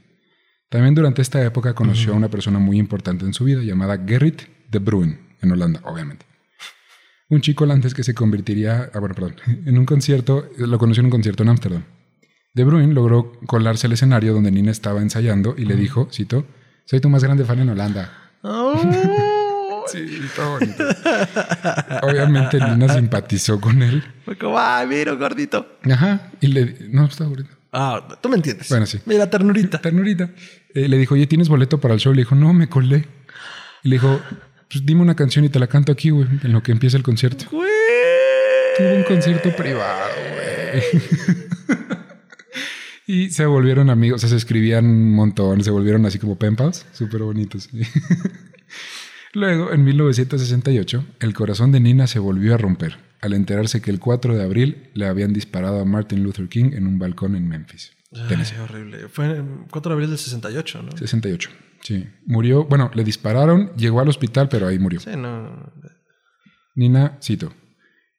También 0.69 0.95
durante 0.95 1.21
esta 1.21 1.43
época 1.43 1.73
conoció 1.73 2.13
a 2.13 2.15
una 2.15 2.29
persona 2.29 2.59
muy 2.59 2.77
importante 2.77 3.25
en 3.25 3.33
su 3.33 3.45
vida 3.45 3.61
llamada 3.61 4.01
Gerrit 4.05 4.41
de 4.69 4.79
Bruin. 4.79 5.19
en 5.41 5.51
Holanda, 5.51 5.81
obviamente. 5.83 6.25
Un 7.29 7.41
chico 7.41 7.65
holandés 7.65 7.93
que 7.93 8.03
se 8.03 8.13
convertiría, 8.13 8.89
ah, 8.93 8.99
bueno, 8.99 9.13
perdón, 9.15 9.35
en 9.65 9.77
un 9.77 9.85
concierto, 9.85 10.49
lo 10.57 10.77
conoció 10.77 11.01
en 11.01 11.05
un 11.07 11.11
concierto 11.11 11.43
en 11.43 11.49
Ámsterdam. 11.49 11.83
De 12.58 12.64
Bruyne 12.64 12.91
logró 12.91 13.34
colarse 13.45 13.86
al 13.86 13.93
escenario 13.93 14.34
donde 14.34 14.49
Nina 14.49 14.72
estaba 14.72 14.99
ensayando 14.99 15.53
y 15.55 15.66
le 15.66 15.76
dijo, 15.76 16.10
cito, 16.12 16.43
soy 16.86 16.99
tu 16.99 17.08
más 17.08 17.24
grande 17.24 17.45
fan 17.45 17.60
en 17.60 17.70
Holanda. 17.70 18.12
Oh. 18.41 18.74
Sí, 19.89 20.05
todo 20.36 20.60
bonito. 20.60 20.84
Obviamente 22.01 22.60
Nina 22.60 22.89
simpatizó 22.93 23.62
con 23.62 23.82
él. 23.82 24.03
Fue 24.26 24.38
como, 24.38 24.60
ay, 24.60 24.86
mira, 24.86 25.14
gordito. 25.14 25.66
Ajá. 25.89 26.32
Y 26.41 26.47
le... 26.47 26.76
No, 26.89 27.05
está 27.05 27.24
bonito. 27.24 27.49
Ah, 27.72 28.05
tú 28.22 28.28
me 28.28 28.36
entiendes. 28.36 28.68
Bueno, 28.68 28.86
sí. 28.86 28.99
Mira, 29.05 29.30
ternurita. 29.30 29.80
Ternurita. 29.80 30.30
Eh, 30.74 30.89
le 30.89 30.97
dijo, 30.97 31.14
oye, 31.14 31.26
¿tienes 31.26 31.47
boleto 31.47 31.80
para 31.80 31.93
el 31.93 32.01
show? 32.01 32.12
Le 32.12 32.24
dijo, 32.24 32.36
no, 32.36 32.51
me 32.51 32.68
colé. 32.68 33.08
Y 33.84 33.88
le 33.89 33.95
dijo, 33.95 34.20
pues 34.70 34.86
dime 34.86 35.03
una 35.03 35.16
canción 35.16 35.45
y 35.45 35.49
te 35.49 35.58
la 35.58 35.68
canto 35.68 35.93
aquí, 35.93 36.10
güey, 36.10 36.28
en 36.43 36.51
lo 36.51 36.62
que 36.62 36.74
empieza 36.74 36.97
el 36.97 37.03
concierto. 37.03 37.45
Güey. 37.49 37.70
Tuvo 38.78 38.93
un 38.93 39.03
concierto 39.03 39.55
privado, 39.55 40.12
güey. 40.34 41.97
y 43.08 43.30
se 43.30 43.45
volvieron 43.45 43.89
amigos, 43.89 44.18
o 44.18 44.22
sea, 44.22 44.30
se 44.30 44.36
escribían 44.36 44.86
un 44.86 45.14
montón, 45.14 45.64
se 45.64 45.72
volvieron 45.72 46.05
así 46.05 46.20
como 46.20 46.38
pen 46.38 46.58
pals, 46.58 46.86
súper 46.91 47.24
bonitos. 47.24 47.70
Luego, 49.34 49.72
en 49.72 49.84
1968, 49.86 51.05
el 51.22 51.34
corazón 51.34 51.72
de 51.72 51.80
Nina 51.80 52.05
se 52.08 52.20
volvió 52.20 52.53
a 52.53 52.58
romper 52.58 52.97
al 53.22 53.34
enterarse 53.34 53.82
que 53.82 53.91
el 53.91 53.99
4 53.99 54.36
de 54.36 54.43
abril 54.43 54.89
le 54.93 55.08
habían 55.08 55.32
disparado 55.32 55.80
a 55.80 55.86
Martin 55.86 56.22
Luther 56.22 56.49
King 56.49 56.72
en 56.74 56.86
un 56.86 56.99
balcón 56.99 57.36
en 57.36 57.47
Memphis. 57.47 57.93
Tennessee. 58.28 58.55
Ay, 58.58 58.64
horrible. 58.64 59.10
Fue 59.10 59.26
el 59.28 59.43
4 59.72 59.89
de 59.89 59.93
abril 59.93 60.10
del 60.10 60.20
68, 60.20 60.84
¿no? 60.84 60.97
68, 60.97 61.49
sí. 61.82 62.08
Murió, 62.26 62.66
bueno, 62.66 62.91
le 62.93 63.03
dispararon, 63.03 63.72
llegó 63.76 64.01
al 64.01 64.10
hospital, 64.10 64.49
pero 64.49 64.68
ahí 64.68 64.80
murió. 64.80 64.99
Sí, 64.99 65.12
no. 65.16 65.72
Nina, 66.76 67.18
cito, 67.22 67.53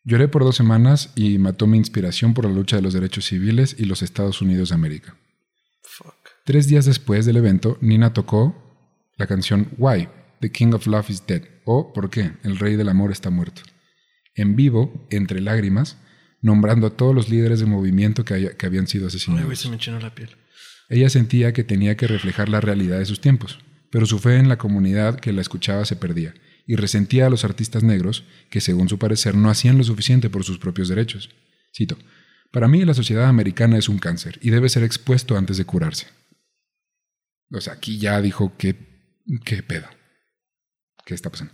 lloré 0.09 0.26
por 0.28 0.42
dos 0.42 0.56
semanas 0.56 1.12
y 1.14 1.38
mató 1.38 1.66
mi 1.66 1.76
inspiración 1.78 2.32
por 2.34 2.44
la 2.46 2.52
lucha 2.52 2.76
de 2.76 2.82
los 2.82 2.94
derechos 2.94 3.26
civiles 3.26 3.76
y 3.78 3.84
los 3.84 4.02
Estados 4.02 4.40
Unidos 4.40 4.70
de 4.70 4.74
América. 4.74 5.16
Fuck. 5.82 6.14
Tres 6.44 6.66
días 6.66 6.86
después 6.86 7.26
del 7.26 7.36
evento, 7.36 7.76
Nina 7.80 8.12
tocó 8.14 8.56
la 9.18 9.26
canción 9.26 9.68
Why, 9.76 10.09
The 10.40 10.50
King 10.50 10.72
of 10.72 10.86
Love 10.86 11.11
is 11.11 11.26
Dead, 11.26 11.42
o 11.64 11.92
¿Por 11.92 12.09
qué? 12.09 12.32
El 12.42 12.59
Rey 12.59 12.76
del 12.76 12.88
Amor 12.88 13.12
está 13.12 13.28
muerto. 13.30 13.62
En 14.34 14.56
vivo, 14.56 15.06
entre 15.11 15.40
lágrimas, 15.40 15.98
nombrando 16.40 16.86
a 16.86 16.96
todos 16.96 17.14
los 17.14 17.28
líderes 17.28 17.61
del 17.61 17.68
movimiento 17.68 18.24
que, 18.24 18.34
haya- 18.34 18.56
que 18.56 18.64
habían 18.66 18.86
sido 18.86 19.04
Ay, 19.04 19.09
asesinados. 19.09 19.59
se 19.59 19.68
me 19.90 20.00
la 20.00 20.14
piel. 20.14 20.30
Ella 20.88 21.11
sentía 21.11 21.52
que 21.52 21.64
tenía 21.64 21.96
que 21.96 22.06
reflejar 22.06 22.48
la 22.48 22.61
realidad 22.62 22.98
de 22.98 23.04
sus 23.06 23.20
tiempos, 23.20 23.59
pero 23.90 24.06
su 24.06 24.18
fe 24.18 24.36
en 24.36 24.48
la 24.48 24.56
comunidad 24.56 25.20
que 25.20 25.32
la 25.32 25.42
escuchaba 25.42 25.84
se 25.84 25.96
perdía, 25.96 26.32
y 26.68 26.76
resentía 26.76 27.26
a 27.26 27.30
los 27.30 27.44
artistas 27.44 27.82
negros 27.82 28.22
que, 28.50 28.60
según 28.60 28.88
su 28.88 28.98
parecer, 28.98 29.34
no 29.34 29.50
hacían 29.50 29.76
lo 29.78 29.82
suficiente 29.84 30.30
por 30.30 30.44
sus 30.44 30.58
propios 30.58 30.86
derechos. 30.88 31.30
Cito, 31.76 31.98
Para 32.52 32.68
mí 32.68 32.84
la 32.84 32.94
sociedad 32.94 33.26
americana 33.26 33.76
es 33.78 33.88
un 33.88 33.98
cáncer 33.98 34.38
y 34.42 34.50
debe 34.50 34.68
ser 34.68 34.84
expuesto 34.84 35.36
antes 35.36 35.56
de 35.56 35.64
curarse. 35.64 36.06
O 37.50 37.60
sea, 37.60 37.72
aquí 37.72 37.98
ya 37.98 38.20
dijo 38.20 38.52
que, 38.56 38.76
qué 39.44 39.62
pedo. 39.62 39.86
¿Qué 41.04 41.14
está 41.14 41.30
pasando? 41.30 41.52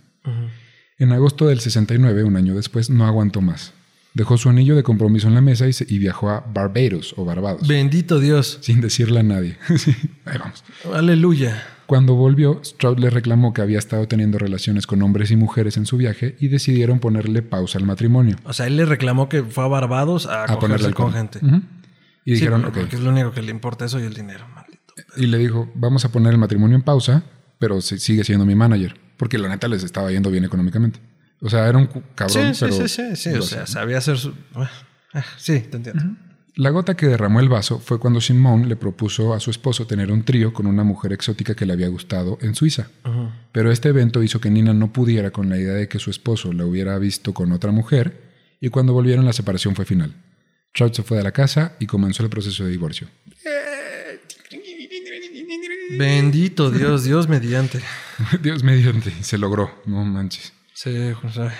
En 0.97 1.11
agosto 1.11 1.47
del 1.47 1.59
69, 1.61 2.23
un 2.23 2.35
año 2.35 2.53
después, 2.55 2.89
no 2.89 3.05
aguantó 3.05 3.41
más. 3.41 3.73
Dejó 4.13 4.37
su 4.37 4.49
anillo 4.49 4.75
de 4.77 4.83
compromiso 4.83 5.27
en 5.27 5.33
la 5.35 5.41
mesa 5.41 5.67
y, 5.67 5.73
se- 5.73 5.85
y 5.89 5.97
viajó 5.99 6.29
a 6.29 6.39
Barbados 6.41 7.13
o 7.17 7.25
Barbados, 7.25 7.67
Bendito 7.67 8.19
Dios. 8.19 8.59
sin 8.61 8.79
decirle 8.81 9.19
a 9.19 9.23
nadie. 9.23 9.57
Sí, 9.77 9.93
ahí 10.25 10.37
vamos. 10.37 10.63
Aleluya. 10.93 11.67
Cuando 11.85 12.15
volvió, 12.15 12.61
Stroud 12.63 12.97
le 12.99 13.09
reclamó 13.09 13.53
que 13.53 13.61
había 13.61 13.77
estado 13.77 14.07
teniendo 14.07 14.37
relaciones 14.39 14.87
con 14.87 15.01
hombres 15.03 15.29
y 15.31 15.35
mujeres 15.35 15.77
en 15.77 15.85
su 15.85 15.97
viaje 15.97 16.35
y 16.39 16.47
decidieron 16.47 16.99
ponerle 16.99 17.41
pausa 17.41 17.77
al 17.77 17.85
matrimonio. 17.85 18.37
O 18.43 18.53
sea, 18.53 18.65
él 18.67 18.77
le 18.77 18.85
reclamó 18.85 19.29
que 19.29 19.43
fue 19.43 19.63
a 19.63 19.67
Barbados 19.67 20.25
a, 20.25 20.45
A 20.45 20.53
el 20.53 20.93
con 20.95 21.13
gente. 21.13 21.39
Y 21.43 22.31
Sí, 22.35 22.41
dijeron, 22.41 22.63
porque 22.73 22.95
es 22.95 23.01
lo 23.01 23.11
único 23.11 23.31
que 23.31 23.41
le 23.43 23.51
importa 23.51 23.85
eso 23.85 23.99
y 23.99 24.03
el 24.03 24.15
dinero, 24.15 24.47
maldito. 24.47 24.81
Y 25.15 25.27
le 25.27 25.37
dijo, 25.37 25.71
vamos 25.75 26.05
a 26.05 26.11
poner 26.11 26.33
el 26.33 26.39
matrimonio 26.39 26.75
en 26.75 26.81
pausa, 26.81 27.23
pero 27.59 27.81
sigue 27.81 28.23
siendo 28.23 28.45
mi 28.45 28.55
manager. 28.55 28.99
Porque 29.17 29.37
la 29.37 29.47
neta 29.47 29.67
les 29.67 29.83
estaba 29.83 30.11
yendo 30.11 30.31
bien 30.31 30.43
económicamente. 30.43 30.99
O 31.41 31.49
sea, 31.49 31.67
era 31.67 31.77
un 31.77 31.85
cabrón, 32.15 32.29
Sí, 32.29 32.53
sí, 32.53 32.65
pero... 32.65 32.73
sí, 32.73 32.87
sí, 32.87 33.15
sí. 33.15 33.29
O 33.29 33.33
grosso. 33.33 33.47
sea, 33.55 33.67
sabía 33.67 33.99
hacer 33.99 34.17
su. 34.17 34.33
Bueno, 34.53 34.69
ah, 35.13 35.23
Sí, 35.37 35.59
te 35.59 35.77
entiendo. 35.77 36.03
La 36.57 36.69
gota 36.69 36.95
que 36.95 37.07
derramó 37.07 37.41
el 37.41 37.49
vaso 37.49 37.79
fue 37.79 37.99
cuando 37.99 38.21
Simone 38.21 38.65
le 38.65 38.77
propuso 38.77 39.33
a 39.33 39.41
su 39.41 39.51
esposo 39.51 39.87
tener 39.87 40.09
un 40.09 40.23
trío 40.23 40.53
con 40.53 40.67
una 40.67 40.85
mujer 40.85 41.11
exótica 41.11 41.53
que 41.53 41.65
le 41.65 41.73
había 41.73 41.89
gustado 41.89 42.37
en 42.41 42.55
Suiza. 42.55 42.87
Pero 43.51 43.71
este 43.71 43.89
evento 43.89 44.23
hizo 44.23 44.39
que 44.39 44.49
Nina 44.49 44.73
no 44.73 44.93
pudiera 44.93 45.31
con 45.31 45.49
la 45.49 45.57
idea 45.57 45.73
de 45.73 45.89
que 45.89 45.99
su 45.99 46.09
esposo 46.09 46.53
la 46.53 46.65
hubiera 46.65 46.97
visto 46.97 47.33
con 47.33 47.51
otra 47.51 47.71
mujer 47.71 48.21
y 48.61 48.69
cuando 48.69 48.93
volvieron 48.93 49.25
la 49.25 49.33
separación 49.33 49.75
fue 49.75 49.83
final. 49.83 50.15
Trout 50.73 50.93
se 50.93 51.03
fue 51.03 51.17
de 51.17 51.23
la 51.23 51.33
casa 51.33 51.75
y 51.79 51.87
comenzó 51.87 52.23
el 52.23 52.29
proceso 52.29 52.63
de 52.63 52.71
divorcio. 52.71 53.09
Bendito 55.97 56.71
Dios, 56.71 57.03
Dios 57.03 57.27
mediante. 57.27 57.81
Dios 58.41 58.63
mediante, 58.63 59.11
se 59.23 59.37
logró, 59.37 59.81
no 59.85 60.05
manches. 60.05 60.53
Sí, 60.73 61.11
o 61.21 61.29
sea, 61.29 61.53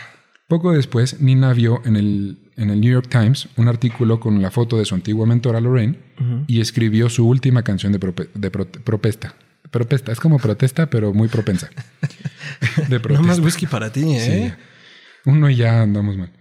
Poco 0.48 0.74
después, 0.74 1.22
Nina 1.22 1.54
vio 1.54 1.82
en 1.86 1.96
el, 1.96 2.38
en 2.58 2.70
el 2.70 2.80
New 2.82 2.92
York 2.92 3.08
Times 3.10 3.50
un 3.58 3.68
artículo 3.68 4.20
con 4.20 4.42
la 4.42 4.52
foto 4.52 4.78
de 4.78 4.86
su 4.86 4.96
antigua 4.96 5.26
mentora 5.26 5.60
Lorraine 5.62 5.98
y 6.48 6.62
escribió 6.62 7.10
su 7.10 7.28
última 7.28 7.64
canción 7.64 7.92
de, 7.92 8.00
prope- 8.00 8.30
de 8.34 8.52
prote- 8.52 8.80
propesta. 8.82 9.36
Propesta, 9.72 10.12
es 10.12 10.20
como 10.20 10.38
protesta, 10.40 10.90
pero 10.90 11.14
muy 11.14 11.28
propensa. 11.28 11.70
De 12.88 12.96
no 12.96 13.02
protesta. 13.02 13.28
más 13.28 13.40
whisky 13.40 13.66
para 13.66 13.92
ti, 13.92 14.04
¿eh? 14.16 14.54
Sí. 14.56 15.30
Uno 15.30 15.50
y 15.50 15.56
ya 15.56 15.82
andamos 15.82 16.16
mal. 16.18 16.32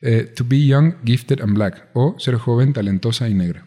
Eh, 0.00 0.32
to 0.34 0.44
be 0.48 0.64
young, 0.66 0.94
gifted 1.04 1.40
and 1.42 1.54
black, 1.54 1.88
o 1.92 2.16
ser 2.18 2.36
joven, 2.36 2.72
talentosa 2.72 3.28
y 3.28 3.34
negra. 3.34 3.66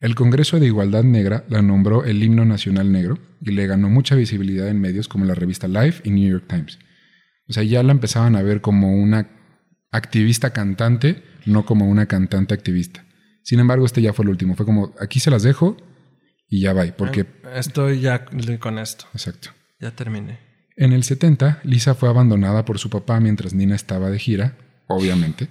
El 0.00 0.14
Congreso 0.14 0.58
de 0.58 0.66
Igualdad 0.66 1.04
Negra 1.04 1.44
la 1.48 1.60
nombró 1.60 2.04
el 2.04 2.22
himno 2.22 2.44
nacional 2.44 2.90
negro 2.90 3.18
y 3.42 3.50
le 3.50 3.66
ganó 3.66 3.88
mucha 3.90 4.14
visibilidad 4.14 4.68
en 4.68 4.80
medios 4.80 5.08
como 5.08 5.24
la 5.24 5.34
revista 5.34 5.68
Life 5.68 6.02
y 6.04 6.10
New 6.10 6.28
York 6.30 6.44
Times. 6.48 6.78
O 7.48 7.52
sea, 7.52 7.62
ya 7.64 7.82
la 7.82 7.92
empezaban 7.92 8.34
a 8.36 8.42
ver 8.42 8.60
como 8.60 8.94
una 8.94 9.28
activista 9.90 10.50
cantante, 10.52 11.22
no 11.46 11.64
como 11.64 11.88
una 11.88 12.06
cantante 12.06 12.54
activista. 12.54 13.04
Sin 13.42 13.60
embargo, 13.60 13.86
este 13.86 14.02
ya 14.02 14.12
fue 14.12 14.24
el 14.24 14.30
último. 14.30 14.54
Fue 14.56 14.66
como, 14.66 14.94
aquí 15.00 15.20
se 15.20 15.30
las 15.30 15.42
dejo 15.42 15.76
y 16.48 16.60
ya 16.60 16.72
va. 16.72 16.84
Porque, 16.96 17.26
Estoy 17.54 18.00
ya 18.00 18.26
con 18.58 18.78
esto. 18.78 19.06
exacto. 19.14 19.50
Ya 19.80 19.92
terminé. 19.92 20.38
En 20.76 20.92
el 20.92 21.02
70, 21.02 21.60
Lisa 21.64 21.94
fue 21.94 22.08
abandonada 22.08 22.64
por 22.64 22.78
su 22.78 22.90
papá 22.90 23.20
mientras 23.20 23.54
Nina 23.54 23.74
estaba 23.74 24.10
de 24.10 24.18
gira, 24.18 24.56
obviamente. 24.86 25.48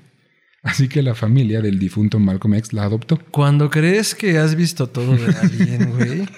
Así 0.63 0.87
que 0.89 1.01
la 1.01 1.15
familia 1.15 1.61
del 1.61 1.79
difunto 1.79 2.19
Malcolm 2.19 2.55
X 2.55 2.73
la 2.73 2.83
adoptó. 2.83 3.19
Cuando 3.31 3.69
crees 3.69 4.15
que 4.15 4.37
has 4.37 4.55
visto 4.55 4.87
todo 4.87 5.15
de 5.15 5.35
alguien, 5.35 5.91
güey. 5.91 6.27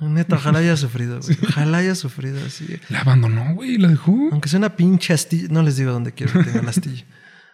Neta, 0.00 0.36
ojalá 0.36 0.58
haya 0.58 0.76
sufrido, 0.76 1.20
güey. 1.20 1.36
Ojalá 1.48 1.78
haya 1.78 1.94
sufrido 1.94 2.38
así. 2.44 2.66
La 2.90 3.00
abandonó, 3.00 3.54
güey, 3.54 3.78
la 3.78 3.88
dejó. 3.88 4.28
Aunque 4.30 4.48
sea 4.48 4.58
una 4.58 4.76
pinche 4.76 5.14
astilla. 5.14 5.48
No 5.50 5.62
les 5.62 5.76
digo 5.76 5.92
dónde 5.92 6.12
quiero 6.12 6.32
que 6.34 6.44
tenga 6.44 6.62
la 6.62 6.70
astilla. 6.70 7.04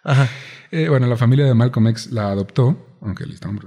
Ajá. 0.03 0.27
Eh, 0.75 0.89
bueno, 0.89 1.05
la 1.05 1.15
familia 1.17 1.45
de 1.45 1.53
Malcolm 1.53 1.85
X 1.89 2.09
la 2.11 2.31
adoptó, 2.31 2.97
aunque 2.99 3.27
le 3.27 3.35
estaban 3.35 3.59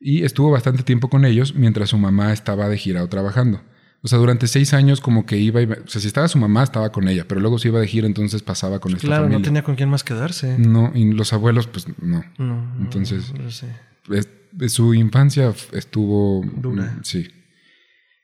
y 0.00 0.24
estuvo 0.24 0.50
bastante 0.50 0.82
tiempo 0.82 1.08
con 1.08 1.24
ellos 1.24 1.54
mientras 1.54 1.90
su 1.90 1.98
mamá 1.98 2.32
estaba 2.32 2.68
de 2.68 2.76
gira 2.76 3.02
o 3.04 3.08
trabajando. 3.08 3.62
O 4.02 4.08
sea, 4.08 4.18
durante 4.18 4.46
seis 4.46 4.74
años 4.74 5.00
como 5.00 5.26
que 5.26 5.36
iba, 5.38 5.60
y, 5.60 5.66
o 5.66 5.86
sea, 5.86 6.00
si 6.00 6.06
estaba 6.06 6.26
su 6.28 6.38
mamá, 6.38 6.62
estaba 6.62 6.90
con 6.92 7.08
ella, 7.08 7.24
pero 7.28 7.40
luego 7.40 7.58
se 7.58 7.68
iba 7.68 7.80
de 7.80 7.86
gira, 7.88 8.06
entonces 8.06 8.42
pasaba 8.42 8.78
con 8.80 8.92
esta 8.92 9.06
Claro, 9.06 9.28
no 9.28 9.42
tenía 9.42 9.62
con 9.62 9.74
quién 9.76 9.88
más 9.88 10.04
quedarse. 10.04 10.56
No, 10.58 10.92
y 10.94 11.12
los 11.12 11.32
abuelos, 11.32 11.66
pues 11.66 11.86
no. 12.00 12.24
No, 12.38 12.76
Entonces- 12.80 13.32
no 13.34 13.50
sé. 13.50 13.66
Es- 14.10 14.72
su 14.72 14.94
infancia 14.94 15.52
estuvo 15.72 16.44
Dura. 16.56 16.84
mm, 16.84 17.04
Sí. 17.04 17.28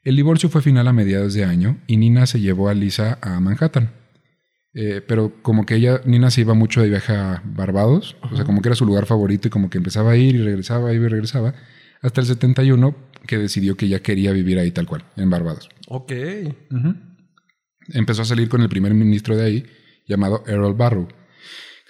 El 0.05 0.17
divorcio 0.17 0.51
fue 0.51 0.61
final 0.61 0.87
a 0.87 0.93
mediados 0.93 1.33
de 1.33 1.45
año 1.45 1.79
y 1.87 1.97
Nina 1.97 2.27
se 2.27 2.39
llevó 2.39 2.69
a 2.69 2.75
Lisa 2.75 3.19
a 3.23 3.41
Manhattan. 3.41 3.91
Eh, 4.75 5.01
pero 5.07 5.41
como 5.43 5.65
que 5.65 5.77
ella, 5.77 6.01
Nina 6.05 6.31
se 6.31 6.43
iba 6.43 6.53
mucho 6.53 6.83
de 6.83 6.91
viaje 6.91 7.15
a 7.15 7.43
Barbados, 7.45 8.17
o 8.23 8.37
sea, 8.37 8.45
como 8.45 8.61
que 8.61 8.69
era 8.69 8.77
su 8.77 8.85
lugar 8.85 9.07
favorito 9.07 9.49
y 9.49 9.51
como 9.51 9.71
que 9.71 9.79
empezaba 9.79 10.11
a 10.11 10.17
ir 10.17 10.35
y 10.35 10.43
regresaba, 10.43 10.93
iba 10.93 11.07
y 11.07 11.09
regresaba, 11.09 11.55
hasta 12.03 12.21
el 12.21 12.27
71 12.27 12.95
que 13.27 13.39
decidió 13.39 13.77
que 13.77 13.89
ya 13.89 14.01
quería 14.01 14.33
vivir 14.33 14.59
ahí 14.59 14.73
tal 14.73 14.87
cual, 14.87 15.05
en 15.17 15.31
Barbados. 15.31 15.71
Ok. 15.89 16.13
Empezó 17.89 18.23
a 18.23 18.27
salir 18.27 18.49
con 18.49 18.61
el 18.61 18.69
primer 18.69 18.93
ministro 18.95 19.37
de 19.37 19.45
ahí, 19.45 19.67
llamado 20.07 20.43
Errol 20.47 20.75
Barrow. 20.75 21.09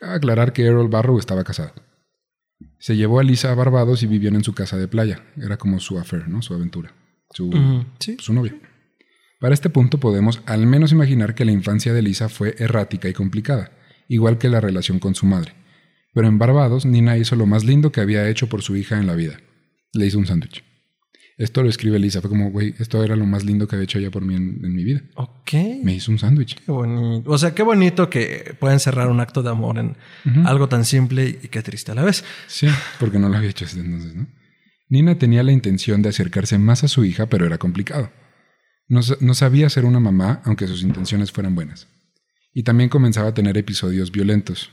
Aclarar 0.03 0.53
que 0.53 0.67
Errol 0.67 0.89
Barrow 0.89 1.19
estaba 1.19 1.43
casado. 1.43 1.73
Se 2.79 2.97
llevó 2.97 3.19
a 3.19 3.25
Lisa 3.25 3.51
a 3.51 3.55
Barbados 3.55 4.03
y 4.03 4.07
vivían 4.07 4.35
en 4.35 4.45
su 4.45 4.55
casa 4.55 4.77
de 4.77 4.89
playa. 4.89 5.25
Era 5.37 5.57
como 5.57 5.81
su 5.81 5.99
affair, 5.99 6.29
¿no? 6.29 6.43
Su 6.43 6.55
aventura. 6.55 6.93
Su, 7.31 7.85
Sí. 7.99 8.17
su 8.21 8.33
novia. 8.33 8.55
Para 9.41 9.55
este 9.55 9.69
punto 9.71 9.99
podemos 9.99 10.41
al 10.47 10.67
menos 10.67 10.93
imaginar 10.93 11.35
que 11.35 11.45
la 11.45 11.53
infancia 11.53 11.93
de 11.93 12.03
Lisa 12.03 12.29
fue 12.29 12.55
errática 12.59 13.09
y 13.09 13.13
complicada, 13.13 13.73
igual 14.09 14.39
que 14.39 14.49
la 14.49 14.61
relación 14.61 14.99
con 14.99 15.15
su 15.15 15.27
madre. 15.27 15.53
Pero 16.15 16.29
en 16.29 16.39
Barbados, 16.39 16.87
Nina 16.87 17.19
hizo 17.19 17.35
lo 17.37 17.45
más 17.47 17.65
lindo 17.65 17.91
que 17.93 18.01
había 18.01 18.29
hecho 18.29 18.49
por 18.49 18.63
su 18.63 18.77
hija 18.77 18.99
en 18.99 19.07
la 19.07 19.15
vida. 19.15 19.39
Le 19.93 20.07
hizo 20.07 20.19
un 20.19 20.27
sándwich. 20.27 20.63
Esto 21.37 21.65
lo 21.65 21.69
escribe 21.69 21.99
Lisa. 21.99 22.21
Fue 22.21 22.31
como, 22.31 22.53
güey, 22.53 22.75
esto 22.79 23.03
era 23.03 23.17
lo 23.17 23.27
más 23.27 23.45
lindo 23.45 23.67
que 23.67 23.75
había 23.75 23.85
hecho 23.85 23.99
ella 23.99 24.13
por 24.13 24.25
mí 24.25 24.37
en, 24.37 24.61
en 24.65 24.73
mi 24.73 24.85
vida. 24.85 25.03
Ok. 25.17 25.53
Me 25.83 25.93
hizo 25.95 26.13
un 26.13 26.19
sándwich. 26.21 26.55
Qué 26.65 26.71
bonito. 26.71 27.29
O 27.29 27.37
sea, 27.37 27.53
qué 27.53 27.65
bonito 27.65 28.09
que 28.09 28.55
pueden 28.61 28.79
cerrar 28.79 29.09
un 29.09 29.19
acto 29.19 29.43
de 29.43 29.51
amor 29.51 29.79
en 29.79 29.97
algo 30.47 30.69
tan 30.69 30.85
simple 30.85 31.41
y 31.43 31.49
qué 31.49 31.61
triste 31.63 31.91
a 31.91 31.97
la 31.97 32.05
vez. 32.05 32.25
Sí, 32.47 32.69
porque 33.01 33.19
no 33.19 33.29
lo 33.29 33.37
había 33.37 33.51
hecho 33.51 33.65
desde 33.65 33.81
entonces, 33.81 34.15
¿no? 34.15 34.29
Nina 34.95 35.19
tenía 35.19 35.43
la 35.43 35.51
intención 35.53 36.03
de 36.03 36.09
acercarse 36.11 36.57
más 36.59 36.85
a 36.85 36.89
su 36.89 37.05
hija, 37.05 37.27
pero 37.27 37.45
era 37.45 37.59
complicado. 37.59 38.11
No, 38.89 39.03
sa- 39.03 39.17
no 39.21 39.35
sabía 39.35 39.69
ser 39.69 39.85
una 39.85 39.99
mamá, 39.99 40.41
aunque 40.45 40.69
sus 40.69 40.83
intenciones 40.85 41.33
fueran 41.33 41.55
buenas. 41.57 41.89
Y 42.53 42.63
también 42.63 42.89
comenzaba 42.89 43.29
a 43.31 43.35
tener 43.35 43.59
episodios 43.59 44.13
violentos. 44.13 44.71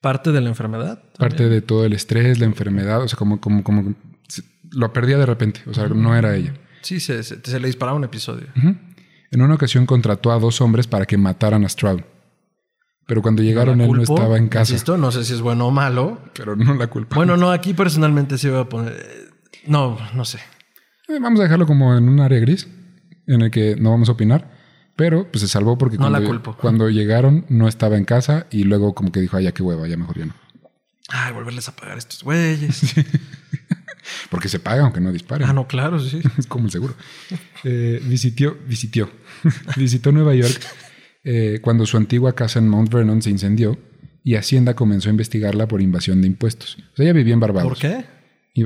Parte 0.00 0.30
de 0.30 0.40
la 0.40 0.48
enfermedad. 0.48 1.02
Parte 1.18 1.48
de 1.48 1.60
todo 1.60 1.84
el 1.84 1.92
estrés, 1.92 2.38
la 2.38 2.46
enfermedad, 2.46 3.02
o 3.02 3.08
sea, 3.08 3.16
como, 3.18 3.40
como, 3.40 3.64
como 3.64 3.96
lo 4.70 4.92
perdía 4.92 5.18
de 5.18 5.26
repente, 5.26 5.60
o 5.66 5.74
sea, 5.74 5.88
no 5.88 6.14
era 6.14 6.36
ella. 6.36 6.54
Sí, 6.82 7.00
se, 7.00 7.24
se- 7.24 7.40
se 7.42 7.58
le 7.58 7.66
disparaba 7.66 7.96
un 7.98 8.04
episodio. 8.04 8.46
En 9.32 9.42
una 9.42 9.54
ocasión 9.54 9.86
contrató 9.86 10.30
a 10.30 10.38
dos 10.38 10.60
hombres 10.60 10.86
para 10.86 11.04
que 11.04 11.16
mataran 11.18 11.64
a 11.64 11.68
Stroud. 11.68 12.02
Pero 13.08 13.22
cuando 13.22 13.42
llegaron, 13.42 13.80
él 13.80 13.90
no 13.90 14.02
estaba 14.02 14.36
en 14.36 14.48
casa. 14.48 14.72
Insisto, 14.72 14.96
no 14.98 15.10
sé 15.10 15.24
si 15.24 15.32
es 15.32 15.40
bueno 15.40 15.66
o 15.66 15.70
malo. 15.70 16.20
Pero 16.34 16.54
no 16.54 16.74
la 16.74 16.86
culpa. 16.86 17.16
Bueno, 17.16 17.36
no, 17.36 17.50
aquí 17.50 17.72
personalmente 17.74 18.38
se 18.38 18.48
iba 18.48 18.60
a 18.60 18.68
poner. 18.68 19.27
No, 19.66 19.98
no 20.14 20.24
sé. 20.24 20.38
Eh, 21.08 21.18
Vamos 21.20 21.40
a 21.40 21.44
dejarlo 21.44 21.66
como 21.66 21.96
en 21.96 22.08
un 22.08 22.20
área 22.20 22.38
gris, 22.40 22.68
en 23.26 23.42
el 23.42 23.50
que 23.50 23.76
no 23.76 23.90
vamos 23.90 24.08
a 24.08 24.12
opinar. 24.12 24.56
Pero 24.96 25.30
pues 25.30 25.42
se 25.42 25.48
salvó 25.48 25.78
porque 25.78 25.96
No 25.96 26.02
cuando, 26.02 26.18
la 26.20 26.26
culpo. 26.26 26.56
cuando 26.56 26.88
llegaron 26.90 27.46
no 27.48 27.68
estaba 27.68 27.96
en 27.96 28.04
casa 28.04 28.46
y 28.50 28.64
luego 28.64 28.94
como 28.94 29.12
que 29.12 29.20
dijo, 29.20 29.36
ay, 29.36 29.44
ya 29.44 29.52
qué 29.52 29.62
hueva, 29.62 29.86
ya 29.86 29.96
mejor 29.96 30.18
ya 30.18 30.26
no. 30.26 30.34
Ay, 31.08 31.32
volverles 31.32 31.68
a 31.68 31.76
pagar 31.76 31.94
a 31.94 31.98
estos 31.98 32.24
güeyes. 32.24 32.94
Porque 34.30 34.48
se 34.48 34.58
paga 34.58 34.82
aunque 34.82 35.00
no 35.00 35.12
disparen. 35.12 35.48
ah, 35.48 35.52
no, 35.52 35.66
claro, 35.68 36.00
sí. 36.00 36.20
es 36.38 36.46
como 36.46 36.66
el 36.66 36.72
seguro. 36.72 36.94
Eh, 37.64 38.00
visitió, 38.04 38.58
visitió, 38.66 39.10
visitó 39.76 40.12
Nueva 40.12 40.34
York 40.34 40.60
eh, 41.24 41.60
cuando 41.62 41.86
su 41.86 41.96
antigua 41.96 42.34
casa 42.34 42.58
en 42.58 42.68
Mount 42.68 42.92
Vernon 42.92 43.22
se 43.22 43.30
incendió 43.30 43.78
y 44.24 44.34
Hacienda 44.34 44.74
comenzó 44.74 45.08
a 45.08 45.12
investigarla 45.12 45.68
por 45.68 45.80
invasión 45.80 46.20
de 46.22 46.26
impuestos. 46.26 46.76
O 46.92 46.96
sea, 46.96 47.04
ella 47.04 47.12
vivía 47.12 47.34
en 47.34 47.40
Barbados. 47.40 47.68
¿Por 47.68 47.78
qué? 47.78 48.04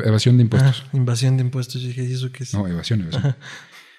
Evasión 0.01 0.37
de 0.37 0.43
impuestos. 0.45 0.85
Ah, 0.87 0.97
invasión 0.97 1.37
de 1.37 1.45
impuestos. 1.45 1.83
Yo 1.83 1.89
dije, 1.89 2.05
¿y 2.05 2.13
eso 2.13 2.31
qué 2.33 2.45
es? 2.45 2.55
No, 2.55 2.67
evasión, 2.67 3.03
evasión. 3.03 3.37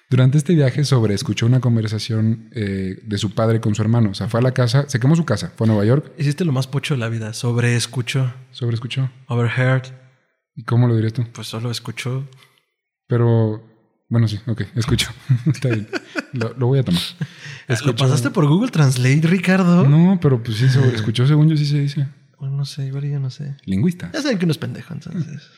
Durante 0.10 0.38
este 0.38 0.54
viaje 0.54 0.86
sobre 0.86 1.16
escuchó 1.16 1.48
una 1.48 1.60
conversación 1.60 2.50
eh, 2.52 3.00
de 3.04 3.18
su 3.18 3.32
padre 3.34 3.60
con 3.60 3.74
su 3.74 3.82
hermano. 3.82 4.12
O 4.12 4.14
sea, 4.14 4.28
fue 4.28 4.42
a 4.42 4.44
la 4.44 4.52
casa, 4.52 4.88
se 4.88 5.00
quemó 5.00 5.16
su 5.16 5.26
casa, 5.26 5.52
fue 5.56 5.66
a 5.66 5.70
Nueva 5.70 5.86
York, 5.86 6.12
Hiciste 6.20 6.46
lo 6.46 6.52
más 6.52 6.68
pocho 6.68 6.94
de 6.94 7.00
la 7.00 7.10
vida. 7.10 7.34
Sobre 7.34 7.76
escuchó. 7.76 8.32
sobre 8.52 8.76
escuchó. 8.76 9.10
Overheard. 9.28 9.88
¿Y 10.56 10.64
cómo 10.66 10.88
lo 10.88 10.96
dirías 10.96 11.14
tú? 11.14 11.26
Pues 11.34 11.48
solo 11.48 11.72
escuchó. 11.72 12.28
Pero, 13.08 13.64
bueno, 14.08 14.28
sí, 14.28 14.40
ok, 14.46 14.62
escucho. 14.76 15.10
Está 15.48 15.70
bien. 15.70 15.88
Lo, 16.34 16.54
lo 16.54 16.68
voy 16.68 16.80
a 16.80 16.84
tomar. 16.84 17.02
¿Lo 17.84 17.96
pasaste 17.96 18.30
por 18.30 18.46
Google 18.46 18.70
Translate, 18.70 19.22
Ricardo? 19.24 19.88
No, 19.88 20.20
pero 20.22 20.44
pues 20.44 20.58
sí, 20.58 20.70
sobre 20.70 20.90
escuchó, 20.96 21.26
según 21.26 21.50
yo 21.50 21.58
sí 21.58 21.66
se 21.66 21.80
dice. 21.80 22.08
Bueno, 22.40 22.58
no 22.58 22.66
sé, 22.66 22.86
igual 22.86 23.10
yo 23.10 23.20
no 23.20 23.32
sé. 23.32 23.56
Lingüista. 23.66 24.12
Ya 24.14 24.22
saben 24.22 24.38
que 24.38 24.46
uno 24.46 24.52
es 24.52 24.58
pendejo, 24.58 24.94
entonces. 24.94 25.50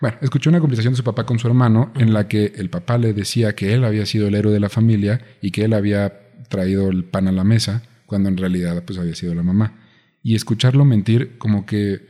Bueno, 0.00 0.18
escuchó 0.20 0.50
una 0.50 0.60
conversación 0.60 0.92
de 0.92 0.98
su 0.98 1.04
papá 1.04 1.24
con 1.24 1.38
su 1.38 1.46
hermano 1.48 1.90
en 1.96 2.12
la 2.12 2.28
que 2.28 2.52
el 2.56 2.68
papá 2.68 2.98
le 2.98 3.12
decía 3.14 3.54
que 3.54 3.72
él 3.72 3.84
había 3.84 4.04
sido 4.04 4.28
el 4.28 4.34
héroe 4.34 4.52
de 4.52 4.60
la 4.60 4.68
familia 4.68 5.20
y 5.40 5.50
que 5.52 5.64
él 5.64 5.72
había 5.72 6.12
traído 6.50 6.90
el 6.90 7.04
pan 7.04 7.28
a 7.28 7.32
la 7.32 7.44
mesa, 7.44 7.82
cuando 8.04 8.28
en 8.28 8.36
realidad 8.36 8.82
pues 8.84 8.98
había 8.98 9.14
sido 9.14 9.34
la 9.34 9.42
mamá. 9.42 9.78
Y 10.22 10.34
escucharlo 10.34 10.84
mentir 10.84 11.38
como 11.38 11.64
que 11.64 12.00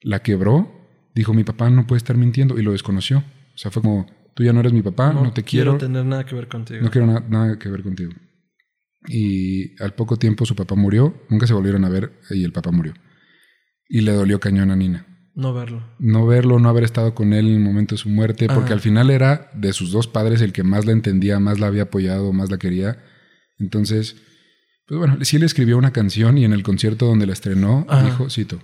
la 0.00 0.20
quebró, 0.22 0.88
dijo 1.14 1.34
mi 1.34 1.44
papá 1.44 1.68
no 1.68 1.86
puede 1.86 1.98
estar 1.98 2.16
mintiendo 2.16 2.58
y 2.58 2.62
lo 2.62 2.72
desconoció. 2.72 3.18
O 3.18 3.58
sea, 3.58 3.70
fue 3.70 3.82
como, 3.82 4.06
tú 4.34 4.42
ya 4.42 4.52
no 4.52 4.60
eres 4.60 4.72
mi 4.72 4.82
papá, 4.82 5.12
no, 5.12 5.32
te 5.32 5.42
quiero, 5.42 5.76
tener 5.76 6.04
nada 6.06 6.24
que 6.24 6.34
ver 6.34 6.48
contigo. 6.48 6.82
no 6.82 6.90
quiero 6.90 7.06
na- 7.06 7.24
nada 7.28 7.58
que 7.58 7.68
ver 7.68 7.82
contigo. 7.82 8.12
Y 9.08 9.80
al 9.82 9.94
poco 9.94 10.16
tiempo 10.16 10.46
su 10.46 10.56
papá 10.56 10.74
murió, 10.74 11.22
nunca 11.28 11.46
se 11.46 11.54
volvieron 11.54 11.84
a 11.84 11.88
ver 11.88 12.12
y 12.30 12.44
el 12.44 12.52
papá 12.52 12.70
murió. 12.70 12.94
Y 13.88 14.00
le 14.00 14.12
dolió 14.12 14.40
cañón 14.40 14.70
a 14.70 14.76
Nina 14.76 15.06
No 15.36 15.52
verlo. 15.54 15.82
no 15.98 16.26
verlo, 16.26 16.58
no 16.58 16.68
haber 16.70 16.82
estado 16.84 17.14
con 17.14 17.32
él 17.34 17.46
en 17.46 17.52
el 17.54 17.60
momento 17.60 17.94
de 17.94 17.98
su 17.98 18.08
muerte, 18.08 18.48
porque 18.48 18.70
Ah. 18.70 18.74
al 18.74 18.80
final 18.80 19.10
era 19.10 19.50
de 19.54 19.72
sus 19.74 19.92
dos 19.92 20.08
padres 20.08 20.40
el 20.40 20.52
que 20.52 20.62
más 20.64 20.86
la 20.86 20.92
entendía, 20.92 21.38
más 21.38 21.60
la 21.60 21.66
había 21.68 21.82
apoyado, 21.82 22.32
más 22.32 22.50
la 22.50 22.56
quería. 22.58 23.04
Entonces, 23.58 24.16
pues 24.86 24.98
bueno, 24.98 25.18
sí 25.22 25.38
le 25.38 25.46
escribió 25.46 25.76
una 25.78 25.92
canción 25.92 26.38
y 26.38 26.44
en 26.44 26.52
el 26.54 26.62
concierto 26.62 27.06
donde 27.06 27.26
la 27.26 27.32
estrenó 27.34 27.84
Ajá. 27.88 28.04
dijo, 28.04 28.30
cito, 28.30 28.60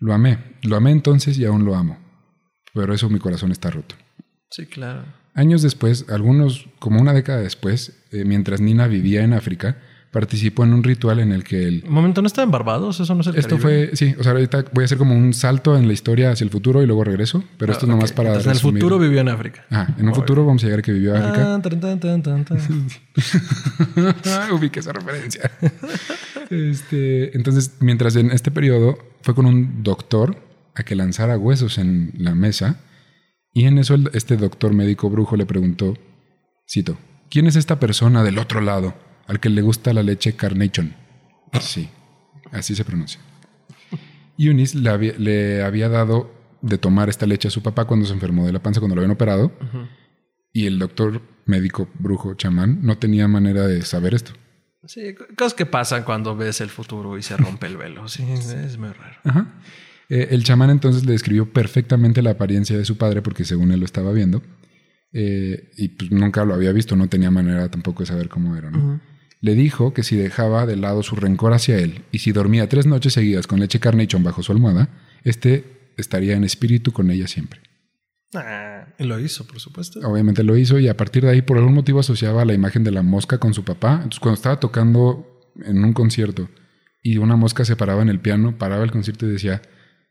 lo 0.00 0.12
amé, 0.14 0.38
lo 0.62 0.76
amé 0.76 0.90
entonces 0.90 1.38
y 1.38 1.44
aún 1.44 1.64
lo 1.64 1.76
amo, 1.76 1.98
pero 2.74 2.92
eso 2.92 3.08
mi 3.08 3.18
corazón 3.20 3.52
está 3.52 3.70
roto. 3.70 3.94
Sí, 4.50 4.66
claro. 4.66 5.04
Años 5.34 5.62
después, 5.62 6.06
algunos, 6.08 6.66
como 6.78 7.00
una 7.00 7.12
década 7.12 7.38
después, 7.40 8.04
eh, 8.10 8.24
mientras 8.24 8.60
Nina 8.60 8.86
vivía 8.88 9.22
en 9.22 9.32
África, 9.32 9.78
participó 10.10 10.64
en 10.64 10.72
un 10.72 10.82
ritual 10.82 11.18
en 11.20 11.32
el 11.32 11.44
que 11.44 11.64
el, 11.64 11.84
Un 11.86 11.92
momento, 11.92 12.22
¿no 12.22 12.26
estaba 12.26 12.44
en 12.44 12.50
Barbados? 12.50 13.00
Eso 13.00 13.14
no 13.14 13.20
es 13.20 13.26
el 13.26 13.36
esto 13.36 13.58
Caribe? 13.58 13.88
fue, 13.88 13.96
sí, 13.96 14.14
o 14.18 14.22
sea, 14.22 14.32
ahorita 14.32 14.64
voy 14.72 14.82
a 14.82 14.86
hacer 14.86 14.96
como 14.98 15.14
un 15.14 15.34
salto 15.34 15.76
en 15.76 15.86
la 15.86 15.92
historia 15.92 16.30
hacia 16.30 16.44
el 16.44 16.50
futuro 16.50 16.82
y 16.82 16.86
luego 16.86 17.04
regreso, 17.04 17.44
pero 17.58 17.72
esto 17.72 17.84
es 17.84 17.90
Ah, 17.90 17.94
nomás 17.94 18.12
para 18.12 18.28
Entonces, 18.30 18.46
en 18.46 18.52
el 18.52 18.60
futuro 18.60 18.98
vivió 18.98 19.20
en 19.20 19.28
África. 19.28 19.66
Ajá, 19.70 19.94
en 19.98 20.08
un 20.08 20.14
futuro 20.14 20.46
vamos 20.46 20.62
a 20.62 20.66
llegar 20.66 20.78
a 20.78 20.82
que 20.82 20.92
vivió 20.92 21.14
en 21.14 21.22
África. 21.22 21.54
Ah, 21.54 21.60
tan, 21.62 21.80
tan, 21.80 22.00
tan, 22.00 22.22
tan, 22.22 22.44
tan. 22.44 22.58
Ubiqué 24.52 24.80
esa 24.80 24.92
referencia. 24.92 25.50
Este, 26.50 27.36
entonces, 27.36 27.72
mientras 27.80 28.16
en 28.16 28.30
este 28.30 28.50
periodo 28.50 28.98
fue 29.22 29.34
con 29.34 29.46
un 29.46 29.82
doctor 29.82 30.36
a 30.74 30.82
que 30.82 30.94
lanzara 30.94 31.36
huesos 31.38 31.78
en 31.78 32.12
la 32.18 32.34
mesa, 32.34 32.80
y 33.52 33.64
en 33.64 33.78
eso 33.78 33.94
el- 33.94 34.10
este 34.12 34.36
doctor 34.36 34.72
médico 34.74 35.08
brujo 35.10 35.36
le 35.36 35.46
preguntó, 35.46 35.94
cito, 36.70 36.96
¿quién 37.30 37.46
es 37.46 37.56
esta 37.56 37.80
persona 37.80 38.22
del 38.22 38.38
otro 38.38 38.60
lado 38.60 38.94
al 39.26 39.40
que 39.40 39.48
le 39.48 39.62
gusta 39.62 39.92
la 39.92 40.02
leche 40.02 40.34
Carnation? 40.34 40.94
Sí, 41.60 41.88
así 42.52 42.74
se 42.74 42.84
pronuncia. 42.84 43.20
Eunice 44.38 44.78
le 44.78 44.90
había, 44.90 45.12
le 45.18 45.62
había 45.62 45.88
dado 45.88 46.32
de 46.60 46.78
tomar 46.78 47.08
esta 47.08 47.26
leche 47.26 47.48
a 47.48 47.50
su 47.50 47.62
papá 47.62 47.84
cuando 47.86 48.06
se 48.06 48.12
enfermó 48.12 48.46
de 48.46 48.52
la 48.52 48.62
panza, 48.62 48.80
cuando 48.80 48.96
lo 48.96 49.00
habían 49.00 49.12
operado, 49.12 49.52
y 50.52 50.66
el 50.66 50.78
doctor 50.78 51.22
médico 51.46 51.88
brujo 51.98 52.34
chamán 52.34 52.80
no 52.82 52.98
tenía 52.98 53.28
manera 53.28 53.66
de 53.66 53.82
saber 53.82 54.14
esto. 54.14 54.32
Sí, 54.84 55.14
cosas 55.36 55.54
que 55.54 55.66
pasan 55.66 56.04
cuando 56.04 56.36
ves 56.36 56.60
el 56.60 56.68
futuro 56.68 57.18
y 57.18 57.22
se 57.22 57.36
rompe 57.36 57.66
el 57.66 57.76
velo. 57.76 58.06
Sí, 58.08 58.24
es 58.24 58.78
muy 58.78 58.90
raro. 58.90 59.16
Ajá. 59.24 59.60
Eh, 60.08 60.28
el 60.30 60.44
chamán 60.44 60.70
entonces 60.70 61.04
le 61.04 61.12
describió 61.12 61.52
perfectamente 61.52 62.22
la 62.22 62.30
apariencia 62.30 62.78
de 62.78 62.84
su 62.84 62.96
padre 62.96 63.22
porque 63.22 63.44
según 63.44 63.72
él 63.72 63.80
lo 63.80 63.86
estaba 63.86 64.12
viendo 64.12 64.40
eh, 65.12 65.72
y 65.76 65.88
pues 65.88 66.12
nunca 66.12 66.44
lo 66.44 66.54
había 66.54 66.70
visto, 66.70 66.94
no 66.94 67.08
tenía 67.08 67.30
manera 67.30 67.68
tampoco 67.68 68.04
de 68.04 68.06
saber 68.06 68.28
cómo 68.28 68.54
era. 68.54 68.70
¿no? 68.70 69.00
Le 69.40 69.54
dijo 69.54 69.92
que 69.92 70.02
si 70.02 70.16
dejaba 70.16 70.66
de 70.66 70.76
lado 70.76 71.02
su 71.02 71.16
rencor 71.16 71.52
hacia 71.52 71.78
él 71.78 72.04
y 72.10 72.18
si 72.20 72.32
dormía 72.32 72.68
tres 72.68 72.86
noches 72.86 73.12
seguidas 73.12 73.46
con 73.46 73.60
leche 73.60 73.80
carnation 73.80 74.22
bajo 74.22 74.42
su 74.42 74.52
almohada, 74.52 74.88
este 75.24 75.92
estaría 75.96 76.34
en 76.34 76.44
espíritu 76.44 76.92
con 76.92 77.10
ella 77.10 77.26
siempre. 77.26 77.60
Ah, 78.34 78.86
y 78.98 79.04
lo 79.04 79.20
hizo, 79.20 79.46
por 79.46 79.60
supuesto. 79.60 80.00
Obviamente 80.00 80.42
lo 80.42 80.56
hizo 80.56 80.78
y 80.78 80.88
a 80.88 80.96
partir 80.96 81.24
de 81.24 81.30
ahí 81.30 81.42
por 81.42 81.58
algún 81.58 81.74
motivo 81.74 82.00
asociaba 82.00 82.44
la 82.44 82.54
imagen 82.54 82.84
de 82.84 82.90
la 82.90 83.02
mosca 83.02 83.38
con 83.38 83.54
su 83.54 83.64
papá. 83.64 83.94
Entonces 83.94 84.20
cuando 84.20 84.36
estaba 84.36 84.60
tocando 84.60 85.52
en 85.64 85.84
un 85.84 85.92
concierto 85.92 86.48
y 87.02 87.18
una 87.18 87.36
mosca 87.36 87.64
se 87.64 87.76
paraba 87.76 88.02
en 88.02 88.08
el 88.08 88.20
piano, 88.20 88.58
paraba 88.58 88.84
el 88.84 88.90
concierto 88.90 89.26
y 89.26 89.32
decía, 89.32 89.62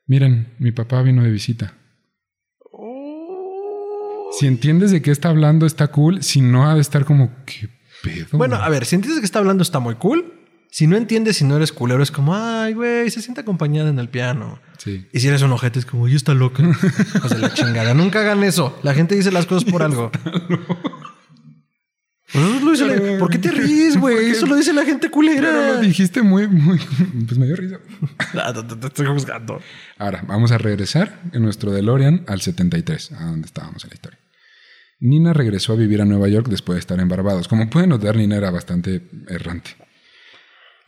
miren, 0.07 0.53
mi 0.59 0.71
papá 0.71 1.01
vino 1.01 1.23
de 1.23 1.31
visita. 1.31 1.75
Si 4.37 4.47
entiendes 4.47 4.91
de 4.91 5.01
qué 5.01 5.11
está 5.11 5.29
hablando 5.29 5.65
está 5.65 5.87
cool, 5.87 6.21
si 6.21 6.41
no 6.41 6.69
ha 6.69 6.75
de 6.75 6.81
estar 6.81 7.05
como, 7.05 7.31
¿qué 7.45 7.69
pedo? 8.03 8.27
Bueno, 8.37 8.55
a 8.55 8.69
ver, 8.69 8.85
si 8.85 8.95
entiendes 8.95 9.19
que 9.21 9.25
está 9.25 9.39
hablando 9.39 9.61
está 9.63 9.79
muy 9.79 9.95
cool. 9.95 10.33
Si 10.71 10.87
no 10.87 10.97
entiendes, 10.97 11.37
si 11.37 11.45
no 11.45 11.55
eres 11.55 11.71
culero, 11.71 12.03
es 12.03 12.11
como, 12.11 12.35
ay, 12.35 12.73
güey, 12.73 13.09
se 13.09 13.21
siente 13.21 13.39
acompañada 13.41 13.89
en 13.89 13.97
el 13.97 14.09
piano. 14.09 14.59
Sí. 14.77 15.07
Y 15.13 15.21
si 15.21 15.29
eres 15.29 15.41
un 15.41 15.51
ojete, 15.53 15.79
es 15.79 15.85
como, 15.85 16.07
yo 16.09 16.17
está 16.17 16.33
loca. 16.33 16.63
Hijos 17.15 17.29
de 17.31 17.37
la 17.39 17.53
chingada. 17.53 17.93
Nunca 17.93 18.19
hagan 18.19 18.43
eso. 18.43 18.77
La 18.83 18.93
gente 18.93 19.15
dice 19.15 19.31
las 19.31 19.45
cosas 19.45 19.63
por 19.71 19.81
algo. 19.83 20.11
Pues 22.33 22.61
lo 22.63 22.71
dice 22.71 22.87
la- 22.87 23.19
¿Por 23.19 23.29
qué 23.29 23.37
te 23.37 23.51
ríes, 23.51 23.97
güey? 23.97 24.31
Eso 24.31 24.45
lo 24.47 24.55
dice 24.55 24.73
la 24.73 24.83
gente 24.83 25.07
Pero 25.07 25.11
culera. 25.13 25.73
lo 25.75 25.79
dijiste 25.79 26.21
muy, 26.21 26.47
muy, 26.47 26.79
pues 27.25 27.37
me 27.37 27.45
dio 27.45 27.55
risa. 27.55 27.77
Ah, 28.33 28.51
te 28.51 28.87
estoy 28.87 29.05
juzgando. 29.05 29.61
Ahora, 29.97 30.23
vamos 30.27 30.51
a 30.51 30.57
regresar 30.57 31.21
en 31.31 31.43
nuestro 31.43 31.71
DeLorean 31.71 32.25
al 32.27 32.41
73, 32.41 33.13
a 33.13 33.25
donde 33.27 33.45
estábamos 33.45 33.83
en 33.85 33.89
la 33.91 33.93
historia. 33.93 34.19
Nina 35.05 35.33
regresó 35.33 35.73
a 35.73 35.75
vivir 35.75 36.01
a 36.01 36.05
Nueva 36.05 36.27
York 36.27 36.47
después 36.49 36.75
de 36.75 36.79
estar 36.81 36.99
en 36.99 37.07
Barbados. 37.07 37.47
Como 37.47 37.69
pueden 37.69 37.89
notar, 37.89 38.15
Nina 38.15 38.35
era 38.37 38.51
bastante 38.51 39.01
errante. 39.27 39.71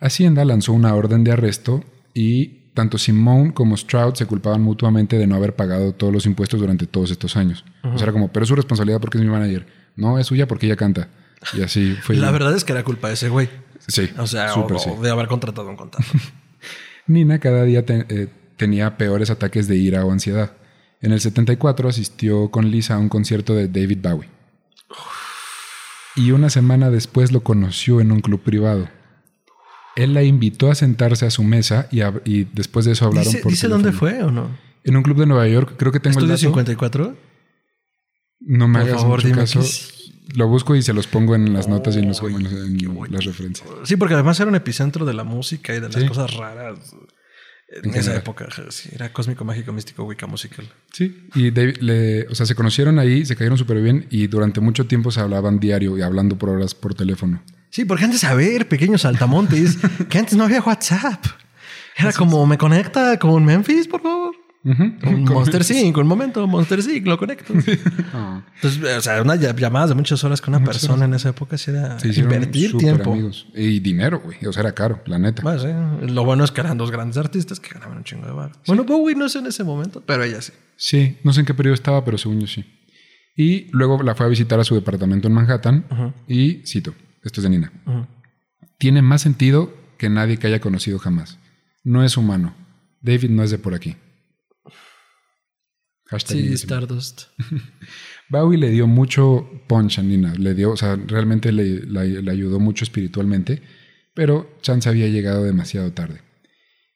Hacienda 0.00 0.44
lanzó 0.44 0.72
una 0.72 0.94
orden 0.94 1.24
de 1.24 1.32
arresto 1.32 1.84
y 2.14 2.58
tanto 2.74 2.98
Simone 2.98 3.52
como 3.52 3.76
Stroud 3.76 4.14
se 4.14 4.26
culpaban 4.26 4.62
mutuamente 4.62 5.18
de 5.18 5.26
no 5.26 5.34
haber 5.34 5.56
pagado 5.56 5.92
todos 5.92 6.12
los 6.12 6.26
impuestos 6.26 6.60
durante 6.60 6.86
todos 6.86 7.10
estos 7.10 7.36
años. 7.36 7.64
O 7.82 7.96
sea, 7.98 8.04
era 8.04 8.12
como, 8.12 8.28
pero 8.32 8.44
es 8.44 8.48
su 8.48 8.54
responsabilidad 8.54 9.00
porque 9.00 9.18
es 9.18 9.24
mi 9.24 9.30
manager. 9.30 9.66
No, 9.96 10.18
es 10.18 10.28
suya 10.28 10.46
porque 10.46 10.66
ella 10.66 10.76
canta. 10.76 11.08
Y 11.54 11.62
así 11.62 11.96
fue. 12.02 12.16
La 12.16 12.30
verdad 12.30 12.54
es 12.54 12.62
que 12.64 12.72
era 12.72 12.84
culpa 12.84 13.08
de 13.08 13.14
ese 13.14 13.28
güey. 13.28 13.48
Sí, 13.86 14.08
O 14.18 14.26
sea, 14.26 14.54
o, 14.54 14.78
sí. 14.78 14.90
de 15.02 15.10
haber 15.10 15.26
contratado 15.28 15.68
un 15.68 15.76
contrato. 15.76 16.06
Nina 17.06 17.38
cada 17.38 17.64
día 17.64 17.84
te- 17.86 18.06
eh, 18.08 18.28
tenía 18.56 18.96
peores 18.96 19.30
ataques 19.30 19.66
de 19.66 19.76
ira 19.76 20.04
o 20.04 20.12
ansiedad. 20.12 20.52
En 21.00 21.12
el 21.12 21.20
74 21.20 21.88
asistió 21.88 22.50
con 22.50 22.70
Lisa 22.70 22.94
a 22.94 22.98
un 22.98 23.08
concierto 23.08 23.54
de 23.54 23.68
David 23.68 23.98
Bowie. 24.02 24.28
y 26.16 26.32
una 26.32 26.50
semana 26.50 26.90
después 26.90 27.30
lo 27.30 27.42
conoció 27.42 28.00
en 28.00 28.10
un 28.10 28.20
club 28.20 28.40
privado. 28.42 28.88
Él 29.94 30.14
la 30.14 30.22
invitó 30.24 30.70
a 30.70 30.74
sentarse 30.74 31.26
a 31.26 31.30
su 31.30 31.44
mesa 31.44 31.86
y, 31.92 32.00
a- 32.00 32.20
y 32.24 32.44
después 32.52 32.84
de 32.86 32.92
eso 32.92 33.06
hablaron 33.06 33.30
¿Dice, 33.32 33.42
por 33.42 33.52
dice 33.52 33.62
teléfono. 33.68 33.84
dónde 33.84 33.98
fue 33.98 34.22
o 34.24 34.30
no? 34.30 34.48
En 34.84 34.96
un 34.96 35.02
club 35.02 35.18
de 35.18 35.26
Nueva 35.26 35.46
York, 35.48 35.74
creo 35.76 35.92
que 35.92 36.00
tengo 36.00 36.18
el 36.18 36.24
¿Estudio 36.30 36.34
dato. 36.34 36.40
54? 36.74 37.16
No 38.40 38.68
me 38.68 38.80
Por 38.80 38.88
hagas 38.88 39.02
favor, 39.02 39.22
mucho 39.24 39.34
caso. 39.36 39.62
sí. 39.62 40.14
Lo 40.34 40.46
busco 40.46 40.76
y 40.76 40.82
se 40.82 40.92
los 40.92 41.06
pongo 41.06 41.34
en 41.34 41.52
las 41.54 41.68
notas 41.68 41.96
y 41.96 42.00
en, 42.00 42.08
los- 42.08 42.20
en 42.22 42.46
en 42.46 43.12
las 43.12 43.24
referencias. 43.24 43.68
Sí, 43.84 43.96
porque 43.96 44.14
además 44.14 44.38
era 44.40 44.48
un 44.50 44.56
epicentro 44.56 45.04
de 45.06 45.14
la 45.14 45.24
música 45.24 45.74
y 45.74 45.80
de 45.80 45.88
las 45.88 46.00
Sí. 46.02 46.06
cosas 46.08 46.34
raras. 46.34 46.94
En, 47.70 47.90
En 47.90 48.00
esa 48.00 48.16
época, 48.16 48.48
sí, 48.70 48.88
era 48.94 49.12
cósmico, 49.12 49.44
mágico, 49.44 49.72
místico, 49.74 50.04
Wicca 50.04 50.26
musical. 50.26 50.66
Sí, 50.90 51.26
y 51.34 51.50
David 51.50 51.76
le- 51.80 52.26
o 52.28 52.34
sea, 52.34 52.46
se 52.46 52.54
conocieron 52.54 52.98
ahí, 52.98 53.26
se 53.26 53.36
cayeron 53.36 53.58
súper 53.58 53.82
bien 53.82 54.06
y 54.10 54.26
durante 54.26 54.60
mucho 54.60 54.86
tiempo 54.86 55.10
se 55.10 55.20
hablaban 55.20 55.60
diario 55.60 55.98
y 55.98 56.02
hablando 56.02 56.38
por 56.38 56.48
horas 56.48 56.74
por 56.74 56.94
teléfono. 56.94 57.42
Sí, 57.68 57.84
porque 57.84 58.04
antes, 58.06 58.24
a 58.24 58.32
ver, 58.34 58.68
pequeños 58.68 59.02
saltamontes, 59.02 59.76
que 60.08 60.18
antes 60.18 60.34
no 60.36 60.44
había 60.44 60.62
WhatsApp. 60.62 61.22
Era 61.96 62.12
como, 62.14 62.46
¿me 62.46 62.56
conecta 62.56 63.18
con 63.18 63.44
Memphis, 63.44 63.86
por 63.86 64.00
favor? 64.00 64.34
Con 64.62 65.24
Monster 65.24 65.64
Sync, 65.64 65.96
un 65.96 66.06
momento, 66.06 66.46
Monster 66.46 66.82
Sync, 66.82 67.06
lo 67.06 67.16
conecto. 67.16 67.52
Entonces, 67.54 68.96
o 68.98 69.00
sea, 69.00 69.22
unas 69.22 69.40
ll- 69.40 69.56
llamadas 69.58 69.90
de 69.90 69.94
muchas 69.94 70.22
horas 70.24 70.40
con 70.40 70.54
una 70.54 70.64
persona 70.64 71.04
en 71.04 71.14
esa 71.14 71.28
época 71.30 71.56
sí 71.56 71.70
era 71.70 71.96
invertir 72.20 72.76
tiempo. 72.76 73.12
amigos. 73.12 73.46
Y 73.54 73.78
dinero, 73.80 74.20
güey. 74.20 74.44
O 74.46 74.52
sea, 74.52 74.62
era 74.62 74.72
caro, 74.74 75.00
la 75.06 75.18
neta. 75.18 75.42
Bueno, 75.42 75.60
sí. 75.60 76.12
Lo 76.12 76.24
bueno 76.24 76.44
es 76.44 76.50
que 76.50 76.60
eran 76.60 76.76
dos 76.76 76.90
grandes 76.90 77.16
artistas 77.16 77.60
que 77.60 77.70
ganaban 77.74 77.98
un 77.98 78.04
chingo 78.04 78.26
de 78.26 78.32
bar. 78.32 78.52
Bueno, 78.66 78.84
Bowie 78.84 79.14
no 79.14 79.28
sé 79.28 79.38
en 79.38 79.46
ese 79.46 79.64
momento, 79.64 80.02
pero 80.04 80.24
ella 80.24 80.42
sí. 80.42 80.52
Sí, 80.76 81.18
no 81.24 81.32
sé 81.32 81.40
en 81.40 81.46
qué 81.46 81.54
periodo 81.54 81.74
estaba, 81.74 82.04
pero 82.04 82.18
según 82.18 82.40
yo 82.40 82.46
sí. 82.46 82.64
Y 83.36 83.68
luego 83.70 84.02
la 84.02 84.14
fue 84.16 84.26
a 84.26 84.28
visitar 84.28 84.58
a 84.58 84.64
su 84.64 84.74
departamento 84.74 85.28
en 85.28 85.34
Manhattan 85.34 85.84
y 86.26 86.62
cito, 86.66 86.94
esto 87.22 87.40
es 87.40 87.44
de 87.44 87.50
Nina. 87.50 87.72
Tiene 88.78 89.02
más 89.02 89.22
sentido 89.22 89.72
que 89.96 90.08
nadie 90.10 90.38
que 90.38 90.46
haya 90.48 90.60
conocido 90.60 90.98
jamás. 90.98 91.38
No 91.84 92.04
es 92.04 92.16
humano. 92.16 92.54
David 93.00 93.30
no 93.30 93.42
es 93.44 93.50
de 93.50 93.58
por 93.58 93.74
aquí. 93.74 93.96
Hashtag 96.08 96.38
Sí. 96.38 96.52
Stardust. 96.54 97.22
Bowie 98.30 98.58
le 98.58 98.70
dio 98.70 98.86
mucho 98.86 99.48
punch 99.66 99.98
a 99.98 100.02
Nina, 100.02 100.34
le 100.34 100.54
dio, 100.54 100.70
o 100.72 100.76
sea, 100.76 100.96
realmente 100.96 101.52
le, 101.52 102.30
ayudó 102.30 102.60
mucho 102.60 102.84
espiritualmente, 102.84 103.62
pero 104.14 104.50
Chance 104.62 104.88
había 104.88 105.08
llegado 105.08 105.44
demasiado 105.44 105.92
tarde. 105.92 106.20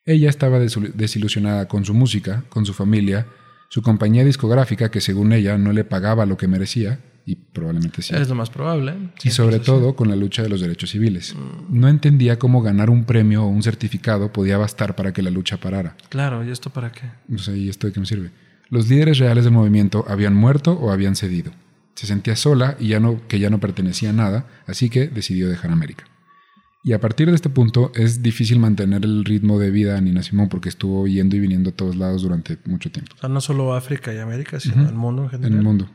Ella 0.05 0.29
estaba 0.29 0.59
desil- 0.59 0.93
desilusionada 0.95 1.69
con 1.69 1.85
su 1.85 1.95
música, 1.95 2.45
con 2.49 2.67
su 2.67 2.75
familia, 2.75 3.27
su 3.69 3.83
compañía 3.83 4.25
discográfica 4.25 4.91
que 4.91 5.01
según 5.01 5.33
ella 5.33 5.57
no 5.57 5.73
le 5.73 5.85
pagaba 5.85 6.27
lo 6.27 6.37
que 6.37 6.49
merecía, 6.49 6.99
y 7.25 7.37
probablemente 7.37 8.03
sí, 8.03 8.13
Es 8.17 8.29
lo 8.29 8.35
más 8.35 8.51
probable. 8.51 8.95
y 9.23 9.31
sobre 9.31 9.61
todo 9.61 9.95
con 9.95 10.09
la 10.09 10.17
lucha 10.17 10.43
de 10.43 10.49
los 10.49 10.61
derechos 10.61 10.91
civiles. 10.91 11.37
No 11.71 11.89
entendía 11.89 12.37
cómo 12.39 12.63
ganar 12.63 12.91
un 12.91 13.05
premio 13.05 13.45
o 13.45 13.47
un 13.49 13.63
certificado 13.63 14.33
podía 14.33 14.59
bastar 14.59 14.97
para 14.97 15.13
que 15.13 15.23
la 15.23 15.31
lucha 15.31 15.57
parara. 15.59 15.97
Claro, 16.09 16.45
¿y 16.45 16.51
esto 16.51 16.71
para 16.71 16.91
qué? 16.91 17.03
No 17.29 17.39
sé, 17.39 17.57
¿y 17.57 17.69
esto 17.69 17.87
de 17.87 17.93
qué 17.93 18.01
me 18.01 18.07
sirve? 18.07 18.31
Los 18.73 18.89
líderes 18.89 19.19
reales 19.19 19.45
del 19.45 19.53
movimiento 19.53 20.07
habían 20.09 20.35
muerto 20.35 20.73
o 20.73 20.93
habían 20.93 21.15
cedido. 21.15 21.53
Se 21.95 22.07
sentía 22.07 22.37
sola 22.37 22.75
y 22.81 22.89
ya 22.89 23.01
no, 23.01 23.21
que 23.29 23.39
ya 23.39 23.51
no 23.51 23.61
pertenecía 23.61 24.09
a 24.09 24.13
nada, 24.15 24.47
así 24.67 24.89
que 24.89 25.09
decidió 25.09 25.51
dejar 25.51 25.73
América. 25.73 26.05
Y 26.83 26.95
a 26.95 26.99
partir 26.99 27.29
de 27.29 27.35
este 27.35 27.51
punto 27.51 27.93
es 27.95 28.23
difícil 28.23 28.59
mantener 28.61 29.05
el 29.05 29.27
ritmo 29.27 29.59
de 29.59 29.71
vida 29.71 29.99
a 29.99 30.01
Nina 30.01 30.23
Simón 30.23 30.49
porque 30.49 30.71
estuvo 30.71 31.07
yendo 31.07 31.37
y 31.37 31.41
viniendo 31.41 31.69
a 31.69 31.73
todos 31.75 31.97
lados 31.97 32.23
durante 32.23 32.57
mucho 32.65 32.91
tiempo 32.91 33.15
O 33.15 33.21
sea, 33.21 33.29
no 33.29 33.43
solo 33.43 33.75
África 33.75 34.15
y 34.15 34.21
América, 34.21 34.59
sino 34.59 34.89
el 34.89 34.95
mundo 34.95 35.25
en 35.25 35.27
en 35.27 35.31
general. 35.33 35.59
el 35.59 35.63
mundo. 35.63 35.91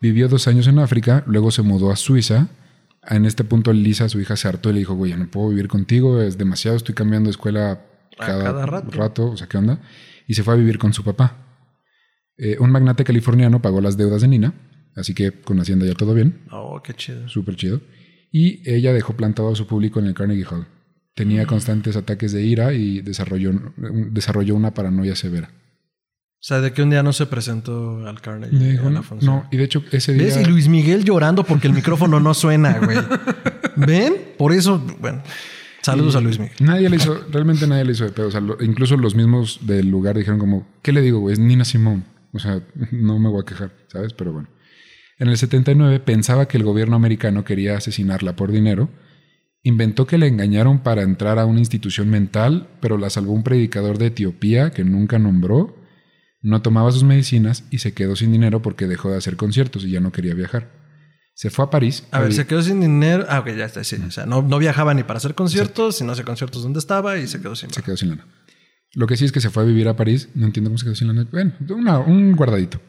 Vivió 0.00 0.28
dos 0.28 0.46
años 0.46 0.68
en 0.68 0.78
África, 0.78 1.24
luego 1.26 1.50
se 1.50 1.62
mudó 1.62 1.90
a 1.90 1.96
Suiza. 1.96 2.46
En 3.04 3.24
este 3.26 3.42
punto 3.42 3.72
Lisa, 3.72 4.08
su 4.08 4.20
hija, 4.20 4.36
se 4.36 4.46
hartó 4.46 4.70
y 4.70 4.74
le 4.74 4.78
dijo, 4.78 4.94
güey, 4.94 5.10
ya 5.10 5.16
no 5.16 5.28
puedo 5.28 5.48
vivir 5.48 5.66
contigo, 5.66 6.22
es 6.22 6.38
demasiado, 6.38 6.76
estoy 6.76 6.94
cambiando 6.94 7.26
de 7.26 7.32
escuela 7.32 7.80
cada, 8.16 8.44
cada 8.44 8.64
rato. 8.64 9.26
o 9.26 9.36
sea, 9.36 9.48
¿qué 9.48 9.58
onda? 9.58 9.80
Y 10.28 10.34
se 10.34 10.44
fue 10.44 10.54
a 10.54 10.56
vivir 10.56 10.78
con 10.78 10.92
su 10.92 11.02
papá. 11.02 11.42
Eh, 12.38 12.56
un 12.58 12.70
magnate 12.70 13.04
californiano 13.04 13.60
pagó 13.62 13.80
las 13.80 13.96
deudas 13.96 14.22
de 14.22 14.28
Nina, 14.28 14.54
así 14.96 15.14
que 15.14 15.32
con 15.32 15.60
Hacienda 15.60 15.86
ya 15.86 15.94
todo 15.94 16.14
bien, 16.14 16.40
Oh, 16.50 16.80
qué 16.82 16.94
chido. 16.94 17.28
súper 17.28 17.56
chido. 17.56 17.80
Y 18.30 18.68
ella 18.68 18.92
dejó 18.92 19.14
plantado 19.14 19.50
a 19.52 19.54
su 19.54 19.66
público 19.66 20.00
en 20.00 20.06
el 20.06 20.14
Carnegie 20.14 20.44
Hall. 20.50 20.60
Mm. 20.62 20.66
Tenía 21.14 21.46
constantes 21.46 21.94
ataques 21.96 22.32
de 22.32 22.42
ira 22.42 22.72
y 22.72 23.02
desarrolló, 23.02 23.52
desarrolló 24.10 24.54
una 24.54 24.72
paranoia 24.72 25.14
severa. 25.14 25.50
O 25.52 26.44
sea, 26.44 26.60
de 26.60 26.72
que 26.72 26.82
un 26.82 26.90
día 26.90 27.02
no 27.04 27.12
se 27.12 27.26
presentó 27.26 28.04
al 28.06 28.20
Carnegie 28.20 28.58
dijo, 28.72 28.84
la 28.84 28.90
no, 28.90 29.02
función. 29.04 29.32
no, 29.34 29.48
y 29.52 29.58
de 29.58 29.64
hecho 29.64 29.84
ese 29.92 30.12
día... 30.14 30.24
¿Ves? 30.24 30.38
Y 30.40 30.44
Luis 30.50 30.66
Miguel 30.68 31.04
llorando 31.04 31.44
porque 31.44 31.68
el 31.68 31.72
micrófono 31.74 32.18
no 32.18 32.34
suena, 32.34 32.78
güey. 32.80 32.96
¿Ven? 33.76 34.14
Por 34.38 34.52
eso, 34.52 34.84
bueno. 35.00 35.22
Saludos 35.82 36.16
a 36.16 36.20
Luis 36.20 36.38
Miguel. 36.40 36.56
Nadie 36.60 36.88
le 36.88 36.96
hizo, 36.96 37.26
realmente 37.30 37.66
nadie 37.66 37.84
le 37.84 37.92
hizo 37.92 38.04
de 38.04 38.10
pedo. 38.12 38.28
O 38.28 38.30
sea, 38.30 38.40
lo- 38.40 38.56
incluso 38.62 38.96
los 38.96 39.14
mismos 39.14 39.60
del 39.62 39.88
lugar 39.88 40.16
dijeron 40.16 40.40
como, 40.40 40.66
¿qué 40.82 40.92
le 40.92 41.00
digo, 41.02 41.20
güey? 41.20 41.34
Es 41.34 41.38
Nina 41.38 41.64
Simón. 41.64 42.04
O 42.32 42.38
sea, 42.38 42.62
no 42.92 43.18
me 43.18 43.28
voy 43.28 43.42
a 43.42 43.44
quejar, 43.44 43.72
¿sabes? 43.88 44.12
Pero 44.12 44.32
bueno. 44.32 44.48
En 45.18 45.28
el 45.28 45.36
79 45.36 46.00
pensaba 46.00 46.48
que 46.48 46.56
el 46.56 46.64
gobierno 46.64 46.96
americano 46.96 47.44
quería 47.44 47.76
asesinarla 47.76 48.34
por 48.34 48.50
dinero. 48.50 48.90
Inventó 49.62 50.06
que 50.06 50.18
la 50.18 50.26
engañaron 50.26 50.82
para 50.82 51.02
entrar 51.02 51.38
a 51.38 51.46
una 51.46 51.60
institución 51.60 52.10
mental, 52.10 52.68
pero 52.80 52.98
la 52.98 53.10
salvó 53.10 53.32
un 53.32 53.44
predicador 53.44 53.98
de 53.98 54.06
Etiopía 54.06 54.70
que 54.70 54.84
nunca 54.84 55.20
nombró. 55.20 55.76
No 56.40 56.60
tomaba 56.62 56.90
sus 56.90 57.04
medicinas 57.04 57.64
y 57.70 57.78
se 57.78 57.94
quedó 57.94 58.16
sin 58.16 58.32
dinero 58.32 58.62
porque 58.62 58.88
dejó 58.88 59.10
de 59.10 59.18
hacer 59.18 59.36
conciertos 59.36 59.84
y 59.84 59.90
ya 59.90 60.00
no 60.00 60.10
quería 60.10 60.34
viajar. 60.34 60.72
Se 61.34 61.50
fue 61.50 61.64
a 61.64 61.70
París. 61.70 62.04
A 62.10 62.20
ver, 62.20 62.32
se 62.32 62.46
quedó 62.46 62.60
sin 62.62 62.80
dinero. 62.80 63.24
Ah, 63.28 63.40
ok, 63.40 63.48
ya 63.56 63.64
está, 63.64 63.84
sí. 63.84 63.96
O 64.06 64.10
sea, 64.10 64.26
no, 64.26 64.42
no 64.42 64.58
viajaba 64.58 64.92
ni 64.92 65.02
para 65.02 65.18
hacer 65.18 65.34
conciertos, 65.34 65.96
si 65.96 66.04
no 66.04 66.12
hacía 66.12 66.24
conciertos 66.24 66.62
donde 66.62 66.78
estaba 66.78 67.16
y 67.16 67.28
se 67.28 67.40
quedó 67.40 67.54
sin 67.54 67.70
Se 67.70 67.82
quedó 67.82 67.96
sin 67.96 68.10
lana. 68.10 68.26
Lo 68.94 69.06
que 69.06 69.16
sí 69.16 69.24
es 69.24 69.32
que 69.32 69.40
se 69.40 69.50
fue 69.50 69.62
a 69.62 69.66
vivir 69.66 69.88
a 69.88 69.96
París. 69.96 70.28
No 70.34 70.46
entiendo 70.46 70.70
cómo 70.70 70.78
se 70.78 70.84
quedó 70.84 70.94
sin 70.94 71.08
lana. 71.08 71.26
Bueno, 71.30 71.52
una- 71.70 71.98
un 71.98 72.32
guardadito. 72.36 72.80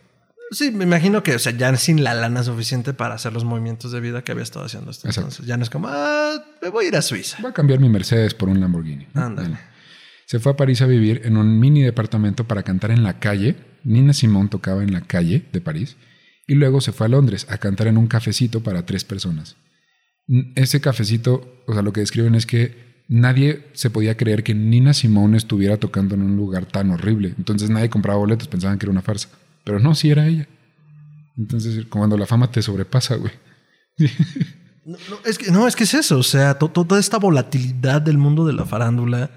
Sí, 0.52 0.70
me 0.72 0.84
imagino 0.84 1.24
que, 1.24 1.34
o 1.36 1.40
sea, 1.40 1.52
ya 1.54 1.76
sin 1.78 2.04
la 2.04 2.14
lana 2.14 2.44
suficiente 2.44 2.94
para 2.94 3.16
hacer 3.16 3.34
los 3.34 3.44
movimientos 3.46 3.92
de 3.92 4.00
vida 4.02 4.24
que 4.24 4.32
había 4.34 4.44
estado 4.44 4.66
haciendo 4.66 4.92
hasta 4.92 5.08
Exacto. 5.08 5.30
entonces. 5.30 5.46
Ya 5.48 5.58
no 5.58 5.64
es 5.64 5.70
como, 5.70 5.88
ah, 5.90 6.36
me 6.62 6.70
voy 6.70 6.86
a 6.86 6.88
ir 6.90 6.96
a 6.96 7.02
Suiza. 7.02 7.38
Voy 7.42 7.50
a 7.52 7.54
cambiar 7.54 7.80
mi 7.80 7.90
Mercedes 7.90 8.34
por 8.34 8.50
un 8.50 8.60
Lamborghini. 8.60 9.08
Ándale. 9.14 9.48
Bueno. 9.50 9.62
Se 10.28 10.40
fue 10.40 10.52
a 10.52 10.56
París 10.56 10.82
a 10.82 10.86
vivir 10.86 11.22
en 11.26 11.38
un 11.38 11.60
mini 11.60 11.82
departamento 11.82 12.44
para 12.48 12.64
cantar 12.64 12.92
en 12.92 13.04
la 13.04 13.20
calle. 13.20 13.56
Nina 13.84 14.14
Simón 14.14 14.50
tocaba 14.50 14.84
en 14.84 14.94
la 14.94 15.02
calle 15.02 15.46
de 15.52 15.62
París. 15.62 15.96
Y 16.48 16.56
luego 16.56 16.82
se 16.82 16.92
fue 16.92 17.08
a 17.08 17.10
Londres 17.10 17.48
a 17.50 17.58
cantar 17.58 17.88
en 17.88 17.98
un 17.98 18.08
cafecito 18.08 18.62
para 18.62 18.86
tres 18.86 19.04
personas. 19.06 19.56
Ese 20.56 20.82
cafecito, 20.82 21.64
o 21.68 21.74
sea, 21.74 21.82
lo 21.82 21.94
que 21.94 22.00
describen 22.02 22.36
es 22.36 22.46
que 22.46 22.93
nadie 23.08 23.68
se 23.74 23.90
podía 23.90 24.16
creer 24.18 24.44
que 24.44 24.54
Nina 24.54 24.94
Simón 24.94 25.36
estuviera 25.36 25.78
tocando 25.78 26.16
en 26.16 26.22
un 26.24 26.36
lugar 26.36 26.66
tan 26.66 26.92
horrible. 26.92 27.34
Entonces 27.38 27.70
nadie 27.70 27.90
compraba 27.90 28.20
boletos, 28.20 28.48
pensaban 28.48 28.78
que 28.80 28.86
era 28.86 28.92
una 28.92 29.02
farsa. 29.02 29.30
Pero 29.64 29.80
no, 29.80 29.96
sí 29.96 30.10
era 30.10 30.28
ella. 30.28 30.48
Entonces, 31.38 31.86
cuando 31.90 32.18
la 32.18 32.26
fama 32.28 32.52
te 32.52 32.62
sobrepasa, 32.62 33.16
güey. 33.16 33.32
No, 34.86 34.98
no, 35.10 35.18
es 35.24 35.38
que, 35.38 35.50
no, 35.50 35.66
es 35.66 35.78
que 35.78 35.86
es 35.86 35.94
eso. 35.94 36.18
O 36.18 36.24
sea, 36.24 36.60
to- 36.60 36.68
to- 36.70 36.84
toda 36.84 37.00
esta 37.00 37.18
volatilidad 37.18 38.02
del 38.02 38.18
mundo 38.18 38.46
de 38.46 38.52
la 38.52 38.66
farándula 38.66 39.30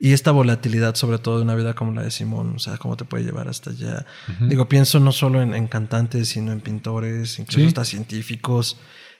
y 0.00 0.12
esta 0.14 0.32
volatilidad, 0.32 0.96
sobre 0.96 1.18
todo 1.18 1.36
de 1.36 1.44
una 1.44 1.54
vida 1.54 1.74
como 1.74 1.92
la 1.92 2.02
de 2.02 2.10
Simón, 2.10 2.54
o 2.56 2.58
sea, 2.58 2.76
cómo 2.78 2.96
te 2.96 3.04
puede 3.04 3.22
llevar 3.22 3.46
hasta 3.46 3.70
allá. 3.70 4.04
Digo, 4.40 4.68
pienso 4.68 4.98
no 4.98 5.12
solo 5.12 5.42
en, 5.42 5.54
en 5.54 5.68
cantantes, 5.68 6.28
sino 6.30 6.50
en 6.50 6.60
pintores, 6.60 7.38
incluso 7.38 7.60
Sí. 7.60 7.66
hasta 7.66 7.84
científicos, 7.84 8.76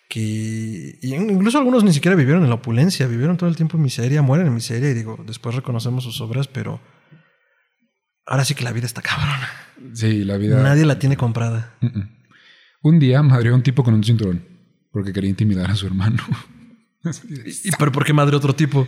que 0.08 0.98
y 1.00 1.14
incluso 1.14 1.58
algunos 1.58 1.84
ni 1.84 1.92
siquiera 1.92 2.16
vivieron 2.16 2.42
en 2.42 2.48
la 2.48 2.56
opulencia, 2.56 3.06
vivieron 3.06 3.36
todo 3.36 3.48
el 3.48 3.56
tiempo 3.56 3.76
en 3.76 3.82
miseria, 3.82 4.22
mueren 4.22 4.46
en 4.46 4.54
miseria 4.54 4.90
y 4.90 4.94
digo, 4.94 5.22
después 5.26 5.54
reconocemos 5.54 6.04
sus 6.04 6.20
obras, 6.20 6.48
pero 6.48 6.80
ahora 8.26 8.44
sí 8.44 8.54
que 8.54 8.64
la 8.64 8.72
vida 8.72 8.86
está 8.86 9.02
cabrona. 9.02 9.48
Sí, 9.94 10.24
la 10.24 10.36
vida. 10.36 10.62
Nadie 10.62 10.84
la 10.84 10.98
tiene 10.98 11.16
comprada. 11.16 11.74
Un 12.82 12.98
día 12.98 13.22
madrió 13.22 13.52
a 13.52 13.56
un 13.56 13.62
tipo 13.62 13.82
con 13.82 13.94
un 13.94 14.04
cinturón 14.04 14.44
porque 14.92 15.12
quería 15.12 15.30
intimidar 15.30 15.70
a 15.70 15.74
su 15.74 15.86
hermano. 15.86 16.22
¿Y 17.64 17.70
pero 17.78 17.90
por 17.90 18.04
qué 18.04 18.12
madre 18.12 18.36
otro 18.36 18.54
tipo? 18.54 18.86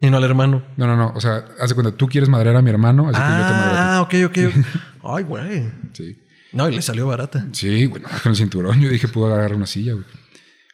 Y 0.00 0.08
no 0.10 0.16
al 0.16 0.24
hermano. 0.24 0.64
No, 0.76 0.86
no, 0.86 0.96
no. 0.96 1.12
O 1.14 1.20
sea, 1.20 1.44
haz 1.60 1.68
de 1.68 1.74
cuenta, 1.74 1.92
tú 1.96 2.08
quieres 2.08 2.28
madrear 2.28 2.56
a 2.56 2.62
mi 2.62 2.70
hermano, 2.70 3.08
así 3.08 3.18
que 3.18 3.28
yo 3.28 3.46
te 3.46 3.52
madreo 3.52 3.78
Ah, 3.78 4.00
ok, 4.02 4.14
ok. 4.26 4.38
Ay, 5.04 5.24
güey. 5.24 5.70
Sí. 5.92 6.16
No, 6.52 6.68
y 6.68 6.74
le 6.76 6.82
salió 6.82 7.06
barata. 7.06 7.46
Sí, 7.52 7.86
bueno, 7.86 8.08
con 8.22 8.30
el 8.30 8.36
cinturón 8.36 8.80
yo 8.80 8.88
dije, 8.88 9.06
puedo 9.08 9.26
agarrar 9.26 9.54
una 9.54 9.66
silla, 9.66 9.92
güey. 9.92 10.06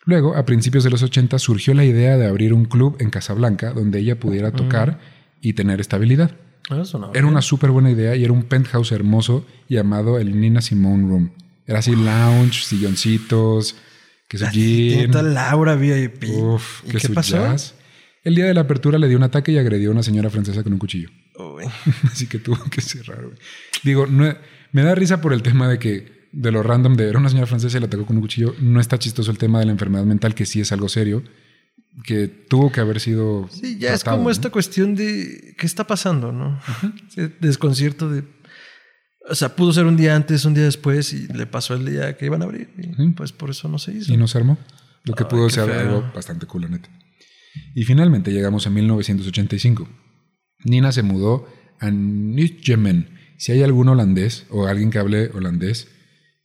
Luego, 0.06 0.36
a 0.36 0.44
principios 0.44 0.84
de 0.84 0.90
los 0.90 1.02
80, 1.02 1.38
surgió 1.38 1.72
la 1.74 1.84
idea 1.84 2.16
de 2.18 2.26
abrir 2.26 2.52
un 2.52 2.66
club 2.66 2.96
en 3.00 3.10
Casablanca 3.10 3.72
donde 3.72 4.00
ella 4.00 4.18
pudiera 4.20 4.50
tocar 4.52 4.98
y 5.40 5.54
tener 5.54 5.80
estabilidad. 5.80 6.32
Eso 6.70 6.98
no. 6.98 7.10
Era 7.14 7.26
una 7.26 7.42
súper 7.42 7.70
buena 7.70 7.90
idea 7.90 8.14
y 8.16 8.24
era 8.24 8.32
un 8.32 8.42
penthouse 8.44 8.92
hermoso 8.92 9.46
llamado 9.68 10.18
el 10.18 10.38
Nina 10.40 10.60
Simone 10.60 11.08
Room. 11.08 11.30
Era 11.66 11.78
así 11.78 11.94
lounge, 11.96 12.64
silloncitos, 12.64 13.76
que 14.28 14.38
su 14.38 14.44
toda 15.10 15.22
Laura 15.22 15.74
VIP. 15.76 16.24
Uf, 16.30 16.82
¿Y 16.84 16.88
que 16.88 16.98
qué 16.98 17.06
su 17.06 17.14
pasó? 17.14 17.36
jazz. 17.36 17.74
El 18.22 18.34
día 18.34 18.46
de 18.46 18.54
la 18.54 18.62
apertura 18.62 18.98
le 18.98 19.08
dio 19.08 19.16
un 19.18 19.22
ataque 19.22 19.52
y 19.52 19.58
agredió 19.58 19.90
a 19.90 19.92
una 19.92 20.02
señora 20.02 20.30
francesa 20.30 20.62
con 20.62 20.72
un 20.72 20.78
cuchillo. 20.78 21.10
Uy. 21.38 21.64
Así 22.10 22.26
que 22.26 22.38
tuvo 22.38 22.62
que 22.70 22.80
cerrar, 22.80 23.22
güey. 23.24 23.36
Digo, 23.82 24.06
no- 24.06 24.34
me 24.72 24.82
da 24.82 24.94
risa 24.94 25.20
por 25.20 25.32
el 25.34 25.42
tema 25.42 25.68
de 25.68 25.78
que 25.78 26.13
de 26.34 26.50
lo 26.50 26.62
random 26.62 26.96
de 26.96 27.08
era 27.08 27.18
una 27.18 27.28
señora 27.28 27.46
francesa 27.46 27.76
y 27.76 27.80
la 27.80 27.86
atacó 27.86 28.06
con 28.06 28.16
un 28.16 28.22
cuchillo, 28.22 28.54
no 28.60 28.80
está 28.80 28.98
chistoso 28.98 29.30
el 29.30 29.38
tema 29.38 29.60
de 29.60 29.66
la 29.66 29.72
enfermedad 29.72 30.04
mental, 30.04 30.34
que 30.34 30.46
sí 30.46 30.60
es 30.60 30.72
algo 30.72 30.88
serio, 30.88 31.22
que 32.04 32.28
tuvo 32.28 32.72
que 32.72 32.80
haber 32.80 33.00
sido. 33.00 33.48
Sí, 33.50 33.78
ya 33.78 33.94
es 33.94 34.02
como 34.02 34.30
esta 34.30 34.50
cuestión 34.50 34.94
de 34.94 35.54
qué 35.56 35.66
está 35.66 35.86
pasando, 35.86 36.32
¿no? 36.32 36.60
desconcierto 37.40 38.10
de. 38.10 38.24
O 39.28 39.34
sea, 39.34 39.56
pudo 39.56 39.72
ser 39.72 39.86
un 39.86 39.96
día 39.96 40.14
antes, 40.14 40.44
un 40.44 40.52
día 40.52 40.64
después 40.64 41.12
y 41.14 41.28
le 41.28 41.46
pasó 41.46 41.74
el 41.74 41.86
día 41.86 42.16
que 42.16 42.26
iban 42.26 42.42
a 42.42 42.44
abrir. 42.44 42.68
Y 42.76 43.10
pues 43.12 43.32
por 43.32 43.50
eso 43.50 43.68
no 43.68 43.78
se 43.78 43.92
hizo. 43.92 44.12
Y 44.12 44.16
no 44.16 44.28
se 44.28 44.36
armó. 44.36 44.58
Lo 45.04 45.14
que 45.14 45.24
pudo 45.24 45.48
ser 45.48 45.70
algo 45.70 46.10
bastante 46.14 46.46
cool, 46.46 46.70
neta. 46.70 46.90
Y 47.74 47.84
finalmente 47.84 48.32
llegamos 48.32 48.66
a 48.66 48.70
1985. 48.70 49.88
Nina 50.64 50.92
se 50.92 51.02
mudó 51.02 51.46
a 51.80 51.90
Nijmegen. 51.90 53.08
Si 53.38 53.52
hay 53.52 53.62
algún 53.62 53.88
holandés 53.88 54.46
o 54.50 54.66
alguien 54.66 54.90
que 54.90 54.98
hable 54.98 55.30
holandés 55.32 55.88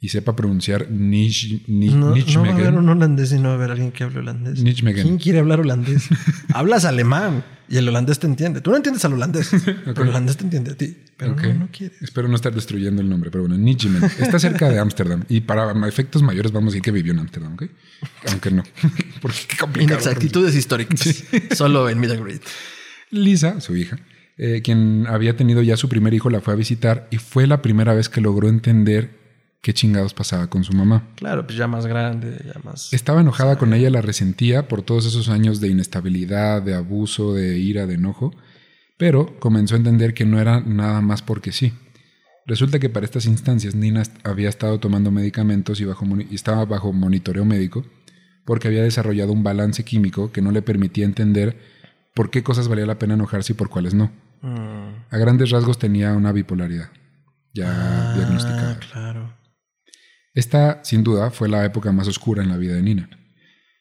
y 0.02 0.10
sepa 0.10 0.36
pronunciar 0.36 0.90
Nij, 0.90 1.64
no, 1.68 2.16
no, 2.16 2.42
va 2.42 2.48
a 2.48 2.54
haber 2.54 2.74
un 2.74 2.88
holandés 2.88 3.34
y 3.34 3.36
no 3.36 3.50
va 3.50 3.52
a 3.52 3.54
haber 3.56 3.72
alguien 3.72 3.92
que 3.92 4.06
hable 4.06 4.20
holandés. 4.20 4.64
Nijmegen. 4.64 5.04
¿Quién 5.04 5.18
quiere 5.18 5.40
hablar 5.40 5.60
holandés? 5.60 6.08
Hablas 6.54 6.86
alemán 6.86 7.44
y 7.68 7.78
el 7.78 7.88
holandés 7.90 8.18
te 8.18 8.26
entiende. 8.26 8.62
Tú 8.62 8.72
no 8.72 8.78
entiendes 8.78 9.04
al 9.04 9.14
holandés, 9.14 9.52
pero 9.86 10.04
el 10.04 10.10
holandés 10.10 10.38
te 10.38 10.46
entiende 10.46 10.72
a 10.72 10.76
ti. 10.76 10.96
Pero 11.18 11.36
no, 11.36 11.54
no 11.54 11.70
quiere. 11.70 11.96
Espero 12.00 12.30
no 12.30 12.36
estar 12.36 12.56
destruyendo 12.56 13.02
el 13.02 13.10
nombre, 13.10 13.30
pero 13.30 13.44
bueno, 13.44 13.58
Nijmegen. 13.58 14.10
Está 14.20 14.40
cerca 14.40 14.70
de 14.70 14.80
Ámsterdam 14.80 15.26
y 15.28 15.42
para 15.42 15.74
efectos 15.86 16.24
mayores 16.24 16.54
vamos 16.54 16.70
a 16.70 16.72
decir 16.72 16.82
que 16.82 16.92
vivió 16.92 17.12
en 17.12 17.20
Ámsterdam, 17.20 17.56
¿ok? 17.56 17.64
Aunque 18.30 18.52
no. 18.52 18.64
Porque 19.22 19.40
qué 19.50 19.58
complicado. 19.58 19.96
Inexactitudes 19.96 20.56
históricas. 20.56 21.26
Solo 21.52 21.90
en 21.90 22.00
Middle 22.00 22.40
Lisa, 23.12 23.60
su 23.60 23.76
hija, 23.76 24.00
eh, 24.38 24.62
quien 24.64 25.08
había 25.08 25.36
tenido 25.36 25.62
ya 25.62 25.76
su 25.76 25.90
primer 25.90 26.14
hijo, 26.14 26.30
la 26.30 26.40
fue 26.40 26.54
a 26.54 26.56
visitar 26.56 27.10
y 27.12 27.18
fue 27.18 27.48
la 27.48 27.62
primera 27.62 27.94
vez 27.94 28.08
que 28.08 28.22
logró 28.22 28.48
entender 28.48 29.19
qué 29.62 29.74
chingados 29.74 30.14
pasaba 30.14 30.48
con 30.48 30.64
su 30.64 30.74
mamá. 30.74 31.08
Claro, 31.16 31.46
pues 31.46 31.58
ya 31.58 31.68
más 31.68 31.86
grande, 31.86 32.42
ya 32.46 32.60
más... 32.64 32.94
Estaba 32.94 33.22
enojada 33.22 33.58
con 33.58 33.74
ella, 33.74 33.90
la 33.90 34.02
resentía 34.02 34.68
por 34.68 34.82
todos 34.82 35.06
esos 35.06 35.30
años 35.30 35.60
de 35.60 35.70
inestabilidad, 35.70 36.62
de 36.62 36.76
abuso, 36.76 37.34
de 37.34 37.58
ira, 37.60 37.86
de 37.86 37.96
enojo, 37.96 38.34
pero 38.98 39.40
comenzó 39.40 39.76
a 39.76 39.78
entender 39.78 40.14
que 40.14 40.26
no 40.26 40.40
era 40.40 40.62
nada 40.62 41.02
más 41.02 41.22
porque 41.22 41.52
sí. 41.52 41.74
Resulta 42.46 42.80
que 42.80 42.90
para 42.90 43.06
estas 43.06 43.26
instancias 43.26 43.76
Nina 43.76 44.04
había 44.24 44.50
estado 44.50 44.80
tomando 44.80 45.12
medicamentos 45.12 45.80
y, 45.82 45.86
bajo, 45.86 46.06
y 46.30 46.34
estaba 46.34 46.66
bajo 46.66 46.92
monitoreo 46.94 47.46
médico 47.46 47.86
porque 48.46 48.68
había 48.68 48.82
desarrollado 48.82 49.32
un 49.32 49.44
balance 49.44 49.84
químico 49.84 50.32
que 50.32 50.42
no 50.42 50.52
le 50.52 50.64
permitía 50.64 51.06
entender 51.06 51.60
por 52.16 52.32
qué 52.32 52.42
cosas 52.42 52.68
valía 52.68 52.88
la 52.88 52.98
pena 52.98 53.14
enojarse 53.14 53.54
y 53.54 53.56
por 53.56 53.70
cuáles 53.70 53.94
no. 53.94 54.12
Mm. 54.42 55.06
A 55.12 55.18
grandes 55.18 55.52
rasgos 55.52 55.78
tenía 55.78 56.14
una 56.14 56.32
bipolaridad 56.32 56.90
ya 57.54 57.68
ah, 57.70 58.14
diagnosticada. 58.16 58.80
Claro. 58.80 59.34
Esta, 60.34 60.84
sin 60.84 61.04
duda, 61.04 61.32
fue 61.32 61.50
la 61.50 61.66
época 61.66 61.92
más 61.92 62.08
oscura 62.08 62.44
en 62.44 62.50
la 62.50 62.58
vida 62.58 62.76
de 62.76 62.82
Nina. 62.82 63.10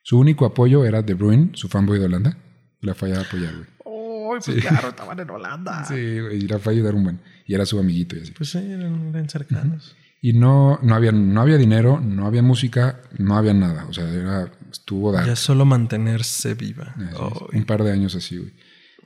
Su 0.03 0.19
único 0.19 0.47
apoyo 0.47 0.85
era 0.85 1.03
De 1.03 1.15
Bruyne, 1.15 1.51
su 1.55 1.69
fanboy 1.69 1.99
de 1.99 2.07
Holanda. 2.07 2.39
La 2.81 2.95
fallaba 2.95 3.21
a 3.21 3.25
apoyar, 3.25 3.55
güey. 3.55 3.67
Oh, 3.85 4.35
pues 4.45 4.61
claro, 4.61 4.89
estaban 4.89 5.19
en 5.21 5.31
Holanda. 5.31 5.85
Sí, 5.85 5.95
y 5.95 6.41
la 6.49 6.59
fue 6.59 6.73
a 6.73 6.77
ayudar 6.77 6.95
un 6.95 7.05
buen. 7.05 7.21
Y 7.47 7.55
era 7.55 7.67
su 7.67 7.79
amiguito 7.79 8.17
y 8.17 8.21
así. 8.21 8.33
Pues 8.33 8.51
sí, 8.51 8.59
eran, 8.59 9.29
cercanos. 9.29 9.97
Y 10.21 10.33
no, 10.33 10.79
no, 10.83 10.95
había, 10.95 11.13
no 11.13 11.41
había 11.41 11.57
dinero, 11.57 12.01
no 12.01 12.27
había 12.27 12.43
música, 12.43 13.01
no 13.19 13.37
había 13.37 13.55
nada. 13.55 13.87
O 13.89 13.93
sea, 13.93 14.09
era, 14.09 14.51
estuvo 14.71 15.13
Ya 15.15 15.37
solo 15.37 15.65
mantenerse 15.65 16.55
viva. 16.55 16.95
un 17.53 17.65
par 17.65 17.85
de 17.85 17.93
años 17.93 18.15
así, 18.15 18.39
güey. 18.39 18.53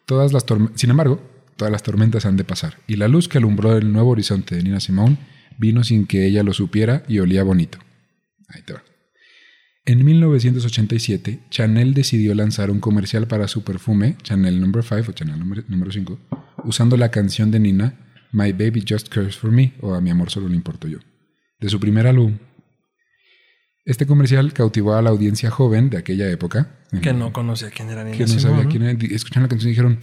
Todas 0.06 0.32
las 0.32 0.44
Sin 0.74 0.90
embargo, 0.90 1.20
todas 1.56 1.70
las 1.70 1.82
tormentas 1.82 2.26
han 2.26 2.36
de 2.36 2.44
pasar. 2.44 2.78
Y 2.86 2.96
la 2.96 3.08
luz 3.08 3.28
que 3.28 3.38
alumbró 3.38 3.76
el 3.76 3.92
nuevo 3.92 4.10
horizonte 4.10 4.56
de 4.56 4.62
Nina 4.62 4.80
Simone 4.80 5.18
vino 5.58 5.84
sin 5.84 6.06
que 6.06 6.26
ella 6.26 6.42
lo 6.42 6.52
supiera 6.52 7.04
y 7.08 7.18
olía 7.18 7.42
bonito. 7.42 7.78
Ahí 8.48 8.62
te 8.62 8.74
va. 8.74 8.82
En 9.84 10.04
1987, 10.04 11.40
Chanel 11.50 11.92
decidió 11.92 12.34
lanzar 12.34 12.70
un 12.70 12.78
comercial 12.78 13.26
para 13.26 13.48
su 13.48 13.64
perfume, 13.64 14.16
Chanel 14.22 14.60
No. 14.60 14.82
5 14.82 15.10
o 15.10 15.12
Chanel 15.12 15.40
número 15.40 15.90
5, 15.90 16.18
usando 16.64 16.96
la 16.96 17.10
canción 17.10 17.50
de 17.50 17.58
Nina, 17.58 17.94
My 18.30 18.52
Baby 18.52 18.84
Just 18.88 19.08
Cares 19.08 19.36
for 19.36 19.50
Me, 19.50 19.72
o 19.80 19.94
A 19.94 20.00
mi 20.00 20.10
amor 20.10 20.30
solo 20.30 20.48
le 20.48 20.54
importo 20.54 20.86
yo, 20.86 20.98
de 21.58 21.68
su 21.68 21.80
primer 21.80 22.06
álbum. 22.06 22.38
Este 23.84 24.06
comercial 24.06 24.52
cautivó 24.52 24.94
a 24.94 25.02
la 25.02 25.10
audiencia 25.10 25.50
joven 25.50 25.90
de 25.90 25.98
aquella 25.98 26.30
época. 26.30 26.78
Que 27.02 27.12
no 27.12 27.32
conocía 27.32 27.70
quién 27.70 27.90
era 27.90 28.04
Nina 28.04 28.16
Que 28.16 28.26
no 28.26 28.38
sabía 28.38 28.68
quién 28.68 28.84
era. 28.84 28.92
Escucharon 28.92 29.42
la 29.42 29.48
canción 29.48 29.68
y 29.68 29.72
dijeron, 29.72 29.98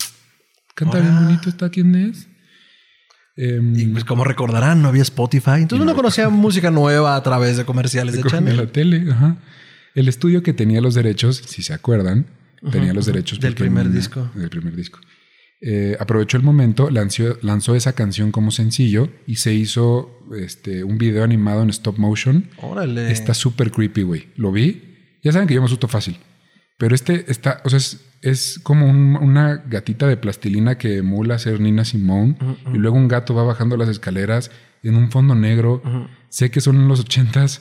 canta 0.76 1.00
bien 1.00 1.16
bonito, 1.24 1.48
¿está 1.48 1.70
quién 1.70 1.96
es? 1.96 2.28
Em, 3.42 3.80
y 3.80 3.86
pues 3.86 4.04
como 4.04 4.26
recordarán, 4.26 4.82
no 4.82 4.90
había 4.90 5.02
Spotify. 5.02 5.62
Entonces 5.62 5.82
uno 5.82 5.96
conocía 5.96 6.28
música 6.28 6.72
nueva 6.72 7.16
a 7.16 7.24
través 7.24 7.56
de 7.56 7.64
comerciales 7.64 8.16
de. 8.16 8.22
De 8.22 8.54
la 8.54 8.68
tele, 8.68 9.10
ajá. 9.10 9.38
El 9.96 10.10
estudio 10.10 10.44
que 10.44 10.52
tenía 10.52 10.82
los 10.82 10.94
derechos, 10.94 11.42
si 11.48 11.64
se 11.64 11.74
acuerdan, 11.74 12.26
tenía 12.70 12.94
los 12.94 13.06
derechos 13.06 13.40
del 13.40 13.56
primer 13.56 13.90
disco. 13.92 14.30
Del 14.36 14.50
primer 14.50 14.76
disco. 14.76 15.00
Eh, 15.62 15.96
aprovechó 16.00 16.36
el 16.36 16.44
momento, 16.44 16.90
lanzó, 16.90 17.38
lanzó, 17.42 17.76
esa 17.76 17.94
canción 17.94 18.32
como 18.32 18.52
sencillo 18.52 19.10
y 19.26 19.36
se 19.36 19.54
hizo 19.54 20.20
este, 20.38 20.84
un 20.84 20.98
video 20.98 21.24
animado 21.24 21.64
en 21.64 21.70
stop 21.70 21.98
motion. 21.98 22.50
Órale. 22.58 23.10
Está 23.12 23.34
súper 23.34 23.72
creepy, 23.72 24.04
güey. 24.04 24.28
Lo 24.36 24.52
vi. 24.52 25.18
Ya 25.24 25.32
saben 25.32 25.48
que 25.48 25.54
yo 25.54 25.62
me 25.62 25.66
asusto 25.66 25.88
fácil. 25.88 26.18
Pero 26.80 26.96
este 26.96 27.30
está, 27.30 27.62
o 27.66 27.70
sea, 27.70 27.78
es, 27.78 28.00
es 28.22 28.58
como 28.64 28.88
una 28.88 29.58
gatita 29.58 30.08
de 30.08 30.16
plastilina 30.16 30.78
que 30.78 30.98
emula 30.98 31.38
ser 31.38 31.60
Nina 31.60 31.84
Simone. 31.84 32.38
Y 32.74 32.78
luego 32.78 32.96
un 32.96 33.10
gato 33.10 33.36
va 33.36 33.44
bajando 33.44 33.76
las 33.76 33.90
escaleras 33.90 34.50
en 34.82 34.96
un 34.96 35.12
fondo 35.12 35.36
negro. 35.36 35.84
Sé 36.30 36.50
que 36.50 36.62
son 36.62 36.78
en 36.78 36.88
los 36.88 37.02
ochentas. 37.02 37.60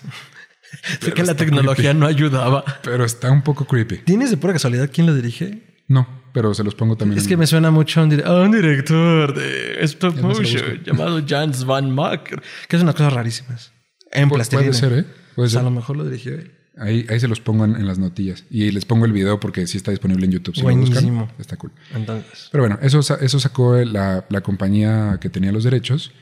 sé 1.01 1.13
que 1.13 1.25
la 1.25 1.35
tecnología 1.35 1.93
no 1.95 2.07
ayudaba. 2.07 2.65
Pero 2.85 3.05
está 3.05 3.33
un 3.33 3.43
poco 3.43 3.65
creepy. 3.65 3.99
¿Tienes 3.99 4.31
de 4.31 4.37
pura 4.37 4.53
casualidad 4.53 4.89
quién 4.93 5.09
lo 5.09 5.15
dirige? 5.17 5.83
No, 5.89 6.07
pero 6.33 6.55
se 6.55 6.63
los 6.63 6.77
pongo 6.77 6.97
también. 6.97 7.19
Es 7.19 7.27
que 7.27 7.37
me 7.37 7.49
suena 7.49 7.73
mucho 7.73 8.01
a 8.01 8.05
un, 8.05 8.53
director 8.53 9.35
de 9.35 9.83
stop 9.83 10.17
motion 10.21 10.85
llamado 10.85 11.21
Jans 11.27 11.65
Van 11.65 11.91
Mack, 11.91 12.41
que 12.69 12.77
es 12.77 12.83
unas 12.83 12.95
cosas 12.95 13.13
rarísimas. 13.15 13.73
En 14.13 14.31
plastilina. 14.31 14.71
Puede 14.71 14.79
ser, 14.79 14.93
¿eh? 14.93 15.05
Puede 15.35 15.49
ser. 15.49 15.59
a 15.59 15.63
lo 15.65 15.73
mejor 15.73 15.97
lo 15.97 16.05
dirigió 16.05 16.35
él. 16.35 16.58
Ahí, 16.79 17.07
ahí 17.09 17.19
se 17.19 17.29
los 17.29 17.41
pongo 17.41 17.65
en, 17.65 17.87
las 17.87 17.99
notillas. 17.99 18.45
Y 18.51 18.71
les 18.71 18.85
pongo 18.85 19.05
el 19.05 19.13
video 19.13 19.41
porque 19.41 19.67
sí 19.67 19.77
está 19.77 19.91
disponible 19.91 20.27
en 20.27 20.33
YouTube. 20.33 20.61
Buenísimo. 20.63 21.29
está 21.39 21.57
cool. 21.57 21.73
Entonces. 21.95 22.49
Pero 22.53 22.63
bueno, 22.63 22.79
eso, 22.83 23.01
eso 23.01 23.41
sacó 23.41 23.77
la, 23.77 24.25
compañía 24.43 25.19
que 25.21 25.29
tenía 25.29 25.53
los 25.53 25.65
derechos. 25.65 26.13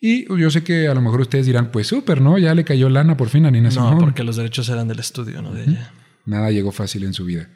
Y 0.00 0.26
yo 0.38 0.50
sé 0.50 0.62
que 0.62 0.88
a 0.88 0.94
lo 0.94 1.00
mejor 1.00 1.22
ustedes 1.22 1.46
dirán, 1.46 1.70
pues 1.70 1.86
súper, 1.86 2.20
¿no? 2.20 2.38
Ya 2.38 2.54
le 2.54 2.64
cayó 2.64 2.88
lana 2.88 3.16
por 3.16 3.28
fin 3.28 3.46
a 3.46 3.50
Nina 3.50 3.70
No, 3.70 3.98
porque 3.98 4.24
los 4.24 4.36
derechos 4.36 4.68
eran 4.68 4.88
del 4.88 4.98
estudio, 4.98 5.42
no 5.42 5.52
de 5.52 5.64
ella. 5.64 5.92
Nada 6.26 6.50
llegó 6.50 6.72
fácil 6.72 7.04
en 7.04 7.14
su 7.14 7.24
vida. 7.24 7.48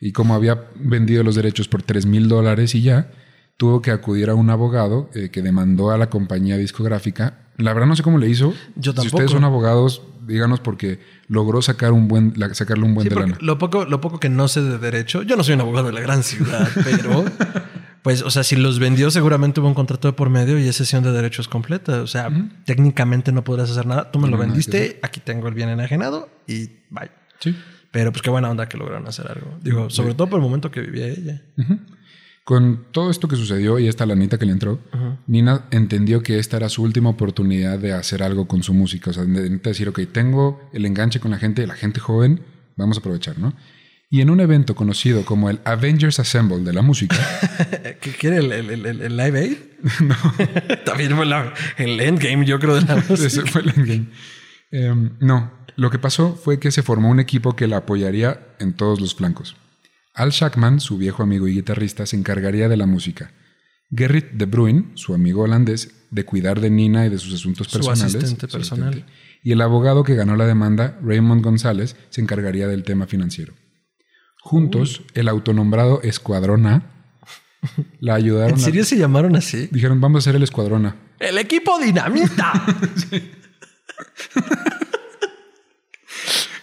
Y 0.00 0.12
como 0.12 0.34
había 0.34 0.66
vendido 0.76 1.22
los 1.24 1.34
derechos 1.34 1.68
por 1.68 1.82
3 1.82 2.06
mil 2.06 2.28
dólares 2.28 2.74
y 2.74 2.82
ya, 2.82 3.10
tuvo 3.56 3.82
que 3.82 3.90
acudir 3.90 4.30
a 4.30 4.34
un 4.34 4.48
abogado 4.50 5.10
eh, 5.14 5.30
que 5.30 5.42
demandó 5.42 5.90
a 5.90 5.98
la 5.98 6.08
compañía 6.08 6.56
discográfica. 6.56 7.48
La 7.56 7.72
verdad 7.74 7.88
no 7.88 7.96
sé 7.96 8.02
cómo 8.02 8.18
le 8.18 8.28
hizo. 8.28 8.54
Yo 8.76 8.94
tampoco. 8.94 9.02
Si 9.02 9.08
ustedes 9.08 9.30
son 9.32 9.44
abogados, 9.44 10.02
díganos 10.28 10.60
porque 10.60 11.00
logró 11.26 11.60
sacar 11.62 11.92
un 11.92 12.06
buen, 12.06 12.34
sacarle 12.52 12.84
un 12.84 12.94
buen 12.94 13.08
de 13.08 13.14
lana. 13.14 13.38
Lo 13.40 13.58
poco, 13.58 13.84
lo 13.84 14.00
poco 14.00 14.20
que 14.20 14.28
no 14.28 14.46
sé 14.46 14.62
de 14.62 14.78
derecho, 14.78 15.22
yo 15.22 15.36
no 15.36 15.42
soy 15.42 15.54
un 15.54 15.62
abogado 15.62 15.88
de 15.88 15.94
la 15.94 16.00
gran 16.00 16.22
ciudad, 16.22 16.68
pero 16.84 17.24
pues, 18.02 18.22
o 18.22 18.30
sea, 18.30 18.44
si 18.44 18.56
los 18.56 18.78
vendió, 18.78 19.10
seguramente 19.10 19.60
hubo 19.60 19.68
un 19.68 19.74
contrato 19.74 20.08
de 20.08 20.12
por 20.12 20.30
medio 20.30 20.58
y 20.58 20.68
es 20.68 20.76
sesión 20.76 21.02
de 21.02 21.12
derechos 21.12 21.48
completa. 21.48 22.02
O 22.02 22.06
sea, 22.06 22.30
técnicamente 22.64 23.32
no 23.32 23.42
podrás 23.42 23.70
hacer 23.70 23.86
nada. 23.86 24.10
Tú 24.10 24.18
me 24.18 24.28
lo 24.28 24.38
vendiste, 24.38 25.00
aquí 25.02 25.20
tengo 25.20 25.48
el 25.48 25.54
bien 25.54 25.68
enajenado 25.68 26.28
y 26.46 26.68
bye. 26.90 27.10
Sí. 27.40 27.56
Pero 27.90 28.12
pues 28.12 28.22
qué 28.22 28.30
buena 28.30 28.50
onda 28.50 28.68
que 28.68 28.76
lograron 28.76 29.08
hacer 29.08 29.30
algo. 29.30 29.58
Digo, 29.62 29.90
sobre 29.90 30.14
todo 30.14 30.28
por 30.28 30.38
el 30.38 30.44
momento 30.44 30.70
que 30.70 30.80
vivía 30.80 31.06
ella. 31.06 31.42
Con 32.48 32.86
todo 32.92 33.10
esto 33.10 33.28
que 33.28 33.36
sucedió 33.36 33.78
y 33.78 33.88
esta 33.88 34.06
lanita 34.06 34.38
que 34.38 34.46
le 34.46 34.52
entró, 34.52 34.80
Nina 35.26 35.66
entendió 35.70 36.22
que 36.22 36.38
esta 36.38 36.56
era 36.56 36.70
su 36.70 36.82
última 36.82 37.10
oportunidad 37.10 37.78
de 37.78 37.92
hacer 37.92 38.22
algo 38.22 38.48
con 38.48 38.62
su 38.62 38.72
música. 38.72 39.10
O 39.10 39.12
sea, 39.12 39.24
de, 39.26 39.50
decir, 39.50 39.86
ok, 39.90 40.00
tengo 40.10 40.58
el 40.72 40.86
enganche 40.86 41.20
con 41.20 41.30
la 41.30 41.36
gente, 41.36 41.66
la 41.66 41.74
gente 41.74 42.00
joven, 42.00 42.40
vamos 42.74 42.96
a 42.96 43.00
aprovechar, 43.00 43.38
¿no? 43.38 43.52
Y 44.08 44.22
en 44.22 44.30
un 44.30 44.40
evento 44.40 44.74
conocido 44.74 45.26
como 45.26 45.50
el 45.50 45.60
Avengers 45.64 46.20
Assemble 46.20 46.60
de 46.60 46.72
la 46.72 46.80
música. 46.80 47.18
¿Qué 48.00 48.12
quiere 48.12 48.38
el, 48.38 48.50
el, 48.50 49.16
Live 49.18 49.38
Aid? 49.38 49.56
no. 50.06 50.16
También 50.86 51.14
fue 51.16 51.26
el 51.76 52.00
Endgame, 52.00 52.46
yo 52.46 52.58
creo, 52.58 52.76
de 52.76 52.80
la 52.80 52.96
música. 52.96 53.26
Ese 53.26 53.42
fue 53.42 53.60
el 53.60 53.68
Endgame. 53.76 54.06
Em, 54.70 55.10
no, 55.20 55.52
lo 55.76 55.90
que 55.90 55.98
pasó 55.98 56.34
fue 56.34 56.58
que 56.58 56.70
se 56.70 56.82
formó 56.82 57.10
un 57.10 57.20
equipo 57.20 57.54
que 57.54 57.66
la 57.66 57.76
apoyaría 57.76 58.40
en 58.58 58.72
todos 58.72 59.02
los 59.02 59.14
flancos. 59.14 59.54
Al 60.18 60.30
Shackman, 60.30 60.80
su 60.80 60.98
viejo 60.98 61.22
amigo 61.22 61.46
y 61.46 61.54
guitarrista, 61.54 62.04
se 62.04 62.16
encargaría 62.16 62.68
de 62.68 62.76
la 62.76 62.86
música. 62.86 63.30
Gerrit 63.94 64.32
de 64.32 64.46
Bruin, 64.46 64.90
su 64.94 65.14
amigo 65.14 65.42
holandés, 65.42 65.94
de 66.10 66.24
cuidar 66.24 66.60
de 66.60 66.70
Nina 66.70 67.06
y 67.06 67.08
de 67.08 67.18
sus 67.18 67.32
asuntos 67.34 67.68
personales. 67.68 68.10
Su 68.10 68.18
asistente 68.18 68.48
personal. 68.48 69.06
Y 69.44 69.52
el 69.52 69.60
abogado 69.60 70.02
que 70.02 70.16
ganó 70.16 70.34
la 70.34 70.44
demanda, 70.44 70.98
Raymond 71.04 71.44
González, 71.44 71.94
se 72.10 72.20
encargaría 72.20 72.66
del 72.66 72.82
tema 72.82 73.06
financiero. 73.06 73.54
Juntos, 74.40 75.02
el 75.14 75.28
autonombrado 75.28 76.02
Escuadrón 76.02 76.66
A 76.66 76.82
la 78.00 78.16
ayudaron. 78.16 78.58
¿En 78.58 78.64
serio 78.64 78.84
se 78.84 78.96
llamaron 78.96 79.36
así? 79.36 79.68
Dijeron, 79.70 80.00
vamos 80.00 80.16
a 80.16 80.20
hacer 80.24 80.34
el 80.34 80.42
Escuadrón 80.42 80.86
A. 80.86 80.96
¡El 81.20 81.38
equipo 81.38 81.78
dinamita! 81.78 82.52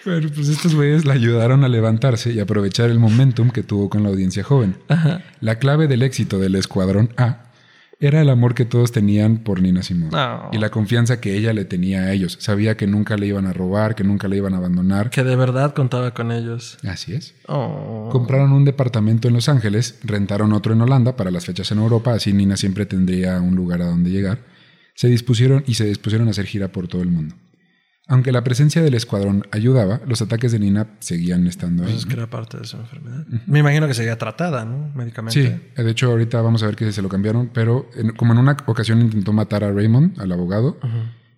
Pero 0.06 0.30
pues 0.30 0.48
estos 0.50 0.76
güeyes 0.76 1.04
la 1.04 1.14
ayudaron 1.14 1.64
a 1.64 1.68
levantarse 1.68 2.32
y 2.32 2.40
aprovechar 2.40 2.90
el 2.90 3.00
momentum 3.00 3.50
que 3.50 3.64
tuvo 3.64 3.90
con 3.90 4.04
la 4.04 4.10
audiencia 4.10 4.44
joven. 4.44 4.78
Ajá. 4.88 5.22
La 5.42 5.58
clave 5.60 5.88
del 5.88 6.04
éxito 6.04 6.40
del 6.40 6.56
Escuadrón 6.56 7.10
A 7.18 7.42
era 8.00 8.22
el 8.22 8.30
amor 8.30 8.54
que 8.56 8.66
todos 8.66 8.92
tenían 8.92 9.38
por 9.38 9.62
Nina 9.62 9.82
Simone 9.82 10.12
No. 10.12 10.50
y 10.52 10.58
la 10.58 10.70
confianza 10.70 11.22
que 11.22 11.36
ella 11.36 11.54
le 11.54 11.66
tenía 11.66 12.02
a 12.02 12.12
ellos. 12.14 12.38
Sabía 12.42 12.78
que 12.78 12.88
nunca 12.88 13.18
le 13.18 13.26
iban 13.28 13.48
a 13.48 13.54
robar, 13.54 13.96
que 13.96 14.04
nunca 14.04 14.28
le 14.28 14.38
iban 14.38 14.54
a 14.54 14.58
abandonar. 14.58 15.10
Que 15.10 15.24
de 15.24 15.36
verdad 15.36 15.74
contaba 15.74 16.14
con 16.14 16.32
ellos. 16.32 16.78
Así 16.88 17.14
es. 17.14 17.34
Oh. 17.48 18.10
Compraron 18.12 18.52
un 18.52 18.66
departamento 18.66 19.28
en 19.28 19.34
Los 19.34 19.50
Ángeles, 19.50 19.98
rentaron 20.04 20.54
otro 20.54 20.74
en 20.74 20.82
Holanda 20.82 21.16
para 21.16 21.32
las 21.32 21.46
fechas 21.46 21.72
en 21.72 21.80
Europa, 21.80 22.14
así 22.14 22.32
Nina 22.34 22.58
siempre 22.58 22.86
tendría 22.86 23.40
un 23.42 23.56
lugar 23.56 23.82
a 23.82 23.86
donde 23.86 24.12
llegar. 24.12 24.40
Se 24.94 25.08
dispusieron 25.08 25.64
y 25.66 25.74
se 25.74 25.86
dispusieron 25.86 26.28
a 26.28 26.32
hacer 26.32 26.46
gira 26.46 26.68
por 26.70 26.88
todo 26.88 27.02
el 27.02 27.10
mundo. 27.10 27.36
Aunque 28.08 28.32
la 28.32 28.44
presencia 28.44 28.84
del 28.84 28.94
escuadrón 28.94 29.48
ayudaba, 29.52 30.00
los 30.08 30.22
ataques 30.22 30.52
de 30.52 30.60
Nina 30.60 30.96
seguían 31.00 31.48
estando 31.48 31.84
ahí. 31.84 31.90
Pues 31.92 32.02
es 32.04 32.06
que 32.06 32.14
era 32.14 32.30
parte 32.30 32.60
de 32.60 32.66
su 32.66 32.78
enfermedad. 32.78 33.26
Me 33.48 33.60
imagino 33.60 33.88
que 33.88 33.96
seguía 33.96 34.18
tratada, 34.18 34.64
¿no? 34.64 34.92
Médicamente. 34.94 35.60
Sí, 35.76 35.82
de 35.84 35.90
hecho 35.92 36.12
ahorita 36.12 36.40
vamos 36.42 36.62
a 36.62 36.68
ver 36.68 36.76
que 36.76 36.92
se 36.92 37.02
lo 37.02 37.10
cambiaron, 37.10 37.50
pero 37.52 37.90
en- 37.96 38.12
como 38.12 38.34
en 38.34 38.40
una 38.40 38.56
ocasión 38.68 39.02
intentó 39.02 39.34
matar 39.34 39.64
a 39.64 39.72
Raymond, 39.72 40.20
al 40.20 40.32
abogado, 40.32 40.78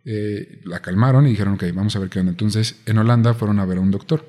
eh, 0.04 0.62
la 0.66 0.82
calmaron 0.82 1.26
y 1.26 1.30
dijeron, 1.32 1.54
ok, 1.54 1.64
vamos 1.74 1.96
a 1.96 2.00
ver 2.00 2.10
qué 2.10 2.20
onda. 2.20 2.32
Entonces 2.32 2.82
en 2.86 2.98
Holanda 2.98 3.34
fueron 3.34 3.60
a 3.60 3.66
ver 3.66 3.78
a 3.78 3.82
un 3.82 3.92
doctor. 3.92 4.26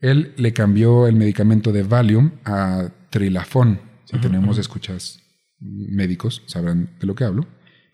Él 0.00 0.34
le 0.36 0.52
cambió 0.52 1.06
el 1.06 1.14
medicamento 1.16 1.70
de 1.72 1.84
Valium 1.84 2.32
a 2.44 2.88
Trilafón. 3.10 3.80
Si 4.04 4.18
tenemos 4.18 4.58
escuchas 4.58 5.20
médicos, 5.60 6.42
sabrán 6.46 6.90
de 7.00 7.06
lo 7.06 7.14
que 7.14 7.24
hablo. 7.24 7.46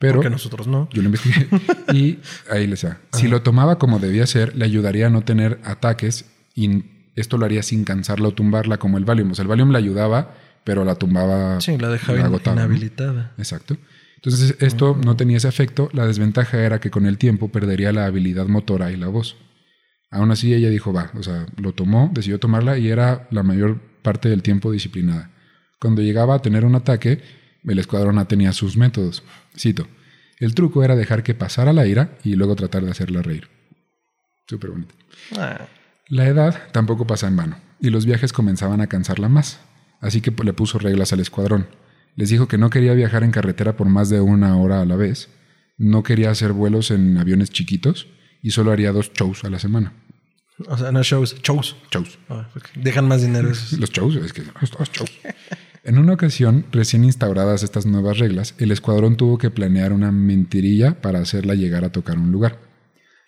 Pero 0.03 0.15
Porque 0.15 0.31
nosotros 0.31 0.67
no. 0.67 0.89
yo 0.93 1.01
lo 1.01 1.07
investigué 1.07 1.47
y 1.95 2.19
ahí 2.51 2.67
les 2.67 2.83
da. 2.83 2.99
Si 3.13 3.29
lo 3.29 3.43
tomaba 3.43 3.79
como 3.79 4.01
debía 4.01 4.27
ser, 4.27 4.57
le 4.57 4.65
ayudaría 4.65 5.07
a 5.07 5.11
no 5.11 5.23
tener 5.23 5.61
ataques 5.63 6.25
y 6.57 6.83
esto 7.15 7.39
lo 7.39 7.45
haría 7.45 7.63
sin 7.63 7.85
cansarla 7.85 8.27
o 8.27 8.33
tumbarla 8.33 8.79
como 8.79 8.99
el 8.99 9.05
Valium. 9.05 9.31
O 9.31 9.35
sea, 9.37 9.45
el 9.45 9.49
Valium 9.49 9.71
la 9.71 9.79
ayudaba, 9.79 10.35
pero 10.65 10.85
la 10.85 10.97
tumbaba. 10.97 11.61
Sí, 11.61 11.79
la 11.79 11.89
dejaba 11.89 12.19
agotaba, 12.19 12.57
¿no? 12.57 12.63
inhabilitada. 12.63 13.33
Exacto. 13.39 13.77
Entonces, 14.17 14.57
esto 14.59 14.99
no 15.05 15.17
tenía 15.17 15.37
ese 15.37 15.47
efecto. 15.47 15.89
La 15.93 16.05
desventaja 16.05 16.59
era 16.59 16.81
que 16.81 16.91
con 16.91 17.07
el 17.07 17.17
tiempo 17.17 17.53
perdería 17.53 17.93
la 17.93 18.07
habilidad 18.07 18.49
motora 18.49 18.91
y 18.91 18.97
la 18.97 19.07
voz. 19.07 19.37
Aún 20.11 20.33
así, 20.33 20.53
ella 20.53 20.69
dijo, 20.69 20.93
va, 20.93 21.13
o 21.17 21.23
sea, 21.23 21.47
lo 21.57 21.75
tomó, 21.75 22.11
decidió 22.13 22.41
tomarla 22.41 22.77
y 22.77 22.89
era 22.89 23.29
la 23.31 23.45
mayor 23.45 23.81
parte 24.03 24.29
del 24.29 24.43
tiempo 24.43 24.73
disciplinada. 24.73 25.31
Cuando 25.81 26.03
llegaba 26.03 26.35
a 26.35 26.39
tener 26.41 26.65
un 26.65 26.75
ataque, 26.75 27.23
el 27.65 27.79
escuadrón 27.79 28.19
A 28.19 28.27
tenía 28.27 28.53
sus 28.53 28.77
métodos. 28.77 29.23
Cito, 29.57 29.87
el 30.39 30.55
truco 30.55 30.83
era 30.83 30.97
dejar 30.97 31.23
que 31.23 31.35
pasara 31.35 31.73
la 31.73 31.87
ira 31.87 32.19
y 32.25 32.35
luego 32.35 32.57
tratar 32.57 32.85
de 32.85 32.91
hacerla 32.91 33.23
reír. 33.23 33.49
Súper 34.49 34.71
bonito. 34.71 34.95
Ah, 35.37 35.67
La 36.09 36.27
edad 36.27 36.71
tampoco 36.73 37.07
pasa 37.07 37.29
en 37.29 37.37
vano, 37.37 37.57
y 37.81 37.91
los 37.91 38.07
viajes 38.07 38.33
comenzaban 38.33 38.81
a 38.81 38.89
cansarla 38.89 39.29
más, 39.29 39.61
así 40.01 40.21
que 40.21 40.33
le 40.43 40.53
puso 40.53 40.79
reglas 40.79 41.13
al 41.13 41.21
escuadrón. 41.21 41.69
Les 42.17 42.29
dijo 42.29 42.49
que 42.49 42.59
no 42.59 42.71
quería 42.71 42.93
viajar 42.95 43.23
en 43.25 43.31
carretera 43.31 43.77
por 43.77 43.89
más 43.89 44.11
de 44.11 44.21
una 44.21 44.57
hora 44.57 44.83
a 44.83 44.85
la 44.85 44.97
vez, 44.97 45.31
no 45.79 46.03
quería 46.03 46.31
hacer 46.31 46.53
vuelos 46.53 46.91
en 46.91 47.17
aviones 47.19 47.51
chiquitos 47.51 48.09
y 48.43 48.51
solo 48.51 48.73
haría 48.73 48.93
dos 48.93 49.13
shows 49.13 49.45
a 49.45 49.51
la 49.51 49.59
semana. 49.59 49.95
o 50.67 50.77
sea, 50.77 50.93
no 50.93 51.03
shows, 51.03 51.41
shows. 51.43 51.77
Shows. 51.91 52.19
Ah. 52.29 52.49
Dejan 52.75 53.09
más 53.09 53.23
dinero 53.23 53.51
esos. 53.51 53.73
Los 53.79 53.91
shows, 53.91 54.17
es 54.17 54.33
que 54.33 54.43
los 54.43 54.91
shows. 54.93 55.11
En 55.85 55.99
una 55.99 56.13
ocasión, 56.13 56.65
recién 56.71 57.05
instauradas 57.05 57.65
estas 57.65 57.87
nuevas 57.87 58.19
reglas, 58.19 58.55
el 58.59 58.71
escuadrón 58.71 59.17
tuvo 59.17 59.37
que 59.37 59.51
planear 59.51 59.93
una 59.93 60.13
mentirilla 60.13 61.01
para 61.01 61.19
hacerla 61.19 61.57
llegar 61.57 61.85
a 61.85 61.91
tocar 61.91 62.19
un 62.19 62.31
lugar. 62.31 62.61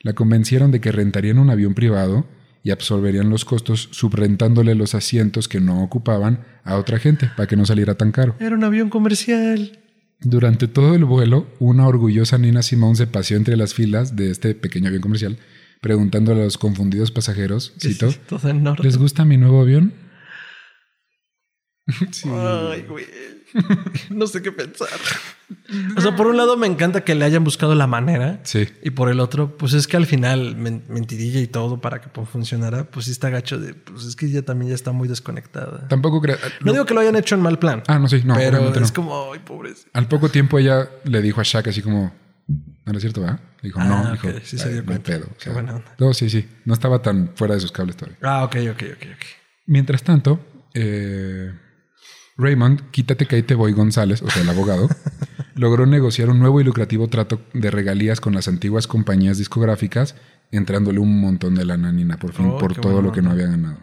La 0.02 0.12
convencieron 0.12 0.70
de 0.70 0.81
que 0.81 0.93
rentarían 0.93 1.40
un 1.40 1.51
avión 1.51 1.74
privado 1.74 2.26
y 2.62 2.70
absorberían 2.70 3.28
los 3.28 3.44
costos 3.44 3.89
subrentándole 3.90 4.76
los 4.76 4.94
asientos 4.94 5.48
que 5.48 5.60
no 5.60 5.82
ocupaban 5.82 6.44
a 6.62 6.76
otra 6.76 7.01
gente 7.01 7.28
para 7.36 7.48
que 7.48 7.56
no 7.56 7.66
saliera 7.66 7.97
tan 7.97 8.12
caro. 8.12 8.36
Era 8.39 8.55
un 8.55 8.62
avión 8.62 8.89
comercial. 8.89 9.81
Durante 10.20 10.68
todo 10.68 10.94
el 10.94 11.05
vuelo, 11.05 11.48
una 11.59 11.89
orgullosa 11.89 12.39
Nina 12.39 12.62
Simone 12.62 12.94
se 12.94 13.09
paseó 13.09 13.36
entre 13.36 13.56
las 13.56 13.74
filas 13.74 14.14
de 14.14 14.31
este 14.31 14.55
pequeño 14.55 14.89
avión 14.89 15.02
comercial, 15.02 15.39
preguntándole 15.81 16.43
a 16.43 16.44
los 16.44 16.56
confundidos 16.56 17.10
pasajeros, 17.10 17.74
cito. 17.81 18.10
¿les 18.81 18.97
gusta 18.97 19.24
mi 19.24 19.39
nuevo 19.39 19.60
avión? 19.60 20.03
Sí. 22.12 22.28
Ay, 22.31 22.82
güey. 22.89 23.06
No 24.11 24.27
sé 24.27 24.43
qué 24.43 24.51
pensar. 24.51 24.89
O 25.97 26.01
sea, 26.01 26.16
por 26.16 26.27
un 26.27 26.36
lado 26.36 26.56
me 26.56 26.66
encanta 26.66 27.05
que 27.05 27.15
le 27.15 27.24
hayan 27.24 27.44
buscado 27.44 27.74
la 27.77 27.86
manera. 27.86 28.40
Sí. 28.43 28.66
Y 28.82 28.90
por 28.90 29.09
el 29.11 29.20
otro, 29.20 29.56
pues 29.56 29.74
es 29.74 29.86
que 29.86 29.97
al 29.97 30.06
final, 30.06 30.56
men- 30.56 30.85
mentirilla 30.89 31.40
y 31.40 31.47
todo 31.47 31.81
para 31.81 32.01
que 32.01 32.09
pues, 32.09 32.28
funcionara, 32.28 32.85
pues 32.85 33.06
sí 33.06 33.12
está 33.12 33.31
gacho 33.31 33.59
de, 33.61 33.74
pues 33.74 34.05
es 34.05 34.16
que 34.16 34.27
ella 34.27 34.44
también 34.44 34.70
ya 34.70 34.74
está 34.74 34.90
muy 34.93 35.06
desconectada. 35.06 35.86
Tampoco 35.89 36.20
crea... 36.20 36.36
No 36.65 36.73
digo 36.73 36.85
que 36.85 36.94
lo 36.94 37.01
hayan 37.01 37.15
hecho 37.16 37.35
en 37.36 37.43
mal 37.43 37.59
plan. 37.61 37.82
Ah, 37.86 37.98
no, 38.01 38.09
sí, 38.09 38.23
no, 38.24 38.35
pero 38.35 38.70
no. 38.70 38.74
es 38.74 38.90
como, 38.90 39.32
ay, 39.32 39.39
pobres. 39.44 39.86
Al 39.93 40.09
poco 40.09 40.31
tiempo 40.31 40.59
ella 40.59 40.89
le 41.05 41.23
dijo 41.23 41.40
a 41.40 41.44
Shaq 41.44 41.69
así 41.69 41.81
como, 41.82 42.12
¿no 42.48 42.90
era 42.90 42.98
cierto, 42.98 43.20
verdad? 43.20 43.39
Le 43.61 43.69
dijo, 43.69 43.78
Ah, 43.81 43.85
no, 43.86 44.12
ok, 44.15 44.23
dijo, 44.23 44.39
sí 44.43 44.59
se 44.59 44.65
"Ay, 44.66 44.73
dio 44.73 44.81
no 44.82 44.86
cuenta. 44.86 45.12
pedo. 45.12 45.27
O 45.31 45.35
Qué 45.36 45.44
sea, 45.44 45.52
buena 45.52 45.77
onda. 45.77 45.94
No, 45.98 46.12
sí, 46.12 46.28
sí, 46.28 46.48
no 46.65 46.74
estaba 46.74 47.01
tan 47.02 47.31
fuera 47.36 47.55
de 47.55 47.61
sus 47.61 47.70
cables 47.70 47.97
todavía. 47.97 48.19
Ah, 48.23 48.43
ok, 48.44 48.56
ok, 48.73 48.82
ok, 48.97 49.02
ok. 49.15 49.24
Mientras 49.66 50.02
tanto, 50.02 50.40
eh, 50.74 51.52
Raymond, 52.36 52.90
quítate 52.90 53.27
que 53.27 53.36
ahí 53.36 53.43
te 53.43 53.55
voy 53.55 53.73
González, 53.73 54.23
o 54.23 54.31
sea, 54.31 54.43
el 54.43 54.48
abogado, 54.48 54.89
logró 55.55 55.86
negociar 55.86 56.31
un 56.31 56.40
nuevo 56.40 56.61
y 56.61 56.65
lucrativo 56.65 57.09
trato 57.09 57.40
de 57.52 57.70
regalías 57.70 58.20
con 58.20 58.35
las 58.35 58.48
antiguas 58.48 58.86
compañías 58.86 59.39
discográficas, 59.39 60.16
entrándole 60.51 60.98
un 60.98 61.20
montón 61.20 61.55
de 61.55 61.65
lana 61.65 61.90
a 61.90 61.93
Nina 61.93 62.19
por 62.19 62.32
fin, 62.32 62.47
Oh, 62.47 62.59
por 62.59 62.74
todo 62.74 63.02
lo 63.02 63.12
que 63.12 63.23
no 63.23 63.31
había 63.31 63.47
ganado. 63.47 63.78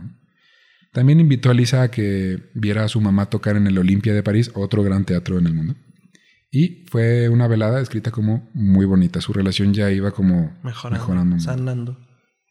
También 0.91 1.22
invitó 1.22 1.49
a 1.49 1.53
Lisa 1.53 1.84
a 1.84 1.91
que 1.91 2.52
viera 2.53 2.84
a 2.84 2.90
su 2.90 2.99
mamá 2.99 3.30
tocar 3.30 3.56
en 3.56 3.68
el 3.68 3.78
Olimpia 3.78 4.14
de 4.14 4.23
París, 4.23 4.52
otro 4.53 4.84
gran 4.84 5.06
teatro 5.06 5.40
en 5.40 5.48
el 5.48 5.53
mundo. 5.53 5.76
Y 6.52 6.86
fue 6.91 7.30
una 7.30 7.48
velada 7.48 7.80
escrita 7.80 8.11
como 8.11 8.49
muy 8.53 8.86
bonita. 8.86 9.22
Su 9.22 9.32
relación 9.32 9.73
ya 9.73 9.90
iba 9.90 10.11
como 10.11 10.53
Mejorando. 10.64 10.99
mejorando. 10.99 11.40
Sanando. 11.40 11.98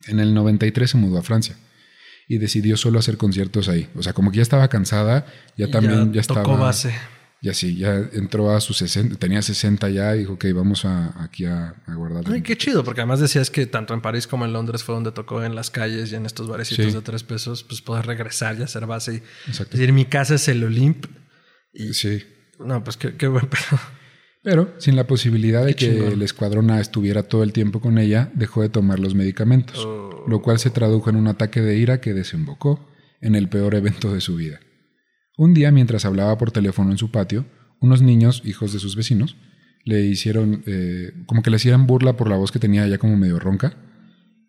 En 0.07 0.21
el 0.21 0.33
93 0.33 0.91
se 0.91 0.97
mudó 0.97 1.19
a 1.19 1.23
Francia 1.23 1.55
y 2.31 2.39
decidió 2.39 2.77
solo 2.77 3.01
hacer 3.01 3.17
conciertos 3.17 3.69
ahí. 3.69 3.89
O 3.97 4.03
sea, 4.05 4.13
como 4.13 4.31
que 4.31 4.37
ya 4.37 4.43
estaba 4.43 4.69
cansada, 4.69 5.27
ya 5.57 5.67
Y 5.67 5.71
también 5.73 6.13
ya, 6.13 6.23
tocó 6.23 6.41
estaba. 6.43 6.57
base. 6.61 6.95
Ya 7.43 7.55
sí, 7.55 7.75
ya 7.77 7.95
entró 8.13 8.55
a 8.55 8.61
sus 8.61 8.77
60, 8.77 9.17
tenía 9.17 9.43
60 9.43 9.89
ya 9.89 10.15
y 10.15 10.21
dijo, 10.21 10.35
ok, 10.35 10.45
vamos 10.55 10.85
a, 10.85 11.25
aquí 11.25 11.45
a, 11.47 11.75
a 11.87 11.95
guardar. 11.95 12.23
Ay, 12.33 12.43
qué 12.43 12.57
chido, 12.57 12.85
porque 12.85 13.01
además 13.01 13.19
decías 13.19 13.51
que 13.51 13.67
tanto 13.67 13.95
en 13.95 14.01
París 14.01 14.27
como 14.29 14.45
en 14.45 14.53
Londres 14.53 14.85
fue 14.85 14.95
donde 14.95 15.11
tocó 15.11 15.43
en 15.43 15.55
las 15.57 15.71
calles 15.71 16.13
y 16.13 16.15
en 16.15 16.25
estos 16.27 16.47
barecitos 16.49 16.87
Sí. 16.87 16.93
de 16.93 17.01
tres 17.01 17.25
pesos, 17.25 17.65
pues 17.65 17.81
poder 17.81 18.07
regresar 18.07 18.57
y 18.61 18.63
hacer 18.63 18.87
base. 18.87 19.15
Y, 19.15 19.17
Exacto. 19.51 19.73
es 19.75 19.81
decir, 19.81 19.93
mi 19.93 20.05
casa 20.05 20.35
es 20.37 20.47
el 20.49 20.63
Olimp. 20.63 21.07
Y 21.75 21.95
Sí. 21.95 22.23
no, 22.61 22.85
pues 22.85 22.97
qué, 22.97 23.17
qué 23.17 23.27
buen 23.27 23.47
pedo. 23.49 23.81
Pero 24.43 24.75
sin 24.79 24.97
la 24.97 25.07
posibilidad 25.07 25.65
de 25.65 25.75
Qué 25.75 25.87
que 25.89 25.95
chingón. 25.97 26.13
el 26.13 26.23
escuadrón 26.23 26.71
A 26.71 26.81
estuviera 26.81 27.23
todo 27.25 27.43
el 27.43 27.53
tiempo 27.53 27.81
con 27.81 27.99
ella, 27.99 28.31
dejó 28.35 28.63
de 28.63 28.69
tomar 28.71 28.99
los 28.99 29.15
medicamentos, 29.15 29.85
Oh. 29.85 30.25
lo 30.29 30.41
cual 30.43 30.59
se 30.59 30.71
tradujo 30.71 31.11
en 31.11 31.17
un 31.17 31.27
ataque 31.29 31.61
de 31.61 31.77
ira 31.77 32.01
que 32.01 32.15
desembocó 32.15 32.89
en 33.21 33.35
el 33.35 33.49
peor 33.49 33.75
evento 33.75 34.13
de 34.15 34.21
su 34.21 34.37
vida. 34.37 34.61
Un 35.37 35.53
día, 35.55 35.71
mientras 35.73 36.05
hablaba 36.05 36.37
por 36.39 36.53
teléfono 36.53 36.91
en 36.91 36.99
su 36.99 37.11
patio, 37.11 37.45
unos 37.81 38.01
niños, 38.03 38.43
hijos 38.45 38.73
de 38.73 38.79
sus 38.79 38.97
vecinos, 38.97 39.37
le 39.85 40.03
hicieron, 40.03 40.63
eh, 40.67 41.13
como 41.27 41.43
que 41.43 41.51
le 41.51 41.57
hacían 41.57 41.87
burla 41.87 42.17
por 42.17 42.29
la 42.29 42.37
voz 42.37 42.53
que 42.53 42.59
tenía 42.59 42.87
ya 42.87 42.99
como 42.99 43.17
medio 43.17 43.39
ronca. 43.39 43.75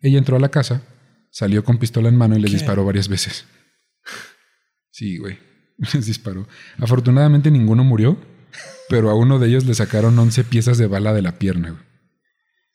Ella 0.02 0.18
entró 0.18 0.36
a 0.36 0.40
la 0.40 0.50
casa, 0.50 0.82
salió 1.30 1.64
con 1.64 1.78
pistola 1.78 2.08
en 2.08 2.16
mano 2.16 2.36
y 2.36 2.40
les 2.40 2.50
¿Qué? 2.50 2.56
disparó 2.58 2.84
varias 2.84 3.08
veces. 3.08 3.46
Sí, 4.94 5.16
güey, 5.16 5.38
les 5.94 6.04
disparó. 6.06 6.46
Afortunadamente 6.78 7.50
ninguno 7.50 7.82
murió, 7.82 8.18
pero 8.88 9.10
a 9.10 9.14
uno 9.14 9.38
de 9.38 9.48
ellos 9.48 9.64
le 9.64 9.74
sacaron 9.74 10.18
11 10.18 10.44
piezas 10.44 10.78
de 10.78 10.86
bala 10.86 11.12
de 11.12 11.22
la 11.22 11.38
pierna. 11.38 11.70
güey. 11.70 11.82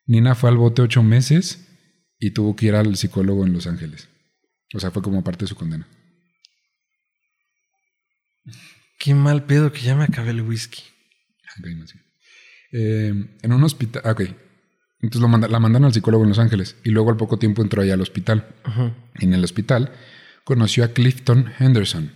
Nina 0.06 0.36
fue 0.36 0.50
al 0.50 0.58
bote 0.58 0.82
ocho 0.82 1.04
meses 1.04 1.68
y 2.20 2.32
tuvo 2.32 2.56
que 2.56 2.68
ir 2.68 2.76
al 2.76 2.96
psicólogo 2.96 3.46
en 3.46 3.54
Los 3.54 3.68
Ángeles. 3.68 4.08
O 4.74 4.80
sea, 4.80 4.92
fue 4.92 5.02
como 5.02 5.24
parte 5.24 5.46
de 5.46 5.50
su 5.50 5.56
condena. 5.56 5.88
Qué 9.00 9.14
mal 9.14 9.46
pedo 9.46 9.72
que 9.72 9.82
ya 9.82 9.96
me 9.96 10.04
acabé 10.06 10.32
el 10.32 10.42
whisky. 10.42 10.82
Ok, 11.60 11.68
no, 11.78 11.88
sí. 11.88 11.98
Eh, 12.72 13.14
en 13.42 13.54
un 13.54 13.64
hospital. 13.64 14.02
ah, 14.06 14.12
Ok. 14.12 14.22
Entonces 15.00 15.22
lo 15.22 15.28
manda- 15.28 15.48
la 15.48 15.60
mandaron 15.60 15.86
al 15.86 15.94
psicólogo 15.94 16.24
en 16.24 16.30
Los 16.30 16.40
Ángeles 16.40 16.76
y 16.84 16.90
luego 16.90 17.12
al 17.12 17.18
poco 17.18 17.38
tiempo 17.38 17.62
entró 17.62 17.84
allá 17.84 17.94
al 17.94 18.02
hospital. 18.02 18.56
Ujú. 18.68 18.94
En 19.20 19.34
el 19.36 19.44
hospital 19.44 19.92
conoció 20.44 20.84
a 20.84 20.88
Clifton 20.88 21.52
Henderson. 21.60 22.14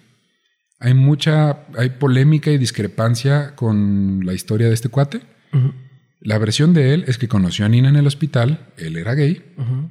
Hay 0.82 0.95
mucha, 0.95 1.60
hay 1.78 1.91
polémica 1.91 2.52
y 2.52 2.58
discrepancia 2.58 3.56
con 3.56 4.26
la 4.26 4.34
historia 4.34 4.68
de 4.68 4.74
este 4.74 4.90
cuate. 4.90 5.22
La 6.22 6.38
versión 6.40 6.74
de 6.74 6.94
él 6.94 7.06
es 7.08 7.18
que 7.18 7.28
conoció 7.28 7.66
a 7.66 7.70
Nina 7.70 7.90
en 7.90 7.95
el 7.95 8.08
hospital, 8.08 8.68
él 8.78 8.98
era 8.98 9.14
gay, 9.14 9.44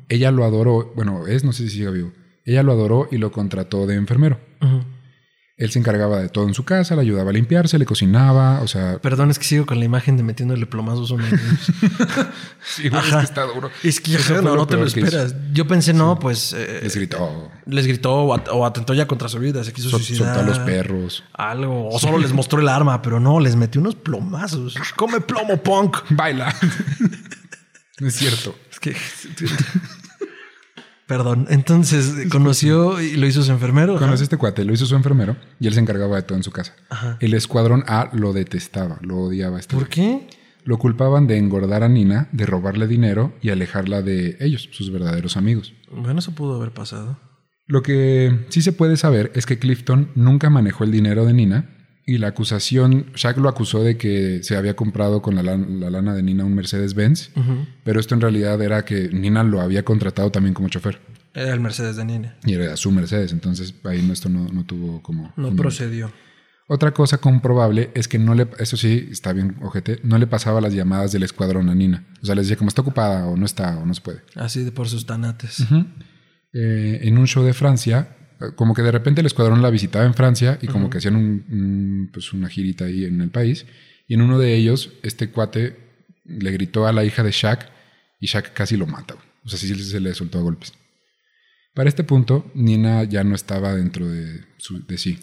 ella 0.09 0.31
lo 0.31 0.45
adoró, 0.45 0.93
bueno, 0.95 1.27
es, 1.27 1.45
no 1.45 1.53
sé 1.53 1.65
si 1.65 1.71
sigue 1.71 1.91
vivo, 1.91 2.13
ella 2.45 2.63
lo 2.63 2.73
adoró 2.73 3.09
y 3.11 3.19
lo 3.19 3.31
contrató 3.33 3.87
de 3.87 3.95
enfermero. 3.95 4.39
Él 5.61 5.71
se 5.71 5.79
encargaba 5.79 6.19
de 6.23 6.31
todo 6.31 6.49
en 6.49 6.55
su 6.55 6.65
casa, 6.65 6.95
le 6.97 7.03
ayudaba 7.03 7.29
a 7.29 7.33
limpiarse, 7.35 7.79
le 7.79 7.85
cocinaba, 7.85 8.61
o 8.63 8.67
sea... 8.67 8.99
Perdón, 8.99 9.31
es 9.31 9.39
que 9.39 9.45
sigo 9.45 9.67
con 9.67 9.79
la 9.79 9.85
imagen 9.85 10.17
de 10.17 10.23
metiéndole 10.23 10.65
plomazos 10.65 11.13
a 11.13 11.17
niños. 11.17 11.39
Sí, 12.65 12.89
güey, 12.89 13.03
es 13.07 13.15
que 13.15 13.23
está 13.23 13.43
duro. 13.43 13.71
Es 13.83 14.01
que 14.01 14.15
Eso 14.15 14.41
no, 14.43 14.67
te 14.67 14.77
lo 14.77 14.87
esperas. 14.87 15.35
Yo 15.53 15.67
pensé, 15.69 15.93
no, 15.93 16.19
pues... 16.19 16.55
eh, 16.57 16.81
Les 16.83 16.95
gritó, 16.97 17.51
les 17.67 17.87
gritó 17.87 18.15
o, 18.15 18.35
at- 18.35 18.49
o 18.51 18.65
atentó 18.65 18.95
ya 18.95 19.07
contra 19.07 19.29
su 19.29 19.39
vida, 19.39 19.63
se 19.63 19.73
quiso 19.75 19.91
sol- 19.91 20.01
suicidar. 20.03 20.35
soltó 20.35 20.41
a 20.51 20.55
los 20.57 20.59
perros. 20.61 21.25
Algo. 21.35 21.89
O 21.91 21.99
solo 21.99 22.17
les 22.19 22.33
mostró 22.33 22.61
el 22.61 22.69
arma, 22.69 23.03
pero 23.03 23.21
no, 23.21 23.39
les 23.41 23.55
metió 23.57 23.81
unos 23.83 23.97
plomazos. 23.97 24.75
Come 24.97 25.21
plomo, 25.21 25.57
punk. 25.63 25.99
Baila. 26.11 26.55
no 28.01 28.09
es 28.09 28.15
cierto. 28.15 28.55
Es 28.73 28.81
que. 28.81 28.97
Perdón. 31.11 31.49
Entonces 31.51 32.29
conoció 32.31 33.01
y 33.01 33.17
lo 33.17 33.27
hizo 33.27 33.43
su 33.43 33.51
enfermero. 33.51 33.99
a 33.99 34.15
este 34.15 34.37
cuate, 34.37 34.65
lo 34.65 34.73
hizo 34.73 34.87
su 34.87 34.95
enfermero 34.95 35.37
y 35.59 35.67
él 35.67 35.75
se 35.75 35.81
encargaba 35.81 36.15
de 36.15 36.23
todo 36.23 36.39
en 36.39 36.45
su 36.45 36.53
casa. 36.53 36.77
Ajá. 36.89 37.17
El 37.19 37.35
escuadrón 37.35 37.83
A 37.89 38.11
lo 38.13 38.33
detestaba, 38.33 39.01
lo 39.03 39.19
odiaba. 39.19 39.59
Este 39.59 39.75
¿Por 39.75 39.89
qué? 39.89 40.29
Lo 40.63 40.79
culpaban 40.79 41.27
de 41.27 41.37
engordar 41.37 41.83
a 41.83 41.89
Nina, 41.89 42.29
de 42.31 42.47
robarle 42.47 42.87
dinero 42.87 43.35
y 43.43 43.51
alejarla 43.51 44.03
de 44.03 44.37
ellos, 44.39 44.69
sus 44.71 44.93
verdaderos 44.93 45.37
amigos. 45.37 45.75
Bueno, 45.91 46.21
eso 46.21 46.31
pudo 46.33 46.55
haber 46.55 46.71
pasado. 46.71 47.19
Lo 47.67 47.83
que 47.83 48.47
sí 48.49 48.63
se 48.63 48.71
puede 48.71 48.97
saber 48.97 49.33
es 49.35 49.47
que 49.47 49.59
Clifton 49.59 50.13
nunca 50.15 50.49
manejó 50.49 50.85
el 50.85 50.93
dinero 50.93 51.25
de 51.25 51.33
Nina 51.33 51.80
y 52.07 52.19
la 52.19 52.29
acusación, 52.29 53.07
Shaq 53.15 53.37
lo 53.39 53.49
acusó 53.49 53.83
de 53.85 53.97
que 53.97 54.43
se 54.43 54.57
había 54.57 54.75
comprado 54.75 55.23
con 55.23 55.35
la, 55.35 55.43
lan- 55.43 55.79
la 55.79 55.91
lana 55.91 56.15
de 56.15 56.23
Nina 56.23 56.45
un 56.45 56.55
Mercedes-Benz, 56.55 57.31
pero 57.85 58.01
esto 58.01 58.15
en 58.15 58.21
realidad 58.21 58.61
era 58.63 58.85
que 58.85 59.09
Nina 59.11 59.45
lo 59.45 59.61
había 59.61 59.85
contratado 59.85 60.31
también 60.33 60.55
como 60.55 60.69
chofer 60.69 60.99
Era 61.35 61.53
el 61.53 61.61
Mercedes 61.61 61.97
de 61.97 62.05
Nina. 62.05 62.37
y 62.45 62.55
era 62.55 62.77
su 62.77 62.91
Mercedes, 62.91 63.33
entonces 63.33 63.75
ahí 63.85 64.09
esto 64.11 64.29
no, 64.29 64.49
no 64.49 64.65
tuvo 64.65 65.03
como... 65.03 65.33
No 65.37 65.55
procedió. 65.55 66.11
Otra 66.73 66.93
cosa 66.93 67.19
comprobable 67.19 67.91
es 67.95 68.07
que 68.07 68.19
no 68.21 68.35
le, 68.35 68.47
eso 68.61 68.77
sí, 68.77 69.09
está 69.11 69.33
bien, 69.33 69.57
ojete, 69.61 69.99
no 70.05 70.19
le 70.19 70.27
pasaba 70.29 70.61
las 70.61 70.73
llamadas 70.73 71.11
del 71.13 71.25
escuadrón 71.25 71.69
a 71.69 71.75
Nina. 71.75 72.07
O 72.23 72.27
sea, 72.27 72.35
les 72.37 72.47
decía 72.47 72.57
como 72.57 72.69
está 72.69 72.83
ocupada 72.83 73.27
o 73.27 73.37
no 73.37 73.45
está 73.45 73.77
o 73.79 73.85
no 73.87 73.93
se 73.93 74.01
puede. 74.01 74.21
Así 74.37 74.63
de 74.65 74.71
por 74.71 74.89
sus 74.89 75.05
tanates. 75.05 75.65
Eh, 76.53 77.01
en 77.03 77.19
un 77.19 77.27
show 77.27 77.45
de 77.45 77.55
Francia, 77.55 78.17
como 78.57 78.75
que 78.75 78.83
de 78.83 78.91
repente 78.93 79.21
el 79.21 79.27
escuadrón 79.27 79.63
la 79.63 79.71
visitaba 79.71 80.05
en 80.07 80.15
Francia 80.15 80.59
y 80.63 80.67
como 80.67 80.89
que 80.91 80.99
hacían 80.99 81.17
un- 81.17 81.45
un, 81.51 82.11
pues 82.13 82.33
una 82.33 82.49
girita 82.49 82.85
ahí 82.87 83.05
en 83.05 83.21
el 83.21 83.31
país. 83.31 83.67
Y 84.09 84.15
en 84.15 84.23
uno 84.23 84.39
de 84.39 84.55
ellos, 84.57 84.91
este 85.03 85.31
cuate 85.31 85.77
le 86.25 86.51
gritó 86.53 86.87
a 86.87 86.93
la 86.93 87.05
hija 87.05 87.23
de 87.23 87.31
Shaq 87.33 87.69
y 88.21 88.27
Shaq 88.27 88.53
casi 88.53 88.77
lo 88.77 88.87
mata. 88.87 89.15
güey. 89.15 89.27
O 89.45 89.49
sea, 89.49 89.59
sí 89.59 89.75
se 89.75 90.01
le 90.01 90.15
soltó 90.15 90.39
a 90.39 90.43
golpes. 90.43 90.73
Para 91.75 91.89
este 91.89 92.03
punto, 92.05 92.51
Nina 92.55 93.05
ya 93.05 93.23
no 93.25 93.35
estaba 93.35 93.75
dentro 93.75 94.09
de, 94.09 94.41
su- 94.59 94.85
de 94.87 94.99
sí. 94.99 95.19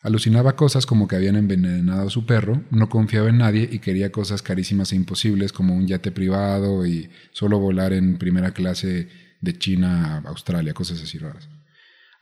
Alucinaba 0.00 0.54
cosas 0.56 0.84
como 0.86 1.08
que 1.08 1.16
habían 1.16 1.36
envenenado 1.36 2.08
a 2.08 2.10
su 2.10 2.26
perro, 2.26 2.62
no 2.70 2.88
confiaba 2.90 3.28
en 3.30 3.38
nadie 3.38 3.68
y 3.70 3.78
quería 3.78 4.12
cosas 4.12 4.42
carísimas 4.42 4.92
e 4.92 4.96
imposibles 4.96 5.52
como 5.52 5.74
un 5.74 5.86
yate 5.86 6.10
privado 6.12 6.84
y 6.86 7.08
solo 7.32 7.58
volar 7.58 7.92
en 7.94 8.18
primera 8.18 8.52
clase 8.52 9.08
de 9.40 9.58
China 9.58 10.16
a 10.24 10.28
Australia, 10.28 10.74
cosas 10.74 11.00
así 11.02 11.16
raras. 11.18 11.48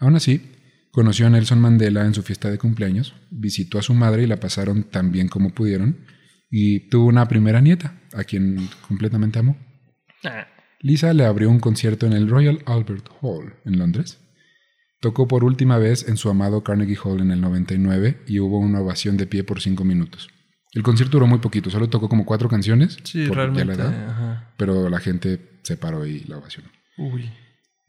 Aún 0.03 0.17
así, 0.17 0.51
conoció 0.91 1.29
a 1.29 1.31
Nelson 1.31 1.61
Mandela 1.61 2.05
en 2.05 2.13
su 2.13 2.25
fiesta 2.25 2.51
de 2.51 2.59
cumpleaños, 2.59 3.15
visitó 3.31 3.79
a 3.79 3.83
su 3.83 3.95
madre 3.95 4.25
y 4.25 4.27
la 4.27 4.41
pasaron 4.41 4.83
tan 4.83 5.13
bien 5.13 5.29
como 5.29 5.51
pudieron 5.51 6.05
y 6.51 6.89
tuvo 6.89 7.07
una 7.07 7.29
primera 7.29 7.61
nieta, 7.61 8.01
a 8.13 8.25
quien 8.25 8.69
completamente 8.89 9.39
amó. 9.39 9.57
Lisa 10.81 11.15
le 11.15 11.25
abrió 11.25 11.49
un 11.49 11.61
concierto 11.61 12.05
en 12.07 12.15
el 12.15 12.29
Royal 12.29 12.65
Albert 12.67 13.11
Hall 13.21 13.55
en 13.65 13.79
Londres. 13.79 14.19
Tocó 15.01 15.29
por 15.29 15.45
última 15.45 15.79
vez 15.79 16.09
en 16.09 16.17
su 16.17 16.29
amado 16.29 16.65
Carnegie 16.65 16.99
Hall 17.05 17.21
en 17.21 17.31
el 17.31 17.41
99 17.41 18.23
y 18.27 18.41
hubo 18.41 18.59
una 18.59 18.81
ovación 18.81 19.17
de 19.17 19.29
pie 19.29 19.45
por 19.45 19.61
cinco 19.61 19.85
minutos. 19.85 20.31
El 20.73 20.83
concierto 20.83 21.13
duró 21.13 21.29
muy 21.29 21.39
poquito, 21.39 21.71
solo 21.71 21.89
tocó 21.89 22.09
como 22.09 22.27
cuatro 22.27 22.49
canciones, 22.49 22.99
Sí, 23.05 23.29
por 23.29 23.37
la 23.37 23.73
edad, 23.73 24.49
pero 24.57 24.89
la 24.89 24.99
gente 24.99 25.61
se 25.63 25.77
paró 25.77 26.05
y 26.05 26.25
la 26.25 26.39
ovacionó. 26.39 26.69
Uy. 26.99 27.31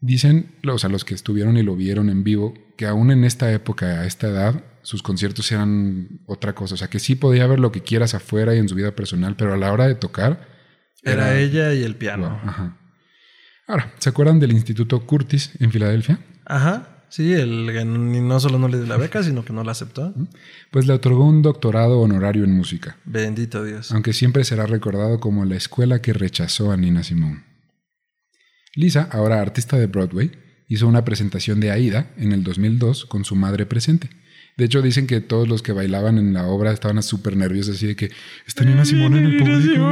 Dicen, 0.06 0.54
o 0.68 0.76
sea, 0.76 0.90
los 0.90 1.04
que 1.06 1.14
estuvieron 1.14 1.56
y 1.56 1.62
lo 1.62 1.76
vieron 1.76 2.10
en 2.10 2.24
vivo, 2.24 2.52
que 2.76 2.86
aún 2.86 3.10
en 3.10 3.24
esta 3.24 3.50
época, 3.52 4.00
a 4.00 4.06
esta 4.06 4.28
edad, 4.28 4.62
sus 4.82 5.02
conciertos 5.02 5.50
eran 5.50 6.20
otra 6.26 6.54
cosa. 6.54 6.74
O 6.74 6.76
sea, 6.76 6.88
que 6.88 6.98
sí 6.98 7.14
podía 7.14 7.46
ver 7.46 7.58
lo 7.58 7.72
que 7.72 7.80
quieras 7.82 8.12
afuera 8.14 8.54
y 8.54 8.58
en 8.58 8.68
su 8.68 8.74
vida 8.74 8.94
personal, 8.94 9.34
pero 9.36 9.54
a 9.54 9.56
la 9.56 9.72
hora 9.72 9.86
de 9.88 9.94
tocar... 9.94 10.46
Era, 11.02 11.38
ella 11.38 11.72
y 11.72 11.82
el 11.84 11.96
piano. 11.96 12.28
Wow, 12.28 12.50
ajá. 12.50 12.76
Ahora, 13.66 13.94
¿se 13.98 14.10
acuerdan 14.10 14.40
del 14.40 14.52
Instituto 14.52 15.06
Curtis 15.06 15.52
en 15.58 15.70
Filadelfia? 15.72 16.18
Ajá. 16.44 16.90
Sí, 17.08 17.32
el 17.32 17.70
que 17.72 17.84
ni- 17.84 18.20
no 18.20 18.40
solo 18.40 18.58
no 18.58 18.68
le 18.68 18.76
dio 18.78 18.86
la 18.86 18.96
beca, 18.98 19.22
sino 19.22 19.42
que 19.44 19.52
no 19.54 19.64
la 19.64 19.72
aceptó. 19.72 20.12
Pues 20.70 20.86
le 20.86 20.92
otorgó 20.92 21.24
un 21.26 21.40
doctorado 21.40 22.00
honorario 22.00 22.44
en 22.44 22.52
música, 22.54 22.96
Bendito 23.06 23.64
Dios. 23.64 23.90
aunque 23.92 24.12
siempre 24.12 24.44
será 24.44 24.66
recordado 24.66 25.18
como 25.20 25.44
la 25.46 25.56
escuela 25.56 26.02
que 26.02 26.12
rechazó 26.12 26.72
a 26.72 26.76
Nina 26.76 27.04
Simone. 27.04 27.44
Lisa, 28.76 29.08
ahora 29.12 29.40
artista 29.40 29.76
de 29.78 29.86
Broadway, 29.86 30.32
hizo 30.68 30.88
una 30.88 31.04
presentación 31.04 31.60
de 31.60 31.70
Aida 31.70 32.10
en 32.16 32.32
el 32.32 32.42
2002 32.42 33.06
con 33.06 33.24
su 33.24 33.36
madre 33.36 33.66
presente. 33.66 34.10
De 34.56 34.64
hecho, 34.64 34.82
dicen 34.82 35.06
que 35.06 35.20
todos 35.20 35.48
los 35.48 35.62
que 35.62 35.72
bailaban 35.72 36.16
en 36.18 36.32
la 36.32 36.46
obra 36.46 36.72
estaban 36.72 37.02
súper 37.02 37.36
nerviosos, 37.36 37.76
así 37.76 37.86
de 37.88 37.96
que 37.96 38.10
está 38.46 38.64
Nina 38.64 38.84
Simone 38.84 39.18
en 39.18 39.24
el 39.26 39.36
público. 39.38 39.90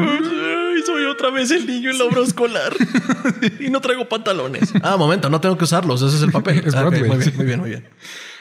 Soy 0.87 1.05
otra 1.05 1.31
vez 1.31 1.51
el 1.53 1.65
niño 1.67 1.91
en 1.91 1.99
la 1.99 2.05
obra 2.05 2.23
escolar. 2.23 2.73
y 3.61 3.71
no 3.71 3.81
traigo 3.81 4.09
pantalones. 4.09 4.73
Ah, 4.83 4.97
momento, 4.97 5.31
no 5.31 5.41
tengo 5.41 5.57
que 5.57 5.63
usarlos. 5.65 6.03
Ese 6.03 6.17
es 6.17 6.23
el 6.23 6.33
papel. 6.33 6.63
Es 6.67 6.75
Ah, 6.75 6.85
muy 6.91 7.01
bien, 7.01 7.09
muy 7.37 7.45
bien, 7.47 7.61
muy 7.61 7.71
bien. 7.71 7.85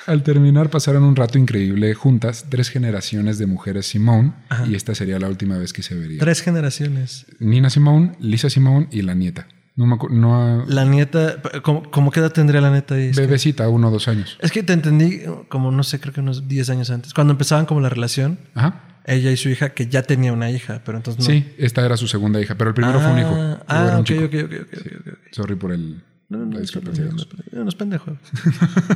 Al 0.08 0.24
terminar, 0.24 0.72
pasaron 0.72 1.04
un 1.04 1.16
rato 1.16 1.38
increíble 1.38 1.94
juntas, 1.94 2.48
tres 2.50 2.70
generaciones 2.70 3.38
de 3.38 3.46
mujeres 3.46 3.86
Simone, 3.86 4.34
Ajá. 4.50 4.66
y 4.68 4.74
esta 4.74 4.96
sería 4.96 5.20
la 5.20 5.28
última 5.28 5.58
vez 5.60 5.72
que 5.72 5.84
se 5.84 5.94
vería. 5.94 6.20
Tres 6.20 6.42
generaciones. 6.42 7.28
Nina 7.40 7.70
Simone, 7.70 8.14
Lisa 8.20 8.50
Simone 8.50 8.88
y 8.92 9.04
la 9.04 9.14
nieta. 9.14 9.48
No 9.76 9.86
me 9.88 9.96
acu- 9.96 10.10
no, 10.12 10.66
La 10.68 10.84
nieta, 10.86 11.42
¿cómo, 11.64 11.90
cómo 11.90 12.12
qué 12.12 12.20
edad 12.20 12.32
tendría 12.34 12.60
la 12.62 12.72
neta 12.72 12.96
ahí? 12.96 13.12
Bebecita, 13.14 13.68
uno 13.70 13.88
o 13.88 13.92
dos 13.92 14.08
años. 14.10 14.38
Es 14.42 14.52
que 14.52 14.64
te 14.64 14.74
entendí 14.74 15.22
como, 15.48 15.72
no 15.72 15.84
sé, 15.84 16.00
creo 16.00 16.14
que 16.14 16.20
unos 16.20 16.48
10 16.48 16.70
años 16.70 16.90
antes. 16.92 17.14
Cuando 17.14 17.32
empezaban 17.32 17.66
como 17.66 17.80
la 17.80 17.88
relación, 17.90 18.38
Ajá. 18.54 18.82
ella 19.06 19.32
y 19.32 19.38
su 19.38 19.48
hija, 19.50 19.70
que 19.70 19.88
ya 19.88 20.04
tenía 20.04 20.34
una 20.34 20.52
hija, 20.52 20.82
pero 20.86 20.98
entonces 20.98 21.26
no. 21.26 21.32
Sí, 21.34 21.54
esta 21.58 21.86
era 21.86 21.96
su 21.96 22.08
segunda 22.08 22.42
hija, 22.42 22.56
pero 22.56 22.70
el 22.72 22.74
primero 22.74 23.00
fue 23.00 23.12
un 23.14 23.20
hijo. 23.20 23.34
Ah, 23.38 23.64
Ah, 23.68 23.84
era 23.88 23.94
un 23.96 24.02
ok, 24.02 24.06
chico. 24.08 24.26
ok, 24.26 24.34
ok, 24.44 24.52
ok, 24.62 24.78
ok, 24.78 25.08
ok. 25.08 25.18
Sorry 25.32 25.56
por 25.56 25.72
el, 25.72 26.04
No, 26.28 26.38
no, 26.38 26.46
no, 26.46 26.46
la 26.52 26.56
no, 26.56 26.60
discrepancia. 26.60 27.06
no, 27.06 27.12
no, 27.12 27.18
no, 27.54 27.62
unos 27.62 27.76
pendejos. 27.76 28.18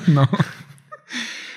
no. 0.08 0.30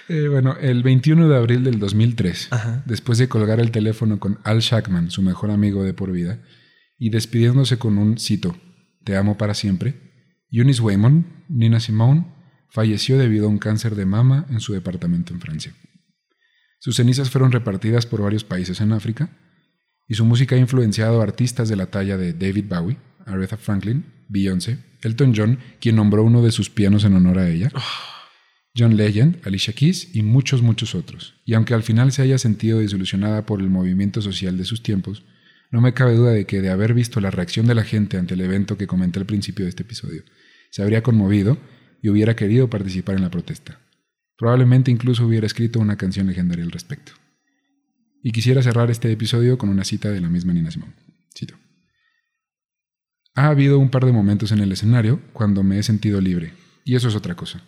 Eh, 0.08 0.28
bueno, 0.28 0.56
el 0.60 0.82
21 0.82 1.28
de 1.28 1.36
abril 1.36 1.64
del 1.64 1.78
2003, 1.78 2.48
Ajá. 2.50 2.82
después 2.86 3.18
de 3.18 3.28
colgar 3.28 3.60
el 3.60 3.70
teléfono 3.70 4.18
con 4.18 4.38
Al 4.44 4.60
Shackman, 4.60 5.10
su 5.10 5.20
mejor 5.22 5.50
amigo 5.50 5.82
de 5.84 5.92
por 5.92 6.12
vida, 6.12 6.38
y 6.98 7.10
despidiéndose 7.10 7.78
con 7.78 7.98
un 7.98 8.16
cito, 8.16 8.56
Te 9.08 9.16
amo 9.16 9.38
para 9.38 9.54
siempre, 9.54 9.94
Eunice 10.50 10.82
Waymon, 10.82 11.24
Nina 11.48 11.80
Simone, 11.80 12.26
falleció 12.68 13.16
debido 13.16 13.46
a 13.46 13.48
un 13.48 13.56
cáncer 13.56 13.94
de 13.94 14.04
mama 14.04 14.44
en 14.50 14.60
su 14.60 14.74
departamento 14.74 15.32
en 15.32 15.40
Francia. 15.40 15.72
Sus 16.78 16.96
cenizas 16.96 17.30
fueron 17.30 17.50
repartidas 17.50 18.04
por 18.04 18.20
varios 18.20 18.44
países 18.44 18.82
en 18.82 18.92
África, 18.92 19.30
y 20.06 20.12
su 20.12 20.26
música 20.26 20.56
ha 20.56 20.58
influenciado 20.58 21.22
a 21.22 21.24
artistas 21.24 21.70
de 21.70 21.76
la 21.76 21.86
talla 21.86 22.18
de 22.18 22.34
David 22.34 22.66
Bowie, 22.68 22.98
Aretha 23.24 23.56
Franklin, 23.56 24.04
Beyoncé, 24.28 24.76
Elton 25.00 25.32
John, 25.34 25.58
quien 25.80 25.96
nombró 25.96 26.22
uno 26.22 26.42
de 26.42 26.52
sus 26.52 26.68
pianos 26.68 27.04
en 27.04 27.14
honor 27.14 27.38
a 27.38 27.48
ella, 27.48 27.72
John 28.76 28.98
Legend, 28.98 29.40
Alicia 29.46 29.72
Keys 29.72 30.14
y 30.14 30.22
muchos, 30.22 30.60
muchos 30.60 30.94
otros. 30.94 31.40
Y 31.46 31.54
aunque 31.54 31.72
al 31.72 31.82
final 31.82 32.12
se 32.12 32.20
haya 32.20 32.36
sentido 32.36 32.80
desilusionada 32.80 33.46
por 33.46 33.62
el 33.62 33.70
movimiento 33.70 34.20
social 34.20 34.58
de 34.58 34.66
sus 34.66 34.82
tiempos, 34.82 35.24
no 35.70 35.80
me 35.80 35.92
cabe 35.92 36.14
duda 36.14 36.30
de 36.30 36.46
que 36.46 36.62
de 36.62 36.70
haber 36.70 36.94
visto 36.94 37.20
la 37.20 37.30
reacción 37.30 37.66
de 37.66 37.74
la 37.74 37.84
gente 37.84 38.16
ante 38.16 38.34
el 38.34 38.40
evento 38.40 38.78
que 38.78 38.86
comenté 38.86 39.18
al 39.18 39.26
principio 39.26 39.64
de 39.64 39.70
este 39.70 39.82
episodio, 39.82 40.22
se 40.70 40.82
habría 40.82 41.02
conmovido 41.02 41.58
y 42.02 42.08
hubiera 42.08 42.36
querido 42.36 42.70
participar 42.70 43.16
en 43.16 43.22
la 43.22 43.30
protesta. 43.30 43.80
Probablemente 44.36 44.90
incluso 44.90 45.26
hubiera 45.26 45.46
escrito 45.46 45.80
una 45.80 45.96
canción 45.96 46.26
legendaria 46.26 46.64
al 46.64 46.70
respecto. 46.70 47.12
Y 48.22 48.32
quisiera 48.32 48.62
cerrar 48.62 48.90
este 48.90 49.10
episodio 49.12 49.58
con 49.58 49.68
una 49.68 49.84
cita 49.84 50.10
de 50.10 50.20
la 50.20 50.28
misma 50.28 50.52
Nina 50.52 50.70
Simone. 50.70 50.94
Cito. 51.36 51.54
Ha 53.34 53.48
habido 53.48 53.78
un 53.78 53.90
par 53.90 54.04
de 54.04 54.12
momentos 54.12 54.52
en 54.52 54.60
el 54.60 54.72
escenario 54.72 55.20
cuando 55.32 55.62
me 55.62 55.78
he 55.78 55.82
sentido 55.82 56.20
libre, 56.20 56.54
y 56.84 56.96
eso 56.96 57.08
es 57.08 57.14
otra 57.14 57.34
cosa. 57.34 57.62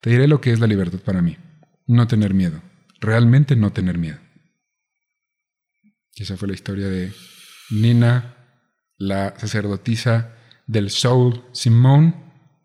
Te 0.00 0.10
diré 0.10 0.28
lo 0.28 0.40
que 0.40 0.52
es 0.52 0.60
la 0.60 0.66
libertad 0.66 1.00
para 1.00 1.22
mí. 1.22 1.36
No 1.86 2.06
tener 2.06 2.34
miedo. 2.34 2.62
Realmente 3.00 3.56
no 3.56 3.72
tener 3.72 3.98
miedo. 3.98 4.18
Y 6.14 6.22
esa 6.22 6.36
fue 6.36 6.48
la 6.48 6.54
historia 6.54 6.88
de 6.88 7.12
Nina, 7.72 8.36
la 8.98 9.34
sacerdotisa 9.38 10.32
del 10.66 10.90
soul 10.90 11.44
Simone, 11.52 12.14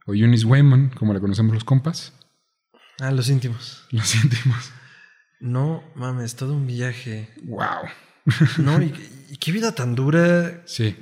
o 0.05 0.13
Eunice 0.13 0.45
Wayman, 0.45 0.89
como 0.89 1.13
la 1.13 1.19
conocemos 1.19 1.53
los 1.53 1.63
compas. 1.63 2.13
Ah, 2.99 3.11
los 3.11 3.29
íntimos. 3.29 3.85
Lo 3.91 4.03
sentimos. 4.03 4.71
No 5.39 5.83
mames, 5.95 6.35
todo 6.35 6.53
un 6.53 6.65
viaje. 6.65 7.29
¡Wow! 7.43 7.89
No, 8.57 8.81
y, 8.81 8.93
y 9.29 9.37
qué 9.37 9.51
vida 9.51 9.73
tan 9.73 9.95
dura. 9.95 10.63
Sí. 10.65 10.95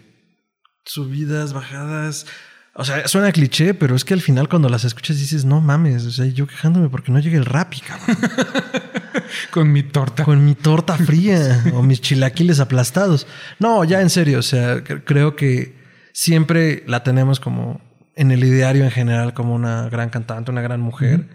Subidas, 0.84 1.54
bajadas. 1.54 2.26
O 2.74 2.84
sea, 2.84 3.08
suena 3.08 3.32
cliché, 3.32 3.74
pero 3.74 3.96
es 3.96 4.04
que 4.04 4.14
al 4.14 4.22
final 4.22 4.50
cuando 4.50 4.68
las 4.68 4.84
escuchas 4.84 5.18
dices, 5.18 5.46
no 5.46 5.62
mames, 5.62 6.06
o 6.06 6.12
sea, 6.12 6.26
yo 6.26 6.46
quejándome 6.46 6.90
porque 6.90 7.12
no 7.12 7.20
llegue 7.20 7.38
el 7.38 7.46
rapi, 7.46 7.80
cabrón. 7.80 8.18
Con 9.52 9.72
mi 9.72 9.84
torta. 9.84 10.24
Con 10.24 10.46
mi 10.46 10.56
torta 10.56 10.98
fría 10.98 11.64
o 11.74 11.82
mis 11.82 12.02
chilaquiles 12.02 12.60
aplastados. 12.60 13.28
No, 13.60 13.84
ya 13.84 14.02
en 14.02 14.10
serio, 14.10 14.40
o 14.40 14.44
sea, 14.44 14.84
creo 14.84 15.36
que 15.36 15.76
siempre 16.14 16.84
la 16.88 17.04
tenemos 17.04 17.40
como 17.40 17.82
en 18.16 18.32
el 18.32 18.44
ideario 18.44 18.84
en 18.84 18.92
general 18.92 19.34
como 19.34 19.56
una 19.56 19.90
gran 19.90 20.10
cantante, 20.10 20.52
una 20.52 20.62
gran 20.62 20.80
mujer, 20.80 21.28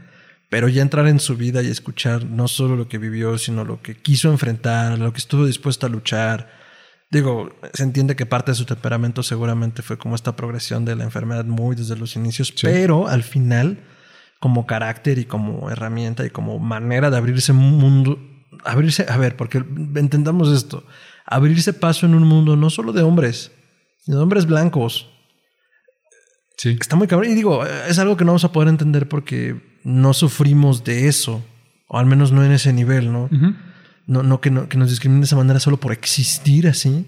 pero 0.49 0.69
ya 0.69 0.83
entrar 0.83 1.07
en 1.09 1.21
su 1.21 1.37
vida 1.37 1.63
y 1.63 1.67
escuchar 1.67 2.25
no 2.25 2.49
solo 2.49 2.77
lo 2.77 2.89
que 2.89 2.99
vivió, 2.99 3.37
sino 3.39 3.65
lo 3.65 3.83
que 3.83 3.97
quiso 3.97 4.31
enfrentar, 4.31 4.99
lo 4.99 5.13
que 5.13 5.19
estuvo 5.19 5.45
dispuesta 5.45 5.87
a 5.87 5.91
luchar 5.91 6.61
Digo, 7.11 7.51
se 7.75 7.83
entiende 7.83 8.15
que 8.15 8.25
parte 8.25 8.53
de 8.53 8.55
su 8.55 8.65
temperamento 8.65 9.25
seguramente 9.25 9.83
fue 9.83 9.99
como 9.99 10.15
esta 10.15 10.37
progresión 10.37 10.85
de 10.85 10.95
la 10.95 11.03
enfermedad 11.03 11.45
muy 11.45 11.75
desde 11.75 11.97
los 11.97 12.15
inicios, 12.15 12.55
pero 12.63 13.09
al 13.09 13.25
final, 13.25 13.81
como 14.41 14.67
carácter 14.67 15.19
y 15.19 15.27
como 15.27 15.71
herramienta 15.71 16.27
y 16.27 16.31
como 16.31 16.59
manera 16.59 17.11
de 17.11 17.19
abrirse 17.19 17.53
mundo, 17.53 18.19
abrirse, 18.65 19.07
a 19.09 19.17
ver, 19.17 19.37
porque 19.37 19.59
entendamos 19.59 20.51
esto, 20.53 20.85
abrirse 21.27 21.73
paso 21.73 22.07
en 22.07 22.15
un 22.15 22.25
mundo 22.27 22.57
no 22.57 22.71
solo 22.71 22.93
de 22.93 23.03
hombres, 23.03 23.53
sino 24.01 24.17
de 24.17 24.23
hombres 24.23 24.47
blancos. 24.47 25.11
Sí. 26.57 26.77
Está 26.79 26.97
muy 26.97 27.07
cabrón. 27.07 27.31
Y 27.31 27.35
digo, 27.35 27.65
es 27.65 27.99
algo 27.99 28.17
que 28.17 28.25
no 28.25 28.33
vamos 28.33 28.45
a 28.45 28.53
poder 28.53 28.69
entender 28.69 29.09
porque 29.09 29.79
no 29.85 30.13
sufrimos 30.13 30.85
de 30.85 31.09
eso, 31.09 31.45
o 31.89 31.99
al 31.99 32.07
menos 32.07 32.33
no 32.33 32.45
en 32.45 32.53
ese 32.53 32.73
nivel, 32.73 33.13
¿no? 33.13 33.31
no, 34.07 34.23
no, 34.23 34.41
que, 34.41 34.51
no, 34.51 34.69
que 34.69 34.77
nos 34.77 34.91
discriminen 34.91 35.21
de 35.21 35.27
esa 35.27 35.37
manera 35.37 35.61
solo 35.61 35.79
por 35.79 35.93
existir 35.93 36.67
así. 36.67 37.07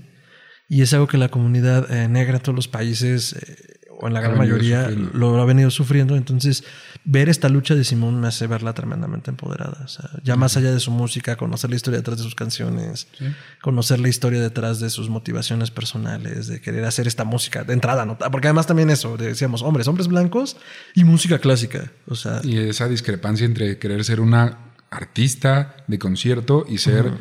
Y 0.68 0.82
es 0.82 0.94
algo 0.94 1.06
que 1.06 1.18
la 1.18 1.28
comunidad 1.28 1.90
eh, 1.92 2.08
negra 2.08 2.36
en 2.36 2.42
todos 2.42 2.56
los 2.56 2.68
países, 2.68 3.34
eh, 3.34 3.80
o 4.02 4.08
en 4.08 4.14
la 4.14 4.20
gran 4.20 4.36
mayoría, 4.36 4.90
lo, 4.90 5.40
ha 5.40 5.44
venido 5.44 5.70
sufriendo. 5.70 6.16
Entonces, 6.16 6.64
ver 7.04 7.28
esta 7.28 7.48
lucha 7.48 7.76
de 7.76 7.84
Simón 7.84 8.20
me 8.20 8.26
hace 8.26 8.48
verla 8.48 8.74
tremendamente 8.74 9.30
empoderada. 9.30 9.80
O 9.84 9.88
sea, 9.88 10.10
ya 10.24 10.34
más 10.34 10.56
allá 10.56 10.72
de 10.72 10.80
su 10.80 10.90
música, 10.90 11.36
conocer 11.36 11.70
la 11.70 11.76
historia 11.76 11.98
detrás 11.98 12.18
de 12.18 12.24
sus 12.24 12.34
canciones, 12.34 13.06
conocer 13.60 14.00
la 14.00 14.08
historia 14.08 14.40
detrás 14.40 14.80
de 14.80 14.90
sus 14.90 15.08
motivaciones 15.08 15.70
personales, 15.70 16.48
de 16.48 16.60
querer 16.60 16.84
hacer 16.84 17.06
esta 17.06 17.22
música 17.22 17.62
de 17.62 17.74
entrada, 17.74 18.04
¿no? 18.04 18.18
Porque 18.18 18.48
además 18.48 18.66
también 18.66 18.90
eso, 18.90 19.16
decíamos, 19.16 19.62
hombres, 19.62 19.86
hombres 19.86 20.08
blancos 20.08 20.56
y 20.96 21.04
música 21.04 21.38
clásica. 21.38 21.92
O 22.08 22.16
sea, 22.16 22.40
y 22.42 22.58
esa 22.58 22.88
discrepancia 22.88 23.46
entre 23.46 23.78
querer 23.78 24.02
ser 24.04 24.20
una 24.20 24.58
artista 24.90 25.76
de 25.86 26.00
concierto 26.00 26.66
y 26.68 26.78
ser 26.78 27.12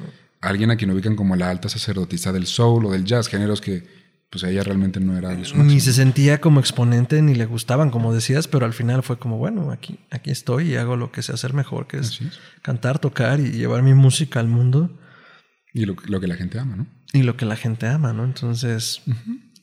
alguien 0.42 0.72
a 0.72 0.78
quien 0.78 0.90
ubican 0.90 1.16
como 1.16 1.36
la 1.36 1.52
alta 1.52 1.70
sacerdotisa 1.70 2.34
del 2.34 2.48
soul 2.48 2.88
o 2.88 2.92
del 2.92 3.06
jazz, 3.06 3.28
géneros 3.28 3.62
que 3.62 4.01
pues 4.32 4.46
ella 4.46 4.64
realmente 4.64 5.02
no 5.02 5.18
era 5.18 5.36
Ni 5.36 5.82
se 5.82 5.92
sentía 5.92 6.40
como 6.40 6.62
exponente 6.62 7.22
ni 7.22 7.36
le 7.36 7.46
gustaban, 7.46 7.92
como 7.92 8.14
decías, 8.14 8.48
pero 8.48 8.66
al 8.66 8.72
final 8.72 9.04
fue 9.04 9.20
como, 9.20 9.38
bueno, 9.38 9.72
aquí, 9.72 10.00
aquí 10.10 10.32
estoy 10.32 10.72
y 10.72 10.76
hago 10.78 10.96
lo 10.96 11.12
que 11.12 11.22
sé 11.22 11.34
hacer 11.34 11.54
mejor, 11.54 11.86
que 11.86 11.98
es, 11.98 12.22
cantar, 12.62 13.00
tocar 13.00 13.42
y 13.42 13.52
llevar 13.52 13.84
mi 13.84 13.94
música 13.94 14.40
al 14.40 14.48
mundo. 14.48 14.98
Y 15.74 15.86
lo, 15.86 15.96
que 15.96 16.28
la 16.28 16.36
gente 16.36 16.60
ama, 16.60 16.78
¿no? 16.78 16.88
Y 17.12 17.24
lo 17.24 17.36
que 17.36 17.46
la 17.46 17.58
gente 17.58 17.88
ama, 17.88 18.14
¿no? 18.14 18.24
Entonces, 18.24 19.02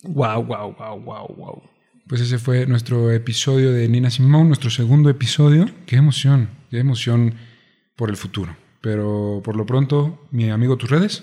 wow, 0.02 0.44
wow, 0.44 0.74
wow, 0.78 1.00
wow, 1.00 1.34
wow. 1.34 1.62
Pues 2.06 2.20
ese 2.20 2.38
fue 2.38 2.66
nuestro 2.66 3.10
episodio 3.10 3.72
de 3.72 3.88
Nina 3.88 4.10
Simone, 4.10 4.48
nuestro 4.48 4.68
segundo 4.68 5.08
episodio. 5.08 5.64
Qué 5.86 5.96
emoción, 5.96 6.50
qué 6.70 6.78
emoción 6.78 7.34
por 7.96 8.10
el 8.10 8.18
futuro. 8.18 8.54
Pero 8.82 9.40
por 9.42 9.56
lo 9.56 9.64
pronto, 9.64 10.28
mi 10.30 10.50
amigo, 10.50 10.76
tus 10.76 10.90
redes. 10.90 11.22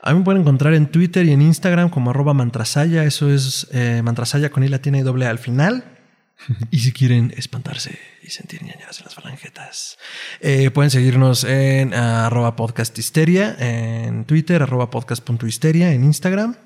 A 0.00 0.12
mí 0.12 0.18
me 0.18 0.24
pueden 0.24 0.42
encontrar 0.42 0.74
en 0.74 0.90
Twitter 0.90 1.26
y 1.26 1.32
en 1.32 1.42
Instagram 1.42 1.90
como 1.90 2.10
arroba 2.10 2.34
mantrasaya. 2.34 3.04
Eso 3.04 3.30
es 3.30 3.66
eh, 3.72 4.00
mantrasaya 4.04 4.50
con 4.50 4.62
I 4.62 4.68
latina 4.68 4.98
y 4.98 5.02
doble 5.02 5.26
al 5.26 5.38
final. 5.38 5.98
y 6.70 6.78
si 6.78 6.92
quieren 6.92 7.32
espantarse 7.36 7.98
y 8.22 8.30
sentir 8.30 8.62
ñañaras 8.62 8.98
en 9.00 9.04
las 9.04 9.14
falangetas, 9.14 9.98
eh, 10.40 10.70
pueden 10.70 10.90
seguirnos 10.90 11.44
en 11.44 11.94
arroba 11.94 12.54
podcastisteria, 12.54 13.56
en 13.58 14.24
Twitter, 14.24 14.62
arroba 14.62 14.90
podcast.histeria, 14.90 15.92
en 15.92 16.04
Instagram. 16.04 16.56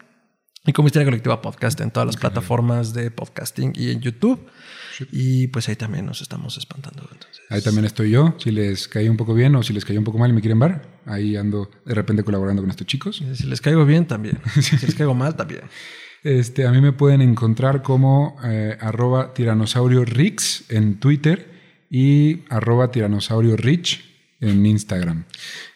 Y 0.64 0.72
como 0.72 0.86
Histeria 0.86 1.06
Colectiva 1.06 1.42
Podcast 1.42 1.80
en 1.80 1.90
todas 1.90 2.06
las 2.06 2.16
plataformas 2.16 2.94
de 2.94 3.10
podcasting 3.10 3.72
y 3.74 3.90
en 3.90 4.00
YouTube. 4.00 4.48
Y 5.10 5.48
pues 5.48 5.68
ahí 5.68 5.76
también 5.76 6.06
nos 6.06 6.22
estamos 6.22 6.58
espantando. 6.58 7.08
Ahí 7.50 7.62
también 7.62 7.84
estoy 7.84 8.10
yo. 8.10 8.34
Si 8.38 8.50
les 8.50 8.88
cae 8.88 9.08
un 9.08 9.16
poco 9.16 9.34
bien 9.34 9.54
o 9.56 9.62
si 9.62 9.72
les 9.72 9.84
cayó 9.84 9.98
un 9.98 10.04
poco 10.04 10.18
mal 10.18 10.30
y 10.30 10.32
me 10.32 10.40
quieren 10.40 10.58
ver, 10.58 10.82
ahí 11.06 11.36
ando 11.36 11.70
de 11.84 11.94
repente 11.94 12.22
colaborando 12.22 12.62
con 12.62 12.70
estos 12.70 12.86
chicos. 12.86 13.22
Si 13.34 13.46
les 13.46 13.60
caigo 13.60 13.84
bien, 13.84 14.06
también. 14.06 14.38
si 14.60 14.76
les 14.84 14.94
caigo 14.94 15.14
mal, 15.14 15.36
también. 15.36 15.62
Este, 16.22 16.66
a 16.66 16.70
mí 16.70 16.80
me 16.80 16.92
pueden 16.92 17.20
encontrar 17.20 17.82
como 17.82 18.36
eh, 18.44 18.76
arroba 18.80 19.34
tiranosaurio 19.34 20.04
rix 20.04 20.64
en 20.68 21.00
Twitter 21.00 21.50
y 21.90 22.42
arroba 22.48 22.90
tiranosaurio 22.90 23.56
rich 23.56 24.12
en 24.42 24.66
Instagram. 24.66 25.24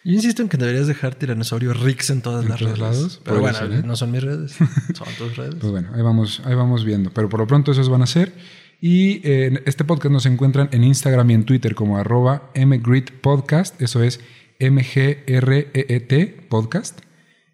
Yo 0.04 0.12
insisto 0.12 0.42
en 0.42 0.48
que 0.48 0.56
deberías 0.56 0.86
dejar 0.88 1.14
tiranosaurio 1.14 1.72
rix 1.72 2.10
en 2.10 2.20
todas 2.20 2.44
las 2.44 2.60
redes. 2.60 2.78
Lados? 2.78 3.20
Pero 3.24 3.40
bueno, 3.40 3.58
¿eh? 3.58 3.82
no 3.84 3.96
son 3.96 4.10
mis 4.10 4.22
redes, 4.22 4.52
son 4.52 5.08
tus 5.18 5.36
redes. 5.36 5.54
Pues 5.54 5.70
bueno, 5.70 5.90
ahí 5.94 6.02
vamos, 6.02 6.42
ahí 6.44 6.54
vamos 6.54 6.84
viendo. 6.84 7.10
Pero 7.10 7.28
por 7.28 7.40
lo 7.40 7.46
pronto 7.46 7.72
esos 7.72 7.88
van 7.88 8.02
a 8.02 8.06
ser. 8.06 8.32
Y 8.80 9.20
eh, 9.24 9.62
este 9.66 9.84
podcast 9.84 10.12
nos 10.12 10.26
encuentran 10.26 10.68
en 10.72 10.84
Instagram 10.84 11.30
y 11.30 11.34
en 11.34 11.44
Twitter 11.44 11.74
como 11.74 11.98
arroba 11.98 12.50
mgreetpodcast. 12.54 13.80
Eso 13.80 14.02
es 14.02 14.20
M-G-R-E-E-T 14.58 16.26
podcast. 16.48 17.00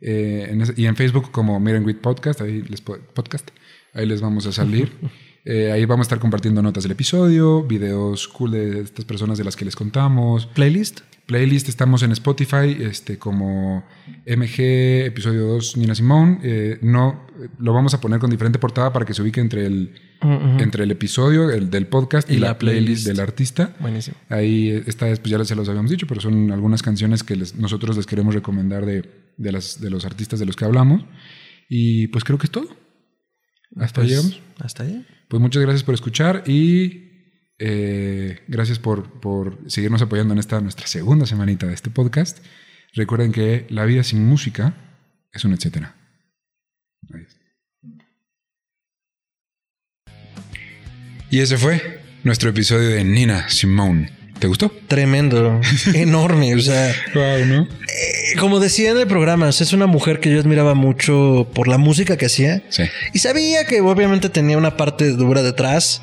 Eh, 0.01 0.59
y 0.77 0.87
en 0.87 0.97
Facebook 0.97 1.31
como 1.31 1.59
Miren 1.61 1.85
Podcast. 2.01 2.41
Ahí 2.41 2.63
les, 2.63 2.81
podcast. 2.81 3.51
Ahí 3.95 4.07
les 4.07 4.21
vamos 4.21 4.47
a 4.47 4.53
salir. 4.53 4.93
Eh, 5.45 5.73
ahí 5.73 5.85
vamos 5.87 6.05
a 6.05 6.07
estar 6.07 6.21
compartiendo 6.21 6.63
notas 6.63 6.85
del 6.85 6.93
episodio, 6.93 7.65
videos 7.65 8.29
cool 8.29 8.53
de 8.53 8.81
estas 8.83 9.05
personas 9.05 9.39
de 9.39 9.43
las 9.43 9.57
que 9.57 9.65
les 9.65 9.75
contamos. 9.75 10.47
¿Playlist? 10.47 11.01
Playlist 11.33 11.71
estamos 11.71 12.03
en 12.03 12.13
Spotify 12.13 12.77
este, 12.79 13.19
como 13.19 13.87
MG 14.27 15.07
Episodio 15.07 15.47
2 15.47 15.79
Nina 15.79 15.95
Simón. 15.95 16.41
no, 16.83 17.27
lo 17.59 17.73
vamos 17.73 17.95
a 17.95 18.03
poner 18.03 18.21
con 18.21 18.29
diferente 18.29 18.59
portada 18.59 18.93
para 18.93 19.07
que 19.07 19.15
se 19.15 19.23
ubique 19.23 19.41
entre 19.41 19.65
el 19.65 19.95
entre 20.21 20.85
el 20.85 20.91
episodio 20.91 21.49
el, 21.49 21.71
del 21.71 21.87
podcast 21.87 22.31
y, 22.31 22.37
la, 22.37 22.59
playlist, 22.59 23.07
del 23.07 23.19
artista. 23.19 23.75
Buenísimo. 23.81 24.15
Ahí, 24.29 24.83
esta 24.87 25.07
vez 25.07 25.21
pues 25.21 25.31
ya 25.31 25.43
se 25.43 25.57
los 25.57 25.67
habíamos 25.71 25.91
dicho, 25.91 26.07
pero 26.07 26.21
son 26.21 26.53
algunas 26.53 26.83
canciones 26.83 27.25
que 27.25 27.35
nosotros 27.57 27.97
les 27.97 28.05
queremos 28.05 28.35
recomendar 28.35 28.85
de, 28.85 29.03
de, 29.39 29.53
las, 29.53 29.81
de 29.81 29.89
los 29.89 30.05
artistas 30.05 30.39
de 30.39 30.45
los 30.45 30.55
que 30.55 30.67
hablamos. 30.67 31.03
Y 31.67 32.09
pues 32.09 32.25
creo 32.25 32.39
que 32.39 32.45
es 32.45 32.51
todo. 32.51 32.69
Hasta 33.77 34.03
pues, 34.03 34.05
ahí 34.05 34.09
llegamos. 34.11 34.41
Hasta 34.59 34.83
ahí. 34.83 35.07
Pues 35.29 35.41
muchas 35.41 35.63
gracias 35.63 35.83
por 35.83 35.95
escuchar 35.95 36.45
y 36.47 37.12
eh, 37.65 38.41
gracias 38.49 38.81
por, 38.81 39.21
por 39.21 39.57
seguirnos 39.69 40.03
apoyando 40.03 40.35
en 40.35 40.41
esta 40.41 40.61
nuestra 40.61 40.89
segunda 40.89 41.27
semanita 41.27 41.65
de 41.67 41.75
este 41.75 41.91
podcast. 41.91 42.39
Recuerden 42.93 43.31
que 43.31 43.67
la 43.69 43.85
vida 43.85 44.03
sin 44.03 44.27
música 44.27 44.75
es 45.33 45.45
un 45.45 45.53
etcétera. 45.53 45.95
Adiós. 47.15 47.37
Y 51.31 51.39
ese 51.39 51.57
fue 51.57 52.01
nuestro 52.25 52.51
episodio 52.51 52.89
de 52.89 53.05
Nina 53.05 53.49
Simone. 53.49 54.11
¿Te 54.41 54.49
gustó? 54.49 54.73
Tremendo, 54.89 55.61
enorme, 55.95 56.57
o 56.57 56.61
sea. 56.61 56.93
Wow, 57.15 57.47
¿no? 57.47 57.63
Eh, 57.63 58.37
como 58.41 58.59
decía 58.59 58.91
en 58.91 58.99
el 58.99 59.07
programa, 59.07 59.49
es 59.49 59.73
una 59.73 59.87
mujer 59.87 60.19
que 60.19 60.33
yo 60.33 60.41
admiraba 60.41 60.75
mucho 60.75 61.49
por 61.55 61.69
la 61.69 61.79
música 61.79 62.17
que 62.17 62.27
hacía. 62.27 62.65
Sí. 62.71 62.83
Y 63.13 63.21
sabía 63.21 63.67
que 63.67 63.81
obviamente 63.83 64.31
tenía 64.31 64.59
una 64.59 64.77
parte 64.77 65.11
dura 65.11 65.43
detrás 65.43 66.03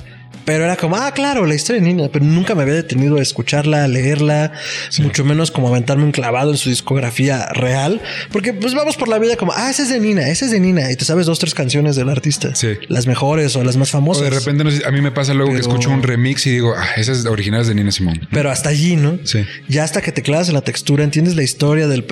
pero 0.50 0.64
era 0.64 0.78
como, 0.78 0.96
ah, 0.96 1.12
claro, 1.12 1.46
la 1.46 1.54
historia 1.54 1.80
de 1.80 1.88
Nina, 1.88 2.10
pero 2.12 2.26
nunca 2.26 2.56
me 2.56 2.64
había 2.64 2.74
detenido 2.74 3.18
a 3.18 3.22
escucharla, 3.22 3.84
a 3.84 3.88
leerla, 3.88 4.52
mucho 4.98 5.24
menos 5.24 5.52
como 5.52 5.68
aventarme 5.68 6.06
un 6.06 6.12
clavado 6.12 6.50
en 6.50 6.58
su 6.58 6.72
discografía 6.72 7.50
real, 7.50 8.02
porque 8.32 8.52
pues 8.54 8.74
vamos 8.74 8.98
por 8.98 9.10
la 9.10 9.20
vida 9.20 9.36
como, 9.36 9.54
ah, 9.56 9.70
esa 9.70 9.84
es 9.84 9.90
de 9.90 10.00
Nina, 10.00 10.28
esa 10.28 10.46
es 10.46 10.52
de 10.52 10.60
Nina, 10.60 10.92
y 10.92 10.96
te 10.96 11.06
sabes 11.06 11.28
dos, 11.28 11.38
tres 11.38 11.54
canciones 11.54 11.96
del 11.96 12.10
artista, 12.10 12.56
sí. 12.56 12.70
las 12.88 13.06
mejores 13.06 13.56
o 13.58 13.64
las 13.64 13.78
más 13.78 13.92
famosas. 13.92 14.24
O 14.24 14.26
de 14.26 14.32
repente 14.32 14.84
a 14.84 14.90
mí 14.90 15.02
me 15.02 15.12
pasa 15.12 15.36
luego 15.36 15.54
que 15.54 15.60
escucho 15.60 15.92
un 15.92 16.02
remix 16.02 16.48
y 16.48 16.50
digo, 16.50 16.74
ah, 16.76 16.96
esas 16.98 17.28
originales 17.28 17.68
de 17.68 17.76
Nina 17.76 17.92
Simón. 17.92 18.28
Pero 18.32 18.50
hasta 18.50 18.70
allí, 18.70 18.96
¿no? 18.96 19.20
Sí. 19.26 19.46
Ya 19.68 19.84
hasta 19.84 20.02
que 20.02 20.12
te 20.12 20.24
clavas 20.24 20.48
en 20.48 20.56
la 20.56 20.62
textura, 20.62 21.04
entiendes 21.04 21.36
la 21.36 21.44
historia 21.44 21.88
del, 21.88 22.08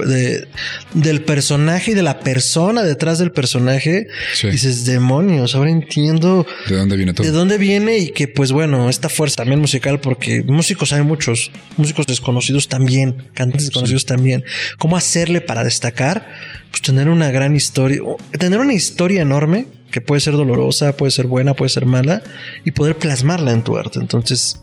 del 0.93 1.23
personaje 1.23 1.89
y 1.89 1.93
de 1.95 2.03
la 2.03 2.19
persona 2.19 2.83
detrás 2.83 3.17
del 3.17 3.31
personaje, 3.31 4.05
dices, 4.43 4.85
demonios, 4.85 5.55
ahora 5.55 5.71
entiendo 5.71 6.45
de 6.69 6.75
dónde 6.75 6.97
viene 6.97 7.15
todo. 7.15 7.25
De 7.25 7.33
dónde 7.33 7.57
viene 7.57 7.97
y 7.97 8.11
que 8.11 8.26
pues 8.27 8.51
bueno, 8.51 8.89
esta 8.89 9.09
fuerza 9.09 9.37
también 9.37 9.59
musical, 9.59 9.99
porque 9.99 10.43
músicos 10.43 10.93
hay 10.93 11.03
muchos, 11.03 11.51
músicos 11.77 12.07
desconocidos 12.07 12.67
también, 12.67 13.29
cantantes 13.33 13.65
desconocidos 13.67 14.05
también. 14.05 14.43
¿Cómo 14.77 14.97
hacerle 14.97 15.41
para 15.41 15.63
destacar? 15.63 16.27
Pues 16.69 16.81
tener 16.81 17.09
una 17.09 17.31
gran 17.31 17.55
historia, 17.55 18.01
tener 18.37 18.59
una 18.59 18.73
historia 18.73 19.21
enorme 19.21 19.67
que 19.91 20.01
puede 20.01 20.21
ser 20.21 20.33
dolorosa, 20.33 20.95
puede 20.97 21.11
ser 21.11 21.27
buena, 21.27 21.53
puede 21.53 21.69
ser 21.69 21.85
mala, 21.85 22.21
y 22.65 22.71
poder 22.71 22.97
plasmarla 22.97 23.51
en 23.51 23.63
tu 23.63 23.77
arte. 23.77 23.99
Entonces, 23.99 24.61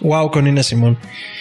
Wow, 0.00 0.30
con 0.30 0.44
Nina 0.44 0.62
Simón. 0.62 0.96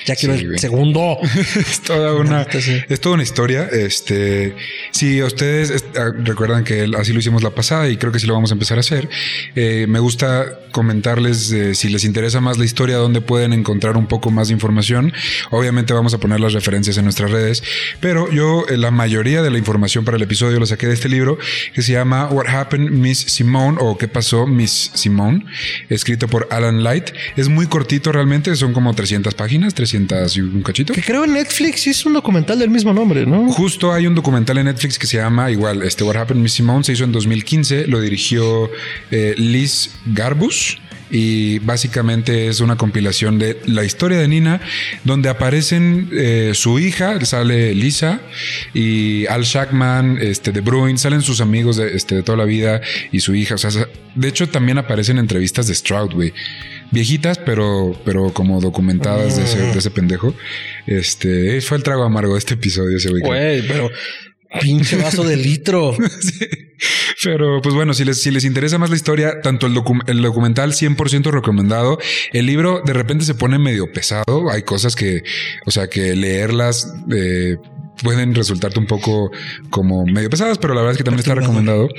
Ya 0.05 0.15
quiero 0.15 0.33
el 0.33 0.57
segundo. 0.57 1.17
es 1.55 1.81
toda 1.81 2.13
una, 2.15 2.41
es 2.43 3.01
toda 3.01 3.15
una 3.15 3.23
historia. 3.23 3.67
Este, 3.71 4.55
si 4.91 5.21
ustedes 5.21 5.85
ah, 5.95 6.11
recuerdan 6.17 6.63
que 6.63 6.89
así 6.97 7.13
lo 7.13 7.19
hicimos 7.19 7.43
la 7.43 7.51
pasada 7.51 7.87
y 7.89 7.97
creo 7.97 8.11
que 8.11 8.19
sí 8.19 8.25
lo 8.25 8.33
vamos 8.33 8.51
a 8.51 8.53
empezar 8.53 8.77
a 8.77 8.79
hacer, 8.81 9.09
eh, 9.55 9.85
me 9.87 9.99
gusta 9.99 10.59
comentarles 10.71 11.51
eh, 11.51 11.75
si 11.75 11.89
les 11.89 12.05
interesa 12.05 12.39
más 12.39 12.57
la 12.57 12.65
historia, 12.65 12.97
dónde 12.97 13.21
pueden 13.21 13.53
encontrar 13.53 13.97
un 13.97 14.07
poco 14.07 14.31
más 14.31 14.47
de 14.47 14.53
información. 14.53 15.13
Obviamente 15.51 15.93
vamos 15.93 16.13
a 16.13 16.19
poner 16.19 16.39
las 16.39 16.53
referencias 16.53 16.97
en 16.97 17.03
nuestras 17.03 17.31
redes, 17.31 17.63
pero 17.99 18.31
yo 18.31 18.65
eh, 18.69 18.77
la 18.77 18.91
mayoría 18.91 19.41
de 19.41 19.49
la 19.49 19.57
información 19.57 20.05
para 20.05 20.17
el 20.17 20.23
episodio 20.23 20.59
lo 20.59 20.65
saqué 20.65 20.87
de 20.87 20.93
este 20.93 21.09
libro 21.09 21.37
que 21.73 21.81
se 21.81 21.93
llama 21.93 22.27
What 22.27 22.47
Happened 22.47 22.91
Miss 22.91 23.19
Simone 23.19 23.77
o 23.81 23.97
¿Qué 23.97 24.07
pasó 24.07 24.47
Miss 24.47 24.91
Simone? 24.93 25.45
Escrito 25.89 26.27
por 26.27 26.47
Alan 26.51 26.83
Light. 26.83 27.09
Es 27.35 27.49
muy 27.49 27.67
cortito 27.67 28.11
realmente, 28.11 28.46
son 28.55 28.73
como 28.73 28.93
300 28.93 29.33
páginas, 29.33 29.73
300 29.73 30.37
y 30.37 30.41
un 30.41 30.61
cachito. 30.61 30.93
Que 30.93 31.01
creo 31.01 31.23
en 31.23 31.33
Netflix 31.33 31.87
es 31.87 32.05
un 32.05 32.13
documental 32.13 32.59
del 32.59 32.69
mismo 32.69 32.93
nombre, 32.93 33.25
¿no? 33.25 33.51
Justo 33.51 33.93
hay 33.93 34.07
un 34.07 34.15
documental 34.15 34.57
en 34.57 34.65
Netflix 34.65 34.97
que 34.97 35.07
se 35.07 35.17
llama 35.17 35.51
igual, 35.51 35.83
este 35.83 36.03
What 36.03 36.17
Happened 36.17 36.41
Miss 36.41 36.53
Simone, 36.53 36.83
se 36.83 36.93
hizo 36.93 37.03
en 37.03 37.11
2015, 37.11 37.87
lo 37.87 38.01
dirigió 38.01 38.69
eh, 39.11 39.35
Liz 39.37 39.91
Garbus 40.05 40.77
y 41.09 41.59
básicamente 41.59 42.47
es 42.47 42.59
una 42.59 42.75
compilación 42.75 43.39
de 43.39 43.59
la 43.65 43.83
historia 43.83 44.17
de 44.17 44.27
Nina 44.27 44.61
donde 45.03 45.29
aparecen 45.29 46.09
eh, 46.11 46.51
su 46.53 46.79
hija, 46.79 47.23
sale 47.25 47.73
Lisa 47.73 48.19
y 48.73 49.25
Al 49.27 49.43
Shackman, 49.43 50.17
este 50.21 50.51
de 50.51 50.61
Bruin, 50.61 50.97
salen 50.97 51.21
sus 51.21 51.39
amigos 51.41 51.77
de, 51.77 51.95
este, 51.95 52.15
de 52.15 52.23
toda 52.23 52.37
la 52.37 52.45
vida 52.45 52.81
y 53.11 53.21
su 53.21 53.35
hija, 53.35 53.55
o 53.55 53.57
sea, 53.57 53.71
de 54.15 54.27
hecho 54.27 54.49
también 54.49 54.77
aparecen 54.77 55.17
entrevistas 55.17 55.67
de 55.67 55.75
Stroud, 55.75 56.13
güey 56.13 56.33
viejitas, 56.91 57.37
pero, 57.39 57.99
pero 58.05 58.33
como 58.33 58.61
documentadas 58.61 59.37
de, 59.37 59.43
ese, 59.43 59.59
de 59.59 59.77
ese 59.77 59.91
pendejo. 59.91 60.33
Este 60.85 61.61
fue 61.61 61.77
el 61.77 61.83
trago 61.83 62.03
amargo 62.03 62.33
de 62.33 62.39
este 62.39 62.55
episodio 62.55 62.97
ese 62.97 63.09
Güey, 63.09 63.67
pero 63.67 63.89
pinche 64.61 64.97
vaso 64.97 65.23
de 65.23 65.35
litro. 65.35 65.95
Pero 67.23 67.61
pues 67.63 67.73
bueno, 67.73 67.95
si 67.95 68.05
les, 68.05 68.21
si 68.21 68.29
les 68.29 68.45
interesa 68.45 68.77
más 68.77 68.91
la 68.91 68.95
historia, 68.95 69.41
tanto 69.41 69.65
el, 69.65 69.73
el 70.05 70.21
documental 70.21 70.73
100% 70.73 71.31
recomendado, 71.31 71.97
el 72.31 72.45
libro 72.45 72.83
de 72.85 72.93
repente 72.93 73.25
se 73.25 73.33
pone 73.33 73.57
medio 73.57 73.91
pesado, 73.91 74.51
hay 74.51 74.61
cosas 74.61 74.95
que, 74.95 75.23
o 75.65 75.71
sea, 75.71 75.87
que 75.87 76.15
leerlas 76.15 76.93
eh, 77.11 77.57
pueden 78.03 78.35
resultarte 78.35 78.79
un 78.79 78.85
poco 78.85 79.31
como 79.71 80.05
medio 80.05 80.29
pesadas, 80.29 80.59
pero 80.59 80.75
la 80.75 80.81
verdad 80.81 80.93
es 80.93 80.97
que 80.99 81.03
también 81.03 81.19
está 81.19 81.33
recomendado. 81.33 81.89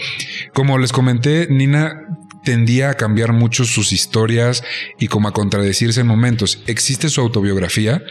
Como 0.54 0.78
les 0.78 0.92
comenté, 0.92 1.48
Nina 1.50 2.06
tendía 2.42 2.90
a 2.90 2.94
cambiar 2.94 3.32
mucho 3.32 3.64
sus 3.64 3.92
historias 3.92 4.62
y 4.98 5.08
como 5.08 5.28
a 5.28 5.32
contradecirse 5.32 6.00
en 6.00 6.06
momentos. 6.06 6.62
Existe 6.66 7.08
su 7.08 7.20
autobiografía, 7.20 8.02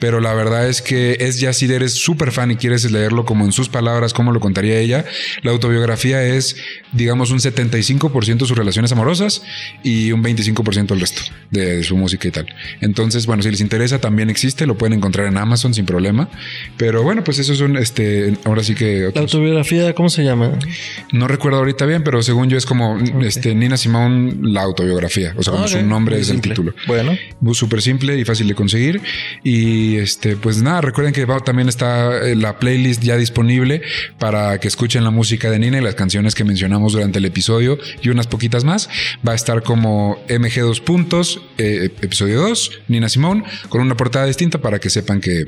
pero 0.00 0.20
la 0.20 0.34
verdad 0.34 0.68
es 0.68 0.82
que 0.82 1.18
es 1.20 1.38
ya 1.38 1.52
si 1.52 1.72
eres 1.72 1.94
súper 1.94 2.32
fan 2.32 2.50
y 2.50 2.56
quieres 2.56 2.90
leerlo 2.90 3.24
como 3.24 3.44
en 3.44 3.52
sus 3.52 3.68
palabras, 3.68 4.12
como 4.12 4.32
lo 4.32 4.40
contaría 4.40 4.78
ella, 4.78 5.04
la 5.42 5.52
autobiografía 5.52 6.24
es, 6.24 6.56
digamos, 6.92 7.30
un 7.30 7.38
75% 7.38 8.46
sus 8.46 8.56
relaciones 8.56 8.90
amorosas 8.92 9.42
y 9.82 10.12
un 10.12 10.24
25% 10.24 10.92
el 10.92 11.00
resto 11.00 11.22
de, 11.50 11.84
su 11.84 11.96
música 11.96 12.28
y 12.28 12.30
tal. 12.30 12.46
Entonces, 12.80 13.26
bueno, 13.26 13.42
si 13.42 13.50
les 13.50 13.60
interesa, 13.60 14.00
también 14.00 14.30
existe, 14.30 14.66
lo 14.66 14.76
pueden 14.76 14.94
encontrar 14.94 15.26
en 15.26 15.36
Amazon 15.36 15.74
sin 15.74 15.86
problema. 15.86 16.28
Pero 16.76 17.02
bueno, 17.02 17.22
pues 17.22 17.38
eso 17.38 17.54
son, 17.54 17.76
este, 17.76 18.34
ahora 18.44 18.64
sí 18.64 18.74
que... 18.74 19.10
La 19.14 19.20
autobiografía, 19.20 19.94
¿cómo 19.94 20.08
se 20.08 20.24
llama? 20.24 20.58
No 21.12 21.28
recuerdo 21.28 21.58
ahorita 21.58 21.84
bien, 21.86 22.02
pero 22.02 22.22
según 22.22 22.48
yo 22.48 22.56
es 22.56 22.66
como 22.66 22.98
este, 23.22 23.54
Nina 23.54 23.76
Simón, 23.76 24.40
la 24.42 24.62
autobiografía, 24.62 25.34
o 25.36 25.42
sea, 25.42 25.52
como 25.52 25.68
su 25.68 25.82
nombre 25.82 26.18
es 26.18 26.30
el 26.30 26.40
título. 26.40 26.74
Bueno. 26.86 27.16
Súper 27.52 27.82
simple 27.82 28.18
y 28.18 28.24
fácil 28.24 28.48
de 28.48 28.54
conseguir. 28.54 29.02
Y 29.44 29.89
y 29.90 29.96
este, 29.96 30.36
pues 30.36 30.62
nada, 30.62 30.80
recuerden 30.80 31.12
que 31.12 31.26
también 31.44 31.68
está 31.68 32.18
eh, 32.18 32.36
la 32.36 32.58
playlist 32.58 33.02
ya 33.02 33.16
disponible 33.16 33.82
para 34.18 34.58
que 34.60 34.68
escuchen 34.68 35.02
la 35.02 35.10
música 35.10 35.50
de 35.50 35.58
Nina 35.58 35.78
y 35.78 35.80
las 35.80 35.96
canciones 35.96 36.34
que 36.36 36.44
mencionamos 36.44 36.92
durante 36.92 37.18
el 37.18 37.24
episodio 37.24 37.76
y 38.00 38.08
unas 38.08 38.28
poquitas 38.28 38.62
más. 38.62 38.88
Va 39.26 39.32
a 39.32 39.34
estar 39.34 39.62
como 39.62 40.24
MG2 40.28 40.82
puntos, 40.82 41.42
eh, 41.58 41.90
episodio 42.02 42.40
2, 42.42 42.82
Nina 42.88 43.08
Simón, 43.08 43.44
con 43.68 43.80
una 43.80 43.96
portada 43.96 44.26
distinta 44.26 44.58
para 44.58 44.78
que 44.78 44.90
sepan 44.90 45.20
que, 45.20 45.44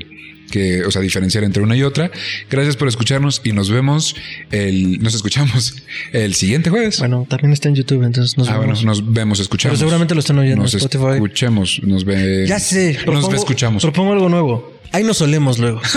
que, 0.53 0.85
o 0.85 0.91
sea, 0.91 1.01
diferenciar 1.01 1.43
entre 1.43 1.63
una 1.63 1.75
y 1.75 1.81
otra. 1.81 2.11
Gracias 2.47 2.77
por 2.77 2.87
escucharnos 2.87 3.41
y 3.43 3.53
nos 3.53 3.71
vemos 3.71 4.15
el, 4.51 4.99
nos 4.99 5.15
escuchamos 5.15 5.81
el 6.11 6.35
siguiente 6.35 6.69
jueves. 6.69 6.99
Bueno, 6.99 7.25
también 7.27 7.53
está 7.53 7.69
en 7.69 7.75
YouTube, 7.75 8.03
entonces 8.03 8.37
nos 8.37 8.49
ah, 8.49 8.59
vemos. 8.59 8.83
Bueno, 8.83 8.91
nos 8.91 9.11
vemos, 9.11 9.39
escuchamos. 9.39 9.79
Pero 9.79 9.79
seguramente 9.79 10.13
lo 10.13 10.19
están 10.19 10.37
oyendo 10.37 10.61
nos 10.61 10.75
en 10.75 10.81
Spotify. 10.81 11.15
Escuchemos, 11.15 11.81
nos 11.81 12.05
ve. 12.05 12.45
Ya 12.47 12.59
sé. 12.59 12.99
nos 13.07 13.33
escuchamos. 13.33 13.81
Propongo 13.81 14.13
algo 14.13 14.29
nuevo. 14.29 14.71
Ahí 14.91 15.03
nos 15.03 15.17
solemos 15.17 15.57
luego. 15.57 15.81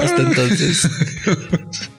Hasta 0.00 0.22
entonces. 0.22 0.88